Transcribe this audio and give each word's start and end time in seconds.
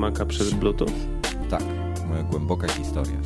Maka 0.00 0.26
przez 0.26 0.50
Bluetooth? 0.54 0.90
Tak, 1.50 1.62
moja 2.08 2.22
głęboka 2.22 2.68
historia. 2.68 3.16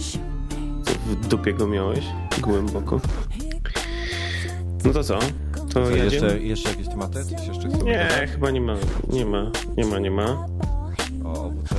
Co 0.85 0.93
w 0.93 1.27
dupie 1.29 1.53
go 1.53 1.67
miałeś? 1.67 2.05
Głęboko. 2.41 3.01
No 4.85 4.93
to 4.93 5.05
co? 5.05 5.19
To 5.19 5.67
Co, 5.69 5.91
jeszcze, 5.91 6.41
jeszcze 6.41 6.69
jakieś 6.69 6.89
tematy? 6.89 7.25
Coś 7.25 7.47
jeszcze 7.47 7.69
chcemy 7.69 7.85
Nie, 7.85 8.09
dodać? 8.11 8.31
chyba 8.31 8.51
nie 8.51 8.61
ma. 8.61 8.77
Nie 9.13 9.27
ma, 9.27 9.51
nie 9.77 9.85
ma, 9.85 9.99
nie 9.99 10.11
ma. 10.11 10.47
O, 11.25 11.33
OWC 11.33 11.75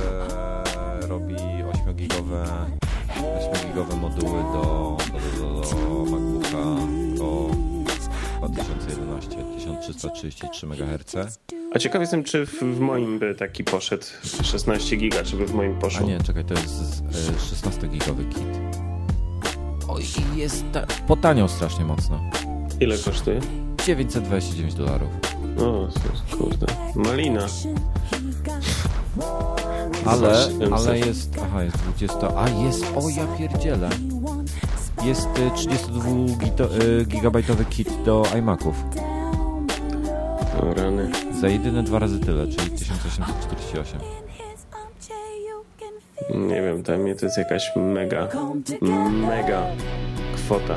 robi 1.08 1.34
8-gigowe 1.34 2.44
8-gigowe 3.16 3.96
moduły 4.00 4.42
do, 4.42 4.96
do, 5.12 5.40
do, 5.40 5.60
do 5.60 6.04
MacBooka 6.10 6.64
do 8.40 8.48
2011 8.48 9.28
1333 9.56 10.66
MHz. 10.66 11.38
A 11.76 11.78
ciekaw 11.78 12.00
jestem, 12.00 12.24
czy 12.24 12.46
w, 12.46 12.52
w 12.52 12.80
moim 12.80 13.18
by 13.18 13.34
taki 13.34 13.64
poszedł 13.64 14.04
16 14.42 14.96
giga, 14.96 15.22
czy 15.22 15.36
by 15.36 15.46
w 15.46 15.54
moim 15.54 15.76
A 15.76 15.80
poszło. 15.80 16.06
nie, 16.06 16.20
czekaj, 16.20 16.44
to 16.44 16.54
jest 16.54 17.02
e, 17.02 17.66
16-gigowy 17.68 18.28
kit. 18.28 18.44
Oj, 19.88 20.02
jest 20.36 20.64
ta, 20.72 20.86
potaniał 21.06 21.48
strasznie 21.48 21.84
mocno. 21.84 22.20
Ile 22.80 22.98
kosztuje? 22.98 23.40
929 23.86 24.74
dolarów. 24.74 25.08
O, 25.58 25.88
kurde. 26.36 26.66
Malina. 26.94 27.46
Ale, 30.06 30.48
2700. 30.48 30.72
ale 30.72 30.98
jest, 30.98 31.36
aha, 31.42 31.62
jest 31.62 31.76
20, 31.76 32.16
a 32.36 32.48
jest, 32.48 32.84
o 32.96 33.08
ja 33.08 33.26
pierdzielę. 33.38 33.90
Jest 35.04 35.26
y, 35.38 35.50
32 35.56 36.10
gito- 36.10 36.82
y, 36.82 37.04
gigabajtowy 37.04 37.64
kit 37.64 37.88
do 38.04 38.26
iMaców. 38.38 38.74
O, 40.62 40.74
rany. 40.74 41.10
Za 41.40 41.48
jedyne 41.48 41.82
dwa 41.82 41.98
razy 41.98 42.20
tyle, 42.20 42.46
czyli 42.46 42.70
1848. 42.70 44.00
Nie 46.34 46.62
wiem, 46.62 46.82
dla 46.82 46.96
mnie 46.96 47.14
to 47.14 47.26
jest 47.26 47.38
jakaś 47.38 47.72
mega, 47.76 48.28
mega 49.28 49.62
kwota. 50.34 50.74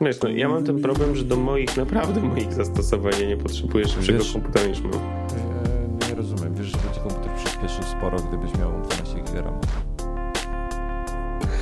Wiesz, 0.00 0.20
no, 0.22 0.28
ja 0.28 0.48
mam 0.48 0.64
ten 0.64 0.82
problem, 0.82 1.16
że 1.16 1.24
do 1.24 1.36
moich, 1.36 1.76
naprawdę 1.76 2.20
moich 2.20 2.52
zastosowań 2.52 3.12
nie 3.28 3.36
potrzebuję 3.36 3.88
szybszego 3.88 4.18
Wiesz- 4.18 4.32
komputera 4.32 4.66
niż 4.66 4.80
mam. 4.80 4.92
Nie, 4.92 6.08
nie 6.08 6.14
rozumiem, 6.14 6.54
wiesz, 6.54 6.66
że 6.66 6.72
ci 6.94 7.00
komputer 7.00 7.32
przyspieszył 7.44 7.84
sporo, 7.84 8.18
gdybyś 8.18 8.58
miał 8.58 8.70
12 8.82 9.14
GB 9.22 9.42
RAMu. 9.42 9.60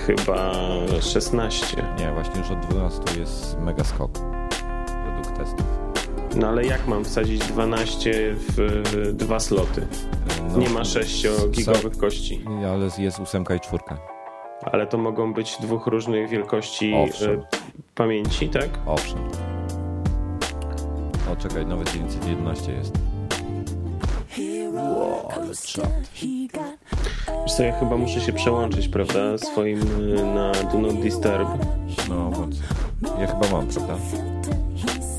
Chyba 0.07 0.53
16. 1.01 1.85
Nie, 1.99 2.13
właśnie 2.13 2.41
już 2.41 2.51
od 2.51 2.61
12 2.67 3.21
jest 3.21 3.59
mega 3.61 3.85
skok. 3.85 4.11
Testów. 5.45 5.67
No 6.37 6.49
ale 6.49 6.65
jak 6.65 6.89
mam 6.89 7.05
wsadzić 7.05 7.41
12 7.47 8.13
w 8.35 9.13
dwa 9.13 9.41
sloty? 9.41 9.87
No, 10.53 10.59
Nie 10.59 10.69
ma 10.71 10.81
6-gigowych 10.81 11.97
kości. 11.97 12.45
Ale 12.73 12.89
jest 12.99 13.21
8 13.21 13.45
i 13.57 13.61
4. 13.61 13.83
Ale 14.63 14.87
to 14.87 14.99
mogą 14.99 15.33
być 15.35 15.57
dwóch 15.61 15.87
różnych 15.87 16.29
wielkości 16.29 16.95
Owszem. 16.95 17.31
y, 17.31 17.43
pamięci, 17.95 18.49
tak? 18.49 18.69
Owszem. 18.87 19.19
O, 21.33 21.37
czekaj, 21.37 21.67
nawet 21.67 21.93
911 21.93 22.73
jest. 22.73 22.93
Wow, 24.75 25.29
ale 25.37 25.55
czad. 25.67 25.91
Wiesz 27.43 27.53
co, 27.57 27.63
ja 27.63 27.79
chyba 27.81 27.97
muszę 27.97 28.21
się 28.21 28.33
przełączyć, 28.33 28.89
prawda? 28.89 29.39
Swoim 29.39 29.81
y, 30.19 30.25
na 30.35 30.53
Do 30.53 30.79
Not 30.79 31.01
Disturb. 31.01 31.49
No, 32.09 32.31
bądź. 32.31 32.57
Ja 33.21 33.27
chyba 33.27 33.51
mam, 33.53 33.67
prawda? 33.67 33.95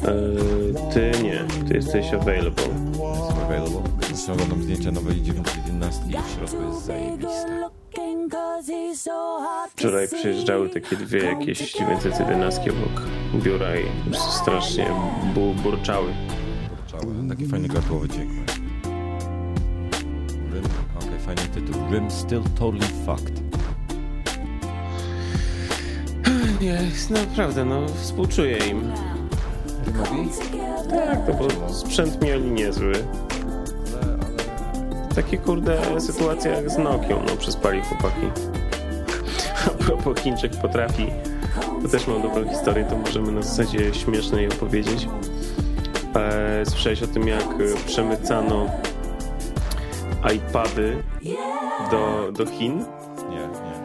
Y, 0.08 0.74
Ty 0.94 1.12
nie, 1.24 1.46
ty 1.68 1.74
jesteś 1.74 2.14
available. 2.14 2.64
Jestem 2.64 3.44
available. 3.46 3.81
Właśnie 4.09 4.34
oglądam 4.34 4.64
zdjęcia 4.64 4.91
nowej 4.91 5.22
911 5.22 6.02
i 6.09 6.12
w 6.12 6.36
środku 6.36 6.64
jest 6.64 6.86
zajebiste. 6.86 7.69
Wczoraj 9.75 10.08
przyjeżdżały 10.08 10.69
takie 10.69 10.96
dwie 10.96 11.24
jakieś 11.24 11.74
911 11.74 12.62
obok 12.72 13.02
biura 13.44 13.75
i 13.75 13.84
strasznie 14.42 14.88
bu 15.34 15.53
burczały. 15.53 16.13
Kurczały. 16.69 17.13
Taki 17.30 17.46
fajny 17.46 17.68
gardłowy 17.68 18.09
dźwięk. 18.09 18.31
Rim, 20.53 20.63
okej, 20.97 21.19
fajny 21.25 21.42
tytuł. 21.42 21.81
Rim 21.92 22.12
still 22.12 22.44
totally 22.59 22.88
fucked. 23.06 23.44
Nie, 26.62 26.80
naprawdę, 27.09 27.66
no 27.66 27.88
współczuję 28.02 28.58
im. 28.58 28.92
Tak, 30.90 31.20
no 31.28 31.34
bo 31.34 31.74
sprzęt 31.74 32.22
mieli 32.22 32.52
niezły. 32.52 32.94
Takie 35.16 35.38
kurde 35.38 36.02
sytuacje 36.02 36.52
jak 36.52 36.70
z 36.70 36.78
Nokią, 36.78 37.22
no 37.28 37.36
przespali 37.38 37.81
chłopaki. 37.81 38.28
A 39.68 39.70
propos 39.70 40.20
Chińczyk 40.20 40.52
potrafi, 40.62 41.08
to 41.81 41.88
też 41.88 42.08
mam 42.08 42.22
dobrą 42.22 42.50
historię, 42.50 42.86
to 42.90 42.98
możemy 42.98 43.31
na 43.31 43.42
zasadzie 43.42 43.94
śmiesznej 43.94 44.48
opowiedzieć. 44.48 45.08
E, 46.16 46.66
słyszałeś 46.66 47.04
o 47.04 47.08
tym, 47.08 47.28
jak 47.28 47.46
przemycano 47.86 48.66
iPady 50.36 51.04
do, 51.92 52.31
do 52.31 52.46
Chin? 52.46 52.86
Nie, 53.30 53.38
nie. 53.38 53.84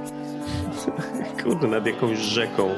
Kurde, 1.42 1.66
nad 1.66 1.86
jakąś 1.86 2.18
rzeką. 2.18 2.68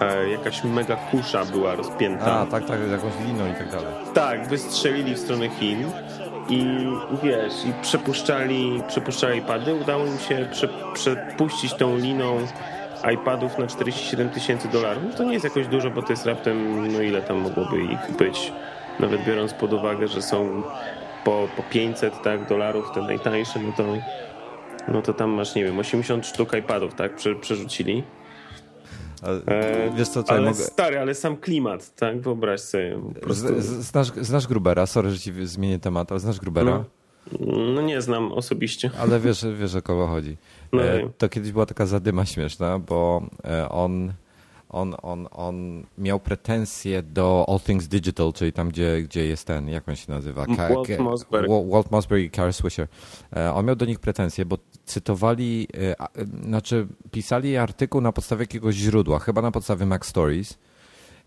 E, 0.00 0.28
jakaś 0.30 0.64
mega 0.64 0.96
kusza 0.96 1.44
była 1.44 1.74
rozpięta. 1.74 2.40
A, 2.40 2.46
tak, 2.46 2.66
tak, 2.66 2.80
jakąś 2.90 3.12
liną 3.26 3.50
i 3.50 3.54
tak 3.54 3.70
dalej. 3.70 3.94
Tak, 4.14 4.48
wystrzelili 4.48 5.14
w 5.14 5.18
stronę 5.18 5.48
Chin 5.48 5.84
i 6.48 6.86
wiesz, 7.22 7.64
i 7.64 7.72
przepuszczali, 7.82 8.82
przepuszczali 8.88 9.38
iPady. 9.38 9.74
Udało 9.74 10.06
im 10.06 10.18
się 10.18 10.48
prze, 10.52 10.68
przepuścić 10.94 11.74
tą 11.74 11.96
liną 11.96 12.38
iPadów 13.14 13.58
na 13.58 13.66
47 13.66 14.30
tysięcy 14.30 14.68
dolarów. 14.68 15.02
No 15.10 15.16
to 15.16 15.24
nie 15.24 15.32
jest 15.32 15.44
jakoś 15.44 15.66
dużo, 15.66 15.90
bo 15.90 16.02
to 16.02 16.12
jest 16.12 16.26
raptem, 16.26 16.92
no 16.92 17.00
ile 17.02 17.22
tam 17.22 17.38
mogłoby 17.38 17.82
ich 17.82 18.16
być. 18.18 18.52
Nawet 19.00 19.24
biorąc 19.24 19.54
pod 19.54 19.72
uwagę, 19.72 20.08
że 20.08 20.22
są 20.22 20.62
po, 21.24 21.48
po 21.56 21.62
500 21.62 22.22
tak, 22.22 22.48
dolarów 22.48 22.90
te 22.94 23.02
najtańsze, 23.02 23.60
no 23.60 23.72
to, 23.76 23.84
no 24.88 25.02
to 25.02 25.14
tam 25.14 25.30
masz, 25.30 25.54
nie 25.54 25.64
wiem, 25.64 25.78
80 25.78 26.26
sztuk 26.26 26.54
iPadów, 26.58 26.94
tak, 26.94 27.14
prze, 27.14 27.34
przerzucili. 27.34 28.02
Ale, 29.22 29.40
E, 29.46 29.90
wiesz 29.96 30.08
co, 30.08 30.24
ale 30.28 30.40
mogę... 30.40 30.54
stary, 30.54 30.98
ale 30.98 31.14
sam 31.14 31.36
klimat, 31.36 31.94
tak, 31.94 32.20
wyobraź 32.20 32.60
sobie. 32.60 32.98
Z, 33.30 33.64
z, 33.64 33.66
znasz, 33.66 34.08
znasz 34.20 34.46
Grubera, 34.46 34.86
sorry, 34.86 35.10
że 35.10 35.18
ci 35.18 35.46
zmienię 35.46 35.78
temat, 35.78 36.10
ale 36.12 36.20
znasz 36.20 36.40
Grubera? 36.40 36.70
No. 36.70 36.84
No 37.74 37.82
nie 37.82 38.02
znam 38.02 38.32
osobiście. 38.32 38.90
Ale 39.00 39.20
wiesz, 39.20 39.46
wiesz 39.60 39.74
o 39.74 39.82
kogo 39.82 40.06
chodzi. 40.06 40.36
No 40.72 40.82
E, 40.82 41.10
to 41.18 41.28
kiedyś 41.28 41.52
była 41.52 41.66
taka 41.66 41.86
zadyma 41.86 42.24
śmieszna, 42.26 42.78
bo 42.78 43.22
e, 43.44 43.68
on, 43.68 44.12
on, 44.70 44.94
on, 45.02 45.28
on 45.32 45.84
miał 45.98 46.20
pretensje 46.20 47.02
do 47.02 47.44
All 47.48 47.60
Things 47.60 47.88
Digital, 47.88 48.32
czyli 48.32 48.52
tam, 48.52 48.68
gdzie, 48.68 49.02
gdzie 49.02 49.26
jest 49.26 49.46
ten, 49.46 49.68
jak 49.68 49.88
on 49.88 49.96
się 49.96 50.12
nazywa? 50.12 50.46
Walt 50.74 50.88
Ke- 50.88 51.02
Mossberg. 51.02 51.48
Wa- 51.48 51.62
Walt 51.70 51.90
Mossberg 51.90 52.22
i 52.22 52.30
Carl 52.30 52.50
Swisher. 52.52 52.88
E, 53.36 53.52
On 53.54 53.66
miał 53.66 53.76
do 53.76 53.84
nich 53.86 53.98
pretensje, 54.00 54.44
bo 54.44 54.58
cytowali, 54.84 55.68
e, 55.74 55.94
znaczy 56.44 56.86
pisali 57.10 57.56
artykuł 57.56 58.00
na 58.00 58.12
podstawie 58.12 58.42
jakiegoś 58.42 58.74
źródła, 58.74 59.18
chyba 59.18 59.42
na 59.42 59.50
podstawie 59.50 59.86
Mac 59.86 60.06
Stories. 60.06 60.58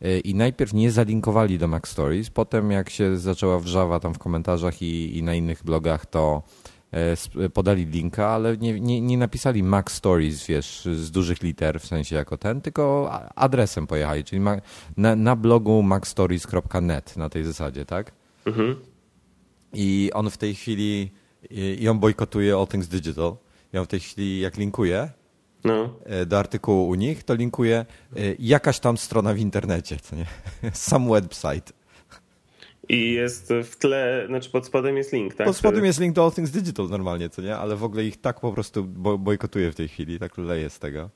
E, 0.02 0.20
I 0.20 0.36
najpierw 0.36 0.74
nie 0.74 0.92
zalinkowali 0.92 1.58
do 1.58 1.68
Mac 1.68 1.88
Stories, 1.88 2.30
potem 2.30 2.72
jak 2.72 2.90
się 2.90 3.18
zaczęła 3.18 3.60
wrzawa 3.60 4.00
tam 4.00 4.14
w 4.14 4.20
komentarzach 4.20 4.82
i, 4.82 5.18
i 5.18 5.24
na 5.24 5.34
innych 5.36 5.64
blogach, 5.64 6.06
to 6.06 6.44
podali 7.54 7.86
linka, 7.86 8.28
ale 8.28 8.58
nie, 8.58 8.80
nie, 8.80 9.02
nie 9.02 9.18
napisali 9.18 9.64
Mac 9.64 9.92
Stories, 9.92 10.46
wiesz, 10.48 10.86
z 10.96 11.12
dużych 11.12 11.44
liter, 11.44 11.80
w 11.80 11.86
sensie 11.86 12.16
jako 12.16 12.38
ten, 12.38 12.62
tylko 12.62 13.10
adresem 13.36 13.88
pojechali, 13.88 14.24
czyli 14.24 14.42
na, 14.98 15.16
na 15.16 15.36
blogu 15.36 15.82
macstories.net 15.84 17.18
na 17.18 17.30
tej 17.30 17.44
zasadzie, 17.44 17.86
tak? 17.86 18.12
Mhm. 18.46 18.76
I 19.74 20.12
on 20.14 20.30
w 20.30 20.38
tej 20.38 20.56
chwili, 20.56 21.12
i 21.80 21.88
on 21.90 22.00
bojkotuje 22.00 22.56
All 22.56 22.68
Things 22.68 22.88
Digital. 22.88 23.36
I 23.74 23.78
on 23.78 23.86
w 23.86 23.88
tej 23.88 24.00
chwili, 24.00 24.40
jak 24.40 24.58
linkuje, 24.58 25.10
No. 25.64 25.90
e, 26.06 26.26
do 26.26 26.40
artykułu 26.40 26.88
u 26.88 26.96
nich, 26.96 27.24
to 27.24 27.34
linkuje 27.34 27.78
e, 27.78 27.86
jakaś 28.40 28.80
tam 28.80 28.98
strona 28.98 29.34
w 29.34 29.38
internecie, 29.38 29.98
co 29.98 30.16
nie? 30.16 30.26
Some 30.74 31.10
website. 31.10 31.74
I 32.90 33.14
jest 33.14 33.54
w 33.64 33.76
tle, 33.76 34.24
znaczy 34.28 34.50
pod 34.50 34.66
spodem 34.66 34.98
jest 34.98 35.14
link, 35.14 35.36
tak? 35.36 35.48
Pod 35.48 35.58
spodem 35.58 35.86
jest 35.86 36.00
link 36.00 36.16
do 36.16 36.24
All 36.24 36.32
Things 36.32 36.52
Digital 36.52 36.90
normalnie, 36.90 37.30
co 37.30 37.42
nie? 37.42 37.58
Ale 37.58 37.76
w 37.76 37.84
ogóle 37.84 38.04
ich 38.04 38.22
tak 38.22 38.40
po 38.40 38.54
prostu 38.54 38.84
bo 38.84 39.18
bojkotuje 39.18 39.72
w 39.72 39.76
tej 39.76 39.88
chwili, 39.88 40.20
tak 40.20 40.38
leje 40.38 40.70
z 40.70 40.80
tego. 40.80 41.10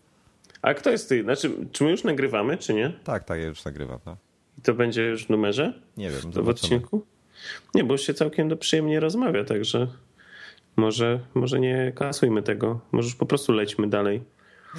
A 0.62 0.74
kto 0.74 0.90
jest 0.90 1.10
ty? 1.10 1.24
Znaczy, 1.24 1.52
czy 1.72 1.84
my 1.84 1.92
już 1.92 2.04
nagrywamy, 2.04 2.58
czy 2.58 2.74
nie? 2.74 2.94
Tak, 3.04 3.24
tak, 3.24 3.40
ja 3.40 3.46
już 3.46 3.66
nagrywam. 3.66 4.00
No. 4.06 4.18
I 4.58 4.62
to 4.62 4.74
będzie 4.74 5.04
już 5.04 5.26
w 5.26 5.30
numerze? 5.30 5.74
Nie 5.98 6.10
wiem, 6.10 6.32
w 6.32 6.50
odcinku? 6.50 7.06
Nie, 7.76 7.84
bo 7.84 7.94
już 7.94 8.02
się 8.02 8.14
całkiem 8.14 8.50
do 8.50 8.58
przyjemnie 8.58 9.00
rozmawia, 9.00 9.44
także 9.44 9.88
może, 10.76 11.20
może 11.34 11.60
nie 11.60 11.92
kasujmy 11.96 12.44
tego. 12.44 12.80
Może 12.92 13.06
już 13.06 13.16
po 13.16 13.26
prostu 13.26 13.54
lećmy 13.54 13.88
dalej. 13.88 14.24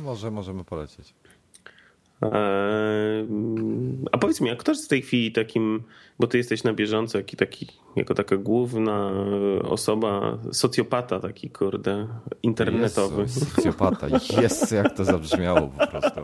Może 0.02 0.30
możemy 0.30 0.64
polecieć. 0.64 1.14
Eee, 2.22 3.28
A 4.12 4.18
powiedz 4.18 4.40
mi, 4.40 4.50
a 4.50 4.56
kto 4.56 4.72
jest 4.72 4.84
w 4.84 4.88
tej 4.88 5.02
chwili 5.02 5.32
takim, 5.32 5.82
bo 6.18 6.26
ty 6.26 6.38
jesteś 6.38 6.64
na 6.64 6.72
bieżąco, 6.72 7.18
jaki 7.18 7.36
taki, 7.36 7.66
jako 7.96 8.14
taka 8.14 8.36
główna 8.36 9.12
osoba, 9.62 10.38
socjopata 10.52 11.20
taki, 11.20 11.50
kurde, 11.50 12.06
internetowy. 12.42 13.22
Jezu, 13.22 13.44
socjopata. 13.44 14.06
Jest, 14.42 14.72
jak 14.72 14.96
to 14.96 15.04
zabrzmiało 15.04 15.72
po 15.78 15.86
prostu. 15.86 16.20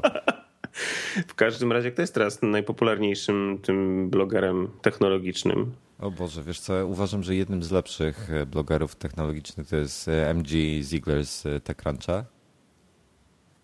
W 1.29 1.35
każdym 1.35 1.73
razie, 1.73 1.91
kto 1.91 2.02
jest 2.02 2.14
teraz 2.14 2.43
najpopularniejszym 2.43 3.58
tym 3.62 4.11
blogerem 4.11 4.69
technologicznym? 4.82 5.73
O 5.99 6.11
Boże, 6.11 6.43
wiesz 6.43 6.61
co, 6.61 6.87
uważam, 6.87 7.23
że 7.23 7.35
jednym 7.35 7.62
z 7.62 7.70
lepszych 7.70 8.31
e, 8.31 8.47
blogerów 8.47 8.97
technologicznych 8.97 9.69
to 9.69 9.76
jest 9.76 10.08
e, 10.08 10.31
MG 10.35 10.49
Ziegler 10.82 11.26
z 11.26 11.47
e, 11.47 11.61
TechCruncha. 11.61 12.25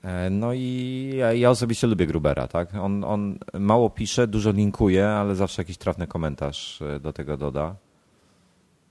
E, 0.05 0.31
No 0.31 0.53
i 0.53 1.11
ja, 1.17 1.33
ja 1.33 1.51
osobiście 1.51 1.87
lubię 1.87 2.07
Grubera, 2.07 2.49
tak? 2.49 2.75
On, 2.75 3.05
on 3.05 3.39
mało 3.55 3.91
pisze, 3.91 4.27
dużo 4.27 4.51
linkuje, 4.51 5.09
ale 5.09 5.35
zawsze 5.35 5.63
jakiś 5.63 5.77
trafny 5.79 6.07
komentarz 6.07 6.83
e, 6.83 7.01
do 7.01 7.13
tego 7.13 7.37
doda. 7.37 7.77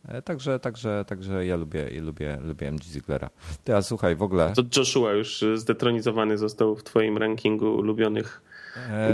E, 0.07 0.21
Także, 0.21 0.59
także, 0.59 1.05
także 1.07 1.45
ja 1.45 1.55
lubię, 1.55 1.89
ja 1.93 2.01
lubię, 2.01 2.37
lubię 2.41 2.67
MG 2.67 2.83
Zieglera. 2.83 3.29
Ty, 3.63 3.75
a 3.75 3.81
słuchaj, 3.81 4.15
w 4.15 4.23
ogóle... 4.23 4.53
To 4.55 4.63
Joshua 4.77 5.11
już 5.11 5.43
zdetronizowany 5.55 6.37
został 6.37 6.75
w 6.75 6.83
twoim 6.83 7.17
rankingu 7.17 7.75
ulubionych 7.75 8.41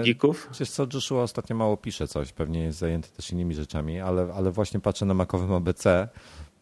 geeków? 0.04 0.50
Wiesz 0.60 0.70
co, 0.70 0.88
Joshua 0.94 1.24
ostatnio 1.24 1.56
mało 1.56 1.78
pisze 1.78 2.08
coś, 2.08 2.34
pewnie 2.34 2.64
jest 2.64 2.80
zajęty 2.80 3.10
też 3.10 3.32
innymi 3.32 3.56
rzeczami, 3.56 4.00
ale, 4.00 4.34
ale 4.36 4.52
właśnie 4.52 4.80
patrzę 4.80 5.06
na 5.06 5.14
makowym 5.14 5.54
ABC 5.54 6.08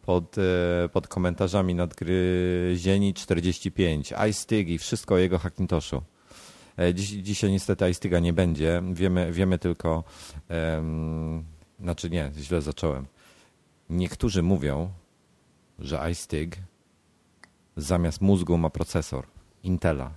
pod, 0.06 0.36
e, 0.38 0.88
pod 0.88 1.08
komentarzami 1.08 1.74
nadgryzieni 1.74 3.14
45, 3.14 4.12
iStig 4.30 4.68
i 4.68 4.78
wszystko 4.78 5.14
o 5.14 5.18
jego 5.18 5.38
Hackintoshu. 5.38 6.02
E, 6.78 6.94
Dziś, 6.94 7.08
dzisiaj 7.08 7.50
niestety 7.50 7.90
iStiga 7.90 8.18
nie 8.20 8.32
będzie, 8.32 8.82
wiemy, 8.92 9.32
wiemy 9.32 9.58
tylko, 9.58 10.04
em, 10.48 11.44
znaczy 11.80 12.10
nie, 12.10 12.30
źle 12.36 12.62
zacząłem. 12.62 13.06
Niektórzy 13.90 14.42
mówią, 14.42 14.90
że 15.78 16.10
iStig 16.10 16.56
zamiast 17.76 18.20
mózgu 18.20 18.58
ma 18.58 18.70
procesor 18.70 19.26
Intela 19.62 20.10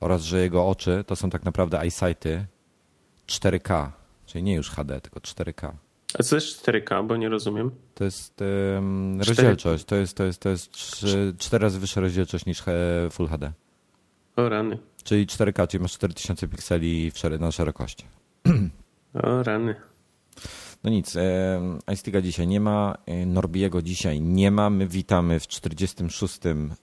oraz 0.00 0.22
że 0.22 0.40
jego 0.40 0.68
oczy 0.68 1.04
to 1.06 1.16
są 1.16 1.30
tak 1.30 1.44
naprawdę 1.44 1.80
eyesighty 1.80 2.46
4K, 3.26 3.90
czyli 4.26 4.44
nie 4.44 4.54
już 4.54 4.70
HD, 4.70 5.00
tylko 5.00 5.20
4K. 5.20 5.72
A 6.18 6.22
co 6.22 6.34
jest 6.34 6.66
4K, 6.66 7.06
bo 7.06 7.16
nie 7.16 7.28
rozumiem. 7.28 7.70
To 7.94 8.04
jest 8.04 8.40
um, 8.74 9.20
rozdzielczość, 9.20 9.84
to 9.84 9.96
jest, 9.96 10.16
to 10.16 10.24
jest, 10.24 10.40
to 10.40 10.48
jest 10.48 10.70
3, 10.70 11.34
4 11.38 11.62
razy 11.62 11.80
wyższa 11.80 12.00
rozdzielczość 12.00 12.46
niż 12.46 12.62
he- 12.62 13.08
Full 13.10 13.28
HD. 13.28 13.52
O 14.36 14.48
rany. 14.48 14.78
Czyli 15.04 15.26
4K, 15.26 15.68
czyli 15.68 15.82
masz 15.82 15.92
4000 15.92 16.48
pikseli 16.48 17.12
na 17.40 17.50
szerokości. 17.52 18.04
O 19.22 19.42
rany. 19.42 19.74
No 20.84 20.90
nic, 20.90 21.16
e, 21.16 21.60
iStiga 21.92 22.20
dzisiaj 22.20 22.46
nie 22.46 22.60
ma, 22.60 22.94
e, 23.06 23.26
Norbiego 23.26 23.82
dzisiaj 23.82 24.20
nie 24.20 24.50
ma. 24.50 24.70
My 24.70 24.86
witamy 24.86 25.40
w 25.40 25.46
46. 25.46 26.38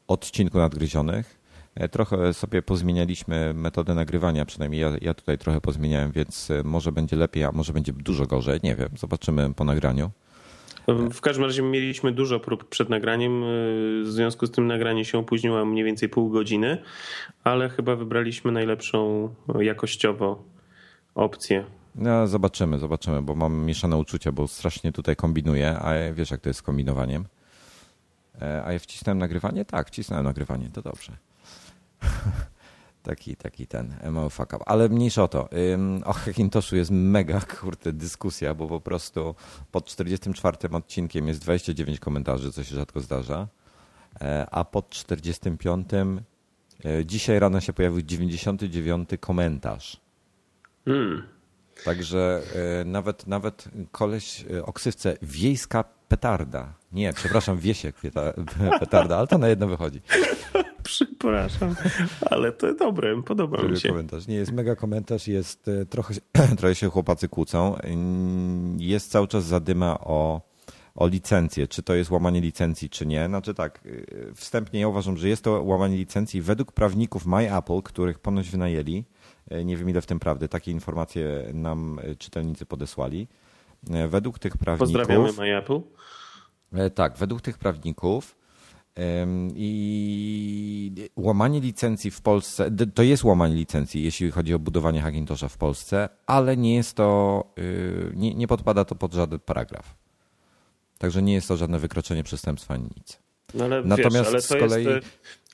odcinku 0.07 0.57
Nadgryzionych. 0.57 1.37
E, 1.79 1.89
Trochę 1.89 2.33
sobie 2.33 2.62
pozmienialiśmy 2.62 3.53
metodę 3.53 3.94
nagrywania, 3.94 4.45
przynajmniej 4.45 4.81
ja, 4.81 4.91
ja 5.01 5.13
tutaj 5.13 5.38
trochę 5.38 5.62
pozmieniałem, 5.62 6.12
więc 6.12 6.51
e, 6.51 6.63
może 6.63 6.91
będzie 6.91 7.15
lepiej, 7.15 7.44
a 7.44 7.51
może 7.51 7.74
będzie 7.74 7.94
dużo 7.94 8.25
gorzej, 8.25 8.59
nie 8.63 8.75
wiem, 8.75 8.89
zobaczymy 8.97 9.53
po 9.53 9.63
nagraniu. 9.63 10.12
W 11.13 11.21
każdym 11.21 11.45
razie 11.45 11.62
mieliśmy 11.62 12.12
dużo 12.12 12.39
prób 12.39 12.69
przed 12.69 12.89
nagraniem. 12.89 13.41
W 14.03 14.07
związku 14.07 14.45
z 14.45 14.51
tym 14.51 14.68
nagranie 14.68 15.06
się 15.06 15.18
opóźniło 15.18 15.65
mniej 15.65 15.83
więcej 15.85 16.09
pół 16.09 16.29
godziny, 16.29 16.77
ale 17.44 17.69
chyba 17.69 17.95
wybraliśmy 17.95 18.51
najlepszą 18.51 19.30
jakościowo 19.59 20.44
opcję. 21.15 21.63
No, 21.95 22.27
zobaczymy, 22.27 22.80
zobaczymy, 22.80 23.21
bo 23.21 23.35
mam 23.35 23.65
mieszane 23.65 23.97
uczucia, 23.97 24.31
bo 24.31 24.47
strasznie 24.47 24.91
tutaj 24.91 25.15
kombinuję, 25.15 25.80
a 25.80 26.13
wiesz 26.13 26.31
jak 26.31 26.41
to 26.41 26.50
jest 26.50 26.59
z 26.59 26.63
kombinowaniem. 26.63 27.25
E, 28.41 28.63
A 28.65 28.73
ja 28.73 28.80
wcisnąłem 28.80 29.18
nagrywanie? 29.18 29.65
Tak, 29.65 29.88
wcisnąłem 29.88 30.25
nagrywanie, 30.25 30.69
to 30.73 30.81
dobrze. 30.81 31.12
taki, 33.03 33.35
taki 33.35 33.67
ten 33.67 33.95
mały 34.11 34.29
fuck 34.29 34.53
up. 34.53 34.63
Ale 34.65 34.89
mniejsza 34.89 35.23
o 35.23 35.27
to. 35.27 35.49
O 36.05 36.13
Hackintoshu 36.13 36.75
jest 36.75 36.91
mega, 36.91 37.41
kurde, 37.59 37.94
dyskusja, 37.94 38.53
bo 38.53 38.67
po 38.67 38.81
prostu 38.81 39.35
pod 39.71 39.85
44 39.85 40.57
odcinkiem 40.71 41.27
jest 41.27 41.41
29 41.41 41.99
komentarzy, 41.99 42.51
co 42.51 42.63
się 42.63 42.75
rzadko 42.75 42.99
zdarza, 42.99 43.47
E, 44.21 44.47
a 44.51 44.63
pod 44.63 44.89
45 44.89 45.88
e, 45.94 47.05
dzisiaj 47.05 47.39
rano 47.39 47.61
się 47.61 47.73
pojawił 47.73 48.01
99 48.01 49.09
komentarz. 49.19 50.01
Hmm. 50.85 51.23
Także 51.85 52.41
e, 52.81 52.85
nawet, 52.85 53.27
nawet 53.27 53.69
koleś 53.91 54.45
o 54.63 54.73
ksywce 54.73 55.17
wiejska 55.21 55.83
petarda. 56.07 56.73
Nie, 56.91 57.13
przepraszam, 57.13 57.57
wiesiek 57.57 57.95
petarda, 58.79 59.17
ale 59.17 59.27
to 59.27 59.38
na 59.38 59.47
jedno 59.47 59.67
wychodzi. 59.67 60.01
Przepraszam, 60.88 61.75
ale 62.31 62.51
to 62.51 62.74
dobre, 62.74 63.22
podoba 63.24 63.63
mi 63.63 63.80
się. 63.80 63.89
komentarz. 63.89 64.28
Nie, 64.28 64.36
jest 64.36 64.51
mega 64.51 64.75
komentarz, 64.75 65.28
jest 65.28 65.68
e, 65.68 65.86
trochę, 65.86 66.13
się- 66.13 66.22
trochę 66.57 66.75
się 66.75 66.89
chłopacy 66.89 67.30
kłócą. 67.30 67.75
Mm, 67.78 68.78
Jest 68.80 69.12
cały 69.12 69.28
czas 69.28 69.44
zadyma 69.45 70.00
o, 70.00 70.42
o 70.95 71.07
licencję, 71.07 71.68
czy 71.68 71.84
to 71.84 71.94
jest 71.95 72.12
łamanie 72.12 72.42
licencji, 72.42 72.89
czy 72.89 73.06
nie. 73.06 73.25
Znaczy 73.28 73.54
tak, 73.54 73.81
e, 74.31 74.34
wstępnie 74.34 74.80
ja 74.80 74.88
uważam, 74.88 75.18
że 75.18 75.28
jest 75.30 75.44
to 75.44 75.63
łamanie 75.63 75.98
licencji 75.98 76.42
według 76.42 76.72
prawników 76.72 77.25
MyApple, 77.25 77.81
których 77.83 78.19
ponoć 78.19 78.50
wynajęli. 78.50 79.04
E, 79.51 79.66
Nie 79.66 79.78
wiem 79.78 79.90
ile 79.90 80.01
w 80.01 80.06
tym 80.06 80.19
prawdy, 80.19 80.48
takie 80.48 80.72
informacje 80.72 81.50
nam 81.54 82.00
czytelnicy 82.19 82.66
podesłali. 82.66 83.28
Według 84.09 84.40
tych 84.40 84.57
prawników... 84.57 84.94
Pozdrawiamy 84.94 85.33
MyApple. 85.33 85.81
Tak, 86.95 87.18
według 87.18 87.42
tych 87.42 87.57
prawników 87.57 88.36
i 89.56 91.09
łamanie 91.16 91.59
licencji 91.59 92.11
w 92.11 92.21
Polsce, 92.21 92.71
to 92.94 93.04
jest 93.04 93.23
łamanie 93.23 93.56
licencji, 93.56 94.04
jeśli 94.04 94.31
chodzi 94.31 94.54
o 94.54 94.59
budowanie 94.59 95.01
Hackintosha 95.01 95.47
w 95.47 95.57
Polsce, 95.57 96.09
ale 96.25 96.57
nie 96.57 96.75
jest 96.75 96.94
to, 96.95 97.44
y, 97.59 98.11
nie, 98.16 98.33
nie 98.35 98.47
podpada 98.47 98.85
to 98.85 98.95
pod 98.95 99.13
żaden 99.13 99.39
paragraf. 99.39 99.95
Także 100.97 101.21
nie 101.21 101.33
jest 101.33 101.47
to 101.47 101.57
żadne 101.57 101.80
wykroczenie 101.80 102.23
przestępstwa 102.23 102.73
ani 102.73 102.89
nic. 102.97 103.19
No 103.54 103.66
ale 103.66 103.83
Natomiast 103.83 104.16
wiesz, 104.16 104.27
ale 104.27 104.42
z 104.42 104.49
kolei- 104.49 104.87
jest, 104.87 105.07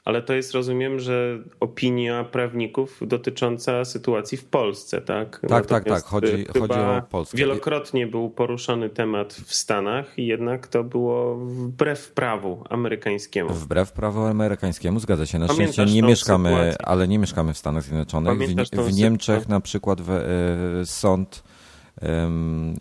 ale 0.06 0.22
to 0.22 0.34
jest, 0.34 0.52
rozumiem, 0.54 1.00
że 1.00 1.40
opinia 1.60 2.24
prawników 2.24 3.00
dotycząca 3.02 3.86
sytuacji 3.86 4.38
w 4.38 4.46
Polsce, 4.46 5.02
tak? 5.02 5.40
tak, 5.50 5.66
tak, 5.66 5.72
Natomiast 5.86 6.06
chodzi- 6.06 6.46
chyba 6.54 6.68
chodzi 6.68 6.80
o 6.80 7.02
Polskę. 7.10 7.38
Wielokrotnie 7.38 8.08
był 8.08 8.30
poruszany 8.30 8.90
temat 8.90 9.34
w 9.34 9.56
Stanach 9.56 10.14
jednak 10.18 10.68
to 10.68 10.84
było 10.84 11.36
wbrew 11.36 12.12
prawu 12.12 12.64
amerykańskiemu. 12.70 13.54
Wbrew 13.54 13.92
prawu 13.92 14.22
amerykańskiemu, 14.26 15.00
zgadza 15.00 15.26
się. 15.26 15.40
Na 15.40 15.48
Pamiętasz 15.48 15.74
szczęście 15.74 15.96
nie 15.96 16.08
mieszkamy, 16.08 16.50
sytuację? 16.50 16.88
ale 16.88 17.08
nie 17.08 17.20
mieszkamy 17.20 17.54
w 17.54 17.58
Stanach 17.58 17.84
Zjednoczonych. 17.84 18.34
W, 18.34 18.40
Pamiętasz 18.40 18.70
tą 18.70 18.84
w 18.84 18.94
Niemczech 18.94 19.50
na 19.50 19.60
przykład 19.60 20.02
w, 20.02 20.10
e, 20.10 20.86
sąd 20.86 21.44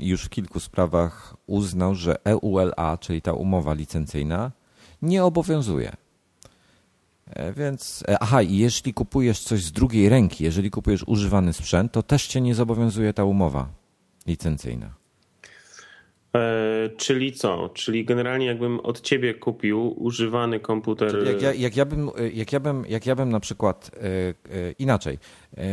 już 0.00 0.24
w 0.24 0.28
kilku 0.28 0.60
sprawach 0.60 1.36
uznał, 1.46 1.94
że 1.94 2.16
EULA, 2.24 2.98
czyli 3.00 3.22
ta 3.22 3.32
umowa 3.32 3.74
licencyjna, 3.74 4.50
nie 5.02 5.24
obowiązuje. 5.24 5.92
E, 7.26 7.52
Więc, 7.52 8.04
e, 8.08 8.18
aha, 8.20 8.42
i 8.42 8.56
jeśli 8.56 8.94
kupujesz 8.94 9.40
coś 9.40 9.62
z 9.62 9.72
drugiej 9.72 10.08
ręki, 10.08 10.44
jeżeli 10.44 10.70
kupujesz 10.70 11.04
używany 11.06 11.52
sprzęt, 11.52 11.92
to 11.92 12.02
też 12.02 12.26
cię 12.26 12.40
nie 12.40 12.54
zobowiązuje 12.54 13.12
ta 13.12 13.24
umowa 13.24 13.68
licencyjna. 14.26 14.94
E, 16.36 16.88
czyli 16.96 17.32
co? 17.32 17.68
Czyli 17.68 18.04
generalnie 18.04 18.46
jakbym 18.46 18.80
od 18.80 19.00
ciebie 19.00 19.34
kupił 19.34 20.02
używany 20.04 20.60
komputer. 20.60 21.26
Jak 21.26 21.42
ja, 21.42 21.54
jak, 21.54 21.76
ja 21.76 21.84
bym, 21.84 22.10
jak, 22.32 22.52
ja 22.52 22.60
bym, 22.60 22.84
jak 22.88 23.06
ja 23.06 23.14
bym 23.14 23.30
na 23.30 23.40
przykład 23.40 23.90
inaczej, 24.78 25.18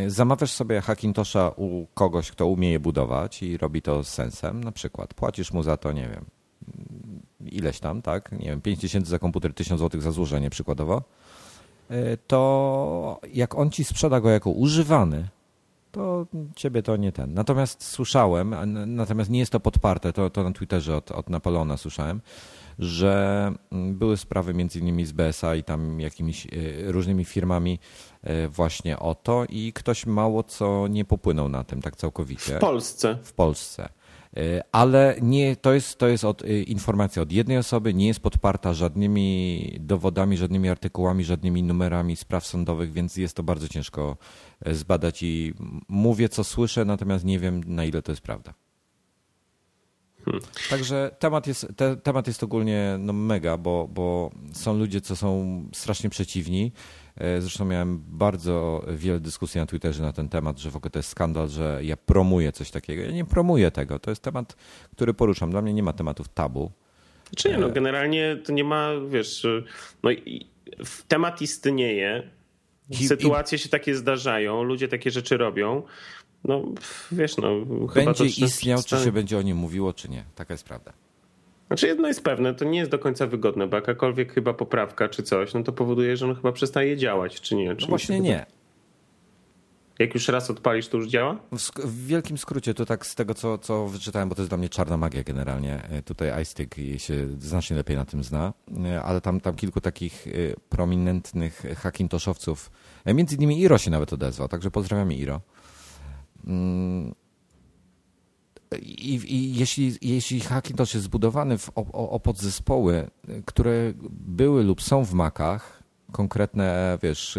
zamawiasz 0.06 0.50
sobie 0.50 0.80
Hackintosha 0.80 1.52
u 1.56 1.86
kogoś, 1.94 2.30
kto 2.30 2.46
umie 2.46 2.72
je 2.72 2.80
budować 2.80 3.42
i 3.42 3.56
robi 3.56 3.82
to 3.82 4.04
z 4.04 4.08
sensem, 4.08 4.64
na 4.64 4.72
przykład 4.72 5.14
płacisz 5.14 5.52
mu 5.52 5.62
za 5.62 5.76
to, 5.76 5.92
nie 5.92 6.08
wiem, 6.08 6.24
ileś 7.50 7.80
tam, 7.80 8.02
tak, 8.02 8.32
nie 8.32 8.46
wiem, 8.46 8.60
5 8.60 8.80
tysięcy 8.80 9.10
za 9.10 9.18
komputer, 9.18 9.54
1000 9.54 9.78
złotych 9.78 10.02
za 10.02 10.10
złożenie 10.10 10.50
przykładowo 10.50 11.02
to 12.26 13.20
jak 13.32 13.54
on 13.54 13.70
ci 13.70 13.84
sprzeda 13.84 14.20
go 14.20 14.30
jako 14.30 14.50
używany, 14.50 15.28
to 15.92 16.26
ciebie 16.56 16.82
to 16.82 16.96
nie 16.96 17.12
ten. 17.12 17.34
Natomiast 17.34 17.84
słyszałem, 17.84 18.54
natomiast 18.86 19.30
nie 19.30 19.38
jest 19.38 19.52
to 19.52 19.60
podparte, 19.60 20.12
to, 20.12 20.30
to 20.30 20.42
na 20.42 20.52
Twitterze 20.52 20.96
od, 20.96 21.10
od 21.10 21.30
Napoleona 21.30 21.76
słyszałem, 21.76 22.20
że 22.78 23.52
mm, 23.72 23.94
były 23.94 24.16
sprawy 24.16 24.54
między 24.54 24.78
innymi 24.78 25.06
z 25.06 25.12
BSA 25.12 25.54
i 25.54 25.64
tam 25.64 26.00
jakimiś 26.00 26.46
y, 26.46 26.92
różnymi 26.92 27.24
firmami 27.24 27.78
y, 28.24 28.48
właśnie 28.48 28.98
o 28.98 29.14
to 29.14 29.44
i 29.48 29.72
ktoś 29.72 30.06
mało 30.06 30.42
co 30.42 30.88
nie 30.88 31.04
popłynął 31.04 31.48
na 31.48 31.64
tym 31.64 31.82
tak 31.82 31.96
całkowicie. 31.96 32.56
W 32.56 32.60
Polsce. 32.60 33.18
W 33.22 33.32
Polsce. 33.32 33.88
Y, 34.38 34.60
ale 34.72 35.16
nie, 35.22 35.56
to 35.56 35.72
jest, 35.72 35.98
to 35.98 36.08
jest 36.08 36.24
od, 36.24 36.42
informacja 36.66 37.22
od 37.22 37.32
jednej 37.32 37.58
osoby, 37.58 37.94
nie 37.94 38.06
jest 38.06 38.20
podparta 38.20 38.74
żadnymi 38.74 39.76
dowodami, 39.80 40.36
żadnymi 40.36 40.68
artykułami, 40.68 41.24
żadnymi 41.24 41.62
numerami 41.62 42.16
spraw 42.16 42.46
sądowych, 42.46 42.92
więc 42.92 43.16
jest 43.16 43.36
to 43.36 43.42
bardzo 43.42 43.68
ciężko 43.68 44.16
zbadać 44.66 45.22
i 45.22 45.54
mówię 45.88 46.28
co 46.28 46.44
słyszę, 46.44 46.84
natomiast 46.84 47.24
nie 47.24 47.38
wiem 47.38 47.60
na 47.66 47.84
ile 47.84 48.02
to 48.02 48.12
jest 48.12 48.22
prawda. 48.22 48.54
Hmm. 50.24 50.42
Także 50.70 51.10
temat 51.18 51.46
jest, 51.46 51.66
te, 51.76 51.96
temat 51.96 52.26
jest 52.26 52.42
ogólnie 52.42 52.96
no, 52.98 53.12
mega, 53.12 53.56
bo, 53.56 53.88
bo 53.88 54.30
są 54.52 54.78
ludzie, 54.78 55.00
co 55.00 55.16
są 55.16 55.62
strasznie 55.72 56.10
przeciwni. 56.10 56.72
E, 57.20 57.40
zresztą 57.40 57.64
miałem 57.64 58.02
bardzo 58.08 58.84
wiele 58.88 59.20
dyskusji 59.20 59.60
na 59.60 59.66
Twitterze 59.66 60.02
na 60.02 60.12
ten 60.12 60.28
temat, 60.28 60.58
że 60.58 60.70
w 60.70 60.76
ogóle 60.76 60.90
to 60.90 60.98
jest 60.98 61.08
skandal, 61.08 61.48
że 61.48 61.80
ja 61.82 61.96
promuję 61.96 62.52
coś 62.52 62.70
takiego. 62.70 63.02
Ja 63.02 63.10
nie 63.10 63.24
promuję 63.24 63.70
tego. 63.70 63.98
To 63.98 64.10
jest 64.10 64.22
temat, 64.22 64.56
który 64.92 65.14
poruszam. 65.14 65.50
Dla 65.50 65.62
mnie 65.62 65.74
nie 65.74 65.82
ma 65.82 65.92
tematów 65.92 66.28
tabu. 66.28 66.70
Czy 67.36 67.48
nie, 67.48 67.58
no 67.58 67.68
e, 67.68 67.72
generalnie 67.72 68.36
to 68.44 68.52
nie 68.52 68.64
ma, 68.64 68.90
wiesz, 69.10 69.46
no 70.02 70.10
temat 71.08 71.42
istnieje, 71.42 72.30
sytuacje 73.08 73.58
się 73.58 73.68
takie 73.68 73.94
zdarzają, 73.94 74.62
ludzie 74.62 74.88
takie 74.88 75.10
rzeczy 75.10 75.36
robią. 75.36 75.82
No 76.44 76.62
wiesz, 77.12 77.36
no 77.36 77.48
chyba 77.94 78.04
Będzie 78.04 78.18
to, 78.18 78.44
istniał, 78.44 78.82
czy 78.82 78.96
się 78.96 79.12
będzie 79.12 79.38
o 79.38 79.42
nim 79.42 79.56
mówiło, 79.56 79.92
czy 79.92 80.08
nie. 80.08 80.24
Taka 80.34 80.54
jest 80.54 80.64
prawda. 80.64 80.92
Znaczy 81.70 81.86
jedno 81.86 82.08
jest 82.08 82.24
pewne, 82.24 82.54
to 82.54 82.64
nie 82.64 82.78
jest 82.78 82.90
do 82.90 82.98
końca 82.98 83.26
wygodne, 83.26 83.66
bo 83.66 83.76
jakakolwiek 83.76 84.32
chyba 84.32 84.54
poprawka 84.54 85.08
czy 85.08 85.22
coś, 85.22 85.54
no 85.54 85.62
to 85.62 85.72
powoduje, 85.72 86.16
że 86.16 86.26
on 86.26 86.34
chyba 86.34 86.52
przestaje 86.52 86.96
działać, 86.96 87.40
czy 87.40 87.54
nie? 87.54 87.76
Czy 87.76 87.82
no 87.82 87.88
właśnie 87.88 88.20
nie. 88.20 88.46
Jak 89.98 90.14
już 90.14 90.28
raz 90.28 90.50
odpalisz, 90.50 90.88
to 90.88 90.96
już 90.96 91.08
działa? 91.08 91.36
W, 91.52 91.56
w, 91.84 92.06
wielkim 92.06 92.38
skrócie, 92.38 92.74
to 92.74 92.86
tak 92.86 93.06
z 93.06 93.14
tego, 93.14 93.34
co, 93.34 93.58
co 93.58 93.86
wyczytałem, 93.86 94.28
bo 94.28 94.34
to 94.34 94.42
jest 94.42 94.50
dla 94.50 94.58
mnie 94.58 94.68
czarna 94.68 94.96
magia 94.96 95.22
generalnie. 95.22 95.82
E, 95.90 96.02
tutaj 96.02 96.42
iStick 96.42 96.74
się 96.96 97.28
znacznie 97.38 97.76
lepiej 97.76 97.96
na 97.96 98.04
tym 98.04 98.24
zna, 98.24 98.52
e, 98.84 99.02
ale 99.02 99.20
tam, 99.20 99.40
tam 99.40 99.54
kilku 99.54 99.80
takich 99.80 100.26
e, 100.26 100.30
prominentnych 100.68 101.62
hackintoshowców, 101.76 102.70
między 103.06 103.36
innymi 103.36 103.60
Iro 103.60 103.78
się 103.78 103.90
nawet 103.90 104.12
odezwał, 104.12 104.48
także 104.48 104.70
pozdrawiamy 104.70 105.14
Iro 105.14 105.40
Mm. 106.46 107.14
I, 108.78 109.14
I, 109.14 109.54
jeśli, 109.54 109.94
jeśli 110.02 110.40
Hackintosh 110.40 110.94
jest 110.94 111.04
zbudowany 111.04 111.58
w, 111.58 111.70
o, 111.74 112.10
o 112.10 112.20
podzespoły, 112.20 113.10
które 113.44 113.92
były 114.10 114.64
lub 114.64 114.82
są 114.82 115.04
w 115.04 115.12
Macach, 115.12 115.82
konkretne, 116.12 116.98
wiesz, 117.02 117.38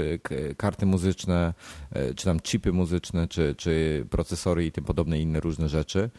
karty 0.58 0.86
muzyczne, 0.86 1.54
e, 1.92 2.14
czy 2.14 2.26
tam 2.26 2.40
chipy 2.40 2.74
muzyczne, 2.74 3.28
czy, 3.28 3.56
czy 3.58 4.06
procesory 4.10 4.66
i 4.66 4.72
tym 4.72 4.84
podobne 4.84 5.20
inne 5.20 5.40
różne 5.40 5.70
rzeczy, 5.70 6.10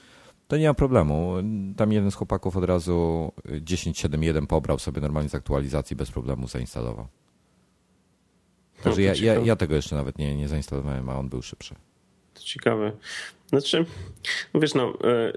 to 0.48 0.56
nie 0.56 0.68
ma 0.68 0.74
problemu. 0.74 1.34
Tam 1.76 1.92
jeden 1.92 2.10
z 2.10 2.14
chłopaków 2.14 2.56
od 2.56 2.64
razu 2.64 3.32
10.7.1 3.46 4.46
pobrał 4.46 4.78
sobie 4.78 5.00
normalnie 5.00 5.28
z 5.28 5.34
aktualizacji, 5.34 5.96
bez 5.96 6.10
problemu 6.10 6.48
zainstalował. 6.48 7.06
Także 8.82 9.02
ja, 9.02 9.14
ja, 9.14 9.34
ja, 9.34 9.56
tego 9.56 9.74
jeszcze 9.74 9.96
nawet 9.96 10.18
nie, 10.18 10.36
nie 10.36 10.48
zainstalowałem, 10.48 11.08
a 11.08 11.18
on 11.18 11.28
był 11.28 11.42
szybszy. 11.42 11.74
To 12.34 12.42
ciekawe. 12.42 12.92
Znaczy, 13.52 13.84
wiesz, 14.54 14.74
no, 14.74 14.98
e, 15.04 15.32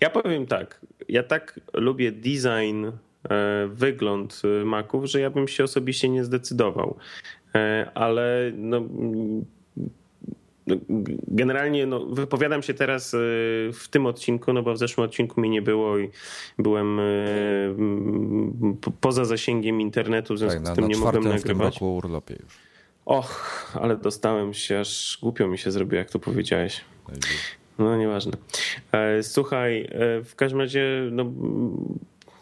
ja 0.00 0.10
powiem 0.10 0.46
tak. 0.46 0.80
Ja 1.08 1.22
tak 1.22 1.60
lubię 1.72 2.12
design, 2.12 2.86
e, 3.30 3.68
wygląd 3.72 4.42
Maców, 4.64 5.04
że 5.04 5.20
ja 5.20 5.30
bym 5.30 5.48
się 5.48 5.64
osobiście 5.64 6.08
nie 6.08 6.24
zdecydował. 6.24 6.96
E, 7.54 7.90
ale 7.94 8.52
no, 8.54 8.82
generalnie 11.28 11.86
no, 11.86 12.06
wypowiadam 12.06 12.62
się 12.62 12.74
teraz 12.74 13.12
w 13.72 13.88
tym 13.90 14.06
odcinku, 14.06 14.52
no 14.52 14.62
bo 14.62 14.74
w 14.74 14.78
zeszłym 14.78 15.04
odcinku 15.04 15.40
mnie 15.40 15.50
nie 15.50 15.62
było 15.62 15.98
i 15.98 16.10
byłem 16.58 17.00
poza 19.00 19.24
zasięgiem 19.24 19.80
internetu, 19.80 20.34
w 20.34 20.38
związku 20.38 20.58
tak, 20.58 20.68
na, 20.68 20.72
z 20.72 20.76
tym 20.76 20.88
nie 20.88 20.96
mogłem 20.96 21.24
nagrywać. 21.24 21.74
Roku 21.74 21.96
urlopie 21.96 22.36
już. 22.42 22.58
Och, 23.06 23.72
ale 23.80 23.96
dostałem 23.96 24.54
się, 24.54 24.80
aż 24.80 25.18
głupio 25.22 25.48
mi 25.48 25.58
się 25.58 25.70
zrobiło, 25.70 25.98
jak 25.98 26.10
to 26.10 26.18
powiedziałeś. 26.18 26.84
No 27.78 27.96
nieważne. 27.96 28.32
E, 28.92 29.22
słuchaj, 29.22 29.88
e, 29.90 30.22
w 30.24 30.34
każdym 30.36 30.60
razie, 30.60 31.08
no, 31.12 31.32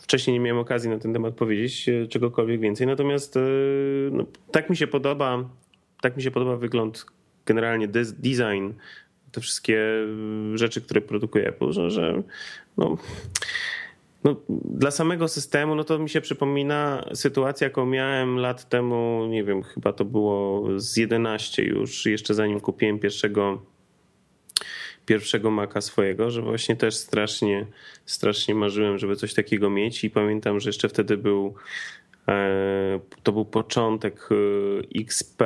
wcześniej 0.01 0.35
nie 0.35 0.41
miałem 0.41 0.61
okazji 0.61 0.91
na 0.91 0.99
ten 0.99 1.13
temat 1.13 1.35
powiedzieć 1.35 1.89
e, 1.89 2.07
czegokolwiek 2.07 2.61
więcej, 2.61 2.87
natomiast 2.87 3.39
no, 4.11 4.25
tak 4.51 4.71
mi 4.71 4.77
się 4.77 4.87
podoba, 4.87 5.49
tak 6.01 6.17
mi 6.17 6.23
się 6.23 6.31
podoba 6.31 6.57
wygląd, 6.57 7.07
generalnie 7.47 7.89
design, 8.19 8.71
te 9.33 9.41
wszystkie 9.41 9.81
rzeczy, 10.55 10.81
które 10.81 11.01
produkuje 11.01 11.49
Apple, 11.49 11.73
że, 11.73 11.91
że 11.91 12.23
no, 12.77 12.97
no, 14.25 14.37
dla 14.65 14.91
samego 14.91 15.29
systemu, 15.29 15.75
no 15.75 15.85
to 15.85 15.99
mi 15.99 16.09
się 16.09 16.21
przypomina 16.21 17.05
sytuacja, 17.15 17.65
jaką 17.65 17.87
miałem 17.87 18.37
lat 18.37 18.69
temu, 18.69 19.27
nie 19.31 19.45
wiem, 19.45 19.63
chyba 19.63 19.93
to 19.93 20.05
było 20.05 20.65
z 20.77 20.97
11 20.97 21.63
już, 21.63 22.07
jeszcze 22.07 22.35
zanim 22.35 22.61
kupiłem 22.61 22.99
pierwszego 22.99 23.63
pierwszego 25.07 25.51
Maca 25.51 25.81
swojego, 25.81 26.31
że 26.31 26.43
właśnie 26.43 26.77
też 26.77 26.95
strasznie, 26.95 27.67
strasznie 28.07 28.55
marzyłem, 28.55 28.99
żeby 28.99 29.17
coś 29.17 29.35
takiego 29.35 29.71
mieć 29.71 30.05
i 30.05 30.11
pamiętam, 30.11 30.61
że 30.61 30.69
jeszcze 30.69 30.89
wtedy 30.89 31.17
był 31.17 31.55
e, 32.29 33.01
to 33.23 33.33
był 33.33 33.45
początek 33.45 34.29
e, 34.31 35.01
XP, 35.01 35.43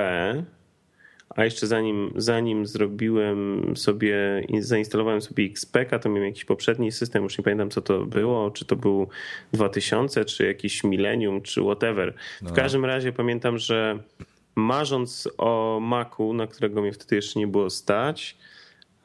a 1.36 1.44
jeszcze 1.44 1.66
zanim, 1.66 2.12
zanim 2.16 2.66
zrobiłem 2.66 3.72
sobie, 3.76 4.46
zainstalowałem 4.60 5.20
sobie 5.20 5.44
XPK, 5.44 5.98
to 5.98 6.08
miałem 6.08 6.24
jakiś 6.24 6.44
poprzedni 6.44 6.92
system, 6.92 7.22
już 7.22 7.38
nie 7.38 7.44
pamiętam 7.44 7.70
co 7.70 7.82
to 7.82 8.06
było, 8.06 8.50
czy 8.50 8.64
to 8.64 8.76
był 8.76 9.08
2000, 9.52 10.24
czy 10.24 10.46
jakiś 10.46 10.84
Millennium, 10.84 11.42
czy 11.42 11.60
whatever. 11.62 12.14
W 12.42 12.42
no. 12.42 12.52
każdym 12.52 12.84
razie 12.84 13.12
pamiętam, 13.12 13.58
że 13.58 13.98
marząc 14.54 15.28
o 15.38 15.78
Macu, 15.82 16.32
na 16.32 16.46
którego 16.46 16.82
mnie 16.82 16.92
wtedy 16.92 17.16
jeszcze 17.16 17.40
nie 17.40 17.46
było 17.46 17.70
stać, 17.70 18.36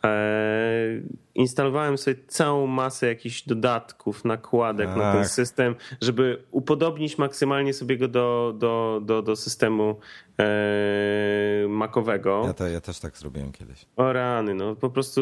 E, 0.04 1.02
instalowałem 1.40 1.98
sobie 1.98 2.16
całą 2.28 2.68
masę 2.68 3.08
jakichś 3.08 3.42
dodatków, 3.42 4.26
nakładek 4.26 4.90
Ach. 4.90 4.98
na 4.98 5.12
ten 5.12 5.22
tak. 5.22 5.32
system, 5.32 5.76
żeby 6.02 6.44
upodobnić 6.52 7.18
maksymalnie 7.18 7.74
sobie 7.74 7.98
go 7.98 8.08
do, 8.08 8.54
do, 8.58 9.02
do, 9.06 9.22
do 9.22 9.36
systemu 9.36 10.00
e, 10.40 11.68
makowego. 11.68 12.44
Ja, 12.46 12.54
to, 12.54 12.68
ja 12.68 12.82
też 12.82 13.00
tak 13.00 13.18
zrobiłem 13.18 13.52
kiedyś. 13.52 13.86
O 13.96 14.14
rany, 14.14 14.54
no 14.54 14.76
po 14.76 14.90
prostu 14.90 15.22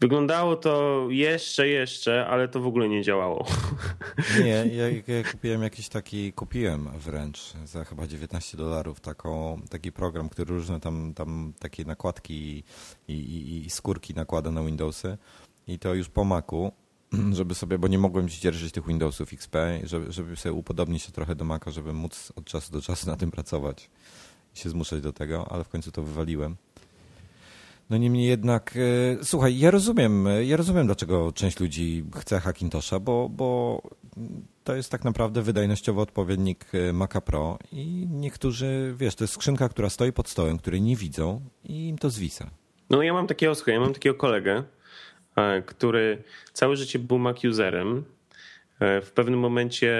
wyglądało 0.00 0.56
to 0.56 1.06
jeszcze, 1.10 1.68
jeszcze, 1.68 2.26
ale 2.26 2.48
to 2.48 2.60
w 2.60 2.66
ogóle 2.66 2.88
nie 2.88 3.02
działało. 3.02 3.46
Nie, 4.44 4.66
ja, 4.76 4.88
ja 4.88 5.24
kupiłem 5.32 5.62
jakiś 5.62 5.88
taki, 5.88 6.32
kupiłem 6.32 6.88
wręcz 6.98 7.52
za 7.64 7.84
chyba 7.84 8.06
19 8.06 8.56
dolarów 8.56 9.00
taką, 9.00 9.60
taki 9.70 9.92
program, 9.92 10.28
który 10.28 10.54
różne 10.54 10.80
tam, 10.80 11.14
tam 11.14 11.52
takie 11.58 11.84
nakładki 11.84 12.64
i, 13.08 13.14
i, 13.14 13.66
i 13.66 13.70
skórki 13.70 14.14
nakłada 14.14 14.50
na 14.50 14.62
Windowsy 14.62 15.07
i 15.66 15.78
to 15.78 15.94
już 15.94 16.08
po 16.08 16.24
Macu 16.24 16.72
żeby 17.38 17.54
sobie, 17.54 17.78
bo 17.78 17.88
nie 17.88 17.98
mogłem 17.98 18.28
dzierżyć 18.28 18.72
tych 18.72 18.86
Windowsów 18.86 19.32
XP, 19.32 19.56
żeby, 19.84 20.12
żeby 20.12 20.36
sobie 20.36 20.52
upodobnić 20.52 21.02
się 21.02 21.12
trochę 21.12 21.34
do 21.34 21.44
Maca, 21.44 21.70
żeby 21.70 21.92
móc 21.92 22.32
od 22.36 22.44
czasu 22.44 22.72
do 22.72 22.80
czasu 22.80 23.06
na 23.06 23.16
tym 23.16 23.30
pracować 23.30 23.90
i 24.56 24.58
się 24.58 24.70
zmuszać 24.70 25.00
do 25.00 25.12
tego, 25.12 25.52
ale 25.52 25.64
w 25.64 25.68
końcu 25.68 25.92
to 25.92 26.02
wywaliłem. 26.02 26.56
No 27.90 27.96
niemniej 27.96 28.28
jednak, 28.28 28.74
e, 29.20 29.24
słuchaj, 29.24 29.58
ja 29.58 29.70
rozumiem, 29.70 30.28
ja 30.44 30.56
rozumiem, 30.56 30.86
dlaczego 30.86 31.32
część 31.32 31.60
ludzi 31.60 32.04
chce 32.16 32.40
Hackintosha, 32.40 33.00
bo, 33.00 33.28
bo 33.28 33.82
to 34.64 34.76
jest 34.76 34.90
tak 34.90 35.04
naprawdę 35.04 35.42
wydajnościowy 35.42 36.00
odpowiednik 36.00 36.66
e, 36.72 36.92
Maca 36.92 37.20
Pro 37.20 37.58
i 37.72 38.06
niektórzy, 38.10 38.94
wiesz, 38.96 39.14
to 39.14 39.24
jest 39.24 39.34
skrzynka, 39.34 39.68
która 39.68 39.90
stoi 39.90 40.12
pod 40.12 40.28
stołem, 40.28 40.58
której 40.58 40.82
nie 40.82 40.96
widzą 40.96 41.40
i 41.64 41.88
im 41.88 41.98
to 41.98 42.10
zwisa. 42.10 42.50
No 42.90 43.02
ja 43.02 43.12
mam 43.12 43.26
takiego, 43.26 43.52
ja 43.66 43.80
mam 43.80 43.94
takiego 43.94 44.14
kolegę, 44.14 44.62
który 45.66 46.22
całe 46.52 46.76
życie 46.76 46.98
był 46.98 47.18
Mac 47.18 47.44
userem. 47.44 48.04
E, 48.80 49.00
w 49.00 49.12
pewnym 49.12 49.40
momencie 49.40 49.96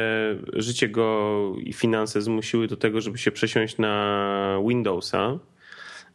życie 0.52 0.88
go 0.88 1.52
i 1.58 1.72
finanse 1.72 2.22
zmusiły 2.22 2.66
do 2.66 2.76
tego, 2.76 3.00
żeby 3.00 3.18
się 3.18 3.30
przesiąść 3.32 3.78
na 3.78 4.60
Windowsa. 4.68 5.38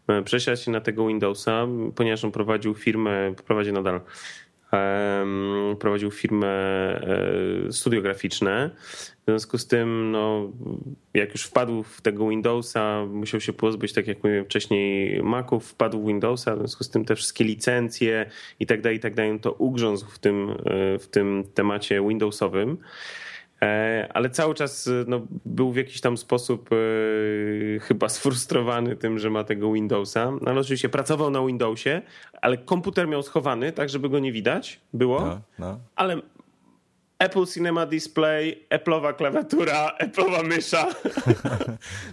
E, 0.08 0.22
przesiać 0.22 0.62
się 0.62 0.72
na 0.72 0.82
tego 0.82 1.08
Windowsa, 1.08 1.68
ponieważ 1.96 2.24
on 2.24 2.32
prowadził 2.32 2.74
firmę, 2.74 3.34
prowadzi 3.46 3.74
nadal 3.74 4.01
prowadził 5.80 6.12
firmę 6.12 6.50
studio 7.72 8.01
graficzne. 8.01 8.70
W 9.22 9.25
związku 9.25 9.58
z 9.58 9.68
tym, 9.68 10.12
no, 10.12 10.51
jak 11.13 11.32
już 11.32 11.44
wpadł 11.44 11.84
w 11.84 12.01
tego 12.01 12.30
Windowsa, 12.30 13.06
musiał 13.06 13.42
się 13.42 13.53
pozbyć, 13.53 13.94
tak 13.94 14.08
jak 14.08 14.24
mówiłem 14.24 14.46
wcześniej, 14.46 15.24
Maców, 15.24 15.68
wpadł 15.68 16.03
w 16.03 16.08
Windowsa, 16.08 16.56
w 16.56 16.60
związku 16.60 16.84
z 16.84 16.89
tym 16.89 17.06
te 17.06 17.15
wszystkie 17.15 17.44
licencje 17.44 18.30
i 18.60 18.65
tak 18.65 18.82
dalej, 18.82 18.98
i 18.98 19.01
tak 19.01 19.15
dalej, 19.15 19.39
to 19.39 19.51
ugrzązł 19.51 20.06
w 20.06 20.20
tym, 20.20 20.56
w 21.00 21.08
tym 21.12 21.44
temacie 21.53 22.01
Windowsowym. 22.08 22.77
E, 23.63 24.10
ale 24.13 24.29
cały 24.29 24.53
czas 24.55 24.89
no, 25.08 25.22
był 25.46 25.72
w 25.72 25.75
jakiś 25.75 26.01
tam 26.01 26.17
sposób 26.17 26.70
e, 26.72 26.75
chyba 27.79 28.10
sfrustrowany 28.10 28.96
tym, 28.96 29.20
że 29.20 29.29
ma 29.29 29.43
tego 29.43 29.72
Windowsa. 29.72 30.32
No, 30.32 30.51
ale 30.51 30.60
oczywiście 30.60 30.89
pracował 30.89 31.29
na 31.29 31.46
Windowsie, 31.46 32.01
ale 32.41 32.58
komputer 32.58 33.08
miał 33.08 33.24
schowany, 33.24 33.72
tak 33.72 33.89
żeby 33.89 34.10
go 34.10 34.20
nie 34.20 34.32
widać 34.32 34.79
było. 34.93 35.20
No, 35.20 35.41
no. 35.60 35.79
Ale 35.96 36.22
Apple 37.24 37.46
Cinema 37.46 37.86
Display, 37.86 38.65
Apple'owa 38.70 39.13
klawiatura, 39.13 39.92
Apple'owa 40.00 40.44
mysza. 40.48 40.88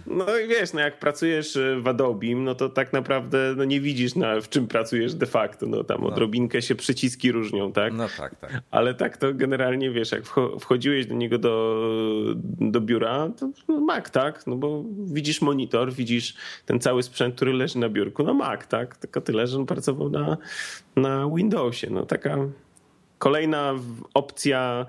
No 0.07 0.37
i 0.37 0.47
wiesz, 0.47 0.73
no 0.73 0.79
jak 0.79 0.99
pracujesz 0.99 1.57
w 1.81 1.87
Adobe, 1.87 2.35
no 2.35 2.55
to 2.55 2.69
tak 2.69 2.93
naprawdę 2.93 3.53
no 3.57 3.65
nie 3.65 3.81
widzisz 3.81 4.15
na, 4.15 4.41
w 4.41 4.49
czym 4.49 4.67
pracujesz 4.67 5.13
de 5.15 5.25
facto. 5.25 5.65
No 5.67 5.83
tam 5.83 6.01
no. 6.01 6.07
odrobinkę 6.07 6.61
się 6.61 6.75
przyciski 6.75 7.31
różnią, 7.31 7.71
tak? 7.71 7.93
No 7.93 8.07
tak, 8.17 8.35
tak. 8.35 8.61
Ale 8.71 8.93
tak 8.93 9.17
to 9.17 9.33
generalnie 9.33 9.91
wiesz, 9.91 10.11
jak 10.11 10.23
wchodziłeś 10.59 11.05
do 11.05 11.15
niego 11.15 11.37
do, 11.37 11.85
do 12.59 12.81
biura, 12.81 13.29
to 13.39 13.73
Mac, 13.73 14.11
tak? 14.11 14.47
No 14.47 14.55
bo 14.55 14.83
widzisz 15.05 15.41
monitor, 15.41 15.93
widzisz 15.93 16.35
ten 16.65 16.79
cały 16.79 17.03
sprzęt, 17.03 17.35
który 17.35 17.53
leży 17.53 17.79
na 17.79 17.89
biurku, 17.89 18.23
no 18.23 18.33
Mac, 18.33 18.67
tak? 18.67 18.97
Tylko 18.97 19.21
tyle, 19.21 19.47
że 19.47 19.57
on 19.57 19.65
pracował 19.65 20.09
na, 20.09 20.37
na 20.95 21.29
Windowsie. 21.35 21.89
No 21.89 22.05
taka 22.05 22.37
Kolejna 23.21 23.73
opcja 24.13 24.85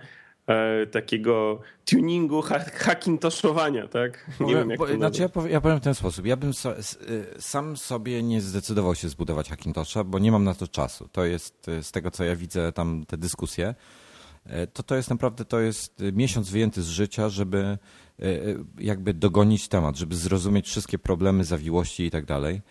e, 0.46 0.86
takiego 0.86 1.60
tuningu, 1.84 2.42
ha 2.42 2.58
hackintoszowania, 2.58 3.88
tak? 3.88 4.30
Nie 4.40 4.54
wiem, 4.54 4.70
jak 4.70 4.78
to 4.78 4.96
znaczy 4.96 5.22
ja, 5.22 5.28
powiem, 5.28 5.52
ja 5.52 5.60
powiem 5.60 5.80
w 5.80 5.82
ten 5.82 5.94
sposób. 5.94 6.26
Ja 6.26 6.36
bym 6.36 6.54
so, 6.54 6.78
y, 6.78 6.82
sam 7.38 7.76
sobie 7.76 8.22
nie 8.22 8.40
zdecydował 8.40 8.94
się 8.94 9.08
zbudować 9.08 9.48
Hackintosha, 9.50 10.04
bo 10.04 10.18
nie 10.18 10.32
mam 10.32 10.44
na 10.44 10.54
to 10.54 10.68
czasu. 10.68 11.08
To 11.12 11.24
jest 11.24 11.68
y, 11.68 11.82
z 11.82 11.92
tego, 11.92 12.10
co 12.10 12.24
ja 12.24 12.36
widzę 12.36 12.72
tam 12.72 13.04
te 13.06 13.16
dyskusje, 13.16 13.74
e, 14.46 14.66
to 14.66 14.82
to 14.82 14.94
jest 14.96 15.10
naprawdę 15.10 15.44
to 15.44 15.60
jest 15.60 16.02
miesiąc 16.12 16.50
wyjęty 16.50 16.82
z 16.82 16.88
życia, 16.88 17.28
żeby 17.28 17.58
e, 17.58 17.78
jakby 18.78 19.14
dogonić 19.14 19.68
temat, 19.68 19.96
żeby 19.96 20.16
zrozumieć 20.16 20.66
wszystkie 20.66 20.98
problemy, 20.98 21.44
zawiłości 21.44 22.04
i 22.04 22.10
tak 22.10 22.24
dalej. 22.24 22.62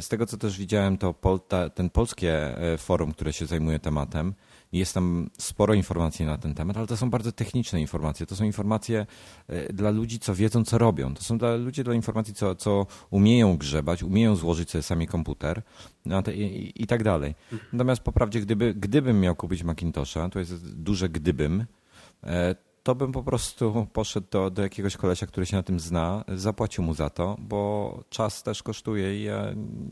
Z 0.00 0.08
tego, 0.08 0.26
co 0.26 0.36
też 0.36 0.58
widziałem, 0.58 0.98
to 0.98 1.14
pol, 1.14 1.40
ta, 1.48 1.70
ten 1.70 1.90
polskie 1.90 2.56
forum, 2.78 3.12
które 3.12 3.32
się 3.32 3.46
zajmuje 3.46 3.78
tematem, 3.78 4.34
jest 4.72 4.94
tam 4.94 5.30
sporo 5.38 5.74
informacji 5.74 6.26
na 6.26 6.38
ten 6.38 6.54
temat, 6.54 6.76
ale 6.76 6.86
to 6.86 6.96
są 6.96 7.10
bardzo 7.10 7.32
techniczne 7.32 7.80
informacje. 7.80 8.26
To 8.26 8.36
są 8.36 8.44
informacje 8.44 9.06
e, 9.48 9.72
dla 9.72 9.90
ludzi, 9.90 10.18
co 10.18 10.34
wiedzą, 10.34 10.64
co 10.64 10.78
robią. 10.78 11.14
To 11.14 11.22
są 11.22 11.38
dla 11.38 11.56
ludzi 11.56 11.84
dla 11.84 11.94
informacji, 11.94 12.34
co, 12.34 12.54
co 12.54 12.86
umieją 13.10 13.56
grzebać, 13.56 14.02
umieją 14.02 14.36
złożyć 14.36 14.70
sobie 14.70 14.82
sami 14.82 15.06
komputer 15.06 15.62
no, 16.06 16.22
i, 16.34 16.40
i, 16.40 16.82
i, 16.82 16.86
tak 16.86 17.02
dalej. 17.02 17.34
Natomiast 17.72 18.02
po 18.02 18.12
prawdzie, 18.12 18.40
gdyby, 18.40 18.74
gdybym 18.74 19.20
miał 19.20 19.36
kupić 19.36 19.62
Macintosha, 19.62 20.28
to 20.28 20.38
jest 20.38 20.82
duże 20.82 21.08
gdybym, 21.08 21.64
e, 22.24 22.54
to 22.82 22.94
bym 22.94 23.12
po 23.12 23.22
prostu 23.22 23.86
poszedł 23.92 24.26
do, 24.30 24.50
do 24.50 24.62
jakiegoś 24.62 24.96
kolesia, 24.96 25.26
który 25.26 25.46
się 25.46 25.56
na 25.56 25.62
tym 25.62 25.80
zna, 25.80 26.24
zapłacił 26.28 26.84
mu 26.84 26.94
za 26.94 27.10
to, 27.10 27.36
bo 27.38 28.04
czas 28.10 28.42
też 28.42 28.62
kosztuje 28.62 29.20
i 29.20 29.22
ja 29.22 29.46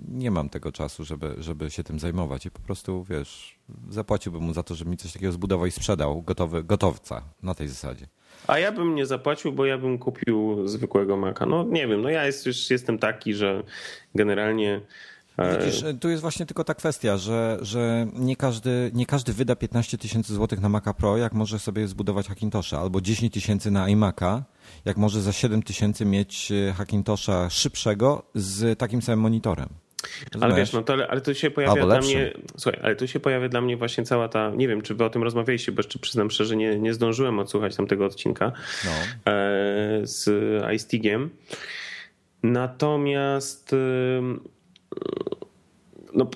nie 0.08 0.30
mam 0.30 0.48
tego 0.48 0.72
czasu, 0.72 1.04
żeby, 1.04 1.34
żeby 1.38 1.70
się 1.70 1.84
tym 1.84 1.98
zajmować 1.98 2.46
i 2.46 2.50
po 2.50 2.60
prostu, 2.60 3.04
wiesz, 3.04 3.58
zapłaciłbym 3.88 4.42
mu 4.42 4.52
za 4.52 4.62
to, 4.62 4.74
żeby 4.74 4.90
mi 4.90 4.96
coś 4.96 5.12
takiego 5.12 5.32
zbudował 5.32 5.66
i 5.66 5.70
sprzedał 5.70 6.22
gotowy, 6.22 6.64
gotowca 6.64 7.22
na 7.42 7.54
tej 7.54 7.68
zasadzie. 7.68 8.06
A 8.46 8.58
ja 8.58 8.72
bym 8.72 8.94
nie 8.94 9.06
zapłacił, 9.06 9.52
bo 9.52 9.66
ja 9.66 9.78
bym 9.78 9.98
kupił 9.98 10.68
zwykłego 10.68 11.16
Maca. 11.16 11.46
No 11.46 11.64
nie 11.64 11.86
wiem, 11.86 12.02
no 12.02 12.08
ja 12.08 12.26
jest, 12.26 12.46
już 12.46 12.70
jestem 12.70 12.98
taki, 12.98 13.34
że 13.34 13.62
generalnie 14.14 14.80
Widzisz, 15.40 15.84
tu 16.00 16.08
jest 16.08 16.20
właśnie 16.20 16.46
tylko 16.46 16.64
ta 16.64 16.74
kwestia, 16.74 17.16
że, 17.16 17.58
że 17.62 18.06
nie, 18.14 18.36
każdy, 18.36 18.90
nie 18.94 19.06
każdy 19.06 19.32
wyda 19.32 19.56
15 19.56 19.98
tysięcy 19.98 20.34
złotych 20.34 20.60
na 20.60 20.68
Maca 20.68 20.94
Pro, 20.94 21.16
jak 21.16 21.32
może 21.32 21.58
sobie 21.58 21.88
zbudować 21.88 22.28
Hackintosha, 22.28 22.80
albo 22.80 23.00
10 23.00 23.34
tysięcy 23.34 23.70
na 23.70 23.86
iMac'a, 23.86 24.42
jak 24.84 24.96
może 24.96 25.20
za 25.20 25.32
7 25.32 25.62
tysięcy 25.62 26.04
mieć 26.04 26.52
e, 26.52 26.72
Hackintosha 26.72 27.50
szybszego 27.50 28.22
z 28.34 28.78
takim 28.78 29.02
samym 29.02 29.20
monitorem. 29.20 29.68
Ale 30.40 30.54
wiesz, 30.54 30.72
no 30.72 30.82
to, 30.82 30.94
ale 31.08 31.20
tu 31.20 31.34
się 31.34 31.50
pojawia 31.50 31.86
dla 31.86 32.00
mnie. 32.00 32.32
Słuchaj, 32.56 32.80
ale 32.82 32.96
tu 32.96 33.08
się 33.08 33.20
pojawia 33.20 33.48
dla 33.48 33.60
mnie 33.60 33.76
właśnie 33.76 34.04
cała 34.04 34.28
ta. 34.28 34.50
Nie 34.50 34.68
wiem, 34.68 34.82
czy 34.82 34.94
wy 34.94 35.04
o 35.04 35.10
tym 35.10 35.22
rozmawialiście, 35.22 35.72
bo 35.72 35.78
jeszcze 35.80 35.98
przyznam 35.98 36.30
szczerze, 36.30 36.56
nie, 36.56 36.78
nie 36.78 36.94
zdążyłem 36.94 37.38
odsłuchać 37.38 37.76
tamtego 37.76 38.04
odcinka 38.04 38.52
no. 38.84 38.90
E, 39.32 40.00
z 40.02 40.30
iStigiem. 40.74 41.30
Natomiast 42.42 43.74
no, 46.14 46.26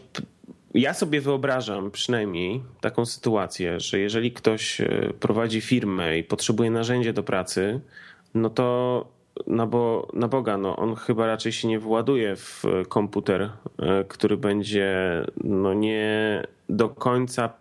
ja 0.74 0.94
sobie 0.94 1.20
wyobrażam 1.20 1.90
przynajmniej 1.90 2.62
taką 2.80 3.06
sytuację, 3.06 3.80
że 3.80 3.98
jeżeli 3.98 4.32
ktoś 4.32 4.80
e, 4.80 5.12
prowadzi 5.20 5.60
firmę 5.60 6.18
i 6.18 6.24
potrzebuje 6.24 6.70
narzędzia 6.70 7.12
do 7.12 7.22
pracy, 7.22 7.80
no 8.34 8.50
to 8.50 9.14
no 9.46 9.66
bo, 9.66 10.08
na 10.12 10.28
Boga, 10.28 10.58
no 10.58 10.76
on 10.76 10.96
chyba 10.96 11.26
raczej 11.26 11.52
się 11.52 11.68
nie 11.68 11.78
właduje 11.78 12.36
w 12.36 12.64
komputer, 12.88 13.42
e, 13.78 14.04
który 14.08 14.36
będzie 14.36 14.96
no 15.44 15.74
nie 15.74 16.42
do 16.68 16.88
końca 16.88 17.52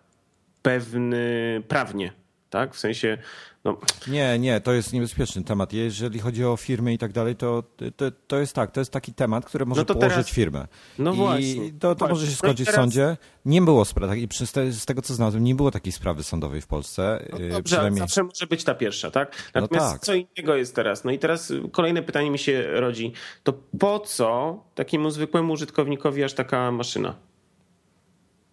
pewny 0.62 1.62
prawnie, 1.68 2.12
tak? 2.50 2.74
W 2.74 2.78
sensie 2.78 3.18
no. 3.64 3.78
Nie, 4.08 4.38
nie, 4.38 4.60
to 4.60 4.72
jest 4.72 4.92
niebezpieczny 4.92 5.44
temat. 5.44 5.72
Jeżeli 5.72 6.18
chodzi 6.18 6.44
o 6.44 6.56
firmy 6.56 6.92
i 6.92 6.98
tak 6.98 7.12
dalej, 7.12 7.36
to, 7.36 7.62
to, 7.96 8.04
to 8.26 8.38
jest 8.38 8.54
tak, 8.54 8.70
to 8.70 8.80
jest 8.80 8.90
taki 8.90 9.14
temat, 9.14 9.44
który 9.44 9.66
może 9.66 9.80
no 9.80 9.84
położyć 9.84 10.10
teraz... 10.10 10.30
firmę. 10.30 10.66
No 10.98 11.12
I 11.12 11.16
właśnie. 11.16 11.72
To, 11.72 11.94
to 11.94 12.08
może 12.08 12.26
się 12.26 12.32
no 12.32 12.36
skończyć 12.36 12.66
teraz... 12.66 12.80
w 12.80 12.82
sądzie. 12.82 13.16
Nie 13.44 13.62
było 13.62 13.84
sprawy, 13.84 14.18
i 14.18 14.28
z 14.70 14.84
tego 14.86 15.02
co 15.02 15.14
znalazłem, 15.14 15.44
nie 15.44 15.54
było 15.54 15.70
takiej 15.70 15.92
sprawy 15.92 16.22
sądowej 16.22 16.60
w 16.60 16.66
Polsce. 16.66 17.28
No 17.32 17.38
y, 17.38 17.48
dobrze, 17.48 17.62
przynajmniej... 17.62 18.00
zawsze 18.00 18.22
może 18.22 18.46
być 18.46 18.64
ta 18.64 18.74
pierwsza, 18.74 19.10
tak? 19.10 19.50
No 19.54 19.60
Natomiast 19.60 19.86
no 19.86 19.92
tak. 19.92 20.00
co 20.00 20.14
innego 20.14 20.56
jest 20.56 20.74
teraz? 20.74 21.04
No 21.04 21.10
i 21.10 21.18
teraz 21.18 21.52
kolejne 21.72 22.02
pytanie 22.02 22.30
mi 22.30 22.38
się 22.38 22.62
rodzi. 22.62 23.12
To 23.42 23.52
po 23.78 24.00
co 24.00 24.58
takiemu 24.74 25.10
zwykłemu 25.10 25.52
użytkownikowi 25.52 26.24
aż 26.24 26.32
taka 26.32 26.72
maszyna? 26.72 27.14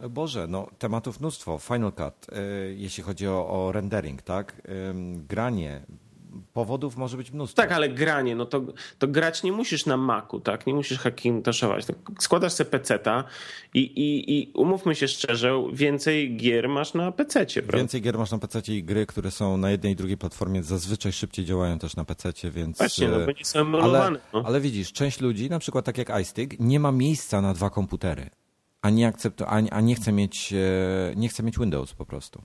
Boże, 0.10 0.48
no 0.48 0.68
tematów 0.80 1.20
mnóstwo. 1.20 1.58
Final 1.58 1.94
Cut, 1.94 2.28
e, 2.30 2.42
jeśli 2.74 3.04
chodzi 3.04 3.28
o, 3.28 3.50
o 3.50 3.72
rendering, 3.72 4.22
tak? 4.22 4.62
Granie, 5.30 5.82
powodów 6.54 6.98
może 6.98 7.18
być 7.18 7.32
mnóstwo. 7.32 7.62
Tak, 7.62 7.72
ale 7.72 7.90
granie, 7.90 8.36
no 8.36 8.46
to, 8.46 8.62
to 9.00 9.08
grać 9.08 9.44
nie 9.44 9.52
musisz 9.52 9.86
na 9.86 9.98
Macu, 9.98 10.40
tak? 10.40 10.68
Nie 10.68 10.74
musisz 10.74 11.00
hackingaszować. 11.00 11.86
Tak, 11.86 11.96
składasz 12.20 12.54
sobie 12.54 12.70
peceta 12.70 13.24
i, 13.74 13.80
i, 13.80 14.40
i 14.40 14.52
umówmy 14.54 14.96
się 14.96 15.08
szczerze, 15.08 15.64
więcej 15.74 16.38
gier 16.38 16.70
masz 16.70 16.94
na 16.94 17.12
pececie, 17.12 17.62
prawda? 17.62 17.78
Więcej 17.78 18.02
gier 18.02 18.18
masz 18.18 18.32
na 18.32 18.38
pececie 18.38 18.78
i 18.78 18.84
gry, 18.84 19.06
które 19.06 19.32
są 19.32 19.58
na 19.58 19.72
jednej 19.72 19.94
i 19.94 19.96
drugiej 19.96 20.18
platformie 20.18 20.64
zazwyczaj 20.64 21.12
szybciej 21.12 21.46
działają 21.46 21.80
też 21.80 21.96
na 21.96 22.06
pececie, 22.06 22.52
więc... 22.52 22.78
Właśnie, 22.78 23.08
no 23.08 23.20
bo 23.20 23.32
nie 23.32 23.46
są 23.46 23.60
emulowane. 23.60 24.06
Ale, 24.06 24.20
no. 24.34 24.44
ale 24.46 24.62
widzisz, 24.62 24.94
część 24.94 25.22
ludzi, 25.22 25.50
na 25.50 25.60
przykład 25.60 25.86
tak 25.86 25.98
jak 25.98 26.22
iStick, 26.22 26.60
nie 26.60 26.80
ma 26.80 26.92
miejsca 26.92 27.42
na 27.42 27.54
dwa 27.54 27.70
komputery 27.70 28.30
a 28.82 28.90
nie, 28.90 29.08
akceptu, 29.08 29.44
a, 29.48 29.50
a 29.72 29.82
nie, 29.82 29.96
chce 29.96 30.12
mieć, 30.12 30.54
e, 30.54 31.16
nie 31.16 31.30
chce 31.30 31.44
mieć 31.44 31.60
Windows 31.60 31.94
po 31.94 32.06
prostu. 32.06 32.42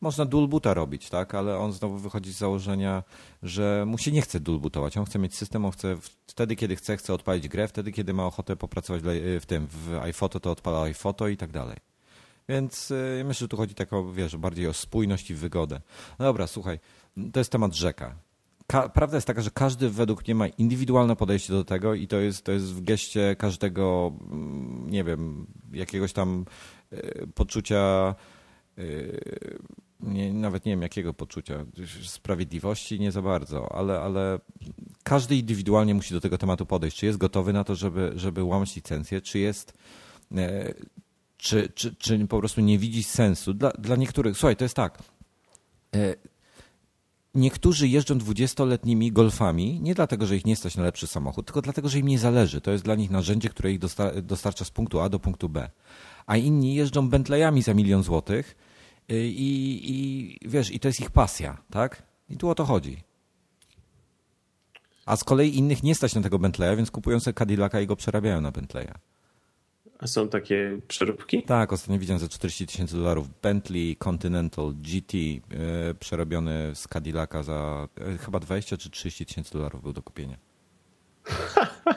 Można 0.00 0.24
dual 0.24 0.48
boota 0.48 0.74
robić, 0.74 1.10
tak, 1.10 1.34
ale 1.34 1.58
on 1.58 1.72
znowu 1.72 1.98
wychodzi 1.98 2.32
z 2.32 2.38
założenia, 2.38 3.02
że 3.42 3.84
mu 3.86 3.98
się 3.98 4.12
nie 4.12 4.22
chce 4.22 4.40
dual 4.40 4.58
bootować. 4.58 4.96
On 4.96 5.04
chce 5.04 5.18
mieć 5.18 5.34
system, 5.34 5.64
on 5.64 5.70
chce 5.70 5.96
wtedy, 6.26 6.56
kiedy 6.56 6.76
chce, 6.76 6.96
chce 6.96 7.14
odpalić 7.14 7.48
grę, 7.48 7.68
wtedy, 7.68 7.92
kiedy 7.92 8.14
ma 8.14 8.26
ochotę 8.26 8.56
popracować 8.56 9.02
w 9.40 9.46
tym, 9.46 9.66
w 9.66 9.98
iPhoto, 10.02 10.40
to 10.40 10.50
odpala 10.50 10.82
iPhoto 10.82 11.28
i 11.28 11.36
tak 11.36 11.50
dalej. 11.50 11.76
Więc 12.48 12.90
e, 12.90 13.24
myślę, 13.24 13.44
że 13.44 13.48
tu 13.48 13.56
chodzi 13.56 13.74
tak 13.74 13.92
o, 13.92 14.12
wiesz, 14.12 14.36
bardziej 14.36 14.66
o 14.66 14.72
spójność 14.72 15.30
i 15.30 15.34
wygodę. 15.34 15.80
No 16.18 16.24
dobra, 16.24 16.46
słuchaj, 16.46 16.78
to 17.32 17.40
jest 17.40 17.52
temat 17.52 17.74
rzeka 17.74 18.14
prawda 18.94 19.16
jest 19.16 19.26
taka, 19.26 19.42
że 19.42 19.50
każdy 19.50 19.90
według 19.90 20.26
mnie 20.26 20.34
ma 20.34 20.48
indywidualne 20.48 21.16
podejście 21.16 21.52
do 21.52 21.64
tego 21.64 21.94
i 21.94 22.06
to 22.06 22.20
jest, 22.20 22.44
to 22.44 22.52
jest 22.52 22.66
w 22.66 22.80
geście 22.80 23.36
każdego, 23.38 24.12
mm, 24.30 24.90
nie 24.90 25.04
wiem, 25.04 25.46
jakiegoś 25.72 26.12
tam 26.12 26.44
e, 26.92 27.26
poczucia, 27.26 28.14
e, 28.78 28.82
nie, 30.00 30.32
nawet 30.32 30.64
nie 30.64 30.72
wiem 30.72 30.82
jakiego 30.82 31.14
poczucia, 31.14 31.64
sprawiedliwości 32.02 33.00
nie 33.00 33.12
za 33.12 33.22
bardzo, 33.22 33.72
ale, 33.72 34.00
ale 34.00 34.38
każdy 35.02 35.36
indywidualnie 35.36 35.94
musi 35.94 36.14
do 36.14 36.20
tego 36.20 36.38
tematu 36.38 36.66
podejść. 36.66 36.96
Czy 36.96 37.06
jest 37.06 37.18
gotowy 37.18 37.52
na 37.52 37.64
to, 37.64 37.74
żeby, 37.74 38.12
żeby 38.16 38.44
łamać 38.44 38.76
licencję, 38.76 39.20
czy 39.20 39.38
jest 39.38 39.74
e, 40.36 40.74
czy, 41.36 41.68
czy, 41.74 41.94
czy 41.94 42.26
po 42.26 42.38
prostu 42.38 42.60
nie 42.60 42.78
widzi 42.78 43.02
sensu. 43.02 43.54
Dla, 43.54 43.70
dla 43.70 43.96
niektórych, 43.96 44.36
słuchaj, 44.36 44.56
to 44.56 44.64
jest 44.64 44.76
tak 44.76 45.02
niektórzy 47.34 47.88
jeżdżą 47.88 48.18
dwudziestoletnimi 48.18 49.12
golfami 49.12 49.80
nie 49.80 49.94
dlatego, 49.94 50.26
że 50.26 50.36
ich 50.36 50.46
nie 50.46 50.56
stać 50.56 50.76
na 50.76 50.82
lepszy 50.82 51.06
samochód, 51.06 51.46
tylko 51.46 51.62
dlatego, 51.62 51.88
że 51.88 51.98
im 51.98 52.08
nie 52.08 52.18
zależy. 52.18 52.60
To 52.60 52.70
jest 52.70 52.84
dla 52.84 52.94
nich 52.94 53.10
narzędzie, 53.10 53.48
które 53.48 53.72
ich 53.72 53.78
dostarcza 54.22 54.64
z 54.64 54.70
punktu 54.70 55.00
A 55.00 55.08
do 55.08 55.18
punktu 55.18 55.48
B. 55.48 55.70
A 56.26 56.36
inni 56.36 56.74
jeżdżą 56.74 57.08
Bentleyami 57.08 57.62
za 57.62 57.74
milion 57.74 58.02
złotych 58.02 58.56
I, 59.08 59.80
I 60.42 60.48
wiesz, 60.48 60.70
i 60.70 60.80
to 60.80 60.88
jest 60.88 61.00
ich 61.00 61.10
pasja, 61.10 61.62
tak? 61.70 62.02
I 62.28 62.36
tu 62.36 62.48
o 62.48 62.54
to 62.54 62.64
chodzi. 62.64 63.02
A 65.06 65.16
z 65.16 65.24
kolei 65.24 65.56
innych 65.56 65.82
nie 65.82 65.94
stać 65.94 66.14
na 66.14 66.22
tego 66.22 66.38
Bentleya, 66.38 66.76
więc 66.76 66.90
kupują 66.90 67.20
sobie 67.20 67.34
Cadillaca 67.34 67.80
i 67.80 67.86
go 67.86 67.96
przerabiają 67.96 68.40
na 68.40 68.50
Bentleya. 68.50 68.94
A 70.02 70.06
są 70.06 70.28
takie 70.28 70.78
przeróbki? 70.88 71.42
Tak, 71.42 71.72
ostatnio 71.72 71.98
widziałem 71.98 72.20
za 72.20 72.28
40 72.28 72.66
tysięcy 72.66 72.96
dolarów 72.96 73.28
Bentley 73.42 73.96
Continental 73.96 74.72
GT 74.74 75.14
yy, 75.14 75.40
przerobiony 76.00 76.74
z 76.74 76.88
Cadillaca 76.88 77.42
za 77.42 77.88
yy, 78.06 78.18
chyba 78.18 78.40
20 78.40 78.76
czy 78.76 78.90
30 78.90 79.26
tysięcy 79.26 79.52
dolarów 79.52 79.82
był 79.82 79.92
do 79.92 80.02
kupienia. 80.02 80.36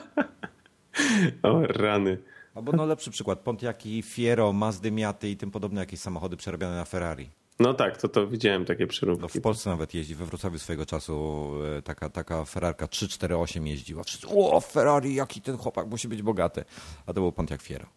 o 1.42 1.66
rany. 1.66 2.18
Albo 2.54 2.72
no 2.72 2.86
lepszy 2.86 3.10
przykład, 3.10 3.38
Pontiaki, 3.38 4.02
Fiero, 4.02 4.52
Mazdy 4.52 4.90
Miaty 4.90 5.30
i 5.30 5.36
tym 5.36 5.50
podobne 5.50 5.80
jakieś 5.80 6.00
samochody 6.00 6.36
przerobione 6.36 6.76
na 6.76 6.84
Ferrari. 6.84 7.30
No 7.58 7.74
tak, 7.74 7.96
to 7.96 8.08
to 8.08 8.26
widziałem 8.26 8.64
takie 8.64 8.86
przeróbki. 8.86 9.22
No 9.22 9.28
w 9.28 9.40
Polsce 9.40 9.70
nawet 9.70 9.94
jeździ, 9.94 10.14
we 10.14 10.24
Wrocławiu 10.24 10.58
swojego 10.58 10.86
czasu 10.86 11.50
e, 11.78 11.82
taka, 11.82 12.08
taka 12.08 12.44
Ferrarka 12.44 12.88
348 12.88 13.66
jeździła. 13.66 14.04
Wszyscy, 14.04 14.26
o 14.28 14.60
Ferrari, 14.60 15.14
jaki 15.14 15.40
ten 15.40 15.56
chłopak 15.56 15.86
musi 15.86 16.08
być 16.08 16.22
bogaty. 16.22 16.64
A 17.06 17.12
to 17.12 17.20
był 17.20 17.32
Pontiac 17.32 17.62
Fiero. 17.62 17.86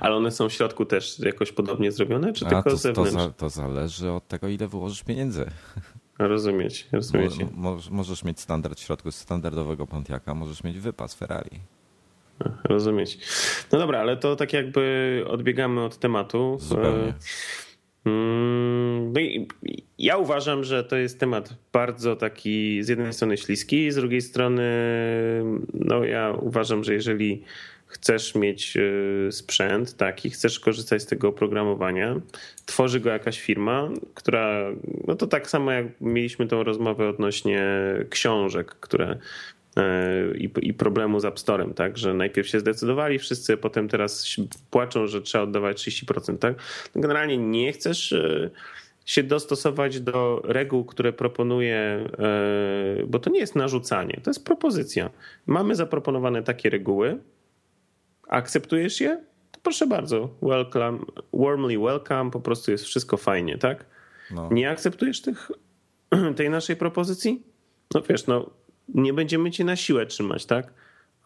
Ale 0.00 0.16
one 0.16 0.30
są 0.30 0.48
w 0.48 0.52
środku 0.52 0.84
też 0.84 1.18
jakoś 1.18 1.52
podobnie 1.52 1.92
zrobione, 1.92 2.32
czy 2.32 2.46
A, 2.46 2.48
tylko 2.48 2.70
to, 2.70 2.76
zewnątrz? 2.76 3.12
To, 3.12 3.20
za, 3.20 3.30
to 3.30 3.50
zależy 3.50 4.10
od 4.10 4.28
tego, 4.28 4.48
ile 4.48 4.68
wyłożysz 4.68 5.02
pieniędzy. 5.02 5.46
Rozumieć, 6.18 6.88
rozumiecie. 6.92 7.48
Mo, 7.52 7.78
możesz 7.90 8.24
mieć 8.24 8.40
standard 8.40 8.78
w 8.78 8.82
środku 8.82 9.12
standardowego 9.12 9.86
Pontiaca, 9.86 10.34
możesz 10.34 10.64
mieć 10.64 10.78
wypas 10.78 11.14
Ferrari. 11.14 11.60
Rozumieć. 12.64 13.18
No 13.72 13.78
dobra, 13.78 14.00
ale 14.00 14.16
to 14.16 14.36
tak 14.36 14.52
jakby 14.52 15.24
odbiegamy 15.28 15.84
od 15.84 15.98
tematu. 15.98 16.56
Zupełnie. 16.60 17.14
Mm, 18.04 19.12
no 19.12 19.20
i 19.20 19.46
ja 19.98 20.16
uważam, 20.16 20.64
że 20.64 20.84
to 20.84 20.96
jest 20.96 21.20
temat 21.20 21.54
bardzo 21.72 22.16
taki 22.16 22.82
z 22.82 22.88
jednej 22.88 23.12
strony 23.12 23.36
śliski, 23.36 23.90
z 23.90 23.94
drugiej 23.94 24.20
strony 24.20 24.62
no 25.74 26.04
ja 26.04 26.34
uważam, 26.40 26.84
że 26.84 26.94
jeżeli 26.94 27.42
chcesz 27.92 28.34
mieć 28.34 28.76
e, 28.76 29.32
sprzęt 29.32 29.96
taki, 29.96 30.30
chcesz 30.30 30.60
korzystać 30.60 31.02
z 31.02 31.06
tego 31.06 31.28
oprogramowania, 31.28 32.20
tworzy 32.66 33.00
go 33.00 33.10
jakaś 33.10 33.40
firma, 33.40 33.88
która, 34.14 34.70
no 35.06 35.14
to 35.14 35.26
tak 35.26 35.50
samo 35.50 35.72
jak 35.72 35.86
mieliśmy 36.00 36.46
tą 36.46 36.62
rozmowę 36.62 37.08
odnośnie 37.08 37.64
książek, 38.10 38.66
które 38.66 39.06
e, 39.06 39.18
i, 40.38 40.50
i 40.60 40.74
problemu 40.74 41.20
z 41.20 41.24
App 41.24 41.38
Storem, 41.38 41.74
tak, 41.74 41.98
że 41.98 42.14
najpierw 42.14 42.48
się 42.48 42.60
zdecydowali 42.60 43.18
wszyscy, 43.18 43.56
potem 43.56 43.88
teraz 43.88 44.36
płaczą, 44.70 45.06
że 45.06 45.22
trzeba 45.22 45.44
oddawać 45.44 45.76
30%, 45.88 46.38
tak. 46.38 46.54
Generalnie 46.96 47.38
nie 47.38 47.72
chcesz 47.72 48.12
e, 48.12 48.50
się 49.04 49.22
dostosować 49.22 50.00
do 50.00 50.42
reguł, 50.44 50.84
które 50.84 51.12
proponuje, 51.12 52.08
bo 53.06 53.18
to 53.18 53.30
nie 53.30 53.40
jest 53.40 53.56
narzucanie, 53.56 54.20
to 54.22 54.30
jest 54.30 54.44
propozycja. 54.44 55.10
Mamy 55.46 55.74
zaproponowane 55.74 56.42
takie 56.42 56.70
reguły, 56.70 57.18
akceptujesz 58.28 59.00
je, 59.00 59.24
to 59.50 59.60
proszę 59.62 59.86
bardzo, 59.86 60.28
welcome, 60.42 60.98
warmly 61.32 61.78
welcome, 61.78 62.30
po 62.30 62.40
prostu 62.40 62.70
jest 62.70 62.84
wszystko 62.84 63.16
fajnie, 63.16 63.58
tak? 63.58 63.86
No. 64.30 64.48
Nie 64.52 64.70
akceptujesz 64.70 65.22
tych, 65.22 65.50
tej 66.36 66.50
naszej 66.50 66.76
propozycji? 66.76 67.42
No 67.94 68.02
wiesz, 68.08 68.26
no 68.26 68.50
nie 68.94 69.12
będziemy 69.12 69.50
cię 69.50 69.64
na 69.64 69.76
siłę 69.76 70.06
trzymać, 70.06 70.46
tak? 70.46 70.72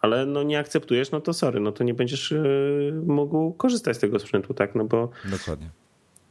Ale 0.00 0.26
no 0.26 0.42
nie 0.42 0.58
akceptujesz, 0.58 1.10
no 1.10 1.20
to 1.20 1.32
sorry, 1.32 1.60
no 1.60 1.72
to 1.72 1.84
nie 1.84 1.94
będziesz 1.94 2.30
yy, 2.30 3.02
mógł 3.06 3.52
korzystać 3.52 3.96
z 3.96 4.00
tego 4.00 4.18
sprzętu, 4.18 4.54
tak? 4.54 4.74
No 4.74 4.84
bo... 4.84 5.10
Dokładnie. 5.24 5.70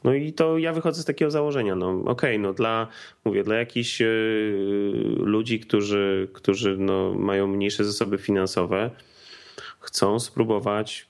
No 0.04 0.14
i 0.14 0.34
to 0.34 0.58
ja 0.58 0.74
wychodzę 0.74 1.02
z 1.02 1.06
takiego 1.06 1.32
założenia, 1.32 1.76
no 1.76 1.90
okej, 1.90 2.06
okay, 2.06 2.40
no 2.40 2.54
dla, 2.54 2.88
mówię, 3.26 3.44
dla 3.44 3.56
jakichś 3.56 4.00
yy, 4.00 5.16
ludzi, 5.18 5.60
którzy, 5.60 6.28
którzy 6.34 6.78
no, 6.78 7.14
mają 7.14 7.48
mniejsze 7.48 7.84
zasoby 7.86 8.18
finansowe, 8.18 8.92
chcą 9.80 10.20
spróbować, 10.20 11.08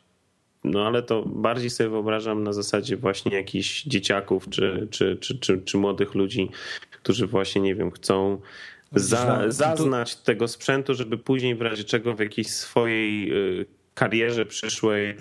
no 0.63 0.87
ale 0.87 1.03
to 1.03 1.23
bardziej 1.25 1.69
sobie 1.69 1.89
wyobrażam 1.89 2.43
na 2.43 2.53
zasadzie 2.53 2.97
właśnie 2.97 3.35
jakichś 3.35 3.83
dzieciaków 3.83 4.49
czy, 4.49 4.87
czy, 4.91 5.17
czy, 5.21 5.39
czy, 5.39 5.61
czy 5.61 5.77
młodych 5.77 6.15
ludzi, 6.15 6.49
którzy 6.91 7.27
właśnie, 7.27 7.61
nie 7.61 7.75
wiem, 7.75 7.91
chcą 7.91 8.41
za, 8.95 9.51
zaznać 9.51 10.15
tego 10.15 10.47
sprzętu, 10.47 10.93
żeby 10.93 11.17
później 11.17 11.55
w 11.55 11.61
razie 11.61 11.83
czego 11.83 12.15
w 12.15 12.19
jakiejś 12.19 12.47
swojej 12.47 13.31
y, 13.61 13.65
karierze 13.93 14.45
przyszłej 14.45 15.15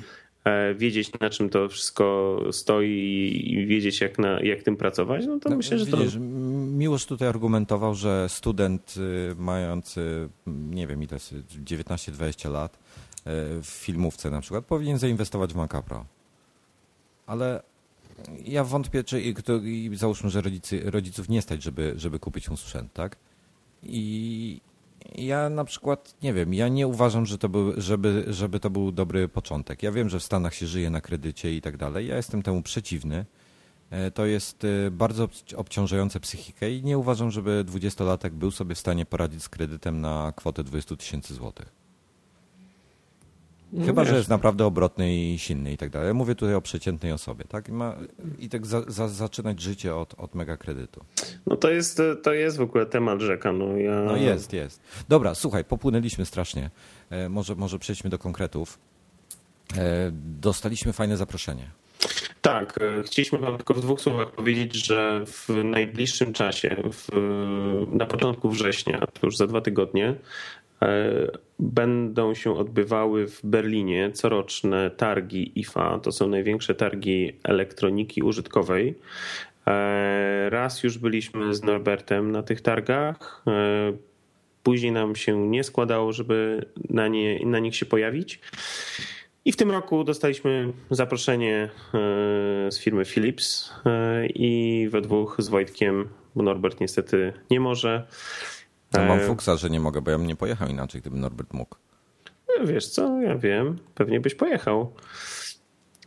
e, 0.44 0.74
wiedzieć 0.74 1.10
na 1.20 1.30
czym 1.30 1.50
to 1.50 1.68
wszystko 1.68 2.38
stoi 2.52 3.42
i 3.46 3.66
wiedzieć 3.66 4.00
jak, 4.00 4.18
na, 4.18 4.40
jak 4.40 4.62
tym 4.62 4.76
pracować, 4.76 5.26
no 5.26 5.38
to 5.38 5.50
no, 5.50 5.56
myślę, 5.56 5.78
że 5.78 5.84
widzisz, 5.84 6.14
to... 6.14 6.20
Miłosz 6.20 7.06
tutaj 7.06 7.28
argumentował, 7.28 7.94
że 7.94 8.28
student 8.28 8.94
y, 8.96 9.34
mający, 9.38 10.28
nie 10.46 10.86
wiem 10.86 11.02
ile, 11.02 11.16
19-20 11.16 12.52
lat, 12.52 12.78
E, 13.24 13.62
w 13.62 13.66
filmówce 13.66 14.30
na 14.30 14.40
przykład, 14.40 14.64
powinien 14.64 14.98
zainwestować 14.98 15.52
w 15.52 15.56
Maca 15.56 15.82
Pro. 15.82 16.04
Ale 17.26 17.62
ja 18.44 18.64
wątpię, 18.64 19.04
czy 19.04 19.20
i, 19.20 19.34
kto, 19.34 19.56
i 19.56 19.90
załóżmy, 19.94 20.30
że 20.30 20.40
rodzicy, 20.40 20.90
rodziców 20.90 21.28
nie 21.28 21.42
stać, 21.42 21.62
żeby, 21.62 21.94
żeby 21.96 22.18
kupić 22.18 22.48
mu 22.48 22.56
sprzęt, 22.56 22.92
tak? 22.92 23.16
I 23.86 24.60
ja 25.14 25.48
na 25.48 25.64
przykład, 25.64 26.14
nie 26.22 26.34
wiem, 26.34 26.54
ja 26.54 26.68
nie 26.68 26.86
uważam, 26.86 27.26
że 27.26 27.38
to 27.38 27.48
był, 27.48 27.72
żeby, 27.76 28.24
żeby 28.28 28.60
to 28.60 28.70
był 28.70 28.92
dobry 28.92 29.28
początek. 29.28 29.82
Ja 29.82 29.92
wiem, 29.92 30.08
że 30.08 30.18
w 30.18 30.22
Stanach 30.22 30.54
się 30.54 30.66
żyje 30.66 30.90
na 30.90 31.00
kredycie 31.00 31.54
i 31.54 31.60
tak 31.60 31.76
dalej. 31.76 32.06
Ja 32.06 32.16
jestem 32.16 32.42
temu 32.42 32.62
przeciwny. 32.62 33.26
E, 33.90 34.10
to 34.10 34.26
jest 34.26 34.64
e, 34.64 34.90
bardzo 34.90 35.28
obciążające 35.56 36.20
psychikę 36.20 36.70
i 36.72 36.84
nie 36.84 36.98
uważam, 36.98 37.30
żeby 37.30 37.64
dwudziestolatek 37.64 38.32
był 38.32 38.50
sobie 38.50 38.74
w 38.74 38.78
stanie 38.78 39.06
poradzić 39.06 39.42
z 39.42 39.48
kredytem 39.48 40.00
na 40.00 40.32
kwotę 40.36 40.64
20 40.64 40.96
tysięcy 40.96 41.34
złotych. 41.34 41.83
No 43.72 43.86
Chyba, 43.86 44.02
wiesz. 44.02 44.10
że 44.10 44.16
jest 44.16 44.28
naprawdę 44.28 44.66
obrotny 44.66 45.16
i 45.16 45.38
silny 45.38 45.72
i 45.72 45.76
tak 45.76 45.90
dalej. 45.90 46.14
Mówię 46.14 46.34
tutaj 46.34 46.54
o 46.54 46.60
przeciętnej 46.60 47.12
osobie, 47.12 47.44
tak? 47.48 47.68
I, 47.68 47.72
ma, 47.72 47.96
i 48.38 48.48
tak 48.48 48.66
za, 48.66 48.82
za, 48.86 49.08
zaczynać 49.08 49.60
życie 49.60 49.96
od, 49.96 50.14
od 50.18 50.34
mega 50.34 50.56
kredytu. 50.56 51.04
No 51.46 51.56
to 51.56 51.70
jest, 51.70 52.02
to 52.22 52.32
jest 52.32 52.56
w 52.56 52.60
ogóle 52.60 52.86
temat 52.86 53.20
rzeka. 53.20 53.52
No, 53.52 53.76
ja... 53.76 54.00
no 54.00 54.16
jest, 54.16 54.52
jest. 54.52 54.80
Dobra, 55.08 55.34
słuchaj, 55.34 55.64
popłynęliśmy 55.64 56.26
strasznie. 56.26 56.70
E, 57.10 57.28
może, 57.28 57.54
może 57.54 57.78
przejdźmy 57.78 58.10
do 58.10 58.18
konkretów. 58.18 58.78
E, 59.76 60.10
dostaliśmy 60.40 60.92
fajne 60.92 61.16
zaproszenie. 61.16 61.70
Tak, 62.42 62.78
e, 62.82 63.02
chcieliśmy 63.02 63.38
wam 63.38 63.56
tylko 63.56 63.74
w 63.74 63.80
dwóch 63.80 64.00
słowach 64.00 64.30
powiedzieć, 64.30 64.86
że 64.86 65.24
w 65.26 65.48
najbliższym 65.64 66.32
czasie, 66.32 66.76
w, 66.92 67.08
na 67.92 68.06
początku 68.06 68.50
września, 68.50 69.06
to 69.20 69.26
już 69.26 69.36
za 69.36 69.46
dwa 69.46 69.60
tygodnie, 69.60 70.14
będą 71.58 72.34
się 72.34 72.56
odbywały 72.56 73.28
w 73.28 73.40
Berlinie 73.44 74.10
coroczne 74.12 74.90
targi 74.90 75.60
IFA. 75.60 75.98
To 75.98 76.12
są 76.12 76.28
największe 76.28 76.74
targi 76.74 77.32
elektroniki 77.44 78.22
użytkowej. 78.22 78.94
E, 79.66 80.50
raz 80.50 80.82
już 80.82 80.98
byliśmy 80.98 81.54
z 81.54 81.62
Norbertem 81.62 82.32
na 82.32 82.42
tych 82.42 82.60
targach. 82.60 83.42
E, 83.46 83.92
później 84.62 84.92
nam 84.92 85.16
się 85.16 85.48
nie 85.48 85.64
składało, 85.64 86.12
żeby 86.12 86.66
na, 86.90 87.08
nie, 87.08 87.46
na 87.46 87.58
nich 87.58 87.76
się 87.76 87.86
pojawić. 87.86 88.40
I 89.44 89.52
w 89.52 89.56
tym 89.56 89.70
roku 89.70 90.04
dostaliśmy 90.04 90.72
zaproszenie 90.90 91.70
z 92.70 92.78
firmy 92.78 93.04
Philips 93.04 93.72
i 94.34 94.88
we 94.90 95.00
dwóch 95.00 95.36
z 95.38 95.48
Wojtkiem, 95.48 96.08
bo 96.34 96.42
Norbert 96.42 96.80
niestety 96.80 97.32
nie 97.50 97.60
może. 97.60 98.06
No 98.94 99.04
mam 99.04 99.20
fuksa, 99.20 99.56
że 99.56 99.70
nie 99.70 99.80
mogę, 99.80 100.02
bo 100.02 100.10
ja 100.10 100.18
bym 100.18 100.26
nie 100.26 100.36
pojechał 100.36 100.68
inaczej, 100.68 101.00
gdyby 101.00 101.16
Norbert 101.16 101.52
mógł. 101.52 101.76
No, 102.48 102.66
wiesz 102.66 102.88
co, 102.88 103.20
ja 103.20 103.38
wiem, 103.38 103.78
pewnie 103.94 104.20
byś 104.20 104.34
pojechał. 104.34 104.94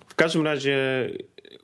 W 0.07 0.15
każdym 0.15 0.45
razie 0.45 0.77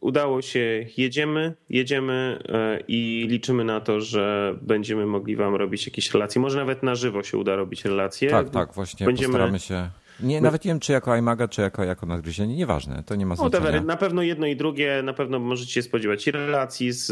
udało 0.01 0.41
się, 0.41 0.86
jedziemy, 0.97 1.53
jedziemy 1.69 2.39
e, 2.49 2.79
i 2.88 3.25
liczymy 3.29 3.63
na 3.63 3.81
to, 3.81 4.01
że 4.01 4.55
będziemy 4.62 5.05
mogli 5.05 5.36
wam 5.36 5.55
robić 5.55 5.86
jakieś 5.86 6.13
relacje. 6.13 6.41
Może 6.41 6.57
nawet 6.57 6.83
na 6.83 6.95
żywo 6.95 7.23
się 7.23 7.38
uda 7.38 7.55
robić 7.55 7.86
relacje. 7.86 8.29
Tak, 8.29 8.49
tak, 8.49 8.73
właśnie 8.73 9.05
będziemy... 9.05 9.33
postaramy 9.33 9.59
się 9.59 9.89
nie, 10.23 10.41
nawet 10.41 10.65
nie 10.65 10.71
wiem, 10.71 10.79
czy 10.79 10.91
jako 10.91 11.15
iMaga, 11.15 11.47
czy 11.47 11.62
jako, 11.62 11.83
jako 11.83 12.05
nadgryzienie, 12.05 12.55
nieważne, 12.55 13.03
to 13.05 13.15
nie 13.15 13.25
ma 13.25 13.36
znaczenia. 13.36 13.62
Whatever. 13.62 13.86
Na 13.86 13.97
pewno 13.97 14.21
jedno 14.21 14.47
i 14.47 14.55
drugie, 14.55 15.01
na 15.03 15.13
pewno 15.13 15.39
możecie 15.39 15.71
się 15.71 15.81
spodziewać 15.81 16.27
i 16.27 16.31
relacji 16.31 16.91
z, 16.91 17.12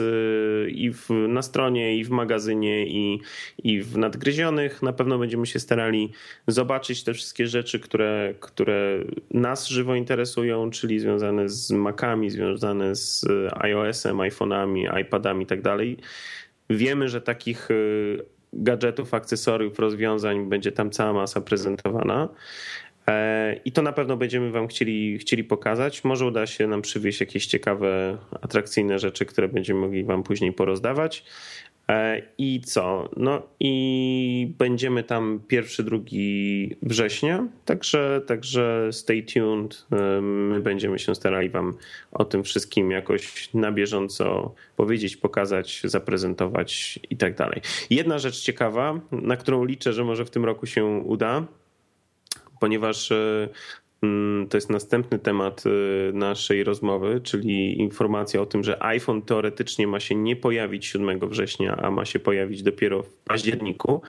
i 0.72 0.92
w, 0.94 1.10
na 1.10 1.42
stronie, 1.42 1.98
i 1.98 2.04
w 2.04 2.10
magazynie, 2.10 2.88
i, 2.88 3.22
i 3.64 3.82
w 3.82 3.98
nadgryzionych. 3.98 4.82
Na 4.82 4.94
pewno 4.94 5.18
będziemy 5.18 5.46
się 5.46 5.60
starali 5.60 6.12
zobaczyć 6.48 7.04
te 7.04 7.14
wszystkie 7.14 7.48
rzeczy, 7.48 7.80
które, 7.80 8.34
które 8.40 9.00
nas 9.32 9.68
żywo 9.68 9.96
interesują, 9.96 10.70
czyli 10.70 11.00
związane 11.00 11.50
z 11.50 11.72
Macami, 11.72 12.30
związane 12.30 12.96
z 12.96 13.26
iOS-em, 13.54 14.18
iPhone'ami, 14.18 15.02
iPadami 15.02 15.44
i 15.44 15.48
tak 15.48 15.62
dalej. 15.62 15.98
Wiemy, 16.70 17.10
że 17.10 17.22
takich 17.22 17.72
y, 17.72 18.26
gadżetów, 18.54 19.14
akcesoriów, 19.14 19.80
rozwiązań 19.80 20.50
będzie 20.50 20.72
tam 20.72 20.90
cała 20.90 21.14
masa 21.14 21.42
prezentowana. 21.42 22.30
E, 23.08 23.56
I 23.66 23.72
to 23.72 23.82
na 23.82 23.94
pewno 23.94 24.18
będziemy 24.18 24.52
Wam 24.52 24.68
chcieli, 24.68 25.18
chcieli 25.18 25.44
pokazać. 25.44 26.04
Może 26.04 26.26
uda 26.26 26.48
się 26.48 26.68
nam 26.68 26.82
przywieźć 26.82 27.20
jakieś 27.20 27.46
ciekawe, 27.46 28.18
atrakcyjne 28.42 29.00
rzeczy, 29.00 29.26
które 29.26 29.48
będziemy 29.48 29.80
mogli 29.80 30.04
Wam 30.04 30.24
później 30.24 30.54
porozdawać. 30.54 31.24
E, 31.90 32.22
I 32.38 32.62
co? 32.62 33.10
No 33.18 33.42
i 33.60 34.54
będziemy 34.58 35.04
tam 35.04 35.42
pierwszy, 35.48 35.84
drugi 35.84 36.76
września, 36.82 37.48
także, 37.66 38.22
także 38.28 38.90
stay 38.92 39.24
tuned. 39.24 39.86
E, 39.92 40.22
my 40.22 40.62
będziemy 40.62 41.00
się 41.00 41.16
starali 41.16 41.50
Wam 41.50 41.74
o 42.12 42.26
tym 42.26 42.44
wszystkim 42.44 42.92
jakoś 42.92 43.54
na 43.54 43.72
bieżąco 43.72 44.54
powiedzieć, 44.76 45.18
pokazać, 45.18 45.82
zaprezentować 45.84 47.00
i 47.10 47.18
tak 47.18 47.36
dalej. 47.36 47.62
Jedna 47.90 48.20
rzecz 48.20 48.40
ciekawa, 48.42 49.00
na 49.12 49.38
którą 49.38 49.66
liczę, 49.66 49.94
że 49.94 50.04
może 50.04 50.26
w 50.26 50.30
tym 50.30 50.46
roku 50.46 50.66
się 50.66 50.86
uda, 50.86 51.48
ponieważ 52.62 53.12
e, 53.12 53.50
mm, 54.02 54.48
to 54.48 54.58
jest 54.58 54.70
następny 54.70 55.20
temat 55.20 55.64
e, 55.66 56.14
naszej 56.14 56.64
rozmowy, 56.64 57.22
czyli 57.24 57.80
informacja 57.80 58.42
o 58.42 58.46
tym, 58.46 58.64
że 58.64 58.84
iPhone 58.84 59.22
teoretycznie 59.22 59.88
ma 59.88 60.00
się 60.00 60.16
nie 60.16 60.36
pojawić 60.36 60.86
7 60.86 61.20
września, 61.30 61.78
a 61.78 61.92
ma 61.92 62.06
się 62.06 62.20
pojawić 62.20 62.64
dopiero 62.64 63.04
w 63.04 63.14
październiku, 63.14 64.02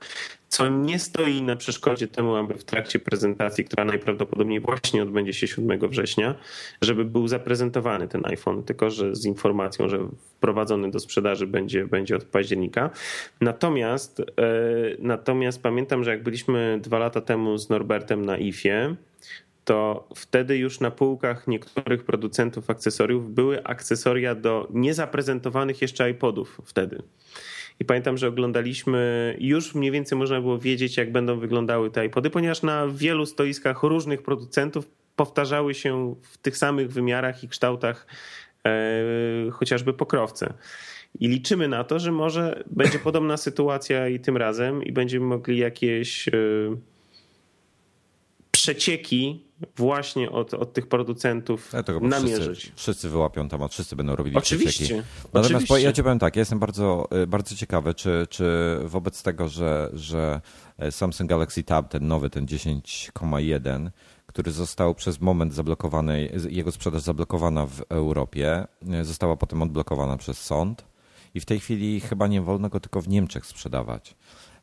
co 0.53 0.69
nie 0.69 0.99
stoi 0.99 1.41
na 1.41 1.55
przeszkodzie 1.55 2.07
temu, 2.07 2.35
aby 2.35 2.53
w 2.53 2.63
trakcie 2.63 2.99
prezentacji, 2.99 3.65
która 3.65 3.85
najprawdopodobniej 3.85 4.59
właśnie 4.59 5.03
odbędzie 5.03 5.33
się 5.33 5.47
7 5.47 5.89
września, 5.89 6.35
żeby 6.81 7.05
był 7.05 7.27
zaprezentowany 7.27 8.07
ten 8.07 8.25
iPhone, 8.25 8.63
tylko 8.63 8.89
że 8.89 9.15
z 9.15 9.25
informacją, 9.25 9.89
że 9.89 10.07
wprowadzony 10.37 10.91
do 10.91 10.99
sprzedaży 10.99 11.47
będzie, 11.47 11.87
będzie 11.87 12.15
od 12.15 12.23
października. 12.23 12.89
Natomiast, 13.41 14.19
e, 14.19 14.25
natomiast 14.99 15.61
pamiętam, 15.61 16.03
że 16.03 16.11
jak 16.11 16.23
byliśmy 16.23 16.79
dwa 16.81 16.99
lata 16.99 17.21
temu 17.21 17.57
z 17.57 17.69
Norbertem 17.69 18.25
na 18.25 18.37
IFie, 18.37 18.95
to 19.65 20.07
wtedy 20.15 20.57
już 20.57 20.79
na 20.79 20.91
półkach 20.91 21.47
niektórych 21.47 22.03
producentów 22.03 22.69
akcesoriów 22.69 23.33
były 23.33 23.63
akcesoria 23.63 24.35
do 24.35 24.67
niezaprezentowanych 24.73 25.81
jeszcze 25.81 26.09
iPodów 26.09 26.61
wtedy. 26.65 27.03
I 27.79 27.85
pamiętam, 27.85 28.17
że 28.17 28.27
oglądaliśmy, 28.27 29.35
już 29.39 29.75
mniej 29.75 29.91
więcej 29.91 30.17
można 30.17 30.41
było 30.41 30.59
wiedzieć, 30.59 30.97
jak 30.97 31.11
będą 31.11 31.39
wyglądały 31.39 31.91
te 31.91 32.05
iPody, 32.05 32.29
ponieważ 32.29 32.61
na 32.61 32.87
wielu 32.87 33.25
stoiskach 33.25 33.83
różnych 33.83 34.21
producentów 34.21 34.89
powtarzały 35.15 35.73
się 35.73 36.15
w 36.21 36.37
tych 36.37 36.57
samych 36.57 36.91
wymiarach 36.91 37.43
i 37.43 37.47
kształtach 37.47 38.07
e, 38.65 38.71
chociażby 39.51 39.93
pokrowce. 39.93 40.53
I 41.19 41.27
liczymy 41.27 41.67
na 41.67 41.83
to, 41.83 41.99
że 41.99 42.11
może 42.11 42.63
będzie 42.71 42.99
podobna 42.99 43.37
sytuacja 43.37 44.07
i 44.07 44.19
tym 44.19 44.37
razem, 44.37 44.83
i 44.83 44.91
będziemy 44.91 45.25
mogli 45.25 45.57
jakieś. 45.57 46.27
E, 46.27 46.31
przecieki 48.63 49.43
właśnie 49.75 50.31
od, 50.31 50.53
od 50.53 50.73
tych 50.73 50.87
producentów 50.87 51.73
ja 51.73 51.83
namierzyć. 52.01 52.59
Wszyscy, 52.59 52.75
wszyscy 52.75 53.09
wyłapią 53.09 53.49
temat, 53.49 53.71
wszyscy 53.71 53.95
będą 53.95 54.15
robili 54.15 54.37
Oczywiście. 54.37 55.03
Natomiast 55.33 55.55
Oczywiście. 55.55 55.81
ja 55.81 55.93
ci 55.93 56.03
powiem 56.03 56.19
tak, 56.19 56.35
ja 56.35 56.39
jestem 56.39 56.59
bardzo, 56.59 57.07
y, 57.23 57.27
bardzo 57.27 57.55
ciekawy, 57.55 57.93
czy, 57.93 58.27
czy 58.29 58.77
wobec 58.83 59.23
tego, 59.23 59.47
że, 59.47 59.89
że 59.93 60.41
Samsung 60.91 61.29
Galaxy 61.29 61.63
Tab, 61.63 61.89
ten 61.89 62.07
nowy, 62.07 62.29
ten 62.29 62.45
10,1, 62.45 63.89
który 64.25 64.51
został 64.51 64.95
przez 64.95 65.21
moment 65.21 65.53
zablokowany, 65.53 66.29
jego 66.49 66.71
sprzedaż 66.71 67.01
zablokowana 67.01 67.65
w 67.65 67.81
Europie, 67.89 68.67
y, 69.01 69.05
została 69.05 69.37
potem 69.37 69.61
odblokowana 69.61 70.17
przez 70.17 70.41
sąd 70.41 70.92
i 71.33 71.39
w 71.39 71.45
tej 71.45 71.59
chwili 71.59 71.99
chyba 71.99 72.27
nie 72.27 72.41
wolno 72.41 72.69
go 72.69 72.79
tylko 72.79 73.01
w 73.01 73.07
Niemczech 73.07 73.45
sprzedawać. 73.45 74.15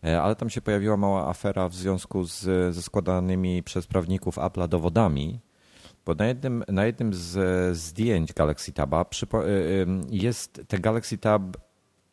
E, 0.04 0.22
ale 0.22 0.36
tam 0.36 0.50
się 0.50 0.60
pojawiła 0.60 0.96
mała 0.96 1.28
afera 1.28 1.68
w 1.68 1.74
związku 1.74 2.24
z, 2.24 2.74
ze 2.74 2.82
składanymi 2.82 3.62
przez 3.62 3.86
prawników 3.86 4.36
Apple'a 4.36 4.68
dowodami, 4.68 5.40
bo 6.06 6.14
na 6.14 6.26
jednym, 6.26 6.64
na 6.68 6.86
jednym 6.86 7.14
z 7.14 7.76
zdjęć 7.76 8.32
Galaxy 8.32 8.72
Taba 8.72 9.00
e, 9.00 9.36
e, 9.36 9.46
jest 10.10 10.62
ten 10.68 10.80
Galaxy 10.80 11.18
Tab 11.18 11.42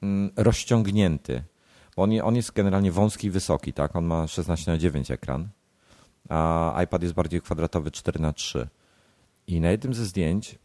mm, 0.01 0.31
rozciągnięty. 0.35 1.43
On, 1.95 2.11
on 2.23 2.35
jest 2.35 2.53
generalnie 2.53 2.91
wąski 2.91 3.27
i 3.27 3.31
wysoki, 3.31 3.73
tak? 3.73 3.95
On 3.95 4.05
ma 4.05 4.27
16 4.27 4.71
na 4.71 4.77
9 4.77 5.11
ekran, 5.11 5.49
a 6.29 6.81
iPad 6.83 7.03
jest 7.03 7.13
bardziej 7.13 7.41
kwadratowy 7.41 7.91
4 7.91 8.19
na 8.19 8.33
3 8.33 8.67
I 9.47 9.61
na 9.61 9.71
jednym 9.71 9.93
ze 9.93 10.05
zdjęć 10.05 10.59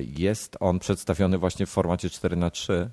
jest 0.00 0.56
on 0.60 0.78
przedstawiony 0.78 1.38
właśnie 1.38 1.66
w 1.66 1.70
formacie 1.70 2.10
4 2.10 2.36
na 2.36 2.50
3 2.50 2.72
Mm, 2.72 2.90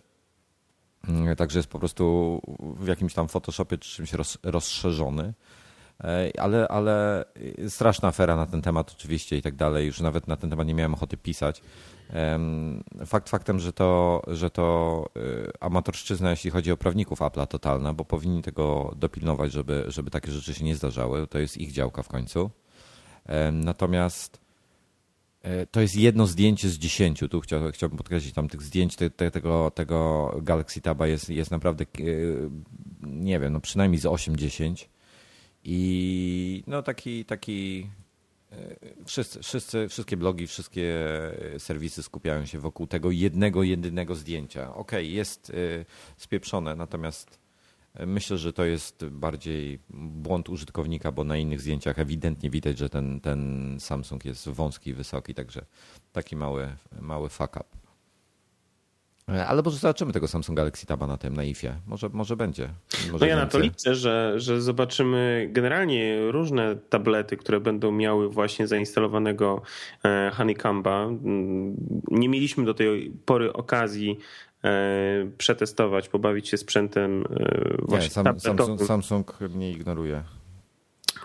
także 1.37 1.59
jest 1.59 1.69
po 1.69 1.79
prostu 1.79 2.41
w 2.79 2.87
jakimś 2.87 3.13
tam 3.13 3.27
Photoshopie 3.27 3.77
czy 3.77 3.89
czymś 3.89 4.13
roz, 4.13 4.37
rozszerzony. 4.43 5.33
E, 6.03 6.31
ale, 6.39 6.67
ale 6.67 7.25
straszna 7.67 8.07
afera 8.07 8.35
na 8.35 8.45
ten 8.45 8.61
temat 8.61 8.91
oczywiście 8.91 9.37
i 9.37 9.41
tak 9.41 9.55
dalej. 9.55 9.85
Już 9.85 9.99
nawet 9.99 10.27
na 10.27 10.37
ten 10.37 10.49
temat 10.49 10.67
nie 10.67 10.73
miałem 10.73 10.93
ochoty 10.93 11.17
pisać. 11.17 11.61
Fakt 13.05 13.29
faktem, 13.29 13.59
że 13.59 13.73
to, 13.73 14.21
że 14.27 14.49
to 14.49 15.05
e, 15.15 15.63
amatorszczyzna, 15.63 16.29
jeśli 16.29 16.51
chodzi 16.51 16.71
o 16.71 16.77
prawników 16.77 17.19
Apple'a 17.19 17.47
totalna, 17.47 17.93
bo 17.93 18.05
powinni 18.05 18.41
tego 18.41 18.93
dopilnować, 18.95 19.51
żeby, 19.51 19.83
żeby 19.87 20.11
takie 20.11 20.31
rzeczy 20.31 20.53
się 20.53 20.65
nie 20.65 20.75
zdarzały. 20.75 21.27
To 21.27 21.39
jest 21.39 21.57
ich 21.57 21.71
działka 21.71 22.03
w 22.03 22.07
końcu. 22.07 22.49
Natomiast 23.51 24.46
to 25.71 25.81
jest 25.81 25.95
jedno 25.95 26.27
zdjęcie 26.27 26.69
z 26.69 26.77
dziesięciu. 26.77 27.29
Tu 27.29 27.41
chciałbym, 27.41 27.71
chciałbym 27.71 27.97
podkreślić, 27.97 28.33
tam 28.33 28.49
tych 28.49 28.61
zdjęć 28.61 28.95
te, 28.95 29.09
te, 29.09 29.31
tego, 29.31 29.71
tego 29.71 30.31
Galaxy 30.41 30.81
Taba 30.81 31.07
jest, 31.07 31.29
jest 31.29 31.51
naprawdę, 31.51 31.83
e, 31.83 32.03
nie 33.01 33.39
wiem, 33.39 33.53
no 33.53 33.59
przynajmniej 33.59 34.01
z 34.01 34.05
8-10. 34.05 34.85
I 35.63 36.63
no 36.67 36.83
taki, 36.83 37.25
taki 37.25 37.89
e, 38.51 38.75
wszyscy, 39.05 39.43
wszyscy, 39.43 39.87
wszystkie 39.89 40.17
blogi, 40.17 40.47
wszystkie 40.47 40.93
serwisy 41.57 42.03
skupiają 42.03 42.45
się 42.45 42.59
wokół 42.59 42.87
tego 42.87 43.11
jednego, 43.11 43.63
jedynego 43.63 44.15
zdjęcia. 44.15 44.73
Okej, 44.73 45.05
okay, 45.05 45.05
jest 45.05 45.51
spieprzone, 46.17 46.75
natomiast 46.75 47.46
Myślę, 48.05 48.37
że 48.37 48.53
to 48.53 48.65
jest 48.65 49.05
bardziej 49.05 49.79
błąd 49.89 50.49
użytkownika, 50.49 51.11
bo 51.11 51.23
na 51.23 51.37
innych 51.37 51.61
zdjęciach 51.61 51.99
ewidentnie 51.99 52.49
widać, 52.49 52.77
że 52.77 52.89
ten, 52.89 53.21
ten 53.21 53.75
Samsung 53.79 54.25
jest 54.25 54.49
wąski 54.49 54.89
i 54.89 54.93
wysoki, 54.93 55.33
także 55.33 55.65
taki 56.13 56.35
mały, 56.35 56.67
mały 57.01 57.29
fuck 57.29 57.55
up. 57.55 57.87
Ale 59.47 59.61
może 59.61 59.77
zobaczymy 59.77 60.13
tego 60.13 60.27
Samsung 60.27 60.57
Galaxy 60.57 60.85
Taba 60.85 61.07
na 61.07 61.17
tym, 61.17 61.35
na 61.35 61.43
IFie. 61.43 61.73
Może, 61.87 62.09
może 62.13 62.35
będzie. 62.35 62.69
Może 63.11 63.25
no 63.25 63.29
ja 63.29 63.35
na 63.35 63.45
to 63.45 63.59
liczę, 63.59 63.95
że, 63.95 64.33
że 64.37 64.61
zobaczymy 64.61 65.49
generalnie 65.51 66.31
różne 66.31 66.75
tablety, 66.75 67.37
które 67.37 67.59
będą 67.59 67.91
miały 67.91 68.29
właśnie 68.29 68.67
zainstalowanego 68.67 69.61
e, 70.05 70.31
Honeycomba. 70.33 71.03
Mm, 71.03 71.75
nie 72.11 72.29
mieliśmy 72.29 72.65
do 72.65 72.73
tej 72.73 73.11
pory 73.25 73.53
okazji 73.53 74.19
E, 74.19 74.46
przetestować, 75.37 76.09
pobawić 76.09 76.49
się 76.49 76.57
sprzętem 76.57 77.23
e, 77.29 77.77
właśnie 77.79 78.07
nie, 78.07 78.11
sam, 78.11 78.39
Samsung, 78.39 78.81
Samsung 78.81 79.39
mnie 79.41 79.71
ignoruje. 79.71 80.23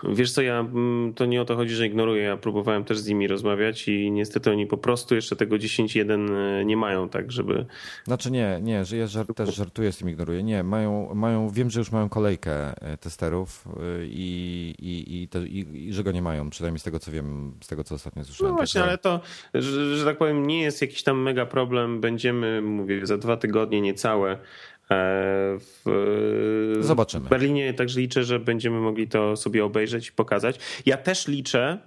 Wiesz 0.09 0.31
co, 0.31 0.41
ja 0.41 0.59
mm, 0.59 1.13
to 1.13 1.25
nie 1.25 1.41
o 1.41 1.45
to 1.45 1.55
chodzi, 1.55 1.75
że 1.75 1.87
ignoruję. 1.87 2.23
Ja 2.23 2.37
próbowałem 2.37 2.83
też 2.83 2.99
z 2.99 3.07
nimi 3.07 3.27
rozmawiać 3.27 3.87
i 3.87 4.11
niestety 4.11 4.51
oni 4.51 4.67
po 4.67 4.77
prostu 4.77 5.15
jeszcze 5.15 5.35
tego 5.35 5.55
10.1 5.55 6.31
e, 6.31 6.65
nie 6.65 6.77
mają, 6.77 7.09
tak, 7.09 7.31
żeby. 7.31 7.65
Znaczy 8.03 8.31
nie, 8.31 8.59
nie, 8.61 8.85
że 8.85 8.97
ja 8.97 9.07
żart, 9.07 9.35
też 9.35 9.55
żartuję 9.55 9.91
z 9.91 9.97
tym 9.97 10.09
ignoruję. 10.09 10.43
Nie, 10.43 10.63
mają, 10.63 11.15
mają, 11.15 11.49
wiem, 11.49 11.69
że 11.69 11.79
już 11.79 11.91
mają 11.91 12.09
kolejkę 12.09 12.73
testerów 12.99 13.67
i, 14.03 14.73
i, 14.79 15.21
i, 15.21 15.27
te, 15.27 15.47
i, 15.47 15.87
i 15.87 15.93
że 15.93 16.03
go 16.03 16.11
nie 16.11 16.21
mają, 16.21 16.49
przynajmniej 16.49 16.79
z 16.79 16.83
tego 16.83 16.99
co 16.99 17.11
wiem, 17.11 17.53
z 17.61 17.67
tego 17.67 17.83
co 17.83 17.95
ostatnio 17.95 18.23
słyszałem. 18.23 18.51
No 18.51 18.57
właśnie, 18.57 18.83
ale 18.83 18.97
to, 18.97 19.19
że, 19.53 19.97
że 19.97 20.05
tak 20.05 20.17
powiem, 20.17 20.47
nie 20.47 20.61
jest 20.61 20.81
jakiś 20.81 21.03
tam 21.03 21.21
mega 21.21 21.45
problem. 21.45 22.01
Będziemy, 22.01 22.61
mówię, 22.61 23.05
za 23.05 23.17
dwa 23.17 23.37
tygodnie 23.37 23.81
niecałe 23.81 24.23
E, 24.23 24.72
w, 24.89 26.77
Zobaczymy. 26.79 27.25
W 27.25 27.29
Berlinie 27.29 27.73
także 27.73 27.99
liczę, 27.99 28.23
że 28.23 28.39
będziemy 28.39 28.79
mogli 28.79 29.07
to 29.07 29.35
sobie 29.35 29.65
obejrzeć 29.65 30.07
i 30.07 30.11
pokazać. 30.11 30.59
Ja 30.85 30.97
też 30.97 31.27
liczę, 31.27 31.79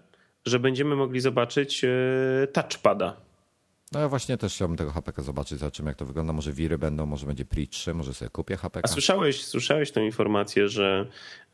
że 0.47 0.59
będziemy 0.59 0.97
mogli 0.97 1.21
zobaczyć 1.21 1.85
e, 1.85 1.89
touchpada. 2.53 3.17
No 3.93 4.01
ja 4.01 4.09
właśnie 4.09 4.37
też 4.37 4.55
chciałbym 4.55 4.77
tego 4.77 4.91
HPK 4.91 5.23
zobaczyć, 5.23 5.59
zobaczymy 5.59 5.91
jak 5.91 5.97
to 5.97 6.05
wygląda. 6.07 6.33
Może 6.33 6.53
wiry 6.53 6.79
będą, 6.79 7.07
może 7.07 7.27
będzie 7.27 7.45
Pri 7.45 7.69
3, 7.69 7.95
może 7.95 8.15
sobie 8.15 8.29
kupię 8.31 8.57
HPK. 8.57 8.81
A 8.85 8.89
słyszałeś, 8.89 9.45
słyszałeś 9.45 9.91
tę 9.91 10.05
informację, 10.05 10.69
że 10.69 11.07
E, 11.07 11.46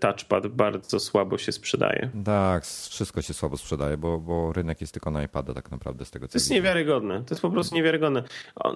touchpad 0.00 0.46
bardzo 0.46 1.00
słabo 1.00 1.38
się 1.38 1.52
sprzedaje. 1.52 2.10
Tak, 2.24 2.64
wszystko 2.64 3.22
się 3.22 3.34
słabo 3.34 3.56
sprzedaje, 3.56 3.96
bo, 3.96 4.18
bo 4.18 4.52
rynek 4.52 4.80
jest 4.80 4.92
tylko 4.92 5.10
na 5.10 5.22
iPada 5.22 5.54
tak 5.54 5.70
naprawdę 5.70 6.04
z 6.04 6.10
tego 6.10 6.28
co 6.28 6.32
To 6.32 6.38
jest 6.38 6.50
niewiarygodne. 6.50 7.24
To 7.24 7.34
jest 7.34 7.42
po 7.42 7.50
prostu 7.50 7.74
niewiarygodne. 7.74 8.22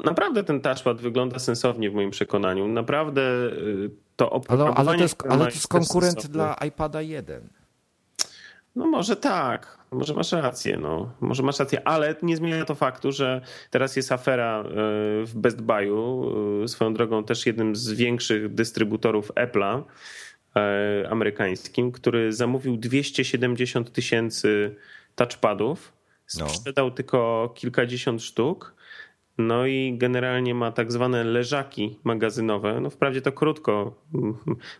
Naprawdę 0.04 0.44
ten 0.44 0.60
touchpad 0.60 1.00
wygląda 1.00 1.38
sensownie 1.38 1.90
w 1.90 1.94
moim 1.94 2.10
przekonaniu. 2.10 2.68
Naprawdę 2.68 3.22
y, 3.22 3.90
to 4.16 4.40
ale, 4.48 4.64
ale 4.64 4.96
to 4.96 5.02
jest, 5.02 5.22
ale 5.28 5.44
to 5.44 5.50
jest 5.50 5.68
konkurent 5.68 6.14
sensowne. 6.14 6.32
dla 6.32 6.66
iPada 6.66 7.00
1. 7.00 7.48
No 8.76 8.86
może 8.86 9.16
tak, 9.16 9.78
może 9.90 10.14
masz 10.14 10.32
rację, 10.32 10.78
no. 10.82 11.12
może 11.20 11.42
masz 11.42 11.58
rację, 11.58 11.88
ale 11.88 12.16
nie 12.22 12.36
zmienia 12.36 12.64
to 12.64 12.74
faktu, 12.74 13.12
że 13.12 13.40
teraz 13.70 13.96
jest 13.96 14.12
afera 14.12 14.62
y, 14.62 14.66
w 15.26 15.32
Best 15.34 15.62
Buy'u, 15.62 16.68
swoją 16.68 16.94
drogą 16.94 17.24
też 17.24 17.46
jednym 17.46 17.76
z 17.76 17.92
większych 17.92 18.54
dystrybutorów 18.54 19.32
Apple'a, 19.32 19.78
e, 19.78 19.82
amerykańskim, 21.10 21.92
który 21.92 22.32
zamówił 22.32 22.76
270 22.76 23.92
tysięcy 23.92 24.76
touchpadów, 25.14 25.92
No. 26.38 26.48
sprzedał 26.48 26.90
tylko 26.90 27.52
kilkadziesiąt 27.56 28.22
sztuk. 28.22 28.74
No 29.38 29.66
i 29.66 29.94
generalnie 29.98 30.54
ma 30.54 30.72
tak 30.72 30.92
zwane 30.92 31.24
leżaki 31.24 31.98
magazynowe. 32.04 32.80
No 32.80 32.90
wprawdzie 32.90 33.20
to 33.22 33.32
krótko, 33.32 34.02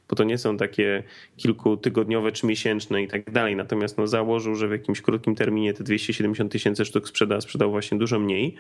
bo 0.09 0.17
to 0.17 0.25
nie 0.25 0.39
są 0.39 0.57
takie 0.57 1.03
kilkutygodniowe 1.37 2.33
czy 2.33 2.47
miesięczne 2.47 3.03
i 3.03 3.09
tak 3.09 3.31
dalej. 3.33 3.57
Natomiast 3.57 3.99
no 3.99 4.07
założył, 4.07 4.55
że 4.55 4.69
w 4.69 4.73
jakimś 4.73 5.01
krótkim 5.01 5.35
terminie 5.35 5.75
te 5.75 5.85
270 5.85 6.53
tysięcy 6.53 6.85
sztuk 6.85 7.09
sprzeda, 7.09 7.41
sprzedał 7.41 7.71
właśnie 7.71 7.99
dużo 7.99 8.19
mniej. 8.19 8.55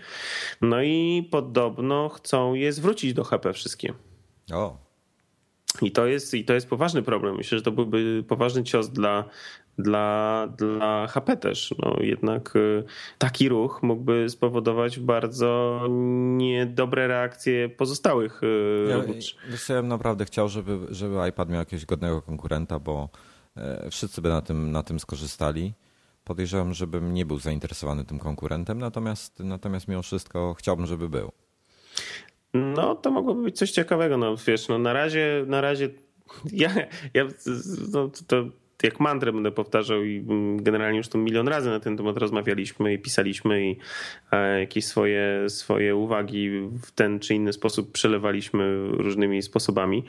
No 0.60 0.82
i 0.82 1.28
podobno 1.30 2.08
chcą 2.08 2.54
je 2.54 2.72
zwrócić 2.72 3.14
do 3.14 3.24
HP 3.24 3.52
wszystkie. 3.52 3.92
O, 4.52 4.83
I 5.82 5.92
to 5.92 6.06
jest, 6.06 6.34
i 6.34 6.44
to 6.44 6.54
jest 6.54 6.68
poważny 6.68 7.02
problem. 7.02 7.36
Myślę, 7.36 7.58
że 7.58 7.64
to 7.64 7.72
byłby 7.72 8.24
poważny 8.28 8.64
cios 8.64 8.88
dla, 8.90 9.24
dla, 9.78 10.48
dla 10.58 11.06
HP 11.06 11.36
też. 11.36 11.74
No, 11.82 11.96
jednak 12.00 12.56
y, 12.56 12.84
taki 13.18 13.48
ruch 13.48 13.82
mógłby 13.82 14.30
spowodować 14.30 14.98
bardzo 14.98 15.80
niedobre 16.36 17.08
reakcje 17.08 17.68
pozostałych 17.68 18.42
y, 18.42 18.86
ja, 18.88 18.96
robót- 18.96 19.34
ja 19.68 19.76
bym 19.76 19.88
naprawdę 19.88 20.24
chciał, 20.24 20.48
żeby, 20.48 20.78
żeby 20.90 21.28
iPad 21.28 21.48
miał 21.48 21.58
jakiegoś 21.58 21.86
godnego 21.86 22.22
konkurenta, 22.22 22.78
bo 22.78 23.08
e, 23.56 23.90
wszyscy 23.90 24.22
by 24.22 24.28
na 24.28 24.42
tym, 24.42 24.70
na 24.72 24.82
tym 24.82 25.00
skorzystali. 25.00 25.72
Podejrzewam, 26.24 26.74
żebym 26.74 27.14
nie 27.14 27.26
był 27.26 27.38
zainteresowany 27.38 28.04
tym 28.04 28.18
konkurentem, 28.18 28.78
natomiast, 28.78 29.40
natomiast 29.40 29.88
mimo 29.88 30.02
wszystko 30.02 30.54
chciałbym, 30.58 30.86
żeby 30.86 31.08
był. 31.08 31.32
No, 32.54 32.94
to 32.94 33.10
mogłoby 33.10 33.42
być 33.42 33.58
coś 33.58 33.70
ciekawego. 33.70 34.16
No 34.16 34.36
wiesz, 34.46 34.68
no 34.68 34.78
na 34.78 34.92
razie, 34.92 35.44
na 35.46 35.60
razie 35.60 35.88
ja, 36.52 36.70
ja 37.14 37.24
no, 37.92 38.10
to 38.26 38.44
jak 38.82 39.00
mantrę 39.00 39.32
będę 39.32 39.50
powtarzał 39.50 40.04
i 40.04 40.18
mm, 40.18 40.62
generalnie 40.62 40.98
już 40.98 41.08
tu 41.08 41.18
milion 41.18 41.48
razy 41.48 41.70
na 41.70 41.80
ten 41.80 41.96
temat 41.96 42.16
rozmawialiśmy 42.16 42.92
i 42.92 42.98
pisaliśmy 42.98 43.66
i 43.66 43.78
e, 44.32 44.60
jakieś 44.60 44.84
swoje, 44.84 45.50
swoje 45.50 45.96
uwagi 45.96 46.50
w 46.82 46.90
ten 46.90 47.20
czy 47.20 47.34
inny 47.34 47.52
sposób 47.52 47.92
przelewaliśmy 47.92 48.88
różnymi 48.88 49.42
sposobami. 49.42 50.04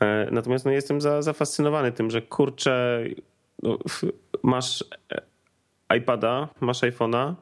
E, 0.00 0.28
Natomiast 0.30 0.64
no, 0.64 0.70
jestem 0.70 1.00
za, 1.00 1.22
zafascynowany 1.22 1.92
tym, 1.92 2.10
że 2.10 2.22
kurczę, 2.22 3.04
no, 3.62 3.78
masz 4.42 4.84
e, 5.12 5.96
iPada, 5.96 6.48
masz 6.60 6.80
iPhone'a 6.82 7.34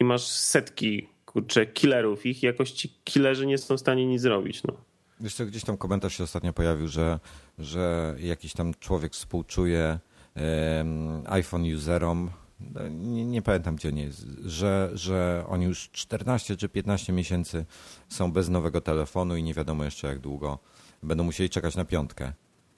i 0.00 0.04
masz 0.04 0.26
setki 0.26 1.08
kurczę 1.36 1.66
killerów 1.66 2.26
ich 2.26 2.42
jakoś 2.42 2.70
ci 2.70 2.94
killerzy 3.04 3.46
nie 3.46 3.58
są 3.58 3.76
w 3.76 3.80
stanie 3.80 4.06
nic 4.06 4.22
zrobić. 4.22 4.62
No. 4.62 4.74
Wiesz 5.20 5.34
co, 5.34 5.46
gdzieś 5.46 5.64
tam 5.64 5.76
komentarz 5.76 6.16
się 6.16 6.24
ostatnio 6.24 6.52
pojawił, 6.52 6.88
że, 6.88 7.20
że 7.58 8.16
jakiś 8.20 8.52
tam 8.52 8.74
człowiek 8.80 9.12
współczuje 9.12 9.98
iPhone 11.26 11.74
userom, 11.74 12.30
no, 12.60 12.88
nie, 12.88 13.24
nie 13.24 13.42
pamiętam 13.42 13.76
gdzie 13.76 13.92
nie 13.92 14.02
jest, 14.02 14.26
że, 14.44 14.90
że 14.94 15.44
oni 15.48 15.64
już 15.64 15.90
14 15.90 16.56
czy 16.56 16.68
15 16.68 17.12
miesięcy 17.12 17.64
są 18.08 18.32
bez 18.32 18.48
nowego 18.48 18.80
telefonu 18.80 19.36
i 19.36 19.42
nie 19.42 19.54
wiadomo 19.54 19.84
jeszcze 19.84 20.06
jak 20.06 20.18
długo 20.18 20.58
będą 21.02 21.24
musieli 21.24 21.50
czekać 21.50 21.76
na 21.76 21.84
piątkę. 21.84 22.32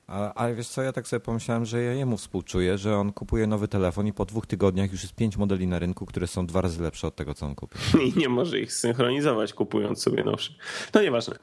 A, 0.08 0.34
ale 0.34 0.54
wiesz 0.54 0.68
co, 0.68 0.82
ja 0.82 0.92
tak 0.92 1.08
sobie 1.08 1.20
pomyślałem, 1.20 1.64
że 1.64 1.82
ja 1.82 1.92
jemu 1.92 2.16
współczuję, 2.16 2.78
że 2.78 2.96
on 2.96 3.12
kupuje 3.12 3.46
nowy 3.46 3.68
telefon 3.68 4.06
i 4.06 4.12
po 4.12 4.24
dwóch 4.24 4.46
tygodniach 4.46 4.92
już 4.92 5.02
jest 5.02 5.14
pięć 5.14 5.36
modeli 5.36 5.66
na 5.66 5.78
rynku, 5.78 6.06
które 6.06 6.26
są 6.26 6.46
dwa 6.46 6.60
razy 6.60 6.82
lepsze 6.82 7.06
od 7.06 7.16
tego, 7.16 7.34
co 7.34 7.46
on 7.46 7.54
kupił. 7.54 7.80
I 8.14 8.18
nie 8.18 8.28
może 8.28 8.58
ich 8.58 8.72
synchronizować 8.72 9.52
kupując 9.52 10.02
sobie 10.02 10.24
nowszy. 10.24 10.54
No 10.94 11.02
nieważne. 11.02 11.36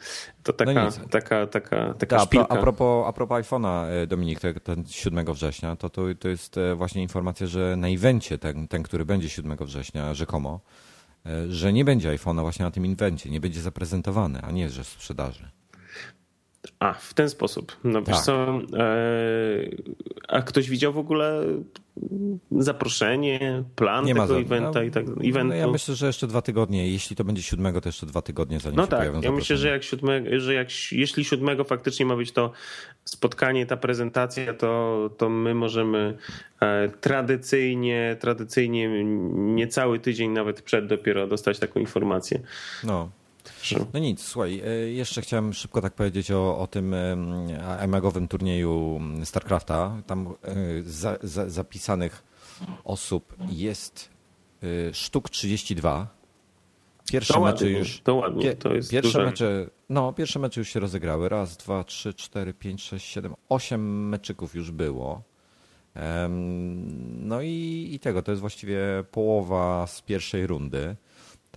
To 0.43 0.53
taka, 0.53 0.73
No 0.73 0.85
nic. 0.85 0.99
taka, 1.11 1.47
taka, 1.47 1.93
taka 1.93 2.17
Ta, 2.17 2.25
szpilka. 2.25 2.47
a, 2.49 2.61
propos, 2.61 3.07
a 3.07 3.13
propos 3.13 3.41
iPhone'a, 3.45 3.85
e, 4.03 4.07
Dominik, 4.07 4.39
te- 4.39 4.53
ten 4.53 4.83
7 4.87 5.33
września, 5.33 5.75
to, 5.75 5.89
to, 5.89 6.01
to 6.19 6.27
jest 6.29 6.57
e, 6.57 6.75
właśnie 6.75 7.01
informacja, 7.01 7.47
że 7.47 7.75
na 7.77 7.87
evencie, 7.87 8.37
ten, 8.37 8.67
ten 8.67 8.83
który 8.83 9.05
będzie 9.05 9.29
7 9.29 9.57
września, 9.61 10.13
rzekomo, 10.13 10.59
e, 11.25 11.51
że 11.51 11.73
nie 11.73 11.85
będzie 11.85 12.09
iPhone'a 12.17 12.41
właśnie 12.41 12.65
na 12.65 12.71
tym 12.71 12.85
evencie, 12.93 13.29
nie 13.29 13.39
będzie 13.39 13.61
zaprezentowany, 13.61 14.41
a 14.41 14.51
nie, 14.51 14.69
że 14.69 14.83
w 14.83 14.87
sprzedaży. 14.87 15.49
A, 16.79 16.93
w 16.93 17.13
ten 17.13 17.29
sposób. 17.29 17.77
No 17.83 18.01
wiesz 18.01 18.15
Tak. 18.15 18.25
co, 18.25 18.59
e, 18.77 18.85
a 20.27 20.41
ktoś 20.41 20.69
widział 20.69 20.93
w 20.93 20.97
ogóle 20.97 21.43
zaproszenie, 22.51 23.63
plan 23.75 24.05
Nie 24.05 24.13
tego 24.13 24.27
za- 24.27 24.35
eventa 24.35 24.71
no, 24.79 24.81
i 24.81 24.91
tak 24.91 25.05
No, 25.07 25.13
eventu? 25.23 25.53
ja 25.55 25.67
myślę, 25.67 25.95
że 25.95 26.07
jeszcze 26.07 26.27
dwa 26.27 26.41
tygodnie, 26.41 26.91
jeśli 26.91 27.15
to 27.15 27.23
będzie 27.23 27.41
7, 27.41 27.81
to 27.81 27.89
jeszcze 27.89 28.05
dwa 28.05 28.21
tygodnie, 28.21 28.59
zanim 28.59 28.77
No 28.77 28.87
tak, 28.87 28.99
pojawią 28.99 29.21
ja 29.21 29.31
myślę, 29.31 29.57
że 29.57 29.69
jak 29.69 29.83
siódmego, 29.83 30.39
że 30.39 30.53
jak, 30.53 30.67
jeśli 30.91 31.25
siódmego 31.25 31.63
faktycznie 31.63 32.05
ma 32.05 32.15
być 32.15 32.31
to 32.31 32.51
spotkanie, 33.05 33.65
ta 33.65 33.77
prezentacja, 33.77 34.53
to, 34.53 35.09
to 35.17 35.29
my 35.29 35.53
możemy 35.53 36.17
e, 36.61 36.89
tradycyjnie, 36.89 38.17
tradycyjnie 38.19 39.03
niecały 39.33 39.99
tydzień 39.99 40.31
nawet 40.31 40.61
przed 40.61 40.87
dopiero 40.87 41.27
dostać 41.27 41.59
taką 41.59 41.79
informację. 41.79 42.39
No. 42.83 43.09
No 43.93 43.99
nic, 43.99 44.21
słuchaj, 44.23 44.61
e, 44.65 44.69
jeszcze 44.91 45.21
chciałem 45.21 45.53
szybko 45.53 45.81
tak 45.81 45.93
powiedzieć 45.93 46.31
o, 46.31 46.57
o 46.59 46.67
tym 46.67 46.93
em, 46.93 47.47
emagowym 47.79 48.27
turnieju 48.27 49.01
StarCrafta. 49.23 50.01
Tam 50.07 50.27
e, 50.27 50.55
za, 50.83 51.17
za, 51.23 51.49
zapisanych 51.49 52.23
osób 52.83 53.35
jest 53.49 54.09
e, 54.89 54.93
sztuk 54.93 55.29
32. 55.29 56.07
Pierwsze 57.11 57.33
To 57.33 57.39
mecze 57.39 57.65
ładnie, 57.65 57.79
już. 57.79 58.01
to 58.01 58.15
ładnie, 58.15 58.53
to 58.53 58.73
jest 58.73 58.91
pierwsze 58.91 59.11
duże. 59.11 59.25
mecze, 59.25 59.69
no, 59.89 60.13
pierwsze 60.13 60.39
mecze 60.39 60.61
już 60.61 60.69
się 60.69 60.79
rozegrały. 60.79 61.29
Raz, 61.29 61.57
dwa, 61.57 61.83
trzy, 61.83 62.13
cztery, 62.13 62.53
pięć, 62.53 62.83
sześć, 62.83 63.05
siedem, 63.07 63.33
osiem 63.49 64.09
meczyków 64.09 64.55
już 64.55 64.71
było. 64.71 65.21
No 67.19 67.41
i, 67.41 67.89
i 67.93 67.99
tego, 67.99 68.21
to 68.21 68.31
jest 68.31 68.41
właściwie 68.41 68.79
połowa 69.11 69.87
z 69.87 70.01
pierwszej 70.01 70.47
rundy. 70.47 70.95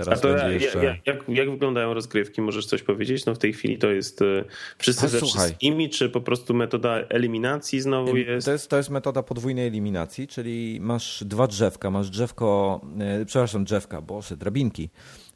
A 0.00 0.04
Teraz 0.04 0.20
to 0.20 0.28
będzie 0.28 0.64
jeszcze. 0.64 0.84
jak, 0.84 1.06
jak, 1.06 1.28
jak 1.28 1.50
wyglądają 1.50 1.94
rozgrywki? 1.94 2.42
Możesz 2.42 2.66
coś 2.66 2.82
powiedzieć? 2.82 3.26
No 3.26 3.34
w 3.34 3.38
tej 3.38 3.52
chwili 3.52 3.78
to 3.78 3.90
jest 3.90 4.22
e, 4.22 4.44
wszyscy 4.78 5.06
A 5.06 5.08
ze 5.08 5.20
wszystkimi, 5.20 5.90
czy 5.90 6.08
po 6.08 6.20
prostu 6.20 6.54
metoda 6.54 6.94
eliminacji 6.94 7.80
znowu 7.80 8.16
jest? 8.16 8.46
To 8.46 8.52
jest, 8.52 8.70
to 8.70 8.76
jest 8.76 8.90
metoda 8.90 9.22
podwójnej 9.22 9.66
eliminacji, 9.66 10.28
czyli 10.28 10.78
masz 10.80 11.24
dwa 11.24 11.46
drzewka, 11.46 11.90
masz 11.90 12.10
drzewko, 12.10 12.80
e, 13.00 13.24
przepraszam, 13.24 13.64
drzewka, 13.64 14.00
boże, 14.00 14.36
drabinki. 14.36 14.88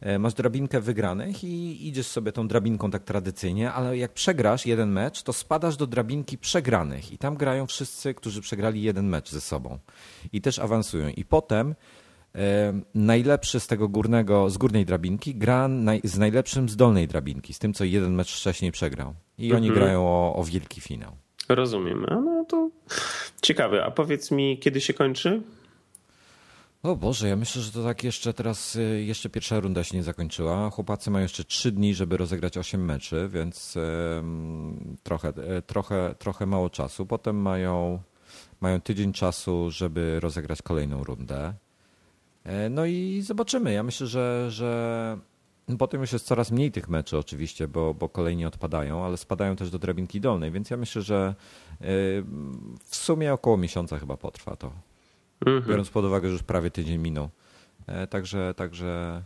E, 0.03 0.19
Masz 0.19 0.35
drabinkę 0.35 0.81
wygranych 0.81 1.45
i 1.45 1.89
idziesz 1.89 2.07
sobie 2.07 2.33
tą 2.33 2.49
drabinką 2.49 2.91
tak 2.91 3.05
tradycyjnie, 3.05 3.73
ale 3.73 3.99
jak 3.99 4.13
przegrasz 4.13 4.67
jeden 4.67 4.93
mecz, 4.93 5.23
to 5.23 5.33
spadasz 5.33 5.77
do 5.77 5.87
drabinki 5.87 6.39
przegranych 6.39 7.13
i 7.13 7.19
tam 7.19 7.37
grają 7.37 7.67
wszyscy, 7.67 8.15
którzy 8.15 8.41
przegrali 8.41 8.83
jeden 8.83 9.07
mecz 9.07 9.31
ze 9.31 9.41
sobą 9.41 9.79
i 10.33 10.41
też 10.41 10.59
awansują. 10.59 11.09
I 11.09 11.25
potem 11.25 11.75
najlepszy 12.95 13.61
z 13.61 13.67
tego 13.67 13.89
górnego, 13.89 14.51
z 14.51 14.59
górnej 14.59 14.87
drabinki 14.87 15.35
gra 15.35 15.69
naj, 15.69 16.01
z 16.05 16.19
najlepszym 16.19 16.69
z 16.69 16.77
dolnej 16.77 17.09
drabinki, 17.09 17.55
z 17.55 17.59
tym, 17.59 17.75
co 17.75 17.85
jeden 17.85 18.15
mecz 18.15 18.37
wcześniej 18.37 18.73
przegrał. 18.73 19.15
I 19.39 19.53
oni 19.53 19.71
grają 19.71 20.07
o, 20.07 20.37
o 20.37 20.45
wielki 20.45 20.81
finał. 20.81 21.13
Rozumiem. 21.49 22.07
A 22.09 22.15
no 22.15 22.45
to 22.45 22.71
ciekawe. 23.43 23.85
A 23.85 23.91
powiedz 23.91 24.31
mi, 24.31 24.59
kiedy 24.59 24.81
się 24.81 24.95
kończy? 24.95 25.43
O 26.83 26.97
Boże, 26.97 27.29
ja 27.29 27.37
myślę, 27.37 27.63
że 27.63 27.73
to 27.73 27.85
tak 27.85 28.05
jeszcze 28.05 28.33
teraz, 28.33 28.77
y, 28.77 29.05
jeszcze 29.07 29.31
pierwsza 29.31 29.61
runda 29.61 29.85
się 29.85 29.97
nie 29.97 30.03
zakończyła. 30.03 30.71
Chłopacy 30.71 31.11
mają 31.11 31.23
jeszcze 31.23 31.45
trzy 31.45 31.73
dni, 31.73 31.95
żeby 31.95 32.17
rozegrać 32.17 32.59
8 32.59 32.85
meczy, 32.85 33.29
więc 33.33 33.79
trochę, 35.03 35.29
e, 35.29 35.63
trochę, 35.63 36.15
trochę 36.19 36.47
mało 36.47 36.71
czasu. 36.71 37.07
Potem 37.07 37.37
mają, 37.37 38.03
mają 38.61 38.81
tydzień 38.81 39.13
czasu, 39.13 39.71
żeby 39.71 40.21
rozegrać 40.21 40.63
kolejną 40.63 41.05
rundę. 41.05 41.55
E, 42.45 42.69
No 42.69 42.85
i 42.87 43.21
zobaczymy. 43.25 43.73
Ja 43.73 43.83
myślę, 43.83 44.07
że, 44.07 44.47
że 44.51 45.19
potem 45.79 46.01
już 46.01 46.13
jest 46.13 46.27
coraz 46.27 46.51
mniej 46.51 46.73
tych 46.73 46.89
meczy 46.89 47.19
oczywiście, 47.19 47.69
bo, 47.69 47.95
bo 47.95 48.09
kolejni 48.09 48.47
odpadają, 48.47 49.05
ale 49.05 49.17
spadają 49.17 49.57
też 49.57 49.71
do 49.71 49.79
drabinki 49.79 50.21
dolnej, 50.21 50.51
więc 50.51 50.71
ja 50.71 50.77
myślę, 50.77 51.03
że 51.03 51.35
y, 51.75 51.85
w 52.85 52.97
sumie 52.97 53.33
około 53.33 53.57
miesiąca 53.57 53.99
chyba 53.99 54.17
potrwa 54.17 54.57
to 54.57 54.73
Mhm. 55.47 55.69
biorąc 55.69 55.91
pod 55.91 56.05
uwagę, 56.05 56.29
że 56.29 56.33
już 56.33 56.43
prawie 56.43 56.71
tydzień 56.71 56.99
minął. 56.99 57.29
E, 57.87 58.07
Także, 58.07 58.55
także 58.57 59.23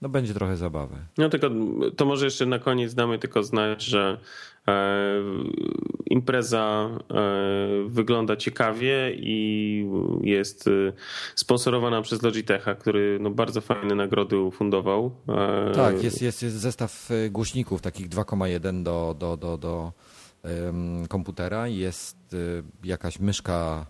no 0.00 0.08
będzie 0.08 0.34
trochę 0.34 0.56
zabawy. 0.56 0.96
No 1.18 1.28
tylko 1.28 1.50
to 1.96 2.04
może 2.04 2.24
jeszcze 2.24 2.46
na 2.46 2.58
koniec 2.58 2.94
damy 2.94 3.18
tylko 3.18 3.42
znać, 3.42 3.82
że 3.82 4.18
e, 4.68 5.14
impreza 6.06 6.90
e, 7.10 7.88
wygląda 7.88 8.36
ciekawie 8.36 9.12
i 9.16 9.86
jest 10.22 10.68
e, 10.68 10.92
sponsorowana 11.34 12.02
przez 12.02 12.22
Logitecha, 12.22 12.74
który 12.74 13.18
no, 13.20 13.30
bardzo 13.30 13.60
fajne 13.60 13.94
nagrody 13.94 14.38
ufundował. 14.38 15.10
Tak, 15.74 16.02
jest, 16.02 16.22
jest, 16.22 16.42
jest 16.42 16.56
zestaw 16.56 17.08
głośników 17.30 17.82
takich 17.82 18.08
2,1 18.08 18.82
do, 18.82 19.16
do, 19.18 19.36
do, 19.36 19.58
do 19.58 19.92
komputera. 21.08 21.68
Jest 21.68 22.36
jakaś 22.84 23.18
myszka 23.18 23.86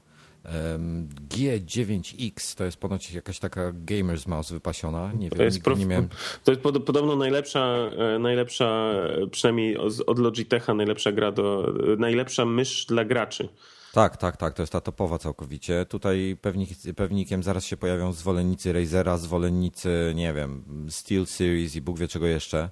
G9X 1.29 2.57
to 2.57 2.65
jest 2.65 2.77
ponoć 2.77 3.13
jakaś 3.13 3.39
taka 3.39 3.73
gamers 3.75 4.27
mouse 4.27 4.55
wypasiona. 4.55 5.13
Nie 5.13 5.31
to 5.31 5.37
wiem, 5.37 5.45
jest 5.45 5.63
prof... 5.63 5.79
nie 5.79 5.87
miałem. 5.87 6.09
To 6.45 6.53
jest 6.53 6.63
pod, 6.63 6.85
podobno 6.85 7.17
najlepsza, 7.17 7.77
e, 8.15 8.19
najlepsza, 8.19 8.93
e, 9.23 9.27
przynajmniej 9.27 9.77
od 10.07 10.19
Logitecha, 10.19 10.75
najlepsza 10.75 11.13
gra 11.13 11.33
do, 11.33 11.75
najlepsza 11.99 12.45
mysz 12.45 12.87
dla 12.87 13.05
graczy. 13.05 13.49
Tak, 13.93 14.17
tak, 14.17 14.37
tak, 14.37 14.55
to 14.55 14.63
jest 14.63 14.73
ta 14.73 14.81
topowa 14.81 15.19
całkowicie. 15.19 15.87
Tutaj 15.87 16.37
pewnik, 16.41 16.71
pewnikiem 16.97 17.43
zaraz 17.43 17.65
się 17.65 17.77
pojawią 17.77 18.13
zwolennicy 18.13 18.73
Razera, 18.73 19.19
zwolennicy, 19.19 20.13
nie 20.15 20.33
wiem, 20.33 20.65
Steel 20.91 21.27
Series 21.27 21.77
i 21.77 21.81
Bóg 21.81 21.99
wie 21.99 22.09
czego 22.09 22.27
jeszcze, 22.27 22.71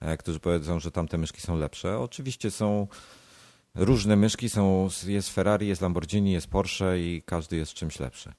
e, 0.00 0.16
którzy 0.16 0.40
powiedzą, 0.40 0.80
że 0.80 0.90
tamte 0.90 1.18
myszki 1.18 1.40
są 1.40 1.58
lepsze. 1.58 1.98
Oczywiście 1.98 2.50
są 2.50 2.86
różne 3.76 4.16
myszki, 4.16 4.48
są, 4.48 4.88
jest 5.06 5.30
Ferrari, 5.30 5.68
jest 5.68 5.82
Lamborghini, 5.82 6.32
jest 6.32 6.46
Porsche 6.46 6.98
i 6.98 7.22
każdy 7.26 7.56
jest 7.56 7.74
czymś 7.74 8.00
lepszy. 8.00 8.32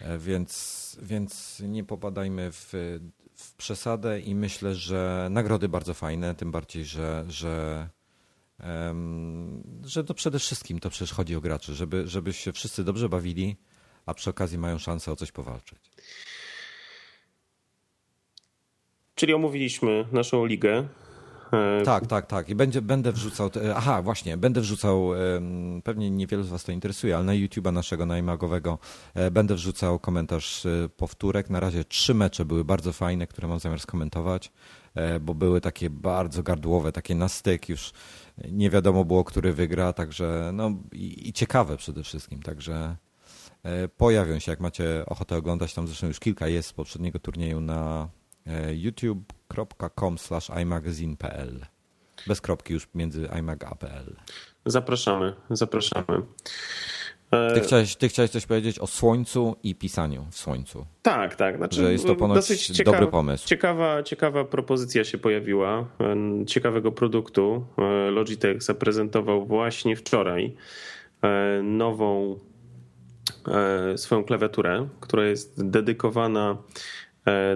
E, 0.00 0.18
więc, 0.18 0.96
więc 1.02 1.62
nie 1.66 1.84
popadajmy 1.84 2.52
w, 2.52 2.72
w 3.34 3.54
przesadę 3.54 4.20
i 4.20 4.34
myślę, 4.34 4.74
że 4.74 5.28
nagrody 5.30 5.68
bardzo 5.68 5.94
fajne, 5.94 6.34
tym 6.34 6.50
bardziej, 6.50 6.84
że, 6.84 7.24
że 7.28 7.88
że 9.84 10.04
to 10.04 10.14
przede 10.14 10.38
wszystkim 10.38 10.80
to 10.80 10.90
przecież 10.90 11.12
chodzi 11.12 11.36
o 11.36 11.40
graczy, 11.40 11.74
żeby, 11.74 12.08
żeby 12.08 12.32
się 12.32 12.52
wszyscy 12.52 12.84
dobrze 12.84 13.08
bawili, 13.08 13.56
a 14.06 14.14
przy 14.14 14.30
okazji 14.30 14.58
mają 14.58 14.78
szansę 14.78 15.12
o 15.12 15.16
coś 15.16 15.32
powalczyć. 15.32 15.78
Czyli 19.14 19.34
omówiliśmy 19.34 20.06
naszą 20.12 20.46
ligę. 20.46 20.88
E, 21.52 21.82
tak, 21.84 22.06
tak, 22.06 22.26
tak. 22.26 22.48
I 22.48 22.54
będzie, 22.54 22.82
będę 22.82 23.12
wrzucał. 23.12 23.50
Aha, 23.76 24.02
właśnie, 24.02 24.36
będę 24.36 24.60
wrzucał. 24.60 25.10
Pewnie 25.84 26.10
niewielu 26.10 26.42
z 26.42 26.48
Was 26.48 26.64
to 26.64 26.72
interesuje, 26.72 27.16
ale 27.16 27.24
na 27.24 27.32
YouTube'a 27.32 27.72
naszego 27.72 28.06
najmagowego 28.06 28.78
e, 29.14 29.30
będę 29.30 29.54
wrzucał 29.54 29.98
komentarz 29.98 30.66
e, 30.66 30.88
powtórek. 30.96 31.50
Na 31.50 31.60
razie 31.60 31.84
trzy 31.84 32.14
mecze 32.14 32.44
były 32.44 32.64
bardzo 32.64 32.92
fajne, 32.92 33.26
które 33.26 33.48
mam 33.48 33.58
zamiar 33.58 33.80
skomentować, 33.80 34.52
bo 35.20 35.34
były 35.34 35.60
takie 35.60 35.90
bardzo 35.90 36.42
gardłowe, 36.42 36.92
takie 36.92 37.14
na 37.14 37.28
styk 37.28 37.68
już 37.68 37.92
nie 38.50 38.70
wiadomo 38.70 39.04
było, 39.04 39.24
który 39.24 39.52
wygra, 39.52 39.92
także 39.92 40.50
no 40.54 40.70
i, 40.92 41.28
i 41.28 41.32
ciekawe 41.32 41.76
przede 41.76 42.02
wszystkim, 42.02 42.42
także 42.42 42.96
pojawią 43.96 44.38
się, 44.38 44.52
jak 44.52 44.60
macie 44.60 45.02
ochotę 45.06 45.36
oglądać, 45.36 45.74
tam 45.74 45.86
zresztą 45.86 46.06
już 46.06 46.20
kilka 46.20 46.48
jest 46.48 46.68
z 46.68 46.72
poprzedniego 46.72 47.18
turnieju 47.18 47.60
na 47.60 48.08
e, 48.50 48.74
youtube.com 48.74 50.16
imagazine.pl 50.62 51.66
bez 52.26 52.40
kropki 52.40 52.72
już 52.72 52.88
między 52.94 53.28
imag 53.38 53.64
a 53.64 53.74
pl. 53.74 54.16
Zapraszamy, 54.66 55.34
zapraszamy. 55.50 56.22
Ty 57.54 57.60
chciałeś, 57.60 57.96
ty 57.96 58.08
chciałeś 58.08 58.30
coś 58.30 58.46
powiedzieć 58.46 58.78
o 58.78 58.86
słońcu 58.86 59.56
i 59.62 59.74
pisaniu 59.74 60.26
w 60.30 60.36
słońcu. 60.36 60.86
Tak, 61.02 61.36
tak. 61.36 61.56
Znaczy, 61.56 61.76
że 61.76 61.92
jest 61.92 62.06
to 62.06 62.16
ponoć 62.16 62.36
dosyć 62.36 62.66
ciekawa, 62.66 62.96
dobry 62.96 63.10
pomysł. 63.10 63.48
Ciekawa, 63.48 64.02
ciekawa 64.02 64.44
propozycja 64.44 65.04
się 65.04 65.18
pojawiła, 65.18 65.88
ciekawego 66.46 66.92
produktu. 66.92 67.66
E, 67.78 68.10
Logitech 68.10 68.62
zaprezentował 68.62 69.46
właśnie 69.46 69.96
wczoraj 69.96 70.56
e, 71.22 71.62
nową 71.62 72.38
e, 73.48 73.98
swoją 73.98 74.24
klawiaturę, 74.24 74.88
która 75.00 75.24
jest 75.24 75.70
dedykowana, 75.70 76.56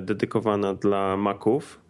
dedykowana 0.00 0.74
dla 0.74 1.16
Maców 1.16 1.84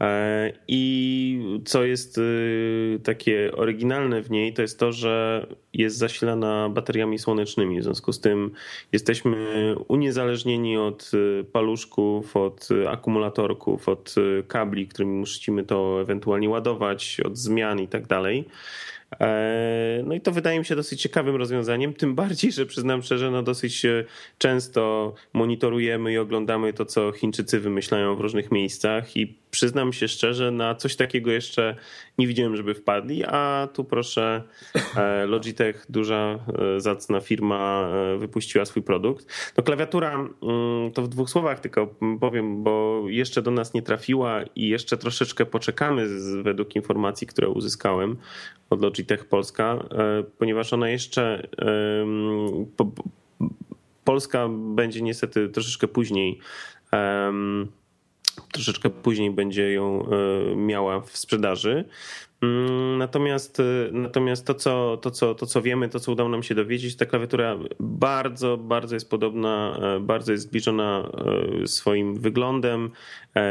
E, 0.00 0.52
I 0.68 1.60
co 1.64 1.84
jest 1.84 2.18
y, 2.18 3.00
takie 3.04 3.52
oryginalne 3.56 4.22
w 4.22 4.30
niej, 4.30 4.54
to 4.54 4.62
jest 4.62 4.78
to, 4.78 4.92
że 4.92 5.46
jest 5.72 5.96
zasilana 5.96 6.68
bateriami 6.68 7.18
słonecznymi. 7.18 7.80
W 7.80 7.84
związku 7.84 8.12
z 8.12 8.20
tym 8.20 8.50
jesteśmy 8.92 9.36
uniezależnieni 9.88 10.76
od 10.76 11.10
y, 11.14 11.44
paluszków, 11.44 12.36
od 12.36 12.68
akumulatorków, 12.88 13.88
od 13.88 14.14
y, 14.18 14.44
kabli, 14.48 14.88
którymi 14.88 15.18
musimy 15.18 15.64
to 15.64 16.00
ewentualnie 16.00 16.50
ładować, 16.50 17.20
od 17.24 17.38
zmian 17.38 17.80
i 17.80 17.88
tak 17.88 18.06
dalej. 18.06 18.44
E, 19.20 20.02
no 20.04 20.14
i 20.14 20.20
to 20.20 20.32
wydaje 20.32 20.58
mi 20.58 20.64
się 20.64 20.76
dosyć 20.76 21.02
ciekawym 21.02 21.36
rozwiązaniem, 21.36 21.94
tym 21.94 22.14
bardziej, 22.24 22.52
że 22.52 22.66
przyznam 22.66 23.02
szczerze, 23.02 23.30
no 23.30 23.42
dosyć 23.42 23.82
często 24.38 25.14
monitorujemy 25.32 26.12
i 26.12 26.18
oglądamy 26.18 26.72
to, 26.72 26.84
co 26.84 27.12
Chińczycy 27.12 27.60
wymyślają 27.60 28.16
w 28.16 28.20
różnych 28.20 28.52
miejscach 28.52 29.16
i 29.16 29.34
przyznam 29.54 29.92
się 29.92 30.08
szczerze, 30.08 30.50
na 30.50 30.74
coś 30.74 30.96
takiego 30.96 31.30
jeszcze 31.30 31.76
nie 32.18 32.26
widziałem, 32.26 32.56
żeby 32.56 32.74
wpadli, 32.74 33.24
a 33.24 33.68
tu 33.72 33.84
proszę, 33.84 34.42
e, 34.96 35.26
Logitech, 35.26 35.86
duża, 35.88 36.38
e, 36.76 36.80
zacna 36.80 37.20
firma, 37.20 37.90
wypuściła 38.18 38.64
swój 38.64 38.82
produkt. 38.82 39.26
No 39.56 39.64
klawiatura, 39.64 40.14
mm, 40.14 40.92
to 40.94 41.02
w 41.02 41.08
dwóch 41.08 41.30
słowach 41.30 41.60
tylko 41.60 41.94
powiem, 42.20 42.62
bo 42.62 43.04
jeszcze 43.06 43.42
do 43.42 43.50
nas 43.50 43.74
nie 43.74 43.82
trafiła 43.82 44.42
i 44.56 44.68
jeszcze 44.68 44.96
troszeczkę 44.96 45.46
poczekamy 45.46 46.06
według 46.42 46.76
informacji, 46.76 47.26
które 47.26 47.48
uzyskałem 47.48 48.16
od 48.70 48.82
Logitech 48.82 49.24
Polska, 49.24 49.84
e, 49.90 50.24
ponieważ 50.38 50.72
ona 50.72 50.88
jeszcze 50.88 51.48
Polska 54.04 54.48
będzie 54.48 55.02
niestety 55.02 55.48
troszeczkę 55.48 55.88
później 55.88 56.40
troszeczkę 58.52 58.90
później 58.90 59.30
będzie 59.30 59.72
ją 59.72 60.06
e, 60.06 60.56
miała 60.56 61.00
w 61.00 61.16
sprzedaży. 61.16 61.84
Mm, 62.42 62.98
natomiast, 62.98 63.60
y, 63.60 63.90
natomiast 63.92 64.46
to, 64.46 64.54
co, 64.54 64.96
to, 64.96 65.10
co, 65.10 65.34
to, 65.34 65.46
co 65.46 65.62
wiemy, 65.62 65.88
to, 65.88 66.00
co 66.00 66.12
udało 66.12 66.28
nam 66.28 66.42
się 66.42 66.54
dowiedzieć, 66.54 66.96
ta 66.96 67.06
klawiatura 67.06 67.58
bardzo, 67.80 68.56
bardzo 68.56 68.96
jest 68.96 69.10
podobna, 69.10 69.78
e, 69.82 70.00
bardzo 70.00 70.32
jest 70.32 70.44
zbliżona 70.44 71.10
e, 71.62 71.66
swoim 71.66 72.16
wyglądem, 72.16 72.90
e, 73.36 73.42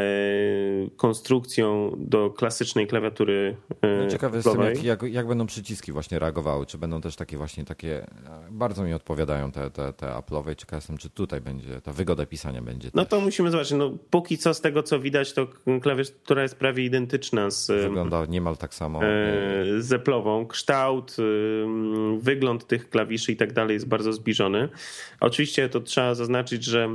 konstrukcją 0.98 1.96
do 1.98 2.30
klasycznej 2.30 2.88
klawiatury. 2.88 3.56
No 4.04 4.08
ciekawy 4.08 4.38
jestem, 4.38 4.62
jak, 4.62 4.84
jak, 4.84 5.04
jak, 5.04 5.28
będą 5.28 5.46
przyciski 5.46 5.92
właśnie 5.92 6.20
reagowały, 6.20 6.66
czy 6.66 6.78
będą 6.78 7.02
też 7.02 7.16
takie 7.16 7.38
właśnie 7.38 7.66
takie, 7.66 8.08
bardzo 8.52 8.84
mi 8.84 8.94
odpowiadają 8.94 9.52
te, 9.52 9.70
te, 9.70 9.94
te 9.94 10.08
Apple'owe, 10.08 10.56
ciekaw 10.56 10.78
jestem, 10.78 10.98
czy 10.98 11.10
tutaj 11.10 11.42
będzie, 11.42 11.82
ta 11.82 11.94
wygoda 11.94 12.26
pisania 12.26 12.62
będzie. 12.62 12.90
No 12.94 13.02
też. 13.02 13.10
to 13.10 13.22
musimy 13.22 13.52
zobaczyć, 13.52 13.78
no 13.78 13.92
póki 14.10 14.38
co 14.38 14.54
z 14.54 14.62
tego, 14.62 14.84
co 14.84 15.00
widać, 15.00 15.34
to 15.34 15.48
klawiatura 15.82 16.44
jest 16.44 16.56
prawie 16.56 16.86
identyczna 16.86 17.50
z... 17.50 17.68
Wygląda 17.68 18.26
niemal 18.26 18.58
tak 18.58 18.73
samo. 18.74 19.04
E, 19.04 19.66
zeplową. 19.80 20.48
Kształt, 20.48 21.16
y, 21.20 21.66
wygląd 22.20 22.68
tych 22.68 22.90
klawiszy 22.90 23.32
i 23.32 23.36
tak 23.36 23.54
dalej 23.54 23.74
jest 23.74 23.88
bardzo 23.88 24.14
zbliżony. 24.14 24.70
Oczywiście 25.20 25.70
to 25.70 25.80
trzeba 25.80 26.16
zaznaczyć, 26.16 26.64
że 26.64 26.90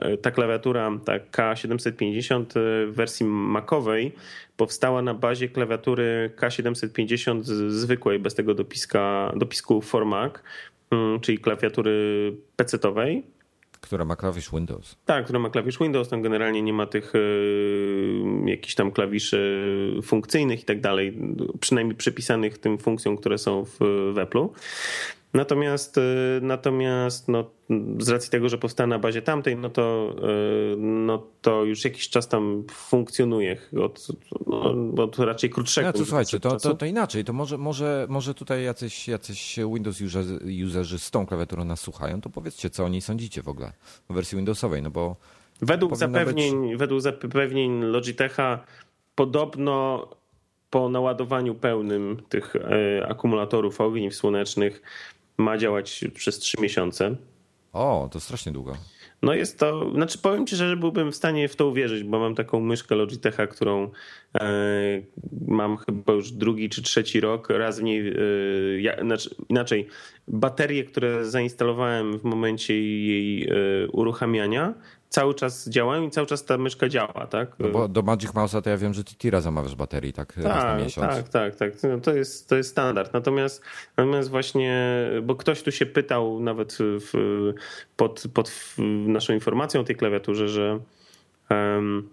e, 0.00 0.16
ta 0.16 0.30
klawiatura, 0.30 0.90
ta 1.04 1.18
K750 1.18 2.40
e, 2.42 2.86
w 2.86 2.92
wersji 2.94 3.26
macowej 3.26 4.12
powstała 4.56 5.02
na 5.02 5.14
bazie 5.14 5.48
klawiatury 5.48 6.30
K750 6.36 7.42
zwykłej, 7.68 8.18
bez 8.18 8.34
tego 8.34 8.54
dopiska, 8.54 9.32
dopisku 9.36 9.80
Formac, 9.80 10.32
mm, 10.90 11.20
czyli 11.20 11.38
klawiatury 11.38 12.32
PC-owej 12.56 13.22
która 13.82 14.04
ma 14.04 14.16
klawisz 14.16 14.50
Windows. 14.50 14.96
Tak, 15.04 15.24
która 15.24 15.38
ma 15.38 15.50
klawisz 15.50 15.78
Windows, 15.78 16.08
tam 16.08 16.22
generalnie 16.22 16.62
nie 16.62 16.72
ma 16.72 16.86
tych 16.86 17.14
y, 17.14 18.24
jakichś 18.46 18.74
tam 18.74 18.90
klawiszy 18.90 19.64
funkcyjnych 20.02 20.62
i 20.62 20.64
tak 20.64 20.80
dalej, 20.80 21.18
przynajmniej 21.60 21.96
przypisanych 21.96 22.58
tym 22.58 22.78
funkcjom, 22.78 23.16
które 23.16 23.38
są 23.38 23.64
w, 23.64 23.78
w 23.78 24.16
Apple'u. 24.16 24.48
Natomiast, 25.34 25.98
y, 25.98 26.00
natomiast 26.42 27.28
no, 27.28 27.50
z 27.98 28.08
racji 28.08 28.30
tego, 28.30 28.48
że 28.48 28.58
powstała 28.58 28.86
na 28.86 28.98
bazie 28.98 29.22
tamtej, 29.22 29.56
no 29.56 29.70
to, 29.70 30.14
y, 30.72 30.76
no 30.78 31.26
to 31.42 31.64
już 31.64 31.84
jakiś 31.84 32.08
czas 32.08 32.28
tam 32.28 32.64
funkcjonuje 32.70 33.56
od, 33.84 34.08
no, 34.46 35.02
od 35.02 35.18
raczej 35.18 35.50
krótszego. 35.50 35.86
No 35.86 35.92
to 35.92 36.04
słuchajcie, 36.04 36.40
to, 36.40 36.56
to, 36.56 36.74
to, 36.74 36.86
inaczej. 36.86 37.24
To 37.24 37.32
może, 37.32 37.58
może, 37.58 38.06
może 38.08 38.34
tutaj 38.34 38.64
jacyś, 38.64 39.08
jacyś 39.08 39.58
Windows 39.74 40.00
userzy 40.66 40.98
z 40.98 41.10
tą 41.10 41.26
klawiaturą 41.26 41.64
nas 41.64 41.80
słuchają, 41.80 42.20
to 42.20 42.30
powiedzcie, 42.30 42.70
co 42.70 42.84
o 42.84 42.88
niej 42.88 43.00
sądzicie 43.00 43.42
w 43.42 43.48
ogóle 43.48 43.72
w 44.10 44.14
wersji 44.14 44.36
Windowsowej, 44.36 44.82
no 44.82 44.90
bo 44.90 45.16
według 45.62 45.96
zapewnień, 45.96 46.68
być... 46.68 46.78
według 46.78 47.00
zapewnień 47.00 47.82
Logitecha 47.82 48.64
podobno 49.14 50.08
po 50.70 50.88
naładowaniu 50.88 51.54
pełnym 51.54 52.22
tych 52.28 52.56
e, 52.56 53.06
akumulatorów 53.08 53.80
ogniw 53.80 54.14
słonecznych 54.14 54.82
ma 55.38 55.58
działać 55.58 56.04
przez 56.14 56.38
3 56.38 56.60
miesiące. 56.60 57.16
O, 57.72 58.08
to 58.12 58.20
strasznie 58.20 58.52
długo. 58.52 58.76
No 59.22 59.34
jest 59.34 59.58
to, 59.58 59.90
znaczy 59.94 60.18
powiem 60.18 60.46
ci, 60.46 60.56
że 60.56 60.76
byłbym 60.76 61.12
w 61.12 61.16
stanie 61.16 61.48
w 61.48 61.56
to 61.56 61.68
uwierzyć, 61.68 62.04
bo 62.04 62.18
mam 62.18 62.34
taką 62.34 62.60
myszkę 62.60 62.94
Logitecha, 62.94 63.46
którą 63.46 63.90
e, 64.34 64.50
mam 65.48 65.76
chyba 65.76 66.12
już 66.12 66.32
drugi 66.32 66.68
czy 66.68 66.82
trzeci 66.82 67.20
rok. 67.20 67.48
Raz 67.50 67.80
w 67.80 67.82
niej, 67.82 68.08
e, 68.08 68.14
ja, 68.80 69.00
znaczy, 69.04 69.34
inaczej, 69.48 69.88
baterie, 70.28 70.84
które 70.84 71.24
zainstalowałem 71.24 72.18
w 72.18 72.24
momencie 72.24 72.80
jej 72.82 73.44
e, 73.44 73.54
uruchamiania, 73.92 74.74
cały 75.12 75.34
czas 75.34 75.68
działają 75.68 76.02
i 76.02 76.10
cały 76.10 76.26
czas 76.26 76.44
ta 76.44 76.58
myszka 76.58 76.88
działa, 76.88 77.26
tak? 77.30 77.58
No 77.58 77.68
bo 77.68 77.88
do 77.88 78.02
Magic 78.02 78.30
Mouse'a 78.30 78.62
to 78.62 78.70
ja 78.70 78.76
wiem, 78.76 78.94
że 78.94 79.04
ty 79.04 79.14
tira 79.14 79.40
zamawiasz 79.40 79.74
baterii, 79.74 80.12
tak, 80.12 80.32
tak 80.32 80.44
raz 80.44 80.56
na 80.56 80.62
tak, 80.62 80.82
miesiąc. 80.82 81.06
Tak, 81.06 81.28
tak, 81.28 81.56
tak. 81.56 81.72
No 81.82 82.00
to, 82.00 82.14
jest, 82.14 82.48
to 82.48 82.56
jest 82.56 82.70
standard. 82.70 83.12
Natomiast, 83.12 83.62
natomiast 83.96 84.30
właśnie, 84.30 85.04
bo 85.22 85.34
ktoś 85.34 85.62
tu 85.62 85.72
się 85.72 85.86
pytał 85.86 86.40
nawet 86.40 86.78
w, 86.80 87.12
pod, 87.96 88.24
pod 88.34 88.74
naszą 89.06 89.32
informacją 89.32 89.80
o 89.80 89.84
tej 89.84 89.96
klawiaturze, 89.96 90.48
że 90.48 90.78
um, 91.50 92.08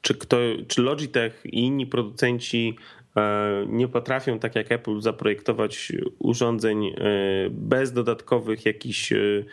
czy, 0.00 0.14
kto, 0.14 0.36
czy 0.68 0.82
Logitech 0.82 1.40
i 1.44 1.58
inni 1.58 1.86
producenci 1.86 2.76
e, 3.16 3.66
nie 3.68 3.88
potrafią, 3.88 4.38
tak 4.38 4.54
jak 4.54 4.72
Apple, 4.72 5.00
zaprojektować 5.00 5.92
urządzeń 6.18 6.86
e, 6.86 6.92
bez 7.50 7.92
dodatkowych 7.92 8.66
jakichś 8.66 9.12
e, 9.12 9.44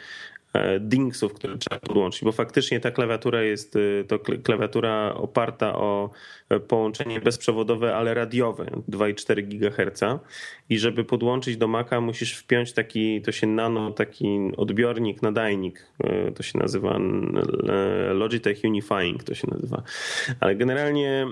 dingsów, 0.79 1.33
które 1.33 1.57
trzeba 1.57 1.79
podłączyć, 1.79 2.23
bo 2.23 2.31
faktycznie 2.31 2.79
ta 2.79 2.91
klawiatura 2.91 3.41
jest 3.41 3.77
to 4.07 4.19
klawiatura 4.19 5.13
oparta 5.15 5.75
o 5.75 6.09
połączenie 6.67 7.21
bezprzewodowe, 7.21 7.95
ale 7.95 8.13
radiowe 8.13 8.65
2,4 8.89 9.43
GHz 9.43 10.01
i 10.69 10.79
żeby 10.79 11.03
podłączyć 11.03 11.57
do 11.57 11.67
Maca 11.67 12.01
musisz 12.01 12.37
wpiąć 12.37 12.73
taki, 12.73 13.21
to 13.21 13.31
się 13.31 13.47
nano, 13.47 13.91
taki 13.91 14.39
odbiornik, 14.57 15.21
nadajnik, 15.21 15.87
to 16.35 16.43
się 16.43 16.59
nazywa 16.59 16.99
Logitech 18.13 18.57
Unifying, 18.63 19.23
to 19.23 19.33
się 19.33 19.47
nazywa, 19.51 19.83
ale 20.39 20.55
generalnie 20.55 21.27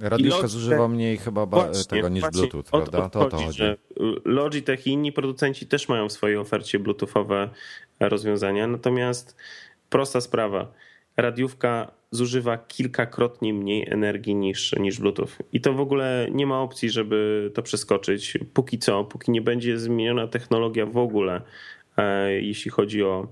Radiówka 0.00 0.46
zużywa 0.46 0.88
mniej 0.88 1.16
chyba 1.16 1.46
właśnie, 1.46 1.84
tego 1.84 2.08
niż 2.08 2.20
właśnie, 2.20 2.40
Bluetooth, 2.40 2.62
prawda? 2.70 3.08
To 3.08 3.20
o 3.20 3.24
to 3.24 3.36
chodzi. 3.36 3.52
Że 3.52 3.76
Logitech 4.24 4.86
i 4.86 4.90
inni 4.90 5.12
producenci 5.12 5.66
też 5.66 5.88
mają 5.88 6.08
w 6.08 6.12
swojej 6.12 6.36
ofercie 6.36 6.78
bluetoothowe 6.78 7.50
rozwiązania, 8.00 8.66
natomiast 8.66 9.36
prosta 9.90 10.20
sprawa. 10.20 10.72
Radiówka 11.16 11.90
zużywa 12.10 12.58
kilkakrotnie 12.58 13.54
mniej 13.54 13.88
energii 13.90 14.34
niż, 14.34 14.72
niż 14.80 15.00
Bluetooth. 15.00 15.28
I 15.52 15.60
to 15.60 15.72
w 15.72 15.80
ogóle 15.80 16.28
nie 16.30 16.46
ma 16.46 16.60
opcji, 16.60 16.90
żeby 16.90 17.50
to 17.54 17.62
przeskoczyć. 17.62 18.38
Póki 18.54 18.78
co, 18.78 19.04
póki 19.04 19.30
nie 19.30 19.42
będzie 19.42 19.78
zmieniona 19.78 20.26
technologia 20.26 20.86
w 20.86 20.96
ogóle, 20.96 21.42
e, 21.96 22.32
jeśli 22.32 22.70
chodzi 22.70 23.02
o, 23.02 23.26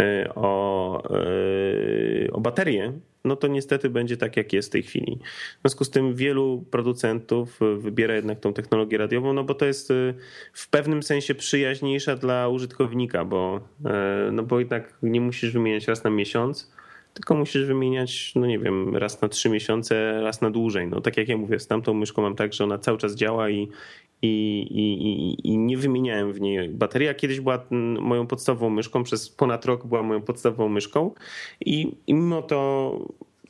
e, 0.00 0.34
o, 0.34 1.02
e, 1.10 2.32
o 2.32 2.40
baterię, 2.40 2.92
no 3.24 3.36
to 3.36 3.46
niestety 3.46 3.90
będzie 3.90 4.16
tak, 4.16 4.36
jak 4.36 4.52
jest 4.52 4.68
w 4.68 4.72
tej 4.72 4.82
chwili. 4.82 5.18
W 5.58 5.60
związku 5.60 5.84
z 5.84 5.90
tym 5.90 6.14
wielu 6.14 6.64
producentów 6.70 7.60
wybiera 7.78 8.14
jednak 8.14 8.40
tą 8.40 8.52
technologię 8.52 8.98
radiową, 8.98 9.32
no 9.32 9.44
bo 9.44 9.54
to 9.54 9.64
jest 9.64 9.90
y, 9.90 10.14
w 10.52 10.68
pewnym 10.68 11.02
sensie 11.02 11.34
przyjaźniejsza 11.34 12.16
dla 12.16 12.48
użytkownika, 12.48 13.24
bo, 13.24 13.60
e, 13.84 14.30
no 14.32 14.42
bo 14.42 14.58
jednak 14.58 14.94
nie 15.02 15.20
musisz 15.20 15.52
wymieniać 15.52 15.88
raz 15.88 16.04
na 16.04 16.10
miesiąc, 16.10 16.72
tylko 17.18 17.34
musisz 17.34 17.64
wymieniać, 17.64 18.32
no 18.34 18.46
nie 18.46 18.58
wiem, 18.58 18.96
raz 18.96 19.22
na 19.22 19.28
trzy 19.28 19.48
miesiące, 19.48 20.20
raz 20.20 20.40
na 20.40 20.50
dłużej. 20.50 20.86
No 20.86 21.00
tak 21.00 21.16
jak 21.16 21.28
ja 21.28 21.36
mówię, 21.36 21.58
z 21.58 21.66
tamtą 21.66 21.94
myszką 21.94 22.22
mam 22.22 22.36
tak, 22.36 22.52
że 22.52 22.64
ona 22.64 22.78
cały 22.78 22.98
czas 22.98 23.14
działa 23.14 23.50
i, 23.50 23.68
i, 24.22 24.60
i, 24.70 25.48
i 25.48 25.58
nie 25.58 25.76
wymieniałem 25.76 26.32
w 26.32 26.40
niej 26.40 26.68
baterii. 26.68 27.08
Kiedyś 27.16 27.40
była 27.40 27.64
moją 28.00 28.26
podstawową 28.26 28.70
myszką, 28.70 29.02
przez 29.02 29.28
ponad 29.28 29.64
rok 29.64 29.86
była 29.86 30.02
moją 30.02 30.22
podstawową 30.22 30.68
myszką 30.68 31.14
i, 31.60 31.96
i 32.06 32.14
mimo 32.14 32.42
to 32.42 32.92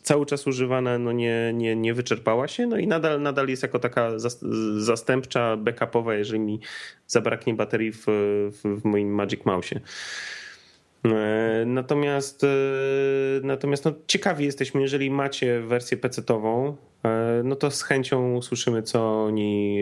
cały 0.02 0.26
czas 0.26 0.46
używana 0.46 0.98
no 0.98 1.12
nie, 1.12 1.52
nie, 1.54 1.76
nie 1.76 1.94
wyczerpała 1.94 2.48
się, 2.48 2.66
no 2.66 2.78
i 2.78 2.86
nadal, 2.86 3.22
nadal 3.22 3.48
jest 3.48 3.62
jako 3.62 3.78
taka 3.78 4.10
zastępcza, 4.76 5.56
backupowa, 5.56 6.14
jeżeli 6.14 6.40
mi 6.40 6.60
zabraknie 7.06 7.54
baterii 7.54 7.92
w, 7.92 8.04
w, 8.06 8.80
w 8.80 8.84
moim 8.84 9.14
Magic 9.14 9.40
Mouse'ie. 9.40 9.80
E, 11.04 11.64
natomiast, 11.66 12.44
e, 12.44 12.48
natomiast 13.42 13.84
no, 13.84 13.92
ciekawi 14.06 14.44
jesteśmy, 14.44 14.80
jeżeli 14.80 15.10
macie 15.10 15.60
wersję 15.60 15.96
PC-ową, 15.96 16.74
e, 17.04 17.42
no 17.44 17.56
to 17.56 17.70
z 17.70 17.82
chęcią 17.82 18.42
słyszymy, 18.42 18.82
co 18.82 19.24
oni 19.24 19.80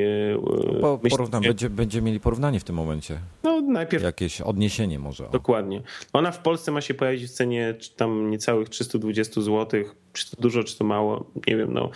po, 0.81 1.01
porównam, 1.11 1.43
będzie, 1.43 1.71
będzie 1.71 2.03
mieli 2.03 2.21
porównanie 2.21 2.61
w 2.61 2.65
tym 2.65 2.77
momencie. 2.77 3.19
No 3.43 3.61
najpierw... 3.61 4.05
Jakieś 4.05 4.41
odniesienie 4.41 4.99
może. 4.99 5.29
Dokładnie. 5.33 5.83
Ona 6.13 6.33
w 6.33 6.39
Polsce 6.39 6.73
ma 6.73 6.81
się 6.81 6.95
pojawić 6.95 7.25
w 7.25 7.31
cenie 7.31 7.75
tam 7.97 8.31
niecałych 8.31 8.69
320 8.69 9.41
zł. 9.41 9.85
Czy 10.13 10.31
to 10.31 10.43
dużo, 10.43 10.65
czy 10.65 10.79
to 10.79 10.85
mało, 10.85 11.31
nie 11.47 11.57
wiem. 11.57 11.73
No. 11.73 11.91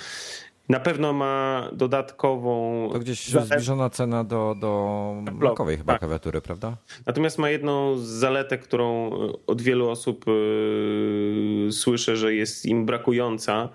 Na 0.70 0.80
pewno 0.80 1.12
ma 1.12 1.68
dodatkową. 1.72 2.88
To 2.92 2.98
gdzieś 2.98 3.28
zbliżona 3.28 3.90
cena 3.90 4.24
do, 4.24 4.56
do 4.60 5.14
blokowej 5.32 5.76
chyba 5.76 5.92
tak. 5.92 6.00
klawiatury, 6.00 6.40
prawda? 6.40 6.76
Natomiast 7.06 7.38
ma 7.38 7.50
jedną 7.50 7.98
zaletę, 7.98 8.58
którą 8.58 9.10
od 9.46 9.62
wielu 9.62 9.88
osób 9.88 10.24
yy, 10.26 11.72
słyszę, 11.72 12.16
że 12.16 12.34
jest 12.34 12.66
im 12.66 12.86
brakująca, 12.86 13.68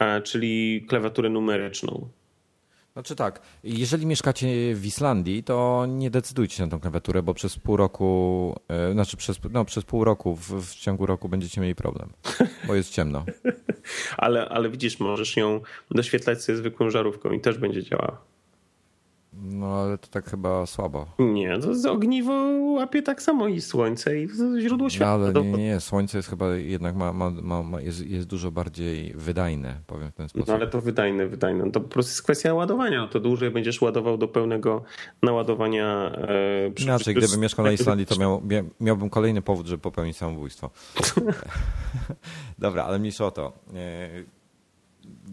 yy, 0.00 0.22
czyli 0.22 0.86
klawiaturę 0.88 1.28
numeryczną. 1.28 2.08
Znaczy 2.92 3.16
tak, 3.16 3.40
jeżeli 3.64 4.06
mieszkacie 4.06 4.74
w 4.74 4.86
Islandii, 4.86 5.42
to 5.42 5.86
nie 5.88 6.10
decydujcie 6.10 6.56
się 6.56 6.62
na 6.62 6.70
tą 6.70 6.80
klawiaturę, 6.80 7.22
bo 7.22 7.34
przez 7.34 7.58
pół 7.58 7.76
roku, 7.76 8.60
e, 8.68 8.92
znaczy 8.92 9.16
przez, 9.16 9.38
no, 9.50 9.64
przez 9.64 9.84
pół 9.84 10.04
roku, 10.04 10.36
w, 10.36 10.66
w 10.66 10.74
ciągu 10.74 11.06
roku 11.06 11.28
będziecie 11.28 11.60
mieli 11.60 11.74
problem, 11.74 12.12
bo 12.66 12.74
jest 12.74 12.90
ciemno. 12.90 13.24
ale, 14.16 14.48
ale 14.48 14.70
widzisz, 14.70 15.00
możesz 15.00 15.36
ją 15.36 15.60
doświetlać 15.90 16.44
sobie 16.44 16.58
zwykłą 16.58 16.90
żarówką 16.90 17.30
i 17.30 17.40
też 17.40 17.58
będzie 17.58 17.82
działała. 17.82 18.29
No 19.32 19.66
ale 19.66 19.98
to 19.98 20.08
tak 20.08 20.30
chyba 20.30 20.66
słabo. 20.66 21.06
Nie, 21.18 21.58
to 21.58 21.74
z 21.74 21.86
ogniwo 21.86 22.32
łapie 22.74 23.02
tak 23.02 23.22
samo 23.22 23.48
i 23.48 23.60
słońce 23.60 24.20
i 24.20 24.28
źródło 24.60 24.90
światła. 24.90 25.18
No, 25.18 25.40
ale 25.40 25.44
nie, 25.44 25.64
nie, 25.64 25.80
słońce 25.80 26.18
jest 26.18 26.28
chyba 26.28 26.54
jednak 26.54 26.96
ma, 26.96 27.12
ma, 27.12 27.62
ma, 27.62 27.80
jest, 27.80 28.06
jest 28.06 28.26
dużo 28.26 28.50
bardziej 28.50 29.12
wydajne, 29.14 29.80
powiem 29.86 30.10
w 30.10 30.14
ten 30.14 30.28
sposób. 30.28 30.48
No 30.48 30.54
ale 30.54 30.66
to 30.66 30.80
wydajne, 30.80 31.26
wydajne. 31.26 31.64
No 31.64 31.70
to 31.70 31.80
po 31.80 31.88
prostu 31.88 32.10
jest 32.10 32.22
kwestia 32.22 32.54
ładowania. 32.54 33.06
To 33.06 33.20
dłużej 33.20 33.50
będziesz 33.50 33.80
ładował 33.80 34.18
do 34.18 34.28
pełnego 34.28 34.82
naładowania. 35.22 36.12
E, 36.14 36.70
przy, 36.70 36.84
Inaczej, 36.84 37.14
przy, 37.14 37.26
gdybym 37.26 37.40
mieszkał 37.40 37.64
na 37.64 37.72
Islandii, 37.72 38.06
to 38.06 38.16
miał, 38.16 38.42
miałbym 38.80 39.10
kolejny 39.10 39.42
powód, 39.42 39.66
żeby 39.66 39.82
popełnić 39.82 40.16
samobójstwo. 40.16 40.70
Dobra, 42.58 42.84
ale 42.84 42.98
mniejsza 42.98 43.26
o 43.26 43.30
to. 43.30 43.52
E, 43.74 44.08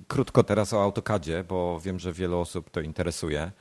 krótko 0.08 0.44
teraz 0.44 0.74
o 0.74 0.84
AutoCADzie, 0.84 1.44
bo 1.48 1.80
wiem, 1.80 2.00
że 2.00 2.14
wiele 2.14 2.36
osób 2.36 2.70
to 2.70 2.82
interesuje. 2.82 3.52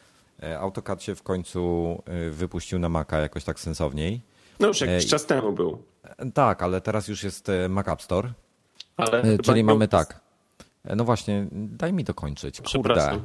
E, 0.42 0.58
AutoCAD 0.58 1.02
się 1.02 1.14
w 1.14 1.22
końcu 1.22 2.02
e, 2.06 2.30
wypuścił 2.30 2.78
na 2.78 2.88
Maca 2.88 3.20
jakoś 3.20 3.44
tak 3.44 3.60
sensowniej. 3.60 4.22
No 4.60 4.68
już 4.68 4.80
jakiś 4.80 5.04
e, 5.04 5.08
czas 5.08 5.26
temu 5.26 5.52
był. 5.52 5.82
Tak, 6.34 6.62
ale 6.62 6.80
teraz 6.80 7.08
już 7.08 7.24
jest 7.24 7.50
Mac 7.68 7.88
App 7.88 8.02
Store. 8.02 8.32
Ale 8.96 9.38
Czyli 9.38 9.64
mamy 9.64 9.88
tak. 9.88 10.20
No 10.96 11.04
właśnie, 11.04 11.46
daj 11.52 11.92
mi 11.92 12.04
dokończyć. 12.04 12.60
Kurde. 12.60 13.20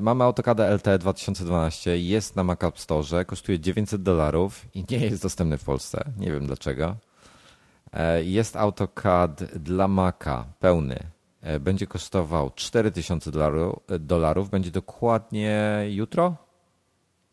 Mamy 0.00 0.24
AutoCAD 0.24 0.60
LT 0.60 0.98
2012, 0.98 1.98
jest 1.98 2.36
na 2.36 2.44
Mac 2.44 2.64
App 2.64 2.78
Store, 2.78 3.24
kosztuje 3.24 3.60
900 3.60 4.02
dolarów 4.02 4.66
i 4.74 4.84
nie 4.90 4.98
jest 4.98 5.22
dostępny 5.22 5.58
w 5.58 5.64
Polsce. 5.64 6.04
Nie 6.18 6.32
wiem 6.32 6.46
dlaczego. 6.46 6.96
Jest 8.22 8.56
AutoCAD 8.56 9.44
dla 9.44 9.88
Maca 9.88 10.44
pełny 10.60 11.13
będzie 11.60 11.86
kosztował 11.86 12.50
4000 12.54 13.30
dolarów. 14.00 14.50
Będzie 14.50 14.70
dokładnie 14.70 15.84
jutro? 15.88 16.36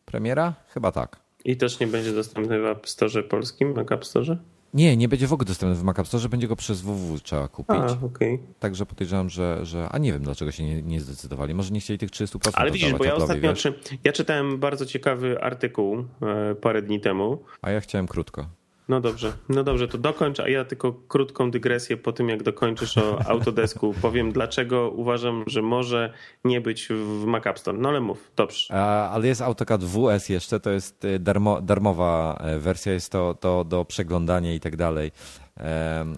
Premiera? 0.05 0.53
Chyba 0.67 0.91
tak. 0.91 1.19
I 1.45 1.57
też 1.57 1.79
nie 1.79 1.87
będzie 1.87 2.13
dostępny 2.13 2.59
w 2.59 2.65
App 2.65 2.89
Store 2.89 3.23
polskim, 3.23 3.75
Mac 3.75 3.91
App 3.91 4.05
Store? 4.05 4.37
Nie, 4.73 4.97
nie 4.97 5.07
będzie 5.07 5.27
w 5.27 5.33
ogóle 5.33 5.47
dostępny 5.47 5.75
w 5.75 5.83
Mac 5.83 5.99
App 5.99 6.07
Store, 6.07 6.29
będzie 6.29 6.47
go 6.47 6.55
przez 6.55 6.81
www 6.81 7.19
trzeba 7.19 7.47
kupić. 7.47 7.75
A, 7.75 8.05
okay. 8.05 8.39
Także 8.59 8.85
podejrzewam, 8.85 9.29
że, 9.29 9.65
że. 9.65 9.89
A 9.91 9.97
nie 9.97 10.13
wiem, 10.13 10.23
dlaczego 10.23 10.51
się 10.51 10.63
nie, 10.63 10.81
nie 10.81 11.01
zdecydowali. 11.01 11.53
Może 11.53 11.71
nie 11.71 11.79
chcieli 11.79 11.97
tych 11.97 12.09
30%. 12.09 12.51
Ale 12.53 12.71
widzisz, 12.71 12.93
bo 12.93 13.03
ja 13.03 13.15
ostatnio. 13.15 13.53
Czy, 13.53 13.73
ja 14.03 14.11
czytałem 14.11 14.59
bardzo 14.59 14.85
ciekawy 14.85 15.41
artykuł 15.41 15.97
e, 16.21 16.55
parę 16.55 16.81
dni 16.81 16.99
temu. 16.99 17.43
A 17.61 17.71
ja 17.71 17.81
chciałem 17.81 18.07
krótko. 18.07 18.45
No 18.91 19.01
dobrze, 19.01 19.33
no 19.49 19.63
dobrze, 19.63 19.87
to 19.87 19.97
dokończ, 19.97 20.39
a 20.39 20.49
ja 20.49 20.65
tylko 20.65 20.93
krótką 20.93 21.51
dygresję 21.51 21.97
po 21.97 22.11
tym, 22.11 22.29
jak 22.29 22.43
dokończysz 22.43 22.97
o 22.97 23.21
Autodesku. 23.27 23.93
Powiem, 24.01 24.31
dlaczego 24.31 24.89
uważam, 24.89 25.43
że 25.47 25.61
może 25.61 26.13
nie 26.45 26.61
być 26.61 26.87
w 26.89 27.25
Mac 27.25 27.47
App 27.47 27.59
Store. 27.59 27.77
No 27.77 27.89
ale 27.89 28.01
mów, 28.01 28.31
dobrze. 28.35 28.73
ale 29.11 29.27
jest 29.27 29.41
AutoCAD 29.41 29.83
WS 29.83 30.29
jeszcze, 30.29 30.59
to 30.59 30.69
jest 30.71 31.05
y, 31.05 31.19
darmo, 31.19 31.61
darmowa 31.61 32.37
e, 32.39 32.59
wersja, 32.59 32.93
jest 32.93 33.11
to, 33.11 33.33
to 33.33 33.63
do 33.63 33.85
przeglądania 33.85 34.53
i 34.53 34.59
tak 34.59 34.75
dalej. 34.75 35.11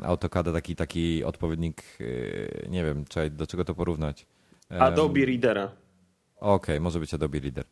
AutoCAD 0.03 0.53
taki, 0.53 0.75
taki 0.75 1.23
odpowiednik, 1.23 1.83
y, 2.01 2.67
nie 2.69 2.83
wiem, 2.83 3.05
czekaj, 3.05 3.31
do 3.31 3.47
czego 3.47 3.65
to 3.65 3.75
porównać. 3.75 4.25
Adobe 4.69 5.25
Readera. 5.25 5.63
Okej, 5.63 6.75
okay, 6.75 6.79
może 6.79 6.99
być 6.99 7.13
Adobe 7.13 7.39
Reader. 7.39 7.65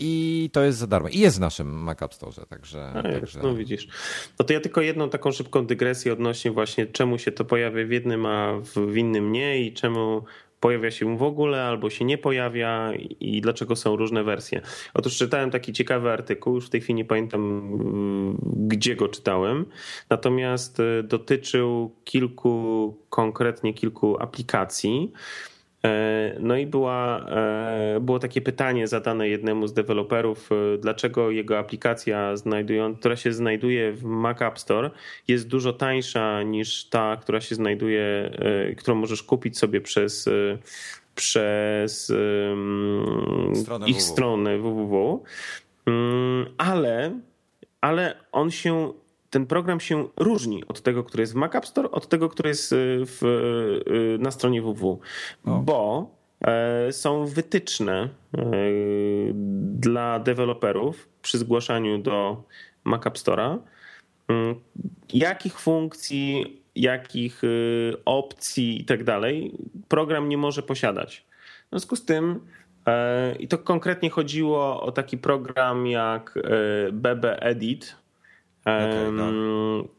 I 0.00 0.50
to 0.52 0.62
jest 0.62 0.78
za 0.78 0.86
darmo. 0.86 1.08
I 1.08 1.18
jest 1.18 1.36
w 1.36 1.40
naszym 1.40 1.68
Mac 1.68 2.02
App 2.02 2.14
Store, 2.14 2.46
także, 2.48 2.92
A, 2.94 3.02
także... 3.02 3.40
No 3.42 3.54
widzisz. 3.54 3.88
No 4.38 4.44
to 4.44 4.52
ja 4.52 4.60
tylko 4.60 4.80
jedną 4.80 5.10
taką 5.10 5.32
szybką 5.32 5.66
dygresję 5.66 6.12
odnośnie 6.12 6.50
właśnie 6.50 6.86
czemu 6.86 7.18
się 7.18 7.32
to 7.32 7.44
pojawia 7.44 7.86
w 7.86 7.90
jednym, 7.90 8.26
a 8.26 8.60
w 8.76 8.96
innym 8.96 9.32
nie 9.32 9.62
i 9.62 9.72
czemu 9.72 10.24
pojawia 10.60 10.90
się 10.90 11.16
w 11.16 11.22
ogóle 11.22 11.64
albo 11.64 11.90
się 11.90 12.04
nie 12.04 12.18
pojawia 12.18 12.92
i 13.20 13.40
dlaczego 13.40 13.76
są 13.76 13.96
różne 13.96 14.24
wersje. 14.24 14.60
Otóż 14.94 15.16
czytałem 15.16 15.50
taki 15.50 15.72
ciekawy 15.72 16.10
artykuł, 16.10 16.54
już 16.54 16.66
w 16.66 16.70
tej 16.70 16.80
chwili 16.80 16.94
nie 16.94 17.04
pamiętam 17.04 17.40
mm, 17.40 18.36
gdzie 18.68 18.96
go 18.96 19.08
czytałem, 19.08 19.66
natomiast 20.10 20.80
e, 20.80 21.02
dotyczył 21.02 21.94
kilku, 22.04 22.96
konkretnie 23.10 23.74
kilku 23.74 24.22
aplikacji. 24.22 25.12
E, 25.84 26.36
no 26.40 26.56
i 26.56 26.66
była, 26.66 27.26
e, 27.28 28.00
było 28.00 28.18
takie 28.18 28.40
pytanie 28.40 28.86
zadane 28.86 29.28
jednemu 29.28 29.66
z 29.66 29.72
deweloperów, 29.72 30.50
e, 30.52 30.78
dlaczego 30.78 31.30
jego 31.30 31.58
aplikacja, 31.58 32.36
znajdują, 32.36 32.96
która 32.96 33.16
się 33.16 33.32
znajduje 33.32 33.92
w 33.92 34.04
Mac 34.04 34.42
App 34.42 34.58
Store, 34.58 34.90
jest 35.28 35.48
dużo 35.48 35.72
tańsza 35.72 36.42
niż 36.42 36.84
ta, 36.84 37.16
która 37.16 37.40
się 37.40 37.54
znajduje, 37.54 38.30
którą 38.78 38.94
możesz 38.94 39.22
kupić 39.22 39.58
sobie 39.58 39.80
przez, 39.80 40.28
przez 41.14 42.04
stronę 43.54 43.86
ich 43.86 43.96
www. 43.96 44.00
stronę 44.00 44.58
www. 44.58 45.22
Mm, 45.86 46.46
ale, 46.58 47.20
ale 47.80 48.14
on 48.32 48.50
się 48.50 48.92
ten 49.30 49.46
program 49.46 49.80
się 49.80 50.08
różni 50.16 50.66
od 50.68 50.82
tego, 50.82 51.04
który 51.04 51.22
jest 51.22 51.32
w 51.32 51.36
Mac 51.36 51.54
App 51.54 51.66
Store, 51.66 51.90
od 51.90 52.08
tego, 52.08 52.28
który 52.28 52.48
jest 52.48 52.72
y, 52.72 52.76
w, 53.06 53.24
y, 53.86 54.18
na 54.18 54.30
stronie 54.30 54.62
www. 54.62 55.00
O. 55.44 55.58
Bo 55.58 56.10
e, 56.40 56.92
są 56.92 57.26
wytyczne 57.26 58.08
e, 58.38 58.42
dla 59.62 60.18
deweloperów 60.18 61.08
przy 61.22 61.38
zgłaszaniu 61.38 61.98
do 61.98 62.42
Mac 62.84 63.06
App 63.06 63.16
Store'a, 63.16 63.58
mm, 64.28 64.54
jakich 65.12 65.60
funkcji, 65.60 66.56
jakich 66.76 67.44
y, 67.44 67.92
opcji 68.04 68.80
i 68.80 68.84
tak 68.84 69.04
dalej 69.04 69.52
program 69.88 70.28
nie 70.28 70.38
może 70.38 70.62
posiadać. 70.62 71.26
W 71.66 71.70
związku 71.70 71.96
z 71.96 72.04
tym 72.04 72.40
e, 72.86 73.34
i 73.36 73.48
to 73.48 73.58
konkretnie 73.58 74.10
chodziło 74.10 74.82
o 74.82 74.92
taki 74.92 75.18
program 75.18 75.86
jak 75.86 76.38
BB 76.92 77.42
Edit, 77.42 77.99
Okay, 78.60 79.12
no. 79.12 79.24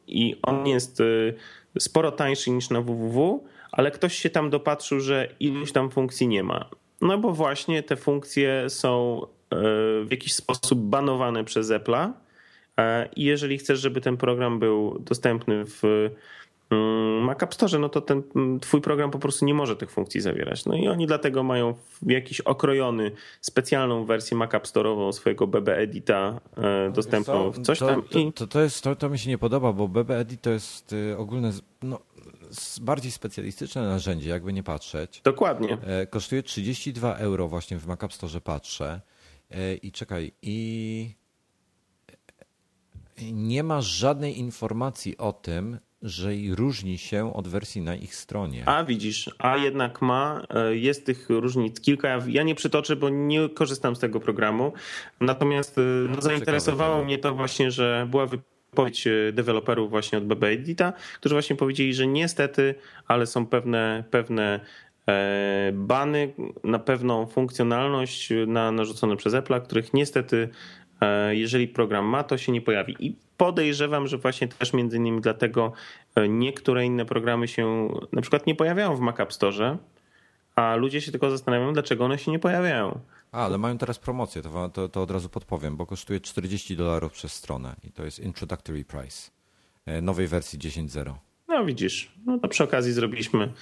I 0.07 0.35
on 0.43 0.67
jest 0.67 0.99
y, 0.99 1.33
sporo 1.79 2.11
tańszy 2.11 2.51
niż 2.51 2.69
na 2.69 2.81
www, 2.81 3.43
ale 3.71 3.91
ktoś 3.91 4.15
się 4.15 4.29
tam 4.29 4.49
dopatrzył, 4.49 4.99
że 4.99 5.27
iluś 5.39 5.71
tam 5.71 5.89
funkcji 5.91 6.27
nie 6.27 6.43
ma. 6.43 6.69
No 7.01 7.17
bo 7.17 7.31
właśnie 7.31 7.83
te 7.83 7.95
funkcje 7.95 8.69
są 8.69 9.21
y, 9.23 9.25
w 10.05 10.07
jakiś 10.11 10.33
sposób 10.33 10.79
banowane 10.79 11.43
przez 11.43 11.69
Apple'a 11.69 12.11
e, 12.77 13.09
i 13.15 13.23
jeżeli 13.23 13.57
chcesz, 13.57 13.79
żeby 13.79 14.01
ten 14.01 14.17
program 14.17 14.59
był 14.59 14.99
dostępny 14.99 15.65
w 15.65 16.09
Mac 17.21 17.43
App 17.43 17.53
Store, 17.53 17.79
no 17.79 17.89
to 17.89 18.01
ten 18.01 18.23
mm, 18.35 18.59
twój 18.59 18.81
program 18.81 19.11
po 19.11 19.19
prostu 19.19 19.45
nie 19.45 19.53
może 19.53 19.75
tych 19.75 19.91
funkcji 19.91 20.21
zawierać. 20.21 20.65
No 20.65 20.75
i 20.75 20.87
oni 20.87 21.07
dlatego 21.07 21.43
mają 21.43 21.75
jakiś 22.01 22.41
okrojony, 22.41 23.11
specjalną 23.41 24.05
wersję 24.05 24.37
Mac 24.37 24.53
App 24.53 24.65
Store'ową 24.65 25.11
swojego 25.11 25.47
BB 25.47 25.77
Edita 25.77 26.41
e, 26.57 26.91
dostępną 26.91 27.51
w 27.51 27.61
coś 27.61 27.79
to, 27.79 27.87
tam. 27.87 28.03
I... 28.11 28.33
To, 28.33 28.47
to, 28.47 28.61
jest, 28.61 28.83
to, 28.83 28.95
to 28.95 29.09
mi 29.09 29.19
się 29.19 29.29
nie 29.29 29.37
podoba, 29.37 29.73
bo 29.73 29.87
BB 29.87 30.17
Edit 30.17 30.41
to 30.41 30.49
jest 30.49 30.93
y, 30.93 31.17
ogólne, 31.17 31.51
no, 31.81 31.99
bardziej 32.81 33.11
specjalistyczne 33.11 33.81
narzędzie, 33.81 34.29
jakby 34.29 34.53
nie 34.53 34.63
patrzeć. 34.63 35.21
Dokładnie. 35.23 35.77
E, 35.83 36.07
kosztuje 36.07 36.43
32 36.43 37.15
euro 37.15 37.47
właśnie 37.47 37.77
w 37.77 37.87
Mac 37.87 38.03
App 38.03 38.13
Store 38.13 38.41
patrzę 38.41 39.01
e, 39.51 39.75
i 39.75 39.91
czekaj, 39.91 40.31
i 40.41 41.15
nie 43.31 43.63
ma 43.63 43.81
żadnej 43.81 44.39
informacji 44.39 45.17
o 45.17 45.33
tym, 45.33 45.79
że 46.01 46.29
różni 46.55 46.97
się 46.97 47.33
od 47.33 47.47
wersji 47.47 47.81
na 47.81 47.95
ich 47.95 48.15
stronie. 48.15 48.63
A 48.65 48.83
widzisz, 48.83 49.29
a 49.39 49.57
jednak 49.57 50.01
ma, 50.01 50.41
e, 50.49 50.75
jest 50.75 51.05
tych 51.05 51.29
różnic 51.29 51.81
kilka. 51.81 52.19
Ja 52.27 52.43
nie 52.43 52.55
przytoczę, 52.55 52.95
bo 52.95 53.09
nie 53.09 53.49
korzystam 53.49 53.95
z 53.95 53.99
tego 53.99 54.19
programu. 54.19 54.73
Natomiast 55.19 55.77
e, 55.77 55.81
no, 56.15 56.21
zainteresowało 56.21 56.93
Ciekawe. 56.93 57.05
mnie 57.05 57.17
to 57.17 57.35
właśnie, 57.35 57.71
że 57.71 58.07
była 58.09 58.25
wypowiedź 58.25 59.07
e, 59.07 59.31
deweloperów 59.33 59.89
właśnie 59.89 60.17
od 60.17 60.25
BB 60.25 60.47
Edita, 60.47 60.93
którzy 61.19 61.35
właśnie 61.35 61.55
powiedzieli, 61.55 61.93
że 61.93 62.07
niestety, 62.07 62.75
ale 63.07 63.27
są 63.27 63.45
pewne, 63.45 64.03
pewne 64.11 64.59
bany 65.73 66.33
na 66.63 66.79
pewną 66.79 67.25
funkcjonalność 67.25 68.29
na, 68.47 68.71
narzucone 68.71 69.17
przez 69.17 69.33
Apple, 69.33 69.61
których 69.61 69.93
niestety 69.93 70.49
jeżeli 71.31 71.67
program 71.67 72.05
ma, 72.05 72.23
to 72.23 72.37
się 72.37 72.51
nie 72.51 72.61
pojawi. 72.61 72.95
I 72.99 73.15
podejrzewam, 73.37 74.07
że 74.07 74.17
właśnie 74.17 74.47
też 74.47 74.73
między 74.73 74.97
innymi 74.97 75.21
dlatego 75.21 75.73
e, 76.15 76.29
niektóre 76.29 76.85
inne 76.85 77.05
programy 77.05 77.47
się 77.47 77.89
na 78.11 78.21
przykład 78.21 78.47
nie 78.47 78.55
pojawiają 78.55 78.95
w 78.95 78.99
Mac 78.99 79.19
App 79.19 79.33
Store, 79.33 79.77
a 80.55 80.75
ludzie 80.75 81.01
się 81.01 81.11
tylko 81.11 81.29
zastanawiają, 81.29 81.73
dlaczego 81.73 82.05
one 82.05 82.17
się 82.17 82.31
nie 82.31 82.39
pojawiają. 82.39 82.99
A, 83.31 83.45
ale 83.45 83.57
mają 83.57 83.77
teraz 83.77 83.99
promocję, 83.99 84.41
to, 84.41 84.69
to, 84.69 84.89
to 84.89 85.01
od 85.01 85.11
razu 85.11 85.29
podpowiem, 85.29 85.77
bo 85.77 85.85
kosztuje 85.85 86.19
40 86.19 86.75
dolarów 86.75 87.11
przez 87.11 87.33
stronę 87.33 87.75
i 87.83 87.91
to 87.91 88.05
jest 88.05 88.19
introductory 88.19 88.85
price 88.85 89.31
e, 89.85 90.01
nowej 90.01 90.27
wersji 90.27 90.59
10.0. 90.59 91.13
No 91.47 91.65
widzisz, 91.65 92.11
no 92.25 92.39
to 92.39 92.47
przy 92.47 92.63
okazji 92.63 92.93
zrobiliśmy 92.93 93.53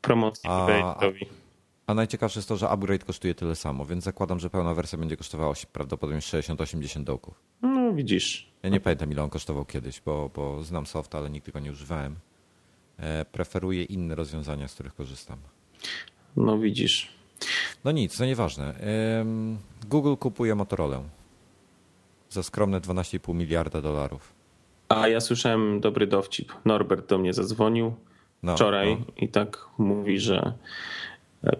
promocję 0.00 0.50
a, 0.50 0.66
a, 0.96 1.00
a 1.86 1.94
najciekawsze 1.94 2.38
jest 2.38 2.48
to, 2.48 2.56
że 2.56 2.68
upgrade 2.68 3.04
kosztuje 3.04 3.34
tyle 3.34 3.56
samo, 3.56 3.86
więc 3.86 4.04
zakładam, 4.04 4.40
że 4.40 4.50
pełna 4.50 4.74
wersja 4.74 4.98
będzie 4.98 5.16
kosztowała 5.16 5.54
prawdopodobnie 5.72 6.20
60-80 6.20 7.04
dołków. 7.04 7.40
No 7.62 7.92
widzisz. 7.92 8.52
Ja 8.62 8.70
nie 8.70 8.80
pamiętam 8.80 9.12
ile 9.12 9.22
on 9.22 9.30
kosztował 9.30 9.64
kiedyś, 9.64 10.00
bo, 10.00 10.30
bo 10.34 10.62
znam 10.62 10.86
soft, 10.86 11.14
ale 11.14 11.30
nigdy 11.30 11.52
go 11.52 11.60
nie 11.60 11.72
używałem. 11.72 12.16
E, 12.98 13.24
preferuję 13.24 13.84
inne 13.84 14.14
rozwiązania, 14.14 14.68
z 14.68 14.74
których 14.74 14.94
korzystam. 14.94 15.38
No 16.36 16.58
widzisz. 16.58 17.14
No 17.84 17.92
nic, 17.92 18.18
to 18.18 18.26
nieważne. 18.26 18.74
Google 19.86 20.16
kupuje 20.16 20.54
Motorola 20.54 21.02
za 22.30 22.42
skromne 22.42 22.80
12,5 22.80 23.34
miliarda 23.34 23.80
dolarów. 23.80 24.32
A 24.88 25.08
ja 25.08 25.20
słyszałem 25.20 25.80
dobry 25.80 26.06
dowcip. 26.06 26.52
Norbert 26.64 27.08
do 27.08 27.18
mnie 27.18 27.32
zadzwonił 27.32 27.94
no, 28.42 28.54
wczoraj 28.54 28.96
no. 28.96 29.12
i 29.16 29.28
tak 29.28 29.66
mówi, 29.78 30.20
że 30.20 30.52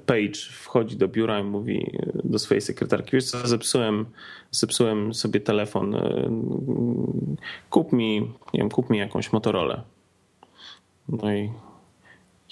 Page 0.07 0.35
wchodzi 0.51 0.97
do 0.97 1.09
biura 1.09 1.41
i 1.41 1.45
mówi 1.45 1.99
do 2.25 2.39
swojej 2.39 2.61
sekretarki, 2.61 3.11
wiesz 3.13 3.25
co, 3.25 3.47
zepsułem, 3.47 4.07
zepsułem 4.51 5.15
sobie 5.15 5.41
telefon, 5.41 5.95
e, 5.95 6.31
kup 7.71 7.93
mi, 7.93 8.21
nie 8.21 8.61
wiem, 8.61 8.71
kup 8.71 8.91
mi 8.91 8.99
jakąś 8.99 9.33
Motorola. 9.33 9.85
No 11.09 11.35
i 11.35 11.51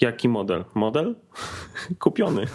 jaki 0.01 0.29
model? 0.29 0.65
Model? 0.73 1.15
Kupiony. 1.99 2.45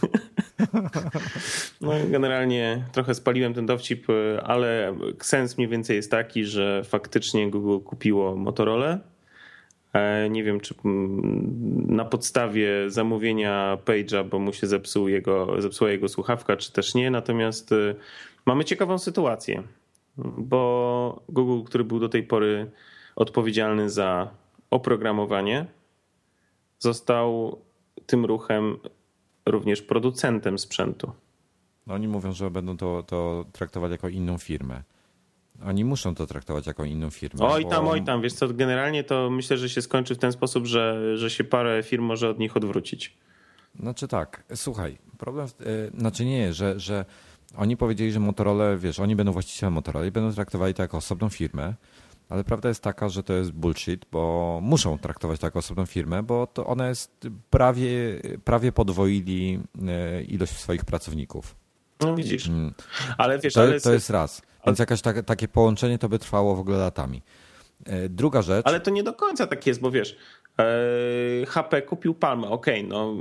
No 1.80 1.92
generalnie 2.10 2.84
trochę 2.92 3.14
spaliłem 3.14 3.54
ten 3.54 3.66
dowcip, 3.66 4.06
ale 4.44 4.96
sens 5.20 5.58
mniej 5.58 5.68
więcej 5.68 5.96
jest 5.96 6.10
taki, 6.10 6.44
że 6.44 6.84
faktycznie 6.84 7.50
Google 7.50 7.84
kupiło 7.84 8.36
Motorola 8.36 8.92
E, 8.94 9.17
nie 10.30 10.44
wiem, 10.44 10.60
czy 10.60 10.74
na 11.86 12.04
podstawie 12.04 12.90
zamówienia 12.90 13.78
Page'a, 13.84 14.28
bo 14.28 14.38
mu 14.38 14.52
się 14.52 14.66
zepsuł 14.66 15.08
jego, 15.08 15.62
zepsuła 15.62 15.90
jego 15.90 16.08
słuchawka, 16.08 16.56
czy 16.56 16.72
też 16.72 16.94
nie. 16.94 17.10
Natomiast 17.10 17.72
e, 17.72 17.94
mamy 18.46 18.64
ciekawą 18.64 18.98
sytuację, 18.98 19.62
bo 20.38 21.22
Google, 21.28 21.66
który 21.66 21.84
był 21.84 22.00
do 22.00 22.08
tej 22.08 22.22
pory 22.22 22.70
odpowiedzialny 23.16 23.90
za 23.90 24.30
oprogramowanie, 24.70 25.66
został 26.78 27.58
tym 28.06 28.24
ruchem 28.24 28.78
również 29.46 29.82
producentem 29.82 30.58
sprzętu. 30.58 31.12
No 31.86 31.94
oni 31.94 32.08
mówią, 32.08 32.32
że 32.32 32.50
będą 32.50 32.76
to, 32.76 33.02
to 33.02 33.44
traktować 33.52 33.92
jako 33.92 34.08
inną 34.08 34.38
firmę. 34.38 34.82
Oni 35.66 35.84
muszą 35.84 36.14
to 36.14 36.26
traktować 36.26 36.66
jako 36.66 36.84
inną 36.84 37.10
firmę. 37.10 37.46
Oj 37.46 37.62
bo... 37.62 37.70
tam, 37.70 37.88
oj 37.88 38.04
tam, 38.04 38.22
wiesz 38.22 38.32
co, 38.32 38.48
generalnie 38.48 39.04
to 39.04 39.30
myślę, 39.30 39.58
że 39.58 39.68
się 39.68 39.82
skończy 39.82 40.14
w 40.14 40.18
ten 40.18 40.32
sposób, 40.32 40.66
że, 40.66 41.16
że 41.18 41.30
się 41.30 41.44
parę 41.44 41.82
firm 41.82 42.04
może 42.04 42.28
od 42.28 42.38
nich 42.38 42.56
odwrócić. 42.56 43.16
Znaczy 43.80 44.08
tak, 44.08 44.44
słuchaj, 44.54 44.98
problem, 45.18 45.46
yy, 45.60 46.00
znaczy 46.00 46.24
nie, 46.24 46.52
że, 46.52 46.80
że 46.80 47.04
oni 47.56 47.76
powiedzieli, 47.76 48.12
że 48.12 48.20
Motorola, 48.20 48.76
wiesz, 48.76 49.00
oni 49.00 49.16
będą 49.16 49.32
właścicielem 49.32 49.72
Motorola 49.72 50.06
i 50.06 50.10
będą 50.10 50.32
traktowali 50.32 50.74
to 50.74 50.82
jako 50.82 50.96
osobną 50.96 51.28
firmę, 51.28 51.74
ale 52.28 52.44
prawda 52.44 52.68
jest 52.68 52.82
taka, 52.82 53.08
że 53.08 53.22
to 53.22 53.32
jest 53.32 53.50
bullshit, 53.52 54.06
bo 54.12 54.58
muszą 54.62 54.98
traktować 54.98 55.40
to 55.40 55.46
jako 55.46 55.58
osobną 55.58 55.86
firmę, 55.86 56.22
bo 56.22 56.46
to 56.46 56.66
one 56.66 56.88
jest 56.88 57.28
prawie, 57.50 57.90
prawie 58.44 58.72
podwoili 58.72 59.60
e, 59.88 60.22
ilość 60.22 60.52
swoich 60.52 60.84
pracowników. 60.84 61.56
No 62.00 62.16
widzisz. 62.16 62.48
Mm. 62.48 62.74
Ale 63.18 63.38
wiesz, 63.38 63.54
to, 63.54 63.60
ale... 63.60 63.80
to 63.80 63.92
jest 63.92 64.10
raz. 64.10 64.42
Więc 64.68 64.78
jakieś 64.78 65.02
tak, 65.02 65.24
takie 65.24 65.48
połączenie 65.48 65.98
to 65.98 66.08
by 66.08 66.18
trwało 66.18 66.56
w 66.56 66.60
ogóle 66.60 66.78
latami. 66.78 67.22
E, 67.86 68.08
druga 68.08 68.42
rzecz. 68.42 68.66
Ale 68.66 68.80
to 68.80 68.90
nie 68.90 69.02
do 69.02 69.12
końca 69.12 69.46
tak 69.46 69.66
jest, 69.66 69.80
bo 69.80 69.90
wiesz, 69.90 70.16
HP 71.46 71.82
kupił 71.82 72.14
Palmę, 72.14 72.48
okej, 72.48 72.78
okay, 72.78 72.88
no 72.88 73.14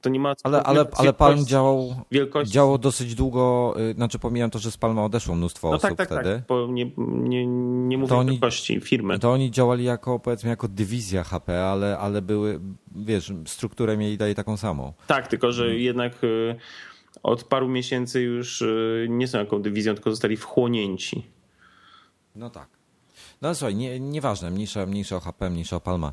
to 0.00 0.10
nie 0.10 0.20
ma 0.20 0.34
Ale, 0.42 0.62
ale, 0.62 0.84
ale 0.92 1.12
Palm 1.12 1.46
działał, 1.46 1.94
wielkości. 2.10 2.54
działał 2.54 2.78
dosyć 2.78 3.14
długo, 3.14 3.74
y, 3.90 3.94
znaczy 3.94 4.18
pomijam 4.18 4.50
to, 4.50 4.58
że 4.58 4.70
z 4.70 4.76
Palma 4.76 5.04
odeszło 5.04 5.34
mnóstwo 5.34 5.70
no 5.70 5.76
osób 5.76 5.88
tak, 5.88 5.96
tak, 5.96 6.08
wtedy. 6.08 6.34
Tak, 6.36 6.46
bo 6.48 6.66
nie, 6.66 6.90
nie, 7.08 7.46
nie 7.46 7.98
mówię 7.98 8.16
o 8.16 8.24
wielkości 8.24 8.80
firmy. 8.80 9.18
To 9.18 9.32
oni 9.32 9.50
działali 9.50 9.84
jako, 9.84 10.18
powiedzmy, 10.18 10.50
jako 10.50 10.68
dywizja 10.68 11.24
HP, 11.24 11.64
ale, 11.64 11.98
ale 11.98 12.22
były, 12.22 12.60
wiesz, 12.96 13.32
strukturę 13.46 13.96
mieli 13.96 14.18
dalej 14.18 14.34
taką 14.34 14.56
samą. 14.56 14.92
Tak, 15.06 15.28
tylko 15.28 15.52
że 15.52 15.62
hmm. 15.62 15.80
jednak 15.80 16.24
y, 16.24 16.56
od 17.26 17.44
paru 17.44 17.68
miesięcy 17.68 18.20
już 18.20 18.62
y, 18.62 19.06
nie 19.10 19.28
są 19.28 19.38
jaką 19.38 19.62
dywizją, 19.62 19.94
tylko 19.94 20.10
zostali 20.10 20.36
wchłonięci. 20.36 21.26
No 22.34 22.50
tak. 22.50 22.68
No 23.42 23.48
ale 23.48 23.54
słuchaj, 23.54 23.74
nie, 23.74 24.00
nieważne, 24.00 24.50
mniejsza, 24.50 24.86
mniejsza 24.86 25.16
o 25.16 25.20
HP, 25.20 25.50
mniejsza 25.50 25.76
o 25.76 25.80
Palma. 25.80 26.12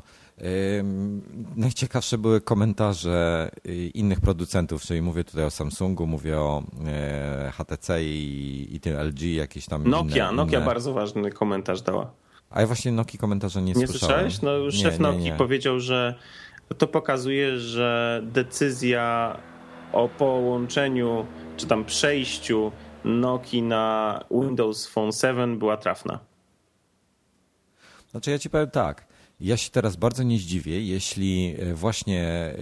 Najciekawsze 1.56 2.18
były 2.18 2.40
komentarze 2.40 3.50
y, 3.66 3.90
innych 3.94 4.20
producentów, 4.20 4.82
czyli 4.82 5.02
mówię 5.02 5.24
tutaj 5.24 5.44
o 5.44 5.50
Samsungu, 5.50 6.06
mówię 6.06 6.38
o 6.38 6.62
e, 6.86 7.52
HTC 7.54 8.04
i, 8.04 8.68
i 8.76 8.80
tym 8.80 8.96
LG, 8.96 9.22
jakieś 9.22 9.66
tam 9.66 9.88
Nokia, 9.88 10.26
inne, 10.28 10.36
Nokia 10.36 10.58
inne. 10.58 10.66
bardzo 10.66 10.92
ważny 10.92 11.30
komentarz 11.30 11.82
dała. 11.82 12.10
A 12.50 12.60
ja 12.60 12.66
właśnie 12.66 12.92
Nokia 12.92 13.18
komentarza 13.18 13.60
nie, 13.60 13.72
nie 13.72 13.86
słyszałem. 13.86 14.24
Nie 14.24 14.30
słyszałeś? 14.30 14.42
No 14.42 14.70
szef 14.70 14.98
nie, 14.98 15.02
Nokii 15.02 15.32
powiedział, 15.38 15.80
że 15.80 16.14
to 16.78 16.86
pokazuje, 16.86 17.58
że 17.58 18.22
decyzja 18.24 19.36
o 19.94 20.08
połączeniu 20.08 21.26
czy 21.56 21.66
tam 21.66 21.84
przejściu 21.84 22.72
Nokii 23.04 23.62
na 23.62 24.24
Windows 24.30 24.86
Phone 24.86 25.12
7 25.12 25.58
była 25.58 25.76
trafna. 25.76 26.18
Znaczy 28.10 28.30
ja 28.30 28.38
ci 28.38 28.50
powiem 28.50 28.70
tak. 28.70 29.06
Ja 29.40 29.56
się 29.56 29.70
teraz 29.70 29.96
bardzo 29.96 30.22
nie 30.22 30.38
zdziwię, 30.38 30.80
jeśli 30.80 31.56
e, 31.58 31.74
właśnie 31.74 32.22
e, 32.22 32.54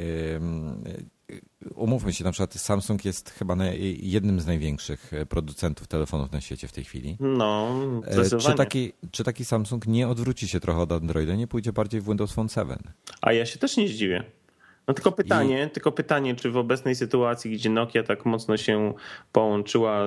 umówmy 1.75 2.13
się, 2.13 2.25
na 2.25 2.33
przykład 2.33 2.55
Samsung 2.55 3.05
jest 3.05 3.31
chyba 3.31 3.57
jednym 4.01 4.41
z 4.41 4.47
największych 4.47 5.11
producentów 5.29 5.89
telefonów 5.89 6.33
na 6.33 6.41
świecie 6.41 6.69
w 6.69 6.73
tej 6.73 6.85
chwili. 6.85 7.17
No, 7.21 7.69
e, 8.07 8.39
czy 8.39 8.55
taki, 8.55 8.93
czy 9.11 9.25
taki 9.25 9.45
Samsung 9.45 9.87
nie 9.87 10.09
odwróci 10.09 10.49
się 10.49 10.61
trochę 10.61 10.81
od 10.81 10.93
Androida, 10.93 11.35
nie 11.35 11.47
pójdzie 11.47 11.73
bardziej 11.73 12.01
w 12.01 12.05
Windows 12.05 12.33
Phone 12.33 12.49
7? 12.49 12.79
A 13.21 13.33
ja 13.33 13.47
się 13.47 13.59
też 13.59 13.77
nie 13.77 13.89
zdziwię. 13.89 14.25
No 14.89 14.95
tylko 14.95 15.13
pytanie, 15.13 15.67
I... 15.67 15.71
tylko 15.71 15.93
pytanie, 15.93 16.35
czy 16.35 16.51
w 16.51 16.57
obecnej 16.57 16.95
sytuacji, 16.95 17.51
gdzie 17.51 17.71
Nokia 17.71 18.03
tak 18.03 18.27
mocno 18.27 18.57
się 18.57 18.95
połączyła, 19.33 20.01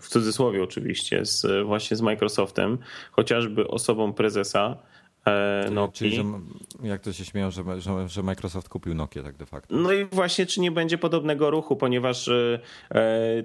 w 0.00 0.08
cudzysłowie 0.08 0.62
oczywiście, 0.62 1.24
z, 1.24 1.66
właśnie 1.66 1.96
z 1.96 2.00
Microsoftem, 2.00 2.78
chociażby 3.12 3.68
osobą 3.68 4.12
prezesa, 4.12 4.76
E, 5.26 5.70
Nokia. 5.70 5.92
Czyli, 5.92 6.16
że, 6.16 6.24
jak 6.82 7.00
to 7.00 7.12
się 7.12 7.24
śmieją, 7.24 7.50
że, 7.50 7.80
że, 7.80 8.08
że, 8.08 8.22
Microsoft 8.22 8.68
kupił 8.68 8.94
Nokia 8.94 9.22
tak 9.22 9.36
de 9.36 9.46
facto. 9.46 9.76
No 9.76 9.92
i 9.92 10.04
właśnie, 10.04 10.46
czy 10.46 10.60
nie 10.60 10.70
będzie 10.70 10.98
podobnego 10.98 11.50
ruchu, 11.50 11.76
ponieważ 11.76 12.28
e, 12.28 12.60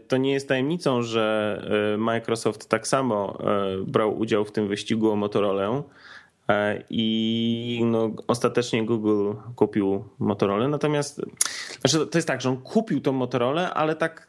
to 0.08 0.18
nie 0.18 0.32
jest 0.32 0.48
tajemnicą, 0.48 1.02
że 1.02 1.62
e, 1.94 1.98
Microsoft 1.98 2.70
tak 2.70 2.88
samo 2.88 3.38
brał 3.88 4.20
udział 4.20 4.46
w 4.46 4.52
tym 4.52 4.68
wyścigu 4.68 5.12
o 5.12 5.16
Motorola. 5.16 5.84
I 6.90 7.82
no, 7.86 8.12
ostatecznie 8.28 8.86
Google 8.86 9.34
kupił 9.56 10.06
Motorola. 10.20 10.68
Natomiast 10.68 11.22
znaczy, 11.82 12.08
to 12.08 12.18
jest 12.18 12.28
tak, 12.28 12.42
że 12.42 12.50
on 12.50 12.58
kupił 12.58 13.02
tą 13.02 13.12
Motorola, 13.12 13.74
ale 13.74 13.96
tak 13.96 14.28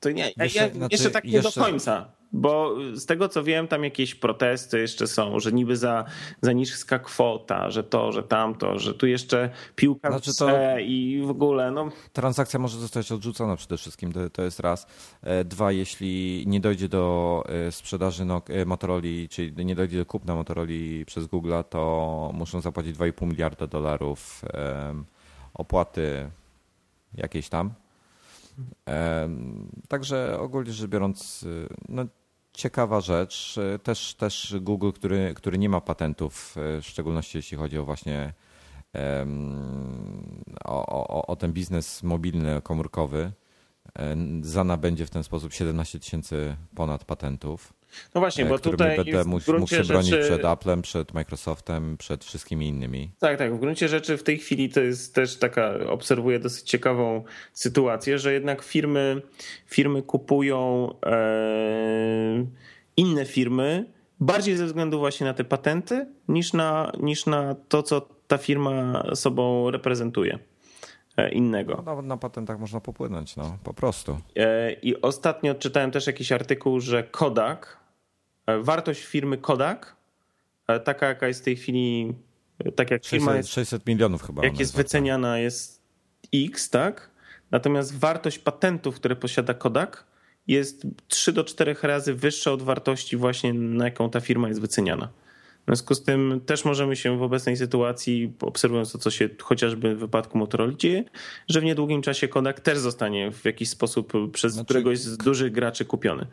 to 0.00 0.10
nie, 0.10 0.32
jeszcze, 0.36 0.58
ja, 0.58 0.74
znaczy, 0.74 0.94
jeszcze 0.94 1.10
tak 1.10 1.24
nie 1.24 1.30
jeszcze, 1.30 1.60
do 1.60 1.66
końca. 1.66 2.08
Bo 2.36 2.76
z 2.94 3.06
tego 3.06 3.28
co 3.28 3.44
wiem, 3.44 3.68
tam 3.68 3.84
jakieś 3.84 4.14
protesty 4.14 4.78
jeszcze 4.80 5.06
są, 5.06 5.40
że 5.40 5.52
niby 5.52 5.76
za, 5.76 6.04
za 6.40 6.52
niska 6.52 6.98
kwota, 6.98 7.70
że 7.70 7.84
to, 7.84 8.12
że 8.12 8.22
tamto, 8.22 8.78
że 8.78 8.94
tu 8.94 9.06
jeszcze 9.06 9.50
piłka 9.76 10.10
znaczy 10.10 10.30
to 10.38 10.78
i 10.78 11.22
w 11.26 11.30
ogóle. 11.30 11.70
No. 11.70 11.88
Transakcja 12.12 12.58
może 12.58 12.78
zostać 12.78 13.12
odrzucona 13.12 13.56
przede 13.56 13.76
wszystkim, 13.76 14.12
to, 14.32 14.42
jest 14.42 14.60
raz. 14.60 14.86
E, 15.22 15.44
dwa, 15.44 15.72
jeśli 15.72 16.44
nie 16.46 16.60
dojdzie 16.60 16.88
do 16.88 17.44
e, 17.48 17.72
sprzedaży 17.72 18.26
e, 18.48 18.64
Motorola, 18.64 19.02
czyli 19.30 19.66
nie 19.66 19.74
dojdzie 19.74 19.98
do 19.98 20.06
kupna 20.06 20.34
Motorola 20.34 20.68
przez 21.06 21.26
Google, 21.26 21.52
to 21.70 22.30
muszą 22.34 22.60
zapłacić 22.60 22.96
2,5 22.96 23.26
miliarda 23.26 23.66
dolarów 23.66 24.42
opłaty 25.54 26.30
jakiejś 27.14 27.48
tam. 27.48 27.70
Także 29.88 30.38
ogólnie 30.40 30.72
rzecz 30.72 30.90
biorąc, 30.90 31.46
no, 31.88 32.04
ciekawa 32.56 33.00
rzecz. 33.00 33.58
Też, 33.82 34.14
też 34.14 34.54
Google, 34.60 34.90
który, 34.90 35.34
który 35.34 35.58
nie 35.58 35.68
ma 35.68 35.80
patentów, 35.80 36.54
w 36.56 36.86
szczególności 36.86 37.38
jeśli 37.38 37.56
chodzi 37.56 37.78
o 37.78 37.84
właśnie 37.84 38.32
o, 40.64 40.86
o, 40.86 41.26
o 41.26 41.36
ten 41.36 41.52
biznes 41.52 42.02
mobilny, 42.02 42.62
komórkowy, 42.62 43.32
Zana 44.40 44.76
będzie 44.76 45.06
w 45.06 45.10
ten 45.10 45.24
sposób 45.24 45.52
17 45.52 46.00
tysięcy 46.00 46.56
ponad 46.74 47.04
patentów. 47.04 47.72
No 48.14 48.20
właśnie, 48.20 48.44
bo 48.44 48.58
tutaj 48.58 48.96
będę 48.96 49.24
mógł 49.24 49.40
się 49.68 49.84
bronić 49.84 50.08
rzeczy... 50.08 50.28
przed 50.28 50.44
Applem, 50.44 50.82
przed 50.82 51.14
Microsoftem, 51.14 51.96
przed 51.96 52.24
wszystkimi 52.24 52.68
innymi. 52.68 53.10
Tak, 53.18 53.38
tak. 53.38 53.54
W 53.54 53.58
gruncie 53.58 53.88
rzeczy 53.88 54.16
w 54.16 54.22
tej 54.22 54.38
chwili 54.38 54.68
to 54.68 54.80
jest 54.80 55.14
też 55.14 55.38
taka, 55.38 55.74
obserwuję 55.86 56.38
dosyć 56.38 56.70
ciekawą 56.70 57.24
sytuację, 57.52 58.18
że 58.18 58.32
jednak 58.32 58.62
firmy, 58.62 59.22
firmy 59.66 60.02
kupują 60.02 60.90
e, 61.06 62.46
inne 62.96 63.24
firmy 63.24 63.84
bardziej 64.20 64.56
ze 64.56 64.66
względu 64.66 64.98
właśnie 64.98 65.26
na 65.26 65.34
te 65.34 65.44
patenty 65.44 66.06
niż 66.28 66.52
na, 66.52 66.92
niż 67.00 67.26
na 67.26 67.54
to, 67.68 67.82
co 67.82 68.08
ta 68.26 68.38
firma 68.38 69.02
sobą 69.14 69.70
reprezentuje 69.70 70.38
e, 71.16 71.30
innego. 71.30 71.82
No, 71.86 72.02
na 72.02 72.16
patentach 72.16 72.58
można 72.58 72.80
popłynąć, 72.80 73.36
no, 73.36 73.58
po 73.64 73.74
prostu. 73.74 74.18
E, 74.36 74.72
I 74.72 75.00
ostatnio 75.02 75.54
czytałem 75.54 75.90
też 75.90 76.06
jakiś 76.06 76.32
artykuł, 76.32 76.80
że 76.80 77.02
Kodak 77.02 77.85
E, 77.85 77.85
wartość 78.60 79.04
firmy 79.04 79.38
Kodak, 79.38 79.96
e, 80.68 80.80
taka 80.80 81.06
jaka 81.06 81.28
jest 81.28 81.40
w 81.40 81.44
tej 81.44 81.56
chwili, 81.56 82.14
e, 82.58 82.72
tak 82.72 82.90
jak 82.90 83.04
600, 83.04 83.20
firma 83.20 83.36
jest, 83.36 83.48
600 83.48 83.86
milionów 83.86 84.22
chyba. 84.22 84.44
Jak 84.44 84.58
jest 84.58 84.76
wyceniana 84.76 85.38
jest 85.38 85.82
X, 86.34 86.70
tak? 86.70 87.10
Natomiast 87.50 87.98
wartość 87.98 88.38
patentów, 88.38 88.94
które 88.94 89.16
posiada 89.16 89.54
Kodak 89.54 90.04
jest 90.46 90.86
3 91.08 91.32
do 91.32 91.44
4 91.44 91.76
razy 91.82 92.14
wyższa 92.14 92.52
od 92.52 92.62
wartości 92.62 93.16
właśnie 93.16 93.54
na 93.54 93.84
jaką 93.84 94.10
ta 94.10 94.20
firma 94.20 94.48
jest 94.48 94.60
wyceniana. 94.60 95.08
W 95.62 95.68
związku 95.68 95.94
z 95.94 96.02
tym 96.02 96.40
też 96.46 96.64
możemy 96.64 96.96
się 96.96 97.18
w 97.18 97.22
obecnej 97.22 97.56
sytuacji, 97.56 98.32
obserwując 98.40 98.92
to, 98.92 98.98
co 98.98 99.10
się 99.10 99.28
chociażby 99.42 99.94
w 99.94 99.98
wypadku 99.98 100.38
Motorola 100.38 100.72
dzieje, 100.72 101.04
że 101.48 101.60
w 101.60 101.64
niedługim 101.64 102.02
czasie 102.02 102.28
Kodak 102.28 102.60
też 102.60 102.78
zostanie 102.78 103.32
w 103.32 103.44
jakiś 103.44 103.68
sposób 103.68 104.12
przez 104.32 104.52
znaczy, 104.52 104.64
któregoś 104.64 104.98
z 104.98 105.16
dużych 105.16 105.52
graczy 105.52 105.84
kupiony 105.84 106.26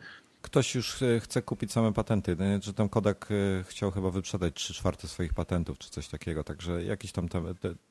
ktoś 0.44 0.74
już 0.74 1.02
e, 1.02 1.20
chce 1.20 1.42
kupić 1.42 1.72
same 1.72 1.92
patenty, 1.92 2.36
no 2.38 2.44
że 2.62 2.74
tam 2.74 2.88
Kodak 2.88 3.28
e, 3.30 3.64
chciał 3.64 3.90
chyba 3.90 4.10
wyprzedać 4.10 4.54
3 4.54 4.74
czwarte 4.74 5.08
swoich 5.08 5.34
patentów, 5.34 5.78
czy 5.78 5.90
coś 5.90 6.08
takiego, 6.08 6.44
także 6.44 6.84
jakiś 6.84 7.12
tam 7.12 7.28
te, 7.28 7.42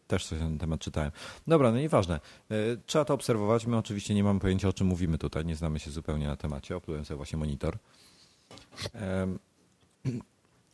też 0.07 0.25
coś 0.25 0.39
na 0.39 0.45
ten 0.45 0.57
temat 0.57 0.79
czytałem. 0.79 1.11
Dobra, 1.47 1.71
no 1.71 1.77
nieważne. 1.77 2.19
E, 2.49 2.55
trzeba 2.85 3.05
to 3.05 3.13
obserwować. 3.13 3.65
My 3.65 3.77
oczywiście 3.77 4.15
nie 4.15 4.23
mamy 4.23 4.39
pojęcia, 4.39 4.67
o 4.67 4.73
czym 4.73 4.87
mówimy 4.87 5.17
tutaj, 5.17 5.45
nie 5.45 5.55
znamy 5.55 5.79
się 5.79 5.91
zupełnie 5.91 6.27
na 6.27 6.35
temacie. 6.35 6.75
Oplułem 6.75 7.05
sobie 7.05 7.17
właśnie 7.17 7.39
monitor. 7.39 7.77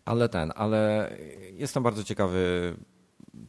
Ale 0.05 0.29
ten, 0.29 0.51
ale 0.55 1.11
jestem 1.57 1.83
bardzo 1.83 2.03
ciekawy, 2.03 2.75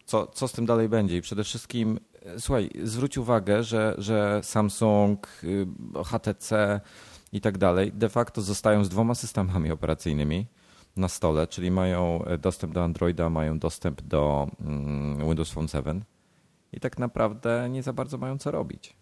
co, 0.04 0.26
co 0.26 0.48
z 0.48 0.52
tym 0.52 0.66
dalej 0.66 0.88
będzie 0.88 1.16
i 1.16 1.20
przede 1.20 1.44
wszystkim, 1.44 2.00
słuchaj, 2.38 2.70
zwróć 2.84 3.18
uwagę, 3.18 3.62
że, 3.64 3.94
że 3.98 4.40
Samsung, 4.42 5.28
y, 5.44 5.66
HTC, 6.04 6.80
i 7.32 7.40
tak 7.40 7.58
dalej, 7.58 7.92
de 7.92 8.08
facto 8.08 8.42
zostają 8.42 8.84
z 8.84 8.88
dwoma 8.88 9.14
systemami 9.14 9.70
operacyjnymi 9.70 10.46
na 10.96 11.08
stole, 11.08 11.46
czyli 11.46 11.70
mają 11.70 12.24
e, 12.24 12.38
dostęp 12.38 12.74
do 12.74 12.84
Androida, 12.84 13.30
mają 13.30 13.58
dostęp 13.58 14.02
do 14.02 14.48
mm, 14.60 15.26
Windows 15.26 15.50
Phone 15.50 15.68
7 15.68 16.04
i 16.72 16.80
tak 16.80 16.98
naprawdę 16.98 17.68
nie 17.70 17.82
za 17.82 17.92
bardzo 17.92 18.18
mają 18.18 18.38
co 18.38 18.50
robić. 18.50 18.96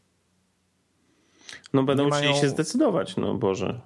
No 1.72 1.82
będą 1.82 2.02
nie 2.02 2.08
musieli 2.08 2.28
mają... 2.28 2.40
się 2.40 2.48
zdecydować, 2.48 3.16
no 3.16 3.34
Boże. 3.34 3.80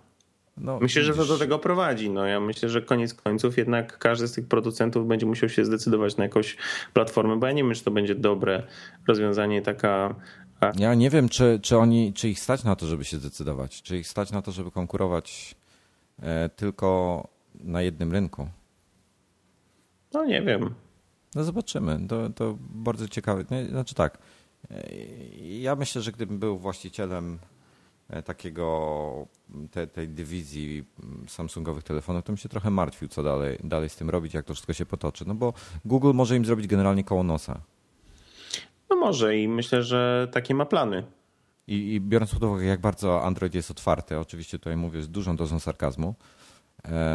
No, 0.57 0.78
myślę, 0.80 1.03
że 1.03 1.14
to 1.14 1.24
do 1.24 1.38
tego 1.38 1.59
prowadzi. 1.59 2.11
No, 2.11 2.26
ja 2.26 2.40
myślę, 2.40 2.68
że 2.68 2.82
koniec 2.82 3.14
końców 3.14 3.59
jednak 3.59 3.99
każdy 3.99 4.28
z 4.28 4.32
tych 4.32 4.49
producentów 4.49 5.09
będzie 5.09 5.26
musiał 5.26 5.49
się 5.49 5.64
zdecydować 5.64 6.16
na 6.16 6.24
jakąś 6.24 6.57
platformę, 6.93 7.36
bo 7.36 7.47
ja 7.47 7.53
nie 7.53 7.62
wiem, 7.62 7.74
czy 7.74 7.84
to 7.84 7.90
będzie 7.90 8.14
dobre 8.14 8.62
rozwiązanie, 9.09 9.62
taka 9.62 10.14
ja 10.76 10.94
nie 10.94 11.10
wiem, 11.10 11.28
czy, 11.28 11.60
czy 11.62 11.78
oni, 11.78 12.12
czy 12.12 12.28
ich 12.28 12.40
stać 12.40 12.64
na 12.64 12.76
to, 12.76 12.86
żeby 12.86 13.04
się 13.04 13.16
zdecydować, 13.16 13.82
czy 13.82 13.98
ich 13.98 14.08
stać 14.08 14.30
na 14.30 14.42
to, 14.42 14.52
żeby 14.52 14.70
konkurować 14.70 15.54
e, 16.22 16.48
tylko 16.48 17.28
na 17.54 17.82
jednym 17.82 18.12
rynku. 18.12 18.48
No 20.12 20.24
nie 20.24 20.42
wiem. 20.42 20.74
No 21.34 21.44
zobaczymy. 21.44 22.08
To, 22.08 22.30
to 22.30 22.56
bardzo 22.60 23.08
ciekawe. 23.08 23.44
Znaczy 23.70 23.94
tak, 23.94 24.18
e, 24.70 24.94
ja 25.40 25.76
myślę, 25.76 26.02
że 26.02 26.12
gdybym 26.12 26.38
był 26.38 26.58
właścicielem 26.58 27.38
e, 28.08 28.22
takiego, 28.22 29.26
te, 29.70 29.86
tej 29.86 30.08
dywizji 30.08 30.84
Samsungowych 31.28 31.84
telefonów, 31.84 32.24
to 32.24 32.32
bym 32.32 32.36
się 32.36 32.48
trochę 32.48 32.70
martwił, 32.70 33.08
co 33.08 33.22
dalej, 33.22 33.58
dalej 33.64 33.88
z 33.88 33.96
tym 33.96 34.10
robić, 34.10 34.34
jak 34.34 34.44
to 34.44 34.54
wszystko 34.54 34.72
się 34.72 34.86
potoczy. 34.86 35.24
No 35.28 35.34
bo 35.34 35.52
Google 35.84 36.12
może 36.14 36.36
im 36.36 36.44
zrobić 36.44 36.66
generalnie 36.66 37.04
koło 37.04 37.22
nosa. 37.22 37.60
No 38.93 38.97
może 38.97 39.38
i 39.38 39.49
myślę, 39.49 39.82
że 39.82 40.28
takie 40.32 40.55
ma 40.55 40.66
plany. 40.66 41.05
I, 41.66 41.95
I, 41.95 42.01
biorąc 42.01 42.34
pod 42.34 42.43
uwagę, 42.43 42.64
jak 42.64 42.80
bardzo 42.80 43.22
Android 43.24 43.55
jest 43.55 43.70
otwarty, 43.70 44.18
oczywiście 44.18 44.59
tutaj 44.59 44.76
mówię 44.76 45.03
z 45.03 45.09
dużą 45.09 45.36
dozą 45.36 45.61
sarkazmu, 45.61 46.14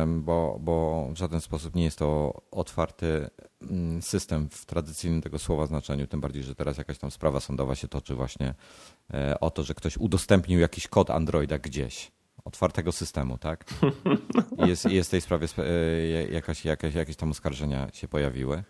bo, 0.07 0.57
bo 0.59 1.07
w 1.13 1.17
żaden 1.17 1.41
sposób 1.41 1.75
nie 1.75 1.83
jest 1.83 1.99
to 1.99 2.41
otwarty 2.51 3.29
mm, 3.61 4.01
system 4.01 4.49
w 4.49 4.65
tradycyjnym 4.65 5.21
tego 5.21 5.39
słowa 5.39 5.65
znaczeniu, 5.65 6.07
tym 6.07 6.21
bardziej, 6.21 6.43
że 6.43 6.55
teraz 6.55 6.77
jakaś 6.77 6.97
tam 6.97 7.11
sprawa 7.11 7.39
sądowa 7.39 7.75
się 7.75 7.87
toczy 7.87 8.15
właśnie 8.15 8.53
e, 9.13 9.39
o 9.39 9.49
to, 9.49 9.63
że 9.63 9.73
ktoś 9.73 9.97
udostępnił 9.97 10.59
jakiś 10.59 10.87
kod 10.87 11.09
Androida 11.09 11.59
gdzieś. 11.59 12.11
Otwartego 12.45 12.91
systemu, 12.91 13.37
tak? 13.37 13.65
I 14.65 14.67
jest, 14.69 14.85
jest 14.85 15.09
w 15.09 15.11
tej 15.11 15.21
sprawie 15.21 15.47
e, 15.57 16.27
jakaś, 16.31 16.65
jakaś, 16.65 16.93
jakieś 16.93 17.15
tam 17.15 17.31
oskarżenia 17.31 17.87
się 17.93 18.07
pojawiły 18.07 18.63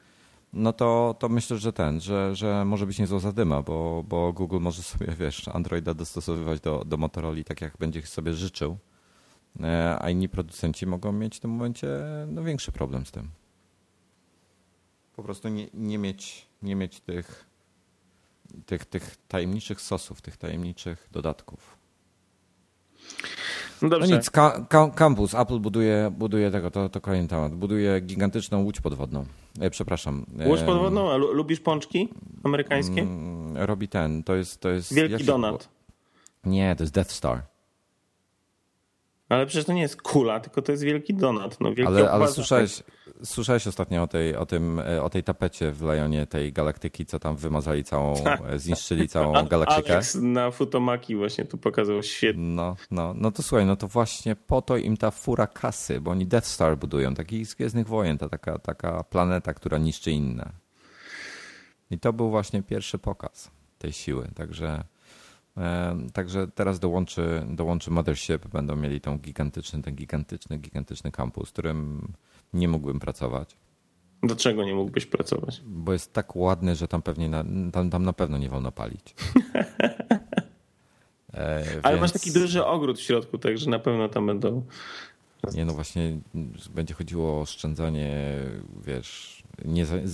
no 0.53 0.73
to, 0.73 1.15
to 1.19 1.29
myślę, 1.29 1.57
że 1.57 1.73
ten, 1.73 2.01
że, 2.01 2.35
że 2.35 2.65
może 2.65 2.85
być 2.85 2.99
niezła 2.99 3.19
zadyma, 3.19 3.61
bo, 3.61 4.03
bo 4.07 4.33
Google 4.33 4.59
może 4.59 4.83
sobie, 4.83 5.07
wiesz, 5.19 5.47
Androida 5.47 5.93
dostosowywać 5.93 6.59
do, 6.59 6.83
do 6.85 6.97
Motorola 6.97 7.43
tak, 7.43 7.61
jak 7.61 7.77
będzie 7.77 8.01
sobie 8.01 8.33
życzył, 8.33 8.77
e, 9.63 9.97
a 10.01 10.09
inni 10.09 10.29
producenci 10.29 10.85
mogą 10.85 11.11
mieć 11.11 11.37
w 11.37 11.39
tym 11.39 11.51
momencie 11.51 11.87
no, 12.27 12.43
większy 12.43 12.71
problem 12.71 13.05
z 13.05 13.11
tym. 13.11 13.29
Po 15.15 15.23
prostu 15.23 15.49
nie, 15.49 15.67
nie, 15.73 15.97
mieć, 15.97 16.47
nie 16.61 16.75
mieć 16.75 16.99
tych, 16.99 17.45
tych, 18.65 18.85
tych 18.85 19.15
tajemniczych 19.27 19.81
sosów, 19.81 20.21
tych 20.21 20.37
tajemniczych 20.37 21.07
dodatków. 21.11 21.77
No, 23.81 23.89
no 23.89 24.05
nic, 24.05 24.29
ka, 24.29 24.65
ka, 24.69 24.89
kampus, 24.89 25.35
Apple 25.35 25.59
buduje, 25.59 26.11
buduje 26.17 26.51
tego, 26.51 26.71
to, 26.71 26.89
to 26.89 27.01
kolejny 27.01 27.27
temat, 27.27 27.55
buduje 27.55 28.01
gigantyczną 28.01 28.63
łódź 28.63 28.81
podwodną. 28.81 29.25
E, 29.59 29.69
przepraszam. 29.69 30.25
Łódź 30.45 30.61
podwodną? 30.61 31.11
A 31.11 31.15
lubisz 31.17 31.59
pączki 31.59 32.09
amerykańskie? 32.43 33.01
Mm, 33.01 33.57
robi 33.57 33.87
ten, 33.87 34.23
to 34.23 34.35
jest... 34.35 34.61
To 34.61 34.69
jest 34.69 34.93
Wielki 34.93 35.23
donat. 35.23 35.69
Nie, 36.45 36.75
to 36.75 36.83
jest 36.83 36.93
Death 36.93 37.11
Star. 37.11 37.41
Ale 39.29 39.45
przecież 39.45 39.65
to 39.65 39.73
nie 39.73 39.81
jest 39.81 40.01
kula, 40.01 40.39
tylko 40.39 40.61
to 40.61 40.71
jest 40.71 40.83
wielki 40.83 41.13
donat. 41.13 41.59
No, 41.59 41.73
wielki 41.73 41.93
ale, 41.93 42.11
ale 42.11 42.27
słyszałeś, 42.27 42.83
słyszałeś 43.23 43.67
ostatnio 43.67 44.03
o 44.03 44.07
tej, 44.07 44.35
o, 44.35 44.45
tym, 44.45 44.79
e, 44.79 45.03
o 45.03 45.09
tej 45.09 45.23
tapecie 45.23 45.71
w 45.71 45.81
Lionie 45.81 46.27
tej 46.27 46.53
galaktyki, 46.53 47.05
co 47.05 47.19
tam 47.19 47.35
wymazali 47.35 47.83
całą, 47.83 48.15
tak. 48.23 48.41
zniszczyli 48.55 49.07
całą 49.07 49.45
galaktykę. 49.47 49.93
Alex 49.93 50.15
na 50.15 50.51
Futomaki 50.51 51.15
właśnie 51.15 51.45
to 51.45 51.57
pokazał 51.57 52.03
świetnie. 52.03 52.43
No, 52.43 52.75
no, 52.91 53.13
no 53.15 53.31
to 53.31 53.43
słuchaj, 53.43 53.65
no 53.65 53.75
to 53.75 53.87
właśnie 53.87 54.35
po 54.35 54.61
to 54.61 54.77
im 54.77 54.97
ta 54.97 55.11
fura 55.11 55.47
kasy, 55.47 56.01
bo 56.01 56.11
oni 56.11 56.27
Death 56.27 56.47
Star 56.47 56.77
budują, 56.77 57.13
takich 57.13 57.47
z 57.47 57.55
Gwiezdnych 57.55 57.87
Wojen, 57.87 58.17
ta 58.17 58.29
taka, 58.29 58.59
taka 58.59 59.03
planeta, 59.03 59.53
która 59.53 59.77
niszczy 59.77 60.11
inne. 60.11 60.49
I 61.91 61.99
to 61.99 62.13
był 62.13 62.29
właśnie 62.29 62.63
pierwszy 62.63 62.97
pokaz 62.97 63.51
tej 63.77 63.93
siły, 63.93 64.27
także... 64.35 64.83
Także 66.13 66.47
teraz 66.47 66.79
dołączy, 66.79 67.45
dołączy 67.49 67.91
Mothership, 67.91 68.47
będą 68.47 68.75
mieli 68.75 69.01
tą 69.01 69.17
gigantyczny, 69.17 69.81
ten 69.81 69.95
gigantyczny, 69.95 70.57
gigantyczny 70.57 71.11
kampus, 71.11 71.49
w 71.49 71.53
którym 71.53 72.07
nie 72.53 72.67
mógłbym 72.67 72.99
pracować. 72.99 73.57
Dlaczego 74.23 74.63
nie 74.63 74.75
mógłbyś 74.75 75.05
pracować? 75.05 75.61
Bo 75.65 75.93
jest 75.93 76.13
tak 76.13 76.35
ładny, 76.35 76.75
że 76.75 76.87
tam 76.87 77.01
pewnie 77.01 77.29
na, 77.29 77.43
tam, 77.71 77.89
tam 77.89 78.03
na 78.03 78.13
pewno 78.13 78.37
nie 78.37 78.49
wolno 78.49 78.71
palić. 78.71 79.15
e, 81.33 81.63
Ale 81.83 81.95
więc... 81.95 82.01
masz 82.01 82.11
taki 82.11 82.31
duży 82.31 82.65
ogród 82.65 82.99
w 82.99 83.01
środku, 83.01 83.37
także 83.37 83.69
na 83.69 83.79
pewno 83.79 84.09
tam 84.09 84.27
będą. 84.27 84.63
Nie, 85.53 85.65
no 85.65 85.73
właśnie 85.73 86.19
będzie 86.75 86.93
chodziło 86.93 87.37
o 87.37 87.41
oszczędzanie, 87.41 88.39
wiesz, 88.85 89.43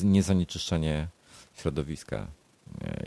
niezanieczyszczenie 0.04 1.08
środowiska 1.54 2.28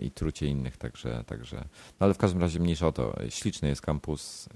i 0.02 0.10
trucie 0.10 0.46
innych, 0.46 0.76
także, 0.76 1.24
także. 1.26 1.56
No 2.00 2.04
ale 2.06 2.14
w 2.14 2.18
każdym 2.18 2.40
razie 2.40 2.60
mniejsza 2.60 2.86
o 2.86 2.92
to. 2.92 3.16
Śliczny 3.28 3.68
jest 3.68 3.82
kampus. 3.82 4.48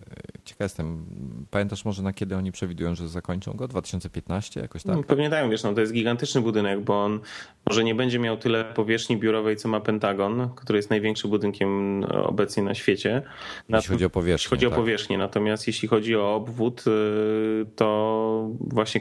Ciekaw 0.44 0.61
jestem, 0.61 1.06
pamiętasz 1.50 1.84
może 1.84 2.02
na 2.02 2.12
kiedy 2.12 2.36
oni 2.36 2.52
przewidują, 2.52 2.94
że 2.94 3.08
zakończą 3.08 3.52
go? 3.52 3.68
2015 3.68 4.61
jakoś 4.61 4.82
tak? 4.82 4.96
No, 4.96 5.02
pewnie 5.02 5.30
tak, 5.30 5.50
wiesz, 5.50 5.62
no 5.62 5.74
to 5.74 5.80
jest 5.80 5.92
gigantyczny 5.92 6.40
budynek, 6.40 6.80
bo 6.80 7.04
on 7.04 7.20
może 7.68 7.84
nie 7.84 7.94
będzie 7.94 8.18
miał 8.18 8.36
tyle 8.36 8.64
powierzchni 8.64 9.16
biurowej, 9.16 9.56
co 9.56 9.68
ma 9.68 9.80
Pentagon, 9.80 10.48
który 10.56 10.76
jest 10.76 10.90
największym 10.90 11.30
budynkiem 11.30 12.04
obecnie 12.04 12.62
na 12.62 12.74
świecie. 12.74 13.22
Jeśli 13.68 13.88
chodzi 13.88 14.04
o 14.04 14.11
powierzchnię. 14.11 14.32
Jeśli 14.32 14.50
chodzi 14.50 14.66
tak. 14.66 14.72
o 14.72 14.76
powierzchnię, 14.76 15.18
natomiast 15.18 15.66
jeśli 15.66 15.88
chodzi 15.88 16.16
o 16.16 16.34
obwód, 16.34 16.84
y, 16.86 17.66
to 17.76 18.50
właśnie 18.61 19.00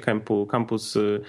kampus 0.50 0.96
y, 0.96 1.22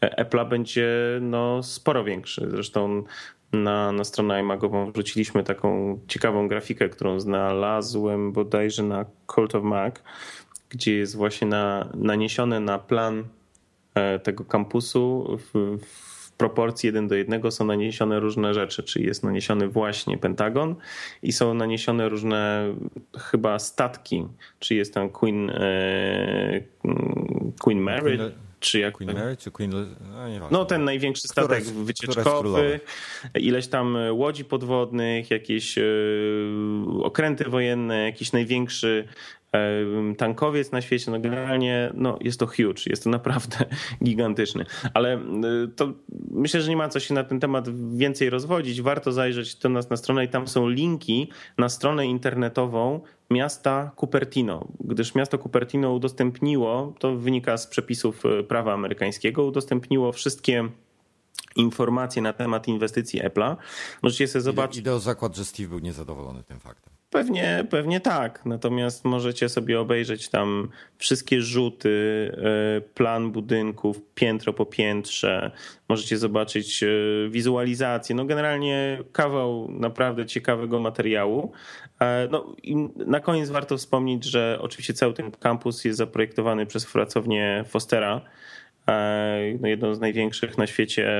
Apple'a 0.00 0.48
będzie 0.48 0.88
no, 1.20 1.62
sporo 1.62 2.04
większy. 2.04 2.46
Zresztą 2.50 3.04
na, 3.52 3.92
na 3.92 4.04
stronę 4.04 4.40
iMagową 4.40 4.92
wrzuciliśmy 4.92 5.44
taką 5.44 5.98
ciekawą 6.08 6.48
grafikę, 6.48 6.88
którą 6.88 7.20
znalazłem 7.20 8.32
bodajże 8.32 8.82
na 8.82 9.04
Cult 9.34 9.54
of 9.54 9.64
Mac, 9.64 9.94
gdzie 10.68 10.94
jest 10.94 11.16
właśnie 11.16 11.46
na, 11.46 11.88
naniesione 11.94 12.60
na 12.60 12.78
plan 12.78 13.24
e, 13.94 14.18
tego 14.18 14.44
kampusu. 14.44 15.38
W, 15.38 15.78
w 15.84 16.32
proporcji 16.32 16.86
1 16.86 17.08
do 17.08 17.14
1 17.14 17.50
są 17.50 17.64
naniesione 17.64 18.20
różne 18.20 18.54
rzeczy, 18.54 18.82
czyli 18.82 19.06
jest 19.06 19.24
naniesiony 19.24 19.68
właśnie 19.68 20.18
Pentagon 20.18 20.74
i 21.22 21.32
są 21.32 21.54
naniesione 21.54 22.08
różne 22.08 22.74
chyba 23.18 23.58
statki, 23.58 24.26
czy 24.58 24.74
jest 24.74 24.94
tam 24.94 25.10
Queen, 25.10 25.50
e, 25.50 26.60
Queen 27.60 27.80
Mary, 27.80 28.32
czy 28.60 28.78
jak 28.78 28.94
Queen 28.94 29.14
Mary, 29.14 29.36
czy 29.36 29.50
Queen... 29.50 29.70
No, 29.70 30.48
no 30.50 30.64
ten 30.64 30.84
największy 30.84 31.28
statek 31.28 31.64
któraś, 31.64 31.84
wycieczkowy, 31.84 32.80
ileś 33.34 33.68
tam 33.68 33.96
e, 33.96 34.12
łodzi 34.12 34.44
podwodnych, 34.44 35.30
jakieś 35.30 35.78
e, 35.78 35.82
okręty 37.02 37.44
wojenne, 37.44 38.04
jakiś 38.04 38.32
największy 38.32 39.08
e, 39.52 39.68
tankowiec 40.14 40.72
na 40.72 40.80
świecie, 40.80 41.10
no 41.10 41.20
generalnie 41.20 41.90
no, 41.94 42.18
jest 42.20 42.40
to 42.40 42.46
huge, 42.46 42.82
jest 42.86 43.04
to 43.04 43.10
naprawdę 43.10 43.56
gigantyczny. 44.04 44.64
Ale 44.94 45.20
to 45.76 45.92
myślę, 46.30 46.62
że 46.62 46.70
nie 46.70 46.76
ma 46.76 46.88
co 46.88 47.00
się 47.00 47.14
na 47.14 47.24
ten 47.24 47.40
temat 47.40 47.96
więcej 47.96 48.30
rozwodzić. 48.30 48.82
Warto 48.82 49.12
zajrzeć 49.12 49.54
do 49.54 49.68
nas 49.68 49.90
na 49.90 49.96
stronę 49.96 50.24
i 50.24 50.28
tam 50.28 50.48
są 50.48 50.68
linki 50.68 51.30
na 51.58 51.68
stronę 51.68 52.06
internetową 52.06 53.00
miasta 53.30 53.90
Cupertino, 53.96 54.68
gdyż 54.80 55.14
miasto 55.14 55.38
Cupertino 55.38 55.92
udostępniło, 55.92 56.94
to 56.98 57.16
wynika 57.16 57.56
z 57.56 57.66
przepisów 57.66 58.26
e, 58.26 58.42
prawa 58.42 58.74
amerykańskiego, 58.74 59.44
udostępniło 59.44 60.12
wszystkie 60.12 60.68
informacje 61.56 62.22
na 62.22 62.32
temat 62.32 62.68
inwestycji 62.68 63.22
Apple'a. 63.22 63.56
Możecie 64.02 64.28
sobie 64.28 64.42
zobaczyć. 64.42 64.78
Idę 64.78 64.94
o 64.94 65.00
zakład, 65.00 65.36
że 65.36 65.44
Steve 65.44 65.68
był 65.68 65.78
niezadowolony 65.78 66.42
tym 66.42 66.60
faktem. 66.60 66.92
Pewnie, 67.10 67.66
pewnie 67.70 68.00
tak. 68.00 68.46
Natomiast 68.46 69.04
możecie 69.04 69.48
sobie 69.48 69.80
obejrzeć 69.80 70.28
tam 70.28 70.68
wszystkie 70.98 71.42
rzuty, 71.42 71.90
e, 72.76 72.80
plan 72.80 73.32
budynków, 73.32 74.00
piętro 74.14 74.52
po 74.52 74.66
piętrze. 74.66 75.50
Możecie 75.88 76.18
zobaczyć 76.18 76.82
e, 76.82 76.88
wizualizację. 77.30 78.16
No 78.16 78.24
generalnie 78.24 78.98
kawał 79.12 79.68
naprawdę 79.70 80.26
ciekawego 80.26 80.80
materiału. 80.80 81.52
E, 82.00 82.28
no 82.30 82.54
i 82.62 82.76
na 82.96 83.20
koniec 83.20 83.50
warto 83.50 83.76
wspomnieć, 83.76 84.24
że 84.24 84.58
oczywiście 84.60 84.94
cały 84.94 85.14
ten 85.14 85.30
kampus 85.30 85.84
jest 85.84 85.98
zaprojektowany 85.98 86.66
przez 86.66 86.86
pracownię 86.86 87.64
Fostera, 87.68 88.20
no 89.60 89.68
jedną 89.68 89.94
z 89.94 90.00
największych 90.00 90.58
na 90.58 90.66
świecie 90.66 91.10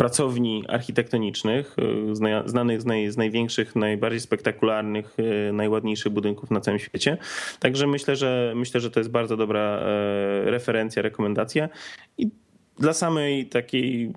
pracowni 0.00 0.64
architektonicznych, 0.68 1.76
y, 2.10 2.16
znanych 2.44 2.80
z, 2.80 2.86
naj, 2.86 3.10
z 3.10 3.16
największych, 3.16 3.76
najbardziej 3.76 4.20
spektakularnych, 4.20 5.16
najładniejszych 5.52 6.12
budynków 6.12 6.50
na 6.50 6.60
całym 6.60 6.80
świecie. 6.80 7.16
Także 7.58 7.86
myślę, 7.86 8.16
że 8.16 8.52
myślę, 8.56 8.80
że 8.80 8.90
to 8.90 9.00
jest 9.00 9.10
bardzo 9.10 9.36
dobra 9.36 9.60
e, 9.60 10.50
referencja, 10.50 11.02
rekomendacja. 11.02 11.68
I 12.18 12.30
dla 12.78 12.92
samej 12.92 13.46
takiej 13.46 14.12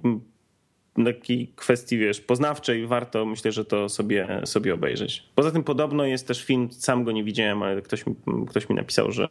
takiej 1.06 1.48
kwestii, 1.56 1.98
wiesz, 1.98 2.22
poznawczej 2.22 2.88
warto, 2.88 3.26
myślę, 3.26 3.52
że 3.52 3.66
to 3.66 3.90
sobie, 3.90 4.42
sobie 4.46 4.74
obejrzeć. 4.74 5.24
Poza 5.36 5.52
tym 5.52 5.64
podobno 5.64 6.06
jest 6.06 6.28
też 6.28 6.44
film, 6.44 6.70
sam 6.72 7.04
go 7.04 7.12
nie 7.12 7.24
widziałem, 7.24 7.64
ale 7.64 7.82
ktoś 7.82 8.06
mi, 8.06 8.16
ktoś 8.50 8.70
mi 8.70 8.76
napisał, 8.76 9.12
że, 9.12 9.28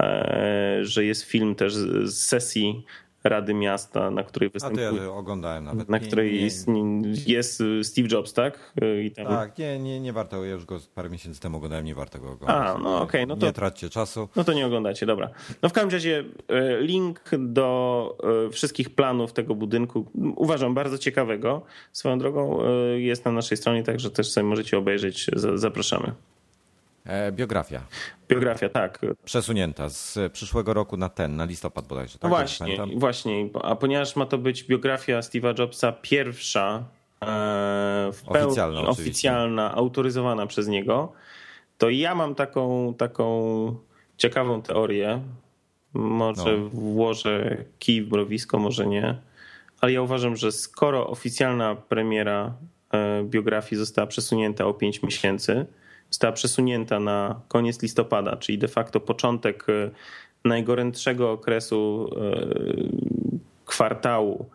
e, 0.00 0.78
że 0.82 1.04
jest 1.04 1.22
film 1.22 1.54
też 1.54 1.74
z 1.74 2.14
sesji 2.14 2.84
Rady 3.28 3.54
Miasta, 3.54 4.10
na 4.10 4.22
której 4.24 4.50
występuje. 4.50 4.88
A 4.88 4.90
to 4.90 4.96
ja 4.96 5.10
oglądałem 5.10 5.64
nawet. 5.64 5.88
Na 5.88 5.98
której 5.98 6.32
nie, 6.32 6.40
jest, 6.40 6.68
jest, 7.26 7.62
Steve 7.82 8.08
Jobs, 8.12 8.32
tak? 8.32 8.72
I 9.04 9.10
tam... 9.10 9.26
Tak, 9.26 9.58
nie, 9.58 9.78
nie, 9.78 10.00
nie 10.00 10.12
warto, 10.12 10.44
ja 10.44 10.52
już 10.52 10.64
go 10.64 10.78
parę 10.94 11.10
miesięcy 11.10 11.40
temu 11.40 11.56
oglądałem, 11.56 11.84
nie 11.84 11.94
warto 11.94 12.18
go 12.18 12.32
oglądać. 12.32 12.76
A, 12.76 12.78
no 12.78 12.96
okej. 12.96 13.04
Okay, 13.04 13.26
no 13.26 13.36
to, 13.36 13.46
nie 13.46 13.52
traćcie 13.52 13.90
czasu. 13.90 14.28
No 14.36 14.44
to 14.44 14.52
nie 14.52 14.66
oglądacie, 14.66 15.06
dobra. 15.06 15.30
No 15.62 15.68
w 15.68 15.72
każdym 15.72 15.90
razie 15.90 16.24
e, 16.48 16.80
link 16.80 17.20
do 17.38 18.16
e, 18.46 18.50
wszystkich 18.50 18.90
planów 18.90 19.32
tego 19.32 19.54
budynku 19.54 20.06
uważam 20.36 20.74
bardzo 20.74 20.98
ciekawego. 20.98 21.62
Swoją 21.92 22.18
drogą 22.18 22.58
jest 22.96 23.24
na 23.24 23.32
naszej 23.32 23.56
stronie, 23.56 23.82
także 23.82 24.10
też 24.10 24.30
sobie 24.30 24.44
możecie 24.46 24.78
obejrzeć. 24.78 25.30
Zapraszamy. 25.54 26.12
E, 27.06 27.32
biografia. 27.32 27.80
Biografia, 28.28 28.68
tak. 28.68 29.00
Przesunięta 29.24 29.88
z 29.88 30.32
przyszłego 30.32 30.74
roku 30.74 30.96
na 30.96 31.08
ten, 31.08 31.36
na 31.36 31.44
listopad 31.44 31.86
bodajże. 31.86 32.18
Tak? 32.18 32.28
Właśnie, 32.28 32.78
właśnie. 32.96 33.48
A 33.62 33.76
ponieważ 33.76 34.16
ma 34.16 34.26
to 34.26 34.38
być 34.38 34.64
biografia 34.64 35.20
Steve'a 35.20 35.58
Jobsa 35.58 35.92
pierwsza, 35.92 36.84
e, 37.22 37.26
w 38.12 38.22
pełni 38.32 38.46
oficjalna, 38.46 38.80
oficjalna 38.80 39.74
autoryzowana 39.74 40.46
przez 40.46 40.68
niego, 40.68 41.12
to 41.78 41.90
ja 41.90 42.14
mam 42.14 42.34
taką, 42.34 42.94
taką 42.94 43.76
ciekawą 44.16 44.62
teorię. 44.62 45.22
Może 45.94 46.56
no. 46.56 46.68
włożę 46.68 47.64
kij 47.78 48.02
w 48.02 48.10
mrowisko, 48.12 48.58
może 48.58 48.86
nie. 48.86 49.16
Ale 49.80 49.92
ja 49.92 50.02
uważam, 50.02 50.36
że 50.36 50.52
skoro 50.52 51.06
oficjalna 51.06 51.74
premiera 51.74 52.54
e, 52.92 53.24
biografii 53.24 53.78
została 53.78 54.06
przesunięta 54.06 54.66
o 54.66 54.74
5 54.74 55.02
miesięcy, 55.02 55.66
została 56.10 56.32
przesunięta 56.32 57.00
na 57.00 57.40
koniec 57.48 57.82
listopada, 57.82 58.36
czyli 58.36 58.58
de 58.58 58.68
facto 58.68 59.00
początek 59.00 59.66
e, 59.68 59.90
najgorętszego 60.44 61.30
okresu 61.30 62.10
e, 62.16 62.46
kwartału, 63.64 64.50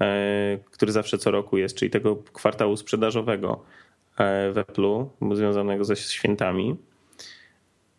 e, 0.00 0.58
który 0.70 0.92
zawsze 0.92 1.18
co 1.18 1.30
roku 1.30 1.58
jest, 1.58 1.76
czyli 1.76 1.90
tego 1.90 2.16
kwartału 2.16 2.76
sprzedażowego 2.76 3.64
w 4.52 4.54
Apple'u, 4.56 5.06
związanego 5.34 5.84
ze 5.84 5.96
świętami, 5.96 6.76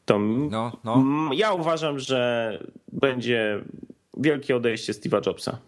to 0.05 0.19
no, 0.19 0.77
no. 0.83 1.03
ja 1.33 1.53
uważam, 1.53 1.99
że 1.99 2.59
będzie 2.93 3.63
wielkie 4.17 4.55
odejście 4.55 4.93
Steve'a 4.93 5.27
Jobsa. 5.27 5.59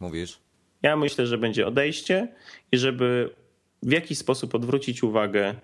Mówisz? 0.00 0.38
Ja 0.82 0.96
myślę, 0.96 1.26
że 1.26 1.38
będzie 1.38 1.66
odejście 1.66 2.28
i 2.72 2.78
żeby 2.78 3.34
w 3.82 3.92
jakiś 3.92 4.18
sposób 4.18 4.54
odwrócić 4.54 5.02
uwagę 5.02 5.54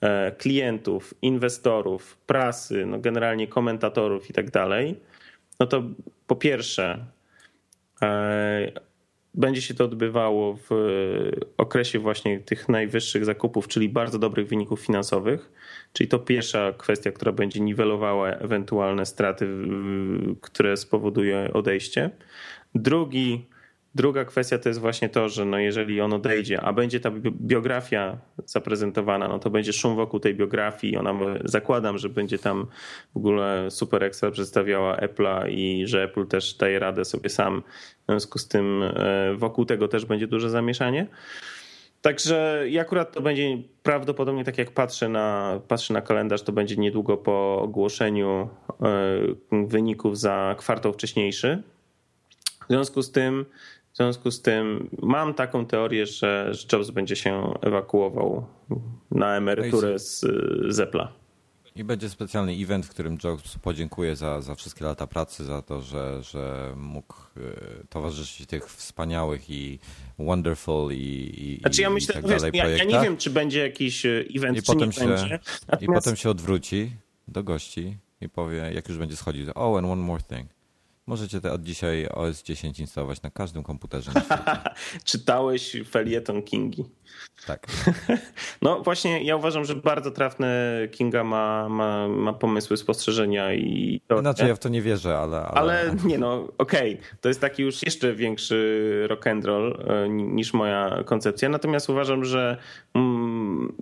e, 0.00 0.32
klientów, 0.32 1.14
inwestorów, 1.22 2.16
prasy, 2.16 2.86
no 2.86 2.98
generalnie 2.98 3.48
komentatorów 3.48 4.30
i 4.30 4.32
tak 4.32 4.50
dalej, 4.50 5.00
no 5.60 5.66
to 5.66 5.82
po 6.26 6.36
pierwsze 6.36 7.06
e, 8.02 8.72
będzie 9.34 9.62
się 9.62 9.74
to 9.74 9.84
odbywało 9.84 10.56
w 10.56 10.70
okresie 11.56 11.98
właśnie 11.98 12.40
tych 12.40 12.68
najwyższych 12.68 13.24
zakupów, 13.24 13.68
czyli 13.68 13.88
bardzo 13.88 14.18
dobrych 14.18 14.48
wyników 14.48 14.80
finansowych. 14.80 15.52
Czyli 15.92 16.08
to 16.08 16.18
pierwsza 16.18 16.72
kwestia, 16.72 17.12
która 17.12 17.32
będzie 17.32 17.60
niwelowała 17.60 18.28
ewentualne 18.28 19.06
straty, 19.06 19.48
które 20.40 20.76
spowoduje 20.76 21.52
odejście. 21.52 22.10
Drugi 22.74 23.46
Druga 23.94 24.24
kwestia 24.24 24.58
to 24.58 24.68
jest 24.68 24.80
właśnie 24.80 25.08
to, 25.08 25.28
że 25.28 25.44
no 25.44 25.58
jeżeli 25.58 26.00
on 26.00 26.12
odejdzie, 26.12 26.60
a 26.60 26.72
będzie 26.72 27.00
ta 27.00 27.10
biografia 27.40 28.18
zaprezentowana, 28.44 29.28
no 29.28 29.38
to 29.38 29.50
będzie 29.50 29.72
szum 29.72 29.96
wokół 29.96 30.20
tej 30.20 30.34
biografii. 30.34 30.96
Ona 30.96 31.14
zakładam, 31.44 31.98
że 31.98 32.08
będzie 32.08 32.38
tam 32.38 32.66
w 33.14 33.16
ogóle 33.16 33.70
super 33.70 34.04
ekstra 34.04 34.30
przedstawiała 34.30 34.96
Apple'a 34.96 35.50
i 35.50 35.86
że 35.86 36.02
Apple 36.02 36.26
też 36.26 36.54
daje 36.54 36.78
radę 36.78 37.04
sobie 37.04 37.30
sam. 37.30 37.62
W 38.02 38.12
związku 38.12 38.38
z 38.38 38.48
tym 38.48 38.82
e, 38.82 39.34
wokół 39.36 39.64
tego 39.64 39.88
też 39.88 40.04
będzie 40.04 40.26
duże 40.26 40.50
zamieszanie. 40.50 41.06
Także 42.02 42.64
i 42.68 42.78
akurat 42.78 43.12
to 43.12 43.20
będzie 43.20 43.58
prawdopodobnie, 43.82 44.44
tak 44.44 44.58
jak 44.58 44.70
patrzę 44.70 45.08
na, 45.08 45.60
patrzę 45.68 45.94
na 45.94 46.00
kalendarz, 46.00 46.42
to 46.42 46.52
będzie 46.52 46.76
niedługo 46.76 47.16
po 47.16 47.58
ogłoszeniu 47.62 48.48
e, 48.82 49.66
wyników 49.66 50.18
za 50.18 50.54
kwartał 50.58 50.92
wcześniejszy. 50.92 51.62
W 52.64 52.72
związku 52.72 53.02
z 53.02 53.12
tym 53.12 53.46
w 53.92 53.96
związku 53.96 54.30
z 54.30 54.42
tym 54.42 54.90
mam 55.02 55.34
taką 55.34 55.66
teorię, 55.66 56.06
że 56.06 56.52
Jobs 56.72 56.90
będzie 56.90 57.16
się 57.16 57.54
ewakuował 57.60 58.46
na 59.10 59.36
emeryturę 59.36 59.98
z, 59.98 60.26
Zepla. 60.68 61.12
I 61.76 61.84
będzie 61.84 62.08
specjalny 62.08 62.52
event, 62.52 62.86
w 62.86 62.90
którym 62.90 63.18
Jobs 63.24 63.58
podziękuje 63.58 64.16
za, 64.16 64.40
za 64.40 64.54
wszystkie 64.54 64.84
lata 64.84 65.06
pracy, 65.06 65.44
za 65.44 65.62
to, 65.62 65.80
że, 65.80 66.22
że 66.22 66.74
mógł 66.76 67.14
e, 67.14 67.40
towarzyszyć 67.88 68.46
tych 68.46 68.66
wspaniałych 68.70 69.50
i 69.50 69.78
wonderful 70.18 70.92
i, 70.92 70.96
i, 70.96 71.60
znaczy 71.60 71.82
ja 71.82 71.90
myślę, 71.90 72.12
i 72.12 72.22
tak 72.22 72.26
dalej 72.26 72.50
ja, 72.54 72.68
ja, 72.68 72.84
nie 72.84 73.00
wiem, 73.00 73.16
czy 73.16 73.30
będzie 73.30 73.60
jakiś 73.60 74.06
e, 74.06 74.24
event, 74.34 74.58
I 74.58 74.62
czy 74.62 74.66
potem 74.66 74.92
się, 74.92 75.08
będzie. 75.08 75.38
Natomiast... 75.68 75.82
I 75.82 75.86
potem 75.86 76.16
się 76.16 76.30
odwróci 76.30 76.90
do 77.28 77.42
gości 77.42 77.96
i 78.20 78.28
powie, 78.28 78.70
jak 78.74 78.88
już 78.88 78.98
będzie 78.98 79.16
schodzić, 79.16 79.48
oh, 79.54 79.78
and 79.78 79.88
one 79.88 80.02
more 80.02 80.22
thing. 80.22 80.59
Możecie 81.10 81.40
te 81.40 81.52
od 81.52 81.62
dzisiaj 81.62 82.06
OS 82.14 82.42
10 82.42 82.80
instalować 82.80 83.22
na 83.22 83.30
każdym 83.30 83.62
komputerze. 83.62 84.10
Na 84.14 84.64
Czytałeś 85.04 85.76
felieton 85.90 86.42
Kingi. 86.42 86.84
Tak. 87.46 87.66
No 88.62 88.80
właśnie, 88.80 89.22
ja 89.22 89.36
uważam, 89.36 89.64
że 89.64 89.74
bardzo 89.74 90.10
trafne 90.10 90.78
Kinga 90.90 91.24
ma, 91.24 91.68
ma, 91.68 92.08
ma 92.08 92.32
pomysły, 92.32 92.76
spostrzeżenia 92.76 93.54
i... 93.54 94.00
To, 94.06 94.18
znaczy 94.18 94.48
ja 94.48 94.54
w 94.54 94.58
to 94.58 94.68
nie 94.68 94.82
wierzę, 94.82 95.18
ale... 95.18 95.36
Ale, 95.42 95.80
ale 95.80 95.94
nie 96.04 96.18
no, 96.18 96.48
okej. 96.58 96.94
Okay. 96.94 97.06
To 97.20 97.28
jest 97.28 97.40
taki 97.40 97.62
już 97.62 97.82
jeszcze 97.82 98.14
większy 98.14 99.06
rock 99.08 99.26
and 99.26 99.44
roll 99.44 99.84
e, 99.88 100.08
niż 100.08 100.52
moja 100.52 101.04
koncepcja. 101.04 101.48
Natomiast 101.48 101.90
uważam, 101.90 102.24
że 102.24 102.56
mm, 102.94 103.72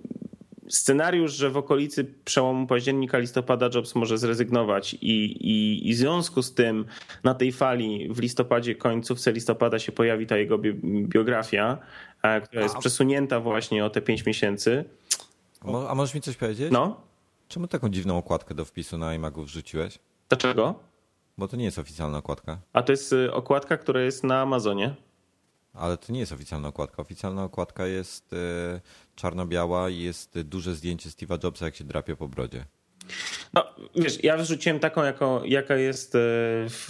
scenariusz, 0.69 1.33
że 1.33 1.49
w 1.49 1.57
okolicy 1.57 2.13
przełomu 2.25 2.67
października, 2.67 3.17
listopada 3.17 3.69
Jobs 3.75 3.95
może 3.95 4.17
zrezygnować 4.17 4.93
i, 4.93 4.97
i, 4.99 5.89
i 5.89 5.93
w 5.93 5.97
związku 5.97 6.41
z 6.41 6.53
tym 6.53 6.85
na 7.23 7.33
tej 7.33 7.51
fali 7.51 8.13
w 8.13 8.19
listopadzie, 8.19 8.75
końcówce 8.75 9.31
listopada 9.31 9.79
się 9.79 9.91
pojawi 9.91 10.27
ta 10.27 10.37
jego 10.37 10.57
biografia, 10.83 11.77
e, 12.21 12.41
która 12.41 12.61
jest 12.61 12.77
przesunięta 12.77 13.39
właśnie 13.39 13.85
o 13.85 13.89
te 13.89 14.01
pięć 14.01 14.25
miesięcy. 14.25 14.85
A 15.89 15.95
możesz 15.95 16.15
mi 16.15 16.21
coś 16.21 16.35
powiedzieć? 16.35 16.71
No. 16.71 17.01
Czemu 17.47 17.67
taką 17.67 17.89
dziwną 17.89 18.17
okładkę 18.17 18.55
do 18.55 18.65
wpisu 18.65 18.97
na 18.97 19.15
iMagu 19.15 19.43
wrzuciłeś? 19.43 19.99
Dlaczego? 20.29 20.79
Bo 21.37 21.47
to 21.47 21.57
nie 21.57 21.65
jest 21.65 21.79
oficjalna 21.79 22.17
okładka. 22.17 22.57
A 22.73 22.81
to 22.81 22.91
jest 22.91 23.13
y, 23.13 23.33
okładka, 23.33 23.77
która 23.77 24.01
jest 24.01 24.23
na 24.23 24.41
Amazonie. 24.41 24.95
Ale 25.73 25.97
to 25.97 26.13
nie 26.13 26.19
jest 26.19 26.31
oficjalna 26.31 26.67
okładka. 26.67 27.01
Oficjalna 27.01 27.43
okładka 27.43 27.85
jest 27.85 28.33
e, 28.33 28.81
czarno-biała 29.19 29.89
i 29.89 29.99
jest 29.99 30.41
duże 30.41 30.75
zdjęcie 30.75 31.09
Steve'a 31.09 31.43
Jobsa, 31.43 31.65
jak 31.65 31.75
się 31.75 31.83
drapie 31.83 32.15
po 32.15 32.27
brodzie. 32.27 32.65
No, 33.53 33.63
wiesz, 33.95 34.23
ja 34.23 34.37
wrzuciłem 34.37 34.79
taką, 34.79 35.03
jako, 35.03 35.41
jaka 35.45 35.75
jest 35.75 36.15
e, 36.15 36.19
w 36.69 36.89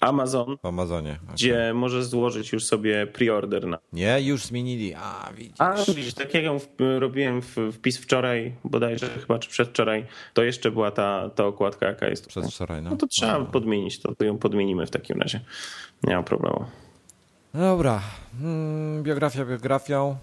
Amazon. 0.00 0.56
W 0.62 0.66
Amazonie. 0.66 1.18
Okay. 1.22 1.34
Gdzie 1.34 1.72
możesz 1.74 2.04
złożyć 2.04 2.52
już 2.52 2.64
sobie 2.64 3.06
preorder 3.06 3.66
na. 3.66 3.78
Nie, 3.92 4.20
już 4.20 4.44
zmienili. 4.44 4.94
A, 4.94 5.32
widzisz. 5.36 5.54
A, 5.58 5.74
widzisz, 5.94 6.14
tak 6.14 6.34
jak 6.34 6.44
ją 6.44 6.60
robiłem 6.98 7.42
wpis 7.72 7.98
wczoraj, 7.98 8.54
bodajże 8.64 9.06
chyba, 9.06 9.38
czy 9.38 9.50
przedwczoraj, 9.50 10.06
to 10.34 10.42
jeszcze 10.42 10.70
była 10.70 10.90
ta, 10.90 11.30
ta 11.34 11.46
okładka, 11.46 11.86
jaka 11.86 12.08
jest. 12.08 12.26
Przedwczoraj, 12.26 12.82
no. 12.82 12.90
No 12.90 12.96
to 12.96 13.06
trzeba 13.06 13.32
A. 13.32 13.44
podmienić, 13.44 14.00
to, 14.00 14.14
to 14.14 14.24
ją 14.24 14.38
podmienimy 14.38 14.86
w 14.86 14.90
takim 14.90 15.20
razie. 15.20 15.40
Nie 16.02 16.16
ma 16.16 16.22
problemu. 16.22 16.64
Dobra. 17.54 18.02
Hmm, 18.38 19.02
biografia 19.02 19.44
biografią. 19.44 20.16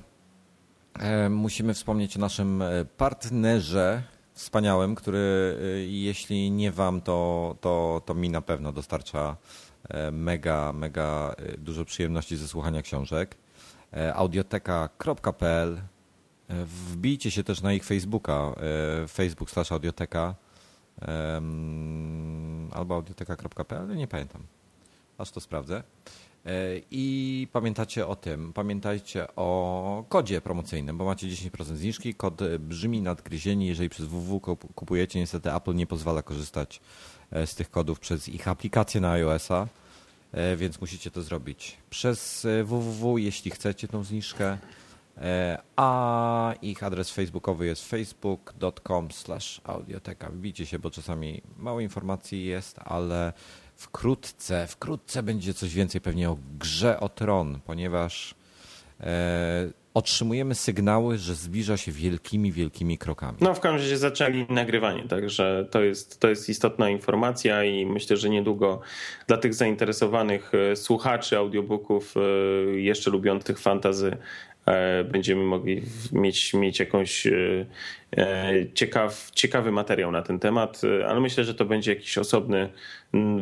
E, 1.00 1.30
musimy 1.30 1.74
wspomnieć 1.74 2.18
o 2.18 2.20
naszym 2.20 2.62
e, 2.62 2.86
partnerze 2.86 4.04
wspaniałym, 4.34 4.96
który 4.96 5.58
e, 5.62 5.80
jeśli 5.86 6.52
nie 6.52 6.72
wam, 6.72 7.02
to, 7.02 7.56
to, 7.62 8.02
to 8.06 8.14
mi 8.14 8.30
na 8.30 8.42
pewno 8.42 8.72
dostarcza 8.72 9.38
mega, 10.12 10.74
mega 10.74 11.36
dużo 11.58 11.86
przyjemności 11.86 12.38
ze 12.38 12.48
słuchania 12.48 12.82
książek. 12.82 13.38
audioteka.pl 14.14 15.82
Wbijcie 16.66 17.32
się 17.32 17.44
też 17.44 17.62
na 17.62 17.74
ich 17.74 17.84
Facebooka, 17.84 18.56
facebook 19.08 19.52
slash 19.52 19.72
audioteka 19.72 20.36
albo 22.72 22.96
audioteka.pl, 22.96 23.96
nie 23.96 24.08
pamiętam, 24.08 24.42
aż 25.18 25.32
to 25.32 25.40
sprawdzę. 25.40 25.84
E, 26.46 26.52
I 26.92 27.48
pamiętacie 27.52 28.08
o 28.08 28.16
tym, 28.16 28.54
pamiętajcie 28.54 29.28
o 29.36 30.04
kodzie 30.10 30.42
promocyjnym, 30.42 30.98
bo 30.98 31.06
macie 31.06 31.28
10% 31.28 31.76
zniżki. 31.76 32.16
Kod 32.16 32.42
brzmi 32.60 33.02
nadgryzieni, 33.02 33.68
jeżeli 33.68 33.90
przez 33.90 34.06
www 34.06 34.40
kupujecie. 34.76 35.20
Niestety 35.20 35.54
Apple 35.54 35.76
nie 35.76 35.88
pozwala 35.88 36.22
korzystać 36.22 36.82
e, 37.32 37.48
z 37.48 37.56
tych 37.56 37.72
kodów 37.72 38.00
przez 38.00 38.30
ich 38.30 38.48
aplikację 38.48 39.02
na 39.02 39.12
iOS-a, 39.12 39.68
e, 40.32 40.58
więc 40.58 40.82
musicie 40.82 41.12
to 41.12 41.22
zrobić 41.22 41.78
przez 41.90 42.48
www, 42.64 43.18
jeśli 43.18 43.52
chcecie 43.52 43.88
tą 43.88 44.04
zniżkę. 44.04 44.58
A 45.76 46.54
ich 46.62 46.84
adres 46.84 47.12
facebookowy 47.12 47.66
jest 47.66 47.90
facebook.com 47.90 49.08
audioteka. 49.64 50.32
Widzicie 50.34 50.66
się, 50.66 50.80
bo 50.80 50.92
czasami 50.92 51.42
mało 51.58 51.80
informacji 51.80 52.46
jest, 52.46 52.80
ale 52.86 53.34
wkrótce, 53.80 54.68
wkrótce 54.68 55.24
będzie 55.24 55.54
coś 55.54 55.74
więcej 55.74 56.02
pewnie 56.02 56.30
o 56.30 56.38
grze 56.60 57.00
o 57.00 57.10
tron, 57.10 57.60
ponieważ 57.66 58.36
e, 59.00 59.70
otrzymujemy 59.94 60.56
sygnały, 60.56 61.18
że 61.18 61.36
zbliża 61.36 61.78
się 61.78 61.92
wielkimi, 61.92 62.52
wielkimi 62.52 62.98
krokami. 62.98 63.38
No 63.42 63.54
w 63.54 63.60
każdym 63.60 63.82
razie 63.82 63.98
zaczęli 63.98 64.46
nagrywanie, 64.50 65.04
także 65.08 65.68
to 65.72 65.82
jest, 65.82 66.20
to 66.20 66.30
jest 66.30 66.50
istotna 66.50 66.90
informacja 66.90 67.64
i 67.64 67.86
myślę, 67.86 68.18
że 68.18 68.30
niedługo 68.30 68.82
dla 69.28 69.38
tych 69.38 69.54
zainteresowanych 69.54 70.52
e, 70.54 70.76
słuchaczy 70.76 71.38
audiobooków, 71.38 72.16
e, 72.18 72.20
jeszcze 72.80 73.12
lubiących 73.12 73.60
fantazy, 73.60 74.18
będziemy 75.12 75.44
mogli 75.44 75.82
mieć, 76.12 76.54
mieć 76.54 76.80
jakąś 76.80 77.28
ciekaw, 78.74 79.32
ciekawy 79.32 79.72
materiał 79.72 80.12
na 80.12 80.22
ten 80.22 80.40
temat, 80.40 80.82
ale 81.08 81.20
myślę, 81.20 81.44
że 81.44 81.56
to 81.56 81.66
będzie 81.66 81.94
jakiś 81.94 82.18
osobny 82.18 82.70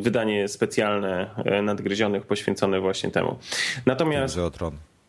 wydanie 0.00 0.48
specjalne 0.48 1.30
nadgryzionych 1.62 2.26
poświęcone 2.26 2.80
właśnie 2.80 3.10
temu. 3.10 3.38
Natomiast... 3.86 4.38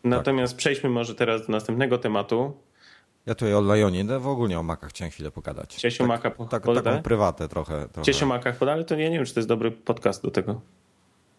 Natomiast 0.04 0.52
tak. 0.52 0.58
przejdźmy 0.58 0.90
może 0.90 1.14
teraz 1.14 1.46
do 1.46 1.52
następnego 1.52 1.98
tematu. 1.98 2.52
Ja 3.26 3.34
tutaj 3.34 3.54
o 3.54 3.74
Lionie, 3.74 4.04
no 4.04 4.20
w 4.20 4.28
ogóle 4.28 4.58
o 4.58 4.62
Macach 4.62 4.90
chciałem 4.90 5.10
chwilę 5.10 5.30
pogadać. 5.30 5.76
Chciałeś 5.76 5.98
tak, 5.98 6.04
o 6.04 6.08
Maca 6.08 6.30
po, 6.30 6.44
tak, 6.44 6.64
Taką 6.64 7.02
prywatę 7.02 7.48
trochę. 7.48 7.88
trochę. 7.88 8.02
Chciałeś 8.02 8.22
o 8.22 8.26
Macach 8.26 8.56
podać, 8.56 8.88
to 8.88 8.96
ja 8.96 9.08
nie 9.08 9.16
wiem, 9.16 9.26
czy 9.26 9.34
to 9.34 9.40
jest 9.40 9.48
dobry 9.48 9.70
podcast 9.70 10.22
do 10.22 10.30
tego. 10.30 10.60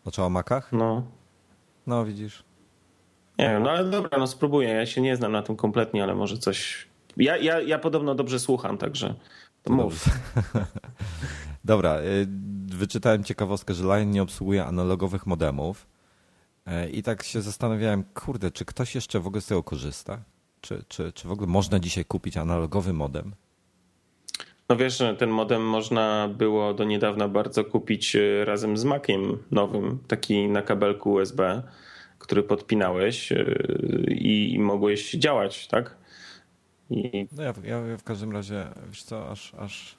Znaczy 0.03 0.23
o 0.23 0.29
Macach? 0.29 0.71
No. 0.71 1.03
No 1.87 2.05
widzisz. 2.05 2.43
Nie 3.41 3.49
wiem, 3.49 3.63
no 3.63 3.69
ale 3.69 3.89
dobra, 3.89 4.17
no 4.17 4.27
spróbuję. 4.27 4.69
Ja 4.69 4.85
się 4.85 5.01
nie 5.01 5.15
znam 5.15 5.31
na 5.31 5.41
tym 5.41 5.55
kompletnie, 5.55 6.03
ale 6.03 6.15
może 6.15 6.37
coś... 6.37 6.87
Ja, 7.17 7.37
ja, 7.37 7.61
ja 7.61 7.79
podobno 7.79 8.15
dobrze 8.15 8.39
słucham, 8.39 8.77
także 8.77 9.15
to 9.63 9.73
mów. 9.73 10.05
dobra, 11.63 11.99
y, 11.99 12.27
wyczytałem 12.65 13.23
ciekawostkę, 13.23 13.73
że 13.73 13.83
Lion 13.83 14.11
nie 14.11 14.21
obsługuje 14.21 14.65
analogowych 14.65 15.25
modemów 15.25 15.91
E, 16.65 16.89
I 16.89 17.03
tak 17.03 17.23
się 17.23 17.41
zastanawiałem, 17.41 18.03
kurde, 18.13 18.51
czy 18.51 18.65
ktoś 18.65 18.95
jeszcze 18.95 19.19
w 19.19 19.27
ogóle 19.27 19.41
z 19.41 19.45
tego 19.45 19.63
korzysta? 19.63 20.23
Czy, 20.61 20.83
czy, 20.87 21.11
czy 21.13 21.27
w 21.27 21.31
ogóle 21.31 21.47
można 21.47 21.79
dzisiaj 21.79 22.05
kupić 22.05 22.37
analogowy 22.37 22.93
modem? 22.93 23.31
No 24.69 24.75
wiesz, 24.75 24.97
że 24.97 25.15
ten 25.15 25.29
modem 25.29 25.65
można 25.65 26.29
było 26.37 26.73
do 26.73 26.83
niedawna 26.83 27.27
bardzo 27.27 27.65
kupić 27.65 28.15
e, 28.15 28.45
razem 28.45 28.77
z 28.77 28.83
Maciem 28.83 29.37
nowym, 29.51 29.99
taki 30.07 30.47
na 30.47 30.61
kabelku 30.61 31.11
USB, 31.11 31.63
który 32.21 32.43
podpinałeś 32.43 33.31
e, 33.31 33.45
i, 34.07 34.53
i 34.53 34.59
mogłeś 34.59 35.11
działać, 35.11 35.67
tak? 35.67 35.97
I... 36.89 37.27
No 37.31 37.43
ja, 37.43 37.53
ja, 37.63 37.97
w 37.97 38.03
każdym 38.03 38.31
razie, 38.31 38.67
wiesz 38.87 39.03
co, 39.03 39.29
aż, 39.29 39.53
aż... 39.53 39.97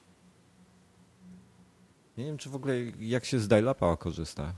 Nie 2.17 2.25
wiem, 2.25 2.37
czy 2.37 2.49
w 2.49 2.55
ogóle 2.55 2.75
jak 2.99 3.25
się 3.25 3.39
z 3.39 3.47
dial-upa 3.47 3.97
korzysta. 3.97 4.53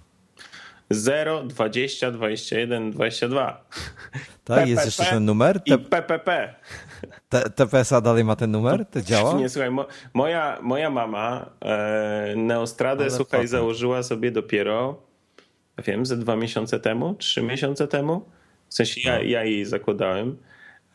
0, 0.90 1.44
20, 1.44 2.12
21, 2.12 2.92
22. 2.92 3.66
Tak, 4.44 4.58
PPP 4.58 4.70
jest 4.70 4.86
jeszcze 4.86 5.06
ten 5.06 5.26
numer? 5.26 5.62
I 5.66 5.78
PPP. 5.78 6.56
TPSA 7.56 8.02
dalej 8.02 8.24
ma 8.24 8.36
ten 8.36 8.52
numer? 8.52 8.86
To 8.86 9.02
działa? 9.02 9.34
Nie, 9.40 9.50
słuchaj, 9.50 9.72
mo, 9.72 9.88
moja, 10.14 10.60
moja 10.62 10.90
mama 10.90 11.50
e, 11.62 12.34
Neostradę, 12.36 13.04
Ale 13.04 13.12
słuchaj, 13.12 13.40
potem. 13.40 13.48
założyła 13.48 14.04
sobie 14.04 14.32
dopiero, 14.32 15.05
wiem, 15.84 16.06
ze 16.06 16.18
dwa 16.18 16.36
miesiące 16.36 16.80
temu, 16.80 17.16
trzy 17.16 17.42
miesiące 17.42 17.88
temu. 17.88 18.26
W 18.70 18.74
sensie 18.74 19.02
ja, 19.10 19.18
no. 19.18 19.24
ja 19.24 19.44
jej 19.44 19.66
zakładałem. 19.66 20.38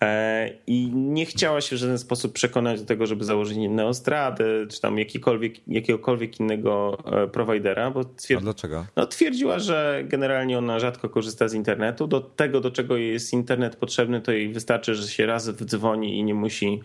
E, 0.02 0.50
I 0.66 0.90
nie 0.94 1.26
chciała 1.26 1.60
się 1.60 1.76
w 1.76 1.78
żaden 1.78 1.98
sposób 1.98 2.32
przekonać 2.32 2.80
do 2.80 2.86
tego, 2.86 3.06
żeby 3.06 3.24
założyć 3.24 3.58
Neostradę, 3.58 4.44
czy 4.68 4.80
tam 4.80 4.98
jakiegokolwiek 5.66 6.40
innego 6.40 6.98
e, 7.04 7.28
prowajdera, 7.28 7.90
bo 7.90 8.04
twierdzi, 8.04 8.44
dlaczego? 8.44 8.86
No, 8.96 9.06
twierdziła, 9.06 9.58
że 9.58 10.04
generalnie 10.06 10.58
ona 10.58 10.78
rzadko 10.78 11.08
korzysta 11.08 11.48
z 11.48 11.54
internetu. 11.54 12.06
Do 12.06 12.20
tego, 12.20 12.60
do 12.60 12.70
czego 12.70 12.96
jest 12.96 13.32
internet 13.32 13.76
potrzebny, 13.76 14.20
to 14.20 14.32
jej 14.32 14.52
wystarczy, 14.52 14.94
że 14.94 15.08
się 15.08 15.26
raz 15.26 15.48
wdzwoni 15.48 16.18
i 16.18 16.24
nie 16.24 16.34
musi, 16.34 16.80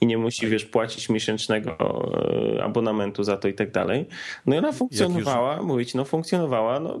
i 0.00 0.06
nie 0.06 0.18
musi 0.18 0.46
wiesz, 0.46 0.64
płacić 0.64 1.08
miesięcznego 1.08 1.76
e, 2.56 2.64
abonamentu 2.64 3.24
za 3.24 3.36
to 3.36 3.48
i 3.48 3.54
tak 3.54 3.70
dalej. 3.70 4.06
No 4.46 4.54
i 4.54 4.58
ona 4.58 4.72
funkcjonowała, 4.72 5.62
mówić, 5.62 5.94
no 5.94 6.04
funkcjonowała, 6.04 6.80
no 6.80 7.00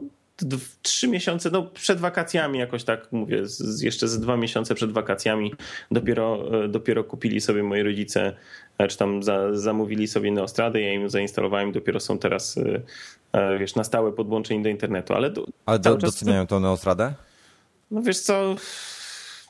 trzy 0.82 1.08
miesiące, 1.08 1.50
no 1.50 1.62
przed 1.62 2.00
wakacjami 2.00 2.58
jakoś 2.58 2.84
tak 2.84 3.12
mówię, 3.12 3.46
z, 3.46 3.80
jeszcze 3.80 4.08
ze 4.08 4.20
dwa 4.20 4.36
miesiące 4.36 4.74
przed 4.74 4.92
wakacjami 4.92 5.54
dopiero, 5.90 6.44
e, 6.64 6.68
dopiero 6.68 7.04
kupili 7.04 7.40
sobie 7.40 7.62
moi 7.62 7.82
rodzice, 7.82 8.36
e, 8.78 8.88
czy 8.88 8.98
tam 8.98 9.22
za, 9.22 9.56
zamówili 9.56 10.08
sobie 10.08 10.32
Neostradę, 10.32 10.80
ja 10.80 10.92
im 10.92 11.10
zainstalowałem, 11.10 11.72
dopiero 11.72 12.00
są 12.00 12.18
teraz 12.18 12.58
e, 13.32 13.58
wiesz, 13.58 13.74
na 13.74 13.84
stałe 13.84 14.12
podłączeni 14.12 14.62
do 14.62 14.68
internetu. 14.68 15.14
Ale, 15.14 15.30
do, 15.30 15.46
Ale 15.66 15.78
do, 15.78 15.96
doceniają 15.96 16.46
tą 16.46 16.60
Neostradę? 16.60 17.14
No 17.90 18.02
wiesz 18.02 18.20
co, 18.20 18.54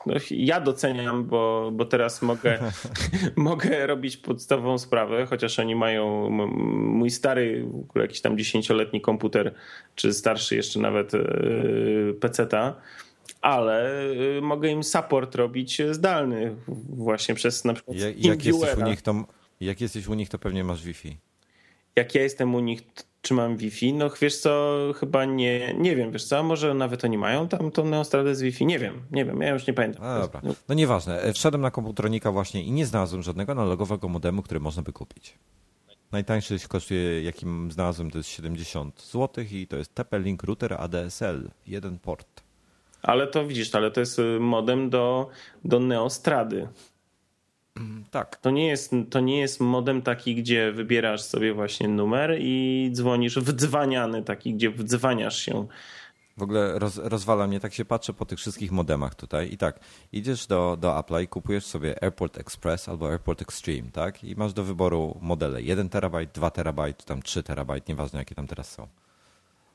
no, 0.05 0.13
ja 0.31 0.61
doceniam, 0.61 1.25
bo, 1.25 1.69
bo 1.73 1.85
teraz 1.85 2.21
mogę, 2.21 2.59
mogę 3.35 3.87
robić 3.87 4.17
podstawową 4.17 4.77
sprawę, 4.77 5.25
chociaż 5.25 5.59
oni 5.59 5.75
mają 5.75 6.29
mój 6.29 7.09
stary, 7.09 7.65
jakiś 7.95 8.21
tam 8.21 8.37
dziesięcioletni 8.37 9.01
komputer, 9.01 9.53
czy 9.95 10.13
starszy 10.13 10.55
jeszcze 10.55 10.79
nawet 10.79 11.13
yy, 11.13 12.15
peceta, 12.19 12.75
ale 13.41 14.05
yy, 14.15 14.41
mogę 14.41 14.69
im 14.69 14.83
support 14.83 15.35
robić 15.35 15.81
zdalny 15.91 16.55
właśnie 16.89 17.35
przez 17.35 17.65
na 17.65 17.73
przykład 17.73 17.97
jak, 17.97 18.25
jak 18.25 18.45
jesteś 18.45 18.77
u 18.77 18.83
nich, 18.83 19.01
to 19.01 19.25
Jak 19.61 19.81
jesteś 19.81 20.07
u 20.07 20.13
nich, 20.13 20.29
to 20.29 20.39
pewnie 20.39 20.63
masz 20.63 20.83
Wi-Fi. 20.83 21.17
Jak 21.95 22.15
ja 22.15 22.23
jestem 22.23 22.55
u 22.55 22.59
nich, 22.59 22.81
czy 23.21 23.33
mam 23.33 23.57
Wi-Fi? 23.57 23.93
No 23.93 24.09
wiesz 24.21 24.37
co, 24.37 24.77
chyba 24.99 25.25
nie, 25.25 25.73
nie 25.73 25.95
wiem, 25.95 26.11
wiesz 26.11 26.25
co, 26.25 26.43
może 26.43 26.73
nawet 26.73 27.05
oni 27.05 27.17
mają 27.17 27.47
tam 27.47 27.71
tą 27.71 27.85
neostradę 27.85 28.35
z 28.35 28.41
Wi-Fi, 28.41 28.65
nie 28.65 28.79
wiem, 28.79 29.01
nie 29.11 29.25
wiem, 29.25 29.41
ja 29.41 29.49
już 29.49 29.67
nie 29.67 29.73
pamiętam. 29.73 30.03
No 30.03 30.19
dobra, 30.19 30.41
no 30.69 30.75
nieważne. 30.75 31.21
E, 31.21 31.33
wszedłem 31.33 31.61
na 31.61 31.71
komputronika 31.71 32.31
właśnie 32.31 32.63
i 32.63 32.71
nie 32.71 32.85
znalazłem 32.85 33.23
żadnego 33.23 33.51
analogowego 33.51 34.07
modemu, 34.07 34.41
który 34.41 34.59
można 34.59 34.83
by 34.83 34.93
kupić. 34.93 35.37
Najtańszy 36.11 36.59
kosztuje, 36.67 37.23
jakim 37.23 37.71
znalazłem, 37.71 38.11
to 38.11 38.17
jest 38.17 38.29
70 38.29 39.01
zł 39.01 39.45
i 39.51 39.67
to 39.67 39.77
jest 39.77 39.95
TP-Link 39.95 40.43
Router 40.43 40.73
ADSL, 40.73 41.49
jeden 41.67 41.99
port. 41.99 42.43
Ale 43.01 43.27
to 43.27 43.47
widzisz, 43.47 43.75
ale 43.75 43.91
to 43.91 43.99
jest 43.99 44.19
y, 44.19 44.39
modem 44.39 44.89
do, 44.89 45.29
do 45.65 45.79
Neostrady. 45.79 46.67
Tak. 48.11 48.35
To 48.35 48.51
nie, 48.51 48.67
jest, 48.67 48.91
to 49.09 49.19
nie 49.19 49.39
jest 49.39 49.59
modem 49.59 50.01
taki, 50.01 50.35
gdzie 50.35 50.71
wybierasz 50.71 51.21
sobie 51.21 51.53
właśnie 51.53 51.87
numer 51.87 52.37
i 52.39 52.89
dzwonisz, 52.93 53.39
wdzwaniany 53.39 54.23
taki, 54.23 54.53
gdzie 54.53 54.69
wdzwaniasz 54.69 55.37
się. 55.37 55.67
W 56.37 56.43
ogóle 56.43 56.79
roz, 56.79 56.97
rozwala 56.97 57.47
mnie, 57.47 57.59
tak 57.59 57.73
się 57.73 57.85
patrzę 57.85 58.13
po 58.13 58.25
tych 58.25 58.39
wszystkich 58.39 58.71
modemach 58.71 59.15
tutaj 59.15 59.53
i 59.53 59.57
tak, 59.57 59.79
idziesz 60.11 60.47
do, 60.47 60.77
do 60.79 60.89
Apple'a 60.89 61.23
i 61.23 61.27
kupujesz 61.27 61.65
sobie 61.65 62.03
Airport 62.03 62.37
Express 62.37 62.89
albo 62.89 63.09
Airport 63.09 63.41
Extreme, 63.41 63.91
tak? 63.91 64.23
I 64.23 64.35
masz 64.35 64.53
do 64.53 64.63
wyboru 64.63 65.17
modele 65.21 65.61
1 65.61 65.89
terabajt, 65.89 66.31
2 66.31 66.51
terabajt, 66.51 67.05
tam 67.05 67.21
3 67.21 67.43
terabajt, 67.43 67.87
nieważne 67.87 68.19
jakie 68.19 68.35
tam 68.35 68.47
teraz 68.47 68.71
są. 68.71 68.87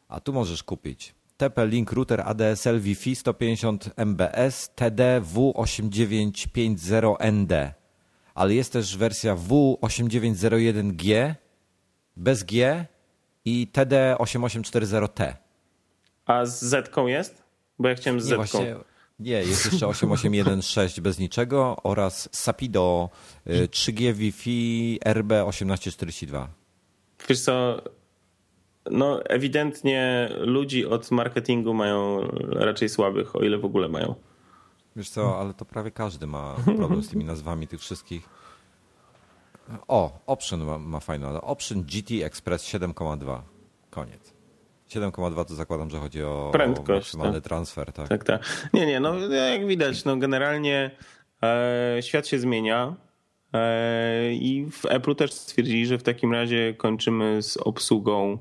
A 0.09 0.21
tu 0.21 0.33
możesz 0.33 0.63
kupić 0.63 1.15
TP-Link 1.39 1.93
Router 1.93 2.21
ADSL 2.21 2.81
Wi-Fi 2.81 3.17
150 3.17 3.91
MBS 3.97 4.71
TD 4.75 5.21
W8950ND 5.35 7.73
ale 8.37 8.55
jest 8.55 8.73
też 8.73 8.97
wersja 8.97 9.37
W8901G 9.37 11.35
bez 12.17 12.45
G 12.45 12.85
i 13.45 13.69
TD8840T. 13.73 15.35
A 16.27 16.47
z 16.47 16.65
Z 16.65 16.97
jest? 17.07 17.43
Bo 17.79 17.89
ja 17.89 17.95
chciałem 17.95 18.21
z 18.21 18.25
Z. 18.25 18.55
Nie, 18.55 18.77
nie, 19.21 19.33
jest 19.33 19.73
jeszcze 19.73 19.87
8816 19.87 21.03
bez 21.03 21.19
niczego 21.19 21.77
oraz 21.83 22.29
Sapido 22.33 23.09
3G 23.47 24.09
y, 24.09 24.15
Wi-Fi 24.15 24.99
RB1842. 25.05 26.47
Wiesz 27.29 27.41
co, 27.41 27.83
no 28.91 29.25
ewidentnie 29.25 30.29
ludzi 30.39 30.87
od 30.87 31.11
marketingu 31.11 31.75
mają 31.75 32.21
raczej 32.51 32.89
słabych, 32.89 33.37
o 33.37 33.41
ile 33.41 33.59
w 33.59 33.65
ogóle 33.65 33.89
mają. 33.89 34.15
Wiesz 34.97 35.11
co, 35.11 35.41
ale 35.41 35.55
to 35.55 35.65
prawie 35.65 35.91
każdy 35.91 36.27
ma 36.27 36.57
problem 36.77 37.03
z 37.03 37.09
tymi 37.09 37.25
nazwami 37.35 37.69
tych 37.69 37.81
wszystkich. 37.81 38.29
O, 39.89 40.19
Option 40.27 40.65
ma, 40.65 40.79
ma 40.79 41.01
fajne, 41.01 41.27
ale 41.27 41.41
Option 41.41 41.83
GT 41.83 42.25
Express 42.25 42.65
7,2. 42.65 43.41
Koniec. 43.91 44.37
7,2 44.91 45.45
to 45.45 45.55
zakładam, 45.55 45.91
że 45.91 45.99
chodzi 45.99 46.23
o, 46.23 46.51
Prędkość, 46.53 46.91
o 46.91 46.93
maksymalny 46.93 47.35
tak. 47.41 47.45
transfer. 47.45 47.93
Tak? 47.93 48.09
tak, 48.09 48.25
tak. 48.25 48.69
Nie, 48.75 48.87
nie, 48.87 49.01
no 49.01 49.19
jak 49.19 49.67
widać, 49.67 50.05
no 50.05 50.17
generalnie 50.17 50.91
e, 51.43 51.99
świat 52.01 52.27
się 52.27 52.39
zmienia 52.39 52.95
e, 53.53 54.33
i 54.33 54.67
w 54.71 54.87
Apple 54.87 55.15
też 55.15 55.33
stwierdzili, 55.33 55.87
że 55.87 55.99
w 55.99 56.03
takim 56.03 56.33
razie 56.33 56.75
kończymy 56.75 57.43
z 57.43 57.57
obsługą 57.57 58.39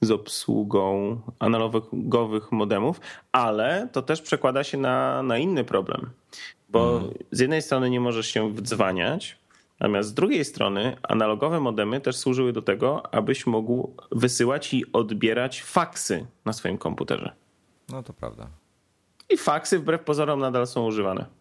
z 0.00 0.10
obsługą 0.10 1.20
analogowych 1.38 2.52
modemów, 2.52 3.00
ale 3.32 3.88
to 3.92 4.02
też 4.02 4.22
przekłada 4.22 4.64
się 4.64 4.78
na, 4.78 5.22
na 5.22 5.38
inny 5.38 5.64
problem. 5.64 6.10
Bo 6.68 6.94
mhm. 6.94 7.14
z 7.30 7.40
jednej 7.40 7.62
strony 7.62 7.90
nie 7.90 8.00
możesz 8.00 8.26
się 8.26 8.52
wdzwaniać, 8.52 9.38
natomiast 9.80 10.08
z 10.08 10.14
drugiej 10.14 10.44
strony 10.44 10.96
analogowe 11.02 11.60
modemy 11.60 12.00
też 12.00 12.16
służyły 12.16 12.52
do 12.52 12.62
tego, 12.62 13.14
abyś 13.14 13.46
mógł 13.46 13.92
wysyłać 14.12 14.74
i 14.74 14.92
odbierać 14.92 15.62
faksy 15.62 16.26
na 16.44 16.52
swoim 16.52 16.78
komputerze. 16.78 17.32
No 17.88 18.02
to 18.02 18.12
prawda. 18.12 18.46
I 19.30 19.36
faksy 19.36 19.78
wbrew 19.78 20.04
pozorom 20.04 20.40
nadal 20.40 20.66
są 20.66 20.86
używane. 20.86 21.37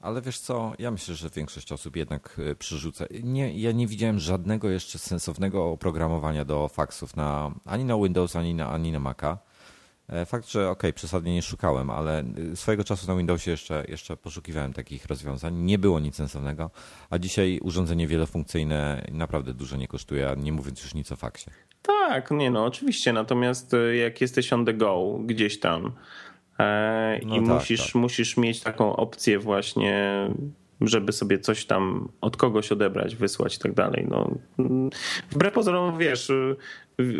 Ale 0.00 0.22
wiesz 0.22 0.38
co, 0.38 0.72
ja 0.78 0.90
myślę, 0.90 1.14
że 1.14 1.30
większość 1.30 1.72
osób 1.72 1.96
jednak 1.96 2.40
e, 2.50 2.54
przerzuca. 2.54 3.04
Nie, 3.22 3.60
ja 3.60 3.72
nie 3.72 3.86
widziałem 3.86 4.18
żadnego 4.18 4.70
jeszcze 4.70 4.98
sensownego 4.98 5.64
oprogramowania 5.64 6.44
do 6.44 6.68
faksów 6.68 7.16
na, 7.16 7.54
ani 7.64 7.84
na 7.84 7.96
Windows, 7.96 8.36
ani 8.36 8.54
na, 8.54 8.70
ani 8.70 8.92
na 8.92 9.00
Maca. 9.00 9.38
E, 10.08 10.26
fakt, 10.26 10.50
że 10.50 10.70
ok, 10.70 10.82
przesadnie 10.94 11.34
nie 11.34 11.42
szukałem, 11.42 11.90
ale 11.90 12.24
e, 12.52 12.56
swojego 12.56 12.84
czasu 12.84 13.06
na 13.06 13.16
Windowsie 13.16 13.50
jeszcze, 13.50 13.84
jeszcze 13.88 14.16
poszukiwałem 14.16 14.72
takich 14.72 15.06
rozwiązań. 15.06 15.54
Nie 15.54 15.78
było 15.78 16.00
nic 16.00 16.16
sensownego, 16.16 16.70
a 17.10 17.18
dzisiaj 17.18 17.58
urządzenie 17.62 18.06
wielofunkcyjne 18.06 19.06
naprawdę 19.12 19.54
dużo 19.54 19.76
nie 19.76 19.88
kosztuje, 19.88 20.34
nie 20.36 20.52
mówiąc 20.52 20.82
już 20.82 20.94
nic 20.94 21.12
o 21.12 21.16
faksie. 21.16 21.50
Tak, 21.82 22.30
nie 22.30 22.50
no, 22.50 22.64
oczywiście. 22.64 23.12
Natomiast 23.12 23.76
jak 24.02 24.20
jesteś 24.20 24.52
on 24.52 24.66
the 24.66 24.74
go 24.74 25.18
gdzieś 25.24 25.60
tam, 25.60 25.92
no 27.26 27.36
I 27.36 27.38
tak, 27.38 27.48
musisz, 27.48 27.86
tak. 27.86 27.94
musisz 27.94 28.36
mieć 28.36 28.60
taką 28.60 28.96
opcję 28.96 29.38
właśnie, 29.38 30.26
żeby 30.80 31.12
sobie 31.12 31.38
coś 31.38 31.66
tam 31.66 32.08
od 32.20 32.36
kogoś 32.36 32.72
odebrać, 32.72 33.16
wysłać 33.16 33.56
i 33.56 33.58
tak 33.58 33.74
dalej. 33.74 34.06
No, 34.10 34.30
wbrew 35.30 35.54
pozorom, 35.54 35.98
wiesz, 35.98 36.32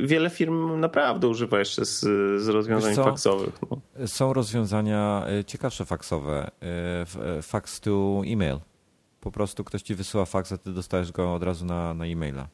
wiele 0.04 0.30
firm 0.30 0.80
naprawdę 0.80 1.28
używa 1.28 1.58
jeszcze 1.58 1.84
z, 1.84 2.00
z 2.42 2.48
rozwiązań 2.48 2.94
faksowych. 2.94 3.54
No. 3.70 4.06
Są 4.06 4.32
rozwiązania 4.32 5.24
e, 5.40 5.44
ciekawsze 5.44 5.84
faksowe. 5.84 6.50
E, 6.62 7.42
fax 7.42 7.80
to 7.80 8.22
e-mail. 8.26 8.58
Po 9.20 9.30
prostu 9.30 9.64
ktoś 9.64 9.82
ci 9.82 9.94
wysyła 9.94 10.24
faks, 10.24 10.52
a 10.52 10.58
ty 10.58 10.72
dostajesz 10.72 11.12
go 11.12 11.34
od 11.34 11.42
razu 11.42 11.66
na, 11.66 11.94
na 11.94 12.06
e-maila. 12.06 12.48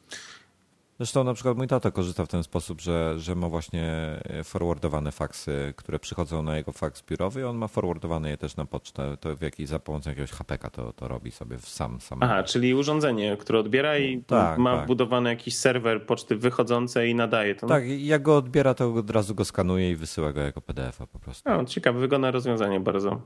Zresztą 0.99 1.25
na 1.25 1.35
przykład 1.35 1.57
mój 1.57 1.67
tata 1.67 1.91
korzysta 1.91 2.25
w 2.25 2.29
ten 2.29 2.43
sposób, 2.43 2.81
że, 2.81 3.15
że 3.19 3.35
ma 3.35 3.49
właśnie 3.49 3.87
e, 4.25 4.45
forwardowane 4.45 5.13
faksy, 5.13 5.75
które 5.77 5.99
przychodzą 5.99 6.43
na 6.43 6.57
jego 6.57 6.73
faks 6.73 7.03
biurowy 7.03 7.41
i 7.41 7.45
on 7.45 7.57
ma 7.57 7.69
forwardowane 7.69 8.31
je 8.31 8.37
też 8.37 8.57
na 8.57 8.65
pocztę, 8.65 9.17
to 9.21 9.37
w 9.37 9.43
jakiej, 9.43 9.67
za 9.67 9.79
pomocą 9.79 10.11
jakiegoś 10.11 10.31
HPK 10.31 10.71
to, 10.71 10.93
to 10.93 11.09
robi 11.09 11.31
sobie 11.31 11.59
sam. 11.59 12.01
sam. 12.01 12.19
Aha, 12.23 12.43
czyli 12.43 12.75
urządzenie, 12.75 13.37
które 13.37 13.59
odbiera 13.59 13.99
i 13.99 14.23
tak, 14.23 14.59
ma 14.59 14.77
tak. 14.77 14.85
wbudowany 14.85 15.31
jakiś 15.31 15.57
serwer 15.57 16.07
poczty 16.07 16.37
wychodzące 16.37 17.09
i 17.09 17.15
nadaje 17.15 17.55
to. 17.55 17.67
Tak, 17.67 17.85
jak 17.89 18.23
go 18.23 18.37
odbiera, 18.37 18.75
to 18.75 18.95
od 18.95 19.11
razu 19.11 19.35
go 19.35 19.45
skanuje 19.45 19.91
i 19.91 19.97
wysyła 19.97 20.33
go 20.33 20.41
jako 20.41 20.61
PDF-a 20.61 21.07
po 21.07 21.19
prostu. 21.19 21.51
No, 21.51 21.65
ciekawe, 21.65 22.01
wygodne 22.01 22.31
rozwiązanie 22.31 22.81
bardzo. 22.81 23.21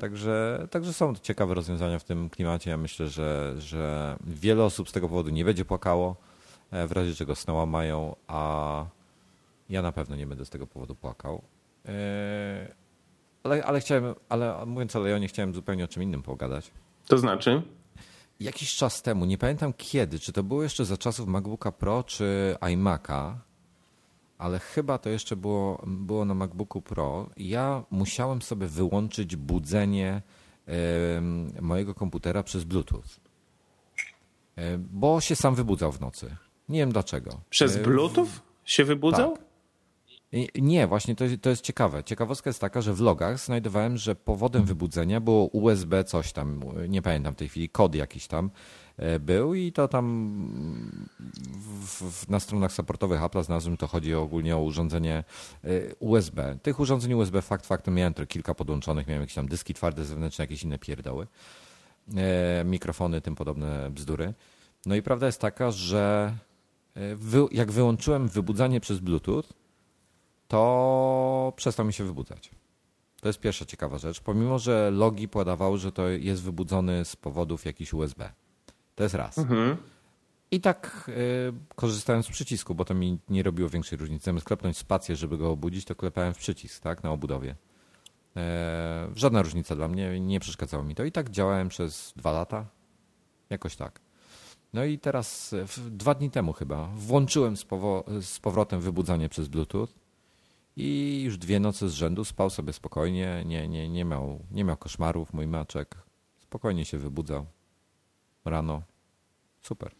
Także, 0.00 0.66
także 0.70 0.92
są 0.92 1.14
ciekawe 1.22 1.54
rozwiązania 1.54 1.98
w 1.98 2.04
tym 2.04 2.30
klimacie. 2.30 2.70
Ja 2.70 2.76
myślę, 2.76 3.08
że, 3.08 3.54
że 3.58 4.16
wiele 4.26 4.64
osób 4.64 4.88
z 4.88 4.92
tego 4.92 5.08
powodu 5.08 5.30
nie 5.30 5.44
będzie 5.44 5.64
płakało 5.64 6.29
w 6.72 6.92
razie 6.92 7.14
czego 7.14 7.34
snoła 7.34 7.66
mają, 7.66 8.16
a 8.26 8.84
ja 9.68 9.82
na 9.82 9.92
pewno 9.92 10.16
nie 10.16 10.26
będę 10.26 10.44
z 10.44 10.50
tego 10.50 10.66
powodu 10.66 10.94
płakał. 10.94 11.42
E, 11.88 12.74
ale, 13.42 13.64
ale 13.64 13.80
chciałem, 13.80 14.14
ale 14.28 14.66
mówiąc 14.66 14.96
o 14.96 15.00
Leonie, 15.00 15.28
chciałem 15.28 15.54
zupełnie 15.54 15.84
o 15.84 15.88
czym 15.88 16.02
innym 16.02 16.22
pogadać. 16.22 16.70
To 17.06 17.18
znaczy? 17.18 17.62
Jakiś 18.40 18.76
czas 18.76 19.02
temu, 19.02 19.24
nie 19.24 19.38
pamiętam 19.38 19.72
kiedy, 19.72 20.18
czy 20.18 20.32
to 20.32 20.42
było 20.42 20.62
jeszcze 20.62 20.84
za 20.84 20.96
czasów 20.96 21.28
MacBooka 21.28 21.72
Pro 21.72 22.02
czy 22.02 22.56
iMac'a, 22.60 23.34
ale 24.38 24.58
chyba 24.58 24.98
to 24.98 25.08
jeszcze 25.08 25.36
było, 25.36 25.82
było 25.86 26.24
na 26.24 26.34
MacBooku 26.34 26.82
Pro. 26.82 27.30
Ja 27.36 27.84
musiałem 27.90 28.42
sobie 28.42 28.66
wyłączyć 28.66 29.36
budzenie 29.36 30.22
mojego 31.60 31.94
komputera 31.94 32.42
przez 32.42 32.64
Bluetooth, 32.64 33.02
e, 34.56 34.78
bo 34.78 35.20
się 35.20 35.36
sam 35.36 35.54
wybudzał 35.54 35.92
w 35.92 36.00
nocy. 36.00 36.36
Nie 36.70 36.78
wiem 36.78 36.92
dlaczego. 36.92 37.40
Przez 37.50 37.76
e, 37.76 37.78
Bluetooth 37.78 38.28
się 38.64 38.84
wybudzał? 38.84 39.36
Tak. 39.36 39.50
Nie, 40.54 40.86
właśnie 40.86 41.16
to, 41.16 41.24
to 41.42 41.50
jest 41.50 41.62
ciekawe. 41.62 42.04
Ciekawostka 42.04 42.50
jest 42.50 42.60
taka, 42.60 42.80
że 42.80 42.94
w 42.94 43.00
logach 43.00 43.40
znajdowałem, 43.40 43.96
że 43.96 44.14
powodem 44.14 44.64
wybudzenia 44.64 45.20
było 45.20 45.44
USB 45.44 46.04
coś 46.04 46.32
tam, 46.32 46.60
nie 46.88 47.02
pamiętam 47.02 47.32
w 47.32 47.36
tej 47.36 47.48
chwili, 47.48 47.68
kod 47.68 47.94
jakiś 47.94 48.26
tam 48.26 48.50
e, 48.96 49.20
był 49.20 49.54
i 49.54 49.72
to 49.72 49.88
tam 49.88 50.34
w, 51.82 52.10
w, 52.10 52.28
na 52.28 52.40
stronach 52.40 52.72
supportowych 52.72 53.22
Apple 53.22 53.42
znalazłem, 53.42 53.76
to 53.76 53.86
chodzi 53.86 54.14
ogólnie 54.14 54.56
o 54.56 54.62
urządzenie 54.62 55.24
e, 55.64 55.68
USB. 55.98 56.58
Tych 56.62 56.80
urządzeń 56.80 57.14
USB 57.14 57.42
fakt 57.42 57.66
faktem 57.66 57.94
miałem 57.94 58.14
kilka 58.14 58.54
podłączonych, 58.54 59.06
miałem 59.06 59.20
jakieś 59.20 59.34
tam 59.34 59.48
dyski 59.48 59.74
twarde 59.74 60.04
zewnętrzne, 60.04 60.42
jakieś 60.42 60.62
inne 60.62 60.78
pierdoły, 60.78 61.26
mikrofony, 62.64 63.20
tym 63.20 63.34
podobne 63.34 63.90
bzdury. 63.90 64.34
No 64.86 64.94
i 64.94 65.02
prawda 65.02 65.26
jest 65.26 65.40
taka, 65.40 65.70
że 65.70 66.32
wy, 67.16 67.46
jak 67.52 67.72
wyłączyłem 67.72 68.28
wybudzanie 68.28 68.80
przez 68.80 68.98
Bluetooth, 68.98 69.42
to 70.48 71.52
przestał 71.56 71.86
mi 71.86 71.92
się 71.92 72.04
wybudzać. 72.04 72.50
To 73.20 73.28
jest 73.28 73.40
pierwsza 73.40 73.64
ciekawa 73.64 73.98
rzecz. 73.98 74.20
Pomimo, 74.20 74.58
że 74.58 74.90
logi 74.90 75.28
podawały, 75.28 75.78
że 75.78 75.92
to 75.92 76.08
jest 76.08 76.42
wybudzony 76.42 77.04
z 77.04 77.16
powodów 77.16 77.64
jakichś 77.64 77.92
USB. 77.92 78.32
To 78.94 79.02
jest 79.02 79.14
raz. 79.14 79.38
Mhm. 79.38 79.76
I 80.50 80.60
tak 80.60 81.10
y, 81.48 81.74
korzystałem 81.74 82.22
z 82.22 82.28
przycisku, 82.28 82.74
bo 82.74 82.84
to 82.84 82.94
mi 82.94 83.18
nie 83.28 83.42
robiło 83.42 83.68
większej 83.68 83.98
różnicy. 83.98 84.24
Zamiast 84.24 84.46
klepnąć 84.46 84.76
spację, 84.76 85.16
żeby 85.16 85.38
go 85.38 85.50
obudzić, 85.50 85.84
to 85.84 85.94
klepałem 85.94 86.34
w 86.34 86.38
przycisk 86.38 86.82
tak, 86.82 87.02
na 87.02 87.10
obudowie. 87.10 87.56
E, 88.36 89.08
żadna 89.14 89.42
różnica 89.42 89.76
dla 89.76 89.88
mnie, 89.88 90.20
nie 90.20 90.40
przeszkadzało 90.40 90.84
mi 90.84 90.94
to. 90.94 91.04
I 91.04 91.12
tak 91.12 91.30
działałem 91.30 91.68
przez 91.68 92.12
dwa 92.16 92.32
lata. 92.32 92.66
Jakoś 93.50 93.76
tak. 93.76 94.00
No 94.72 94.84
i 94.84 94.98
teraz 94.98 95.52
e, 95.52 95.64
dwa 95.90 96.14
dni 96.14 96.30
temu 96.30 96.52
chyba 96.52 96.86
włączyłem 96.86 97.56
z, 97.56 97.66
z 98.20 98.40
powrotem 98.40 98.80
wybudzanie 98.80 99.28
przez 99.28 99.48
Bluetooth 99.48 99.88
i 100.76 101.22
już 101.24 101.38
dwie 101.38 101.60
noce 101.60 101.88
z 101.88 101.92
rzędu 101.92 102.24
spał 102.24 102.50
sobie 102.50 102.72
spokojnie, 102.72 103.42
nie, 103.46 103.68
nie, 103.68 103.88
nie, 103.88 104.04
miał, 104.04 104.40
nie 104.50 104.64
miał 104.64 104.76
koszmarów, 104.76 105.32
mój 105.32 105.46
maczek. 105.46 105.96
Spokojnie 106.38 106.84
się 106.84 106.98
wybudzał 106.98 107.46
rano. 108.44 108.82
Super. 109.60 109.92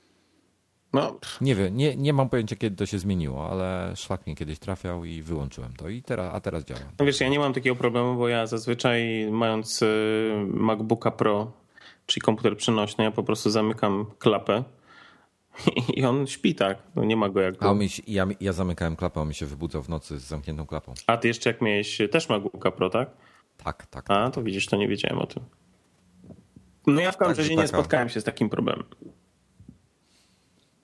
No. 0.92 1.18
Nie 1.40 1.55
wiem, 1.55 1.76
nie, 1.76 1.97
nie 1.97 2.12
mam 2.12 2.28
pojęcia, 2.28 2.56
kiedy 2.56 2.76
to 2.76 2.86
się 2.86 2.98
zmieniło, 2.98 3.51
ale 3.51 3.92
szlak 3.97 4.26
mnie 4.26 4.36
kiedyś 4.36 4.59
trafiał 4.59 5.05
i 5.05 5.22
wyłączyłem 5.22 5.72
to. 5.76 5.88
I 5.88 6.02
teraz, 6.02 6.34
a 6.34 6.40
teraz 6.40 6.64
działa. 6.64 6.80
No 6.98 7.06
wiesz, 7.06 7.20
ja 7.20 7.28
nie 7.28 7.38
mam 7.38 7.52
takiego 7.52 7.76
problemu, 7.76 8.16
bo 8.16 8.28
ja 8.28 8.47
zazwyczaj 8.47 9.28
mając 9.30 9.82
e, 9.82 9.86
MacBooka 10.47 11.10
Pro 11.10 11.52
czyli 12.11 12.20
komputer 12.20 12.57
przenośny, 12.57 13.05
ja 13.05 13.11
po 13.11 13.23
prostu 13.23 13.51
zamykam 13.51 14.07
klapę 14.19 14.65
i 15.97 16.05
on 16.05 16.27
śpi 16.27 16.55
tak, 16.55 16.78
no 16.97 17.05
nie 17.05 17.16
ma 17.16 17.28
go 17.28 17.41
jak... 17.41 17.62
A 17.62 17.74
mi, 17.74 17.89
ja, 18.07 18.27
ja 18.41 18.53
zamykałem 18.53 18.97
klapę, 18.97 19.20
on 19.20 19.28
mi 19.28 19.35
się 19.35 19.47
wybudzał 19.47 19.82
w 19.82 19.89
nocy 19.89 20.19
z 20.19 20.23
zamkniętą 20.23 20.66
klapą. 20.66 20.95
A 21.07 21.16
ty 21.16 21.28
jeszcze 21.28 21.51
jak 21.51 21.61
miałeś, 21.61 21.99
też 22.11 22.28
MacBooka 22.28 22.70
Pro, 22.70 22.91
tak? 22.91 23.11
Tak, 23.57 23.87
tak. 23.87 24.05
A, 24.11 24.24
tak, 24.24 24.35
to 24.35 24.43
widzisz, 24.43 24.66
to 24.66 24.77
nie 24.77 24.89
wiedziałem 24.89 25.19
o 25.19 25.27
tym. 25.27 25.43
No 26.87 27.01
ja 27.01 27.12
w 27.12 27.16
każdym 27.16 27.45
razie 27.45 27.57
nie 27.57 27.69
spotkałem 27.69 28.09
się 28.09 28.20
z 28.20 28.24
takim 28.24 28.51
problemem. 28.51 28.85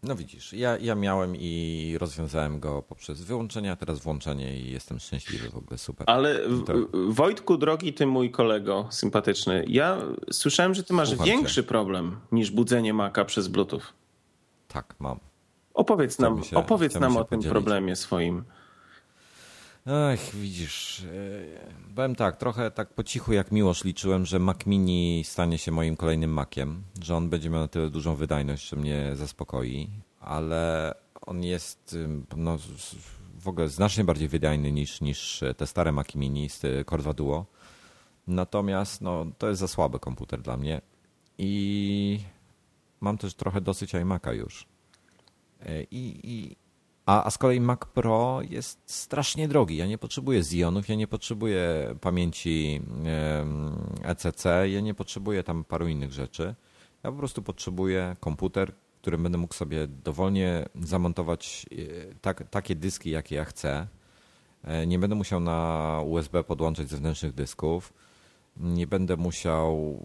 No 0.07 0.17
widzisz, 0.17 0.53
ja, 0.53 0.79
ja 0.79 0.95
miałem 0.95 1.37
i 1.37 1.97
rozwiązałem 1.99 2.61
go 2.61 2.83
poprzez 2.83 3.23
wyłączenie, 3.23 3.73
a 3.73 3.77
teraz 3.77 3.99
włączenie 4.01 4.59
i 4.61 4.71
jestem 4.71 4.99
szczęśliwy 4.99 5.51
w 5.51 5.57
ogóle, 5.57 5.79
super. 5.79 6.11
Ale 6.11 6.41
to... 6.67 6.75
Wojtku, 7.09 7.57
drogi 7.57 7.93
ty 7.93 8.07
mój 8.07 8.31
kolego 8.31 8.87
sympatyczny, 8.91 9.65
ja 9.69 9.99
słyszałem, 10.33 10.75
że 10.75 10.83
ty 10.83 10.95
masz 10.95 11.09
Słucham 11.09 11.27
większy 11.27 11.55
cię. 11.55 11.63
problem 11.63 12.21
niż 12.33 12.51
budzenie 12.51 12.95
Maca 12.95 13.25
przez 13.25 13.49
Bluetooth. 13.49 13.83
Tak, 14.69 14.95
mam. 14.99 15.21
Opowiedz 15.75 16.19
nam, 16.19 16.45
się, 16.45 16.57
opowiedz 16.57 16.95
nam 16.95 17.17
o 17.17 17.25
tym 17.25 17.43
problemie 17.43 17.97
swoim. 17.97 18.45
Ach, 19.89 20.35
widzisz, 20.35 21.05
e, 21.05 21.95
powiem 21.95 22.15
tak, 22.15 22.37
trochę 22.37 22.71
tak 22.71 22.95
po 22.95 23.05
cichu 23.05 23.33
jak 23.33 23.53
miłość 23.53 23.85
liczyłem, 23.85 24.27
że 24.27 24.39
Mac 24.39 24.67
Mini 24.67 25.25
stanie 25.25 25.59
się 25.59 25.73
moim 25.73 25.97
kolejnym 25.97 26.31
Maciem, 26.31 26.83
że 27.03 27.17
on 27.17 27.29
będzie 27.31 27.51
miał 27.51 27.61
na 27.61 27.69
tyle 27.69 27.91
dużą 27.91 28.15
wydajność, 28.15 28.69
że 28.69 28.77
mnie 28.77 29.17
zaspokoi, 29.17 29.89
ale 30.21 30.95
on 31.27 31.43
jest 31.45 31.97
no, 32.37 32.59
w 33.41 33.49
ogóle 33.49 33.69
znacznie 33.69 34.05
bardziej 34.05 34.29
wydajny 34.29 34.73
niż, 34.73 35.01
niż 35.01 35.45
te 35.57 35.67
stare 35.67 35.93
Maci 35.93 36.19
Mini 36.19 36.49
z 36.49 36.61
Core 36.89 37.03
2 37.03 37.13
Duo. 37.13 37.47
Natomiast 38.27 39.01
no, 39.01 39.27
to 39.39 39.49
jest 39.49 39.61
za 39.61 39.69
słaby 39.69 39.99
komputer 39.99 40.43
dla 40.43 40.57
mnie 40.57 40.81
i 41.39 42.21
mam 43.01 43.19
też 43.19 43.35
trochę 43.35 43.61
dosyć 43.61 43.95
iMac'a 43.95 44.35
już. 44.35 44.67
E, 45.61 45.83
I, 45.83 46.21
i 46.25 46.57
a, 47.07 47.25
a 47.25 47.31
z 47.31 47.39
kolei 47.39 47.61
Mac 47.61 47.81
Pro 47.95 48.41
jest 48.51 48.81
strasznie 48.87 49.49
drogi. 49.49 49.77
Ja 49.77 49.87
nie 49.87 49.99
potrzebuję 49.99 50.39
Xionów, 50.39 50.89
ja 50.89 50.95
nie 50.95 51.07
potrzebuję 51.07 51.95
pamięci 52.01 52.81
ECC, 54.03 54.45
ja 54.69 54.81
nie 54.81 54.95
potrzebuję 54.95 55.43
tam 55.43 55.65
paru 55.65 55.89
innych 55.89 56.13
rzeczy. 56.13 56.55
Ja 57.03 57.13
po 57.13 57.19
prostu 57.19 57.43
potrzebuję 57.43 58.17
komputer, 58.21 58.73
którym 59.01 59.23
będę 59.23 59.39
mógł 59.39 59.55
sobie 59.55 59.87
dowolnie 59.87 60.69
zamontować 60.75 61.67
e, 61.73 62.15
tak, 62.21 62.51
takie 62.51 62.75
dyski, 62.75 63.11
jakie 63.11 63.37
ja 63.37 63.45
chcę. 63.45 63.87
E, 64.65 64.87
nie 64.87 64.99
będę 64.99 65.17
musiał 65.17 65.41
na 65.41 66.01
USB 66.07 66.45
podłączać 66.45 66.89
zewnętrznych 66.89 67.33
dysków. 67.33 67.93
Nie 68.57 68.87
będę 68.87 69.17
musiał 69.17 70.05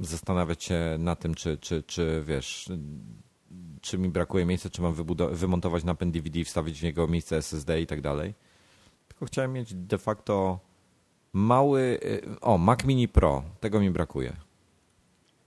zastanawiać 0.00 0.64
się 0.64 0.96
na 0.98 1.16
tym, 1.16 1.34
czy, 1.34 1.58
czy, 1.58 1.82
czy 1.82 2.22
wiesz, 2.26 2.68
czy 3.86 3.98
mi 3.98 4.08
brakuje 4.08 4.46
miejsca, 4.46 4.70
czy 4.70 4.82
mam 4.82 4.94
wymontować 5.32 5.84
napęd 5.84 6.14
DVD, 6.14 6.44
wstawić 6.44 6.80
w 6.80 6.82
niego 6.82 7.08
miejsce 7.08 7.36
SSD 7.36 7.80
i 7.80 7.86
tak 7.86 8.00
dalej. 8.00 8.34
Tylko 9.08 9.26
chciałem 9.26 9.52
mieć 9.52 9.74
de 9.74 9.98
facto 9.98 10.60
mały. 11.32 11.80
Y, 12.04 12.40
o, 12.40 12.58
Mac 12.58 12.84
Mini 12.84 13.08
Pro, 13.08 13.42
tego 13.60 13.80
mi 13.80 13.90
brakuje. 13.90 14.36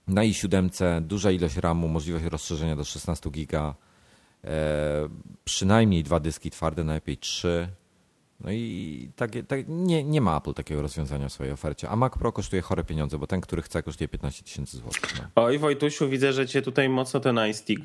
Na 0.08 0.22
i7 0.22 1.00
duża 1.00 1.30
ilość 1.30 1.56
RAMu, 1.56 1.88
możliwość 1.88 2.24
rozszerzenia 2.24 2.76
do 2.76 2.84
16 2.84 3.30
giga, 3.30 3.74
e, 4.44 5.08
przynajmniej 5.44 6.02
dwa 6.02 6.20
dyski 6.20 6.50
twarde, 6.50 6.84
najlepiej 6.84 7.18
trzy. 7.18 7.68
No 8.40 8.52
i 8.52 9.10
tak, 9.16 9.30
tak, 9.48 9.60
nie, 9.68 10.04
nie 10.04 10.20
ma 10.20 10.36
Apple 10.36 10.54
takiego 10.54 10.82
rozwiązania 10.82 11.28
w 11.28 11.32
swojej 11.32 11.52
ofercie. 11.52 11.88
A 11.88 11.96
Mac 11.96 12.12
Pro 12.18 12.32
kosztuje 12.32 12.62
chore 12.62 12.84
pieniądze, 12.84 13.18
bo 13.18 13.26
ten, 13.26 13.40
który 13.40 13.62
chce, 13.62 13.82
kosztuje 13.82 14.08
15 14.08 14.44
tysięcy 14.44 14.76
złotych. 14.76 15.02
No. 15.18 15.44
Oj, 15.44 15.58
Wojtusiu, 15.58 16.08
widzę, 16.08 16.32
że 16.32 16.46
cię 16.46 16.62
tutaj 16.62 16.88
mocno 16.88 17.20
ten 17.20 17.40
iStick 17.50 17.82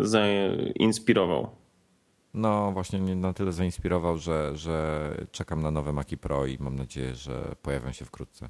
zainspirował. 0.00 1.50
No 2.34 2.72
właśnie 2.72 2.98
na 3.16 3.32
tyle 3.32 3.52
zainspirował, 3.52 4.18
że, 4.18 4.56
że 4.56 5.10
czekam 5.30 5.62
na 5.62 5.70
nowe 5.70 5.92
Maci 5.92 6.18
Pro 6.18 6.46
i 6.46 6.58
mam 6.60 6.76
nadzieję, 6.76 7.14
że 7.14 7.54
pojawią 7.62 7.92
się 7.92 8.04
wkrótce. 8.04 8.48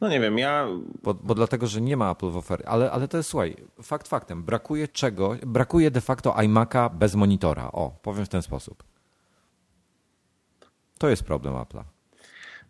No 0.00 0.08
nie 0.08 0.20
wiem, 0.20 0.38
ja. 0.38 0.68
Bo, 1.02 1.14
bo, 1.14 1.34
dlatego, 1.34 1.66
że 1.66 1.80
nie 1.80 1.96
ma 1.96 2.10
Apple 2.10 2.30
w 2.30 2.36
ofercie. 2.36 2.68
Ale, 2.68 2.90
ale 2.90 3.08
to 3.08 3.16
jest 3.16 3.28
słuchaj, 3.28 3.56
fakt 3.82 4.08
faktem. 4.08 4.42
Brakuje 4.42 4.88
czego? 4.88 5.36
Brakuje 5.46 5.90
de 5.90 6.00
facto 6.00 6.30
iMac'a 6.30 6.90
bez 6.94 7.14
monitora. 7.14 7.72
O, 7.72 7.90
powiem 8.02 8.24
w 8.26 8.28
ten 8.28 8.42
sposób. 8.42 8.91
To 11.02 11.08
jest 11.08 11.24
problem 11.24 11.54
Apple'a. 11.54 11.84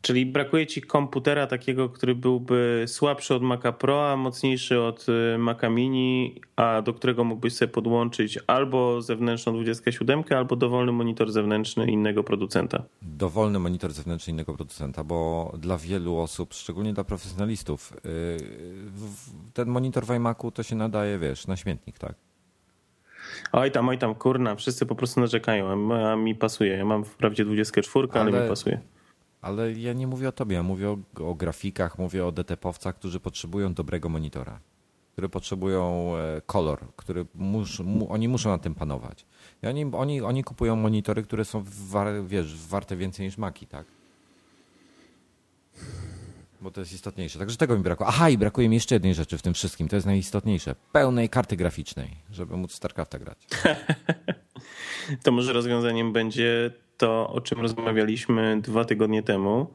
Czyli 0.02 0.26
brakuje 0.26 0.66
ci 0.66 0.82
komputera 0.82 1.46
takiego, 1.46 1.88
który 1.88 2.14
byłby 2.14 2.84
słabszy 2.86 3.34
od 3.34 3.42
Maca 3.42 3.72
Pro, 3.72 4.10
a 4.12 4.16
mocniejszy 4.16 4.80
od 4.80 5.06
y, 5.34 5.38
Maca 5.38 5.68
Mini, 5.68 6.40
a 6.56 6.82
do 6.82 6.94
którego 6.94 7.24
mógłbyś 7.24 7.54
sobie 7.54 7.68
podłączyć 7.72 8.38
albo 8.46 9.02
zewnętrzną 9.02 9.52
27, 9.52 10.24
albo 10.30 10.56
dowolny 10.56 10.92
monitor 10.92 11.32
zewnętrzny 11.32 11.90
innego 11.90 12.24
producenta. 12.24 12.82
Dowolny 13.02 13.58
monitor 13.58 13.92
zewnętrzny 13.92 14.30
innego 14.30 14.54
producenta, 14.54 15.04
bo 15.04 15.52
dla 15.58 15.78
wielu 15.78 16.18
osób, 16.18 16.54
szczególnie 16.54 16.92
dla 16.92 17.04
profesjonalistów, 17.04 17.92
y, 17.92 18.36
ten 19.54 19.68
monitor 19.68 20.06
w 20.06 20.10
iMacu 20.10 20.50
to 20.50 20.62
się 20.62 20.76
nadaje, 20.76 21.18
wiesz, 21.18 21.46
na 21.46 21.56
śmietnik, 21.56 21.98
tak? 21.98 22.14
Oj 23.52 23.70
tam, 23.70 23.88
oj 23.88 23.98
tam, 23.98 24.14
kurna, 24.14 24.54
wszyscy 24.54 24.86
po 24.86 24.94
prostu 24.94 25.20
narzekają, 25.20 25.92
a 25.94 26.16
mi 26.16 26.34
pasuje. 26.34 26.76
Ja 26.76 26.84
mam 26.84 27.04
wprawdzie 27.04 27.44
24, 27.44 28.08
ale, 28.12 28.20
ale 28.20 28.42
mi 28.42 28.48
pasuje. 28.48 28.80
Ale 29.40 29.72
ja 29.72 29.92
nie 29.92 30.06
mówię 30.06 30.28
o 30.28 30.32
tobie, 30.32 30.56
ja 30.56 30.62
mówię 30.62 30.90
o, 30.90 30.98
o 31.20 31.34
grafikach, 31.34 31.98
mówię 31.98 32.26
o 32.26 32.32
DTP-owcach, 32.32 32.94
którzy 32.94 33.20
potrzebują 33.20 33.74
dobrego 33.74 34.08
monitora, 34.08 34.60
które 35.12 35.28
potrzebują 35.28 36.12
e, 36.16 36.40
kolor, 36.46 36.78
który 36.96 37.26
mus, 37.34 37.80
mu, 37.80 38.12
oni 38.12 38.28
muszą 38.28 38.50
na 38.50 38.58
tym 38.58 38.74
panować. 38.74 39.26
I 39.62 39.66
oni, 39.66 39.84
oni, 39.92 40.22
oni 40.22 40.44
kupują 40.44 40.76
monitory, 40.76 41.22
które 41.22 41.44
są 41.44 41.64
war, 41.66 42.08
wiesz, 42.26 42.66
warte 42.66 42.96
więcej 42.96 43.26
niż 43.26 43.38
maki, 43.38 43.66
tak? 43.66 43.86
Bo 46.62 46.70
to 46.70 46.80
jest 46.80 46.92
istotniejsze. 46.92 47.38
Także 47.38 47.56
tego 47.56 47.76
mi 47.76 47.82
brakło. 47.82 48.06
Aha, 48.06 48.30
i 48.30 48.38
brakuje 48.38 48.68
mi 48.68 48.74
jeszcze 48.74 48.94
jednej 48.94 49.14
rzeczy 49.14 49.38
w 49.38 49.42
tym 49.42 49.54
wszystkim. 49.54 49.88
To 49.88 49.96
jest 49.96 50.06
najistotniejsze. 50.06 50.74
Pełnej 50.92 51.28
karty 51.28 51.56
graficznej, 51.56 52.10
żeby 52.30 52.56
móc 52.56 52.74
StarCrafta 52.74 53.18
grać. 53.18 53.46
to 55.24 55.32
może 55.32 55.52
rozwiązaniem 55.52 56.12
będzie 56.12 56.70
to, 56.96 57.28
o 57.28 57.40
czym 57.40 57.60
rozmawialiśmy 57.60 58.60
dwa 58.60 58.84
tygodnie 58.84 59.22
temu, 59.22 59.66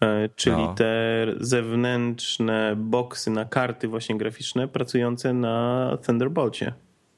e, 0.00 0.28
czyli 0.28 0.62
no. 0.62 0.74
te 0.74 1.26
zewnętrzne 1.40 2.74
boksy 2.76 3.30
na 3.30 3.44
karty 3.44 3.88
właśnie 3.88 4.18
graficzne 4.18 4.68
pracujące 4.68 5.32
na 5.32 5.98
Thunderbolcie. 6.06 6.72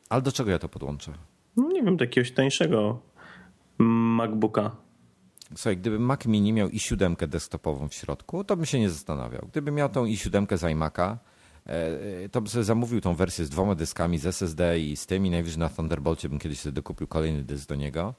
Ale 0.09 0.23
do 0.23 0.33
czego 0.33 0.51
ja 0.51 0.59
to 0.59 0.69
podłączę? 0.69 1.13
No 1.57 1.69
nie 1.69 1.83
wiem, 1.83 1.97
do 1.97 2.05
jakiegoś 2.05 2.33
tańszego 2.33 3.01
MacBooka. 3.79 4.77
Słuchaj, 5.57 5.77
gdyby 5.77 5.99
Mac 5.99 6.27
Mini 6.27 6.53
miał 6.53 6.69
i 6.69 6.79
siódemkę 6.79 7.27
desktopową 7.27 7.89
w 7.89 7.95
środku, 7.95 8.45
to 8.45 8.57
bym 8.57 8.67
się 8.67 8.81
nie 8.81 8.91
zastanawiał. 8.91 9.49
Gdyby 9.53 9.71
miał 9.71 9.89
tą 9.89 10.05
i 10.05 10.17
siódemkę 10.17 10.59
z 10.59 10.63
iMac'a, 10.63 11.17
e, 11.67 12.29
to 12.29 12.41
bym 12.41 12.49
sobie 12.49 12.65
zamówił 12.65 13.01
tą 13.01 13.15
wersję 13.15 13.45
z 13.45 13.51
dwoma 13.51 13.75
dyskami, 13.75 14.19
z 14.19 14.27
SSD 14.27 14.81
i 14.81 14.97
z 14.97 15.07
tym 15.07 15.27
i 15.27 15.31
najwyżej 15.31 15.59
na 15.59 15.69
Thunderbolcie 15.69 16.29
bym 16.29 16.39
kiedyś 16.39 16.61
sobie 16.61 16.73
dokupił 16.73 17.07
kolejny 17.07 17.45
dysk 17.45 17.69
do 17.69 17.75
niego 17.75 18.15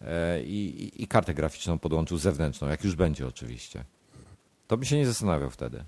E, 0.00 0.42
i, 0.42 1.02
i 1.02 1.06
kartę 1.06 1.34
graficzną 1.34 1.78
podłączył 1.78 2.18
zewnętrzną, 2.18 2.68
jak 2.68 2.84
już 2.84 2.96
będzie 2.96 3.26
oczywiście. 3.26 3.84
To 4.66 4.76
by 4.76 4.86
się 4.86 4.96
nie 4.96 5.06
zastanawiał 5.06 5.50
wtedy. 5.50 5.84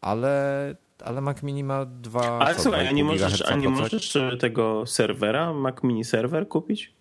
Ale, 0.00 0.74
ale 1.04 1.20
Mac 1.20 1.42
Mini 1.42 1.64
ma 1.64 1.84
dwa. 1.84 2.38
Ale 2.38 2.54
co, 2.54 2.62
słuchaj, 2.62 2.88
a 2.88 2.90
nie, 2.90 3.04
możesz, 3.04 3.42
a 3.42 3.56
nie 3.56 3.68
możesz 3.68 4.18
tego 4.40 4.86
serwera, 4.86 5.52
Mac 5.52 5.82
Mini 5.82 6.04
serwer 6.04 6.48
kupić? 6.48 6.97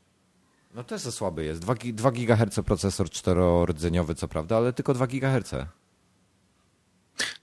No 0.77 0.83
to 0.83 0.95
jest 0.95 1.11
słaby 1.11 1.45
jest. 1.45 1.61
2, 1.61 1.75
2 1.93 2.11
GHz 2.11 2.59
procesor 2.65 3.09
czterordzeniowy, 3.09 4.15
co 4.15 4.27
prawda, 4.27 4.57
ale 4.57 4.73
tylko 4.73 4.93
2 4.93 5.07
GHz. 5.07 5.51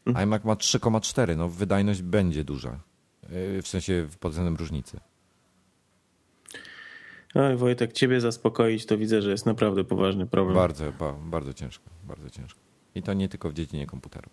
Hmm. 0.04 0.22
iMac 0.22 0.44
ma 0.44 0.54
3,4, 0.54 1.36
no 1.36 1.48
wydajność 1.48 2.02
będzie 2.02 2.44
duża. 2.44 2.80
E, 3.22 3.62
w 3.62 3.68
sensie 3.68 4.08
pod 4.20 4.32
względem 4.32 4.56
różnicy. 4.56 5.00
Oj, 7.34 7.56
Wojtek, 7.56 7.92
ciebie 7.92 8.20
zaspokoić, 8.20 8.86
to 8.86 8.98
widzę, 8.98 9.22
że 9.22 9.30
jest 9.30 9.46
naprawdę 9.46 9.84
poważny 9.84 10.26
problem. 10.26 10.56
Bardzo, 10.56 10.92
ba, 10.92 11.12
bardzo 11.12 11.54
ciężko, 11.54 11.84
bardzo 12.04 12.30
ciężko. 12.30 12.60
I 12.94 13.02
to 13.02 13.12
nie 13.14 13.28
tylko 13.28 13.50
w 13.50 13.54
dziedzinie 13.54 13.86
komputerów. 13.86 14.32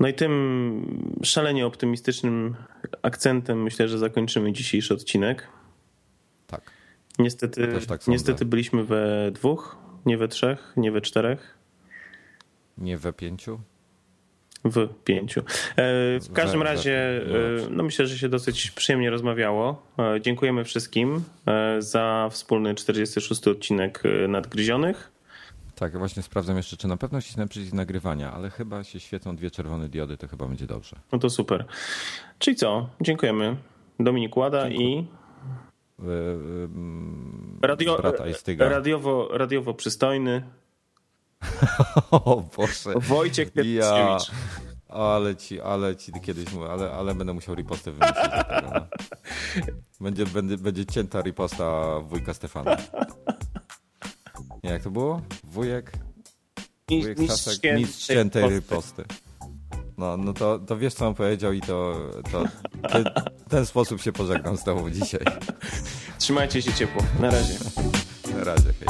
No 0.00 0.08
i 0.08 0.14
tym 0.14 1.18
szalenie 1.22 1.66
optymistycznym 1.66 2.56
akcentem 3.02 3.62
myślę, 3.62 3.88
że 3.88 3.98
zakończymy 3.98 4.52
dzisiejszy 4.52 4.94
odcinek. 4.94 5.48
Niestety, 7.18 7.68
tak 7.88 8.06
niestety 8.06 8.44
byliśmy 8.44 8.84
we 8.84 9.30
dwóch, 9.32 9.76
nie 10.06 10.18
we 10.18 10.28
trzech, 10.28 10.72
nie 10.76 10.92
we 10.92 11.00
czterech. 11.00 11.58
Nie 12.78 12.98
we 12.98 13.12
pięciu? 13.12 13.60
W 14.64 14.88
pięciu. 15.04 15.40
E, 15.40 15.44
w 16.20 16.32
każdym 16.32 16.62
razie, 16.62 16.92
e, 16.94 17.70
no 17.70 17.82
myślę, 17.82 18.06
że 18.06 18.18
się 18.18 18.28
dosyć 18.28 18.70
przyjemnie 18.70 19.10
rozmawiało. 19.10 19.82
E, 19.98 20.20
dziękujemy 20.20 20.64
wszystkim 20.64 21.24
za 21.78 22.28
wspólny 22.30 22.74
46 22.74 23.48
odcinek 23.48 24.02
Nadgryzionych. 24.28 25.12
Tak, 25.74 25.98
właśnie 25.98 26.22
sprawdzam 26.22 26.56
jeszcze, 26.56 26.76
czy 26.76 26.88
na 26.88 26.96
pewno 26.96 27.20
ściśnę 27.20 27.48
przycisk 27.48 27.72
nagrywania, 27.72 28.32
ale 28.32 28.50
chyba 28.50 28.84
się 28.84 29.00
świecą 29.00 29.36
dwie 29.36 29.50
czerwone 29.50 29.88
diody, 29.88 30.16
to 30.16 30.28
chyba 30.28 30.46
będzie 30.46 30.66
dobrze. 30.66 30.96
No 31.12 31.18
to 31.18 31.30
super. 31.30 31.64
Czyli 32.38 32.56
co? 32.56 32.88
Dziękujemy. 33.00 33.56
Dominik 34.00 34.36
Łada 34.36 34.68
i... 34.68 35.06
Radio, 37.62 37.96
radiowo, 38.58 39.28
radiowo 39.32 39.74
przystojny. 39.74 40.42
o 42.10 42.42
Boże. 42.56 42.92
Wojciek 42.96 43.52
ja, 43.56 44.18
ale 44.88 45.36
ci, 45.36 45.60
ale 45.60 45.96
ci 45.96 46.12
kiedyś 46.12 46.52
mówię, 46.52 46.68
ale, 46.68 46.92
ale 46.92 47.14
będę 47.14 47.32
musiał 47.32 47.54
ripostę 47.54 47.92
wymyślić 47.92 48.24
do 48.24 48.44
tego. 48.44 48.70
No. 48.74 48.86
Będzie, 50.00 50.26
będzie, 50.26 50.58
będzie 50.58 50.86
cięta 50.86 51.20
riposta 51.20 52.00
wujka 52.00 52.34
Stefana. 52.34 52.76
Nie, 54.64 54.70
jak 54.70 54.82
to 54.82 54.90
było? 54.90 55.22
Wujek? 55.44 55.92
Wujek 56.88 57.18
Staszek, 57.18 57.76
nic 57.76 57.98
ściętej 57.98 58.50
riposty. 58.50 59.04
No, 59.98 60.16
no 60.16 60.32
to, 60.32 60.58
to 60.58 60.78
wiesz, 60.78 60.94
co 60.94 61.06
on 61.06 61.14
powiedział 61.14 61.52
i 61.52 61.60
to, 61.60 61.94
to 62.32 62.44
ty, 62.88 63.04
ten 63.48 63.66
sposób 63.66 64.02
się 64.02 64.12
pożegnam 64.12 64.56
z 64.56 64.64
tobą 64.64 64.90
dzisiaj. 64.90 65.24
Trzymajcie 66.18 66.62
się 66.62 66.72
ciepło. 66.72 67.02
Na 67.20 67.30
razie. 67.30 67.54
Na 68.38 68.44
razie, 68.44 68.72
hej. 68.72 68.88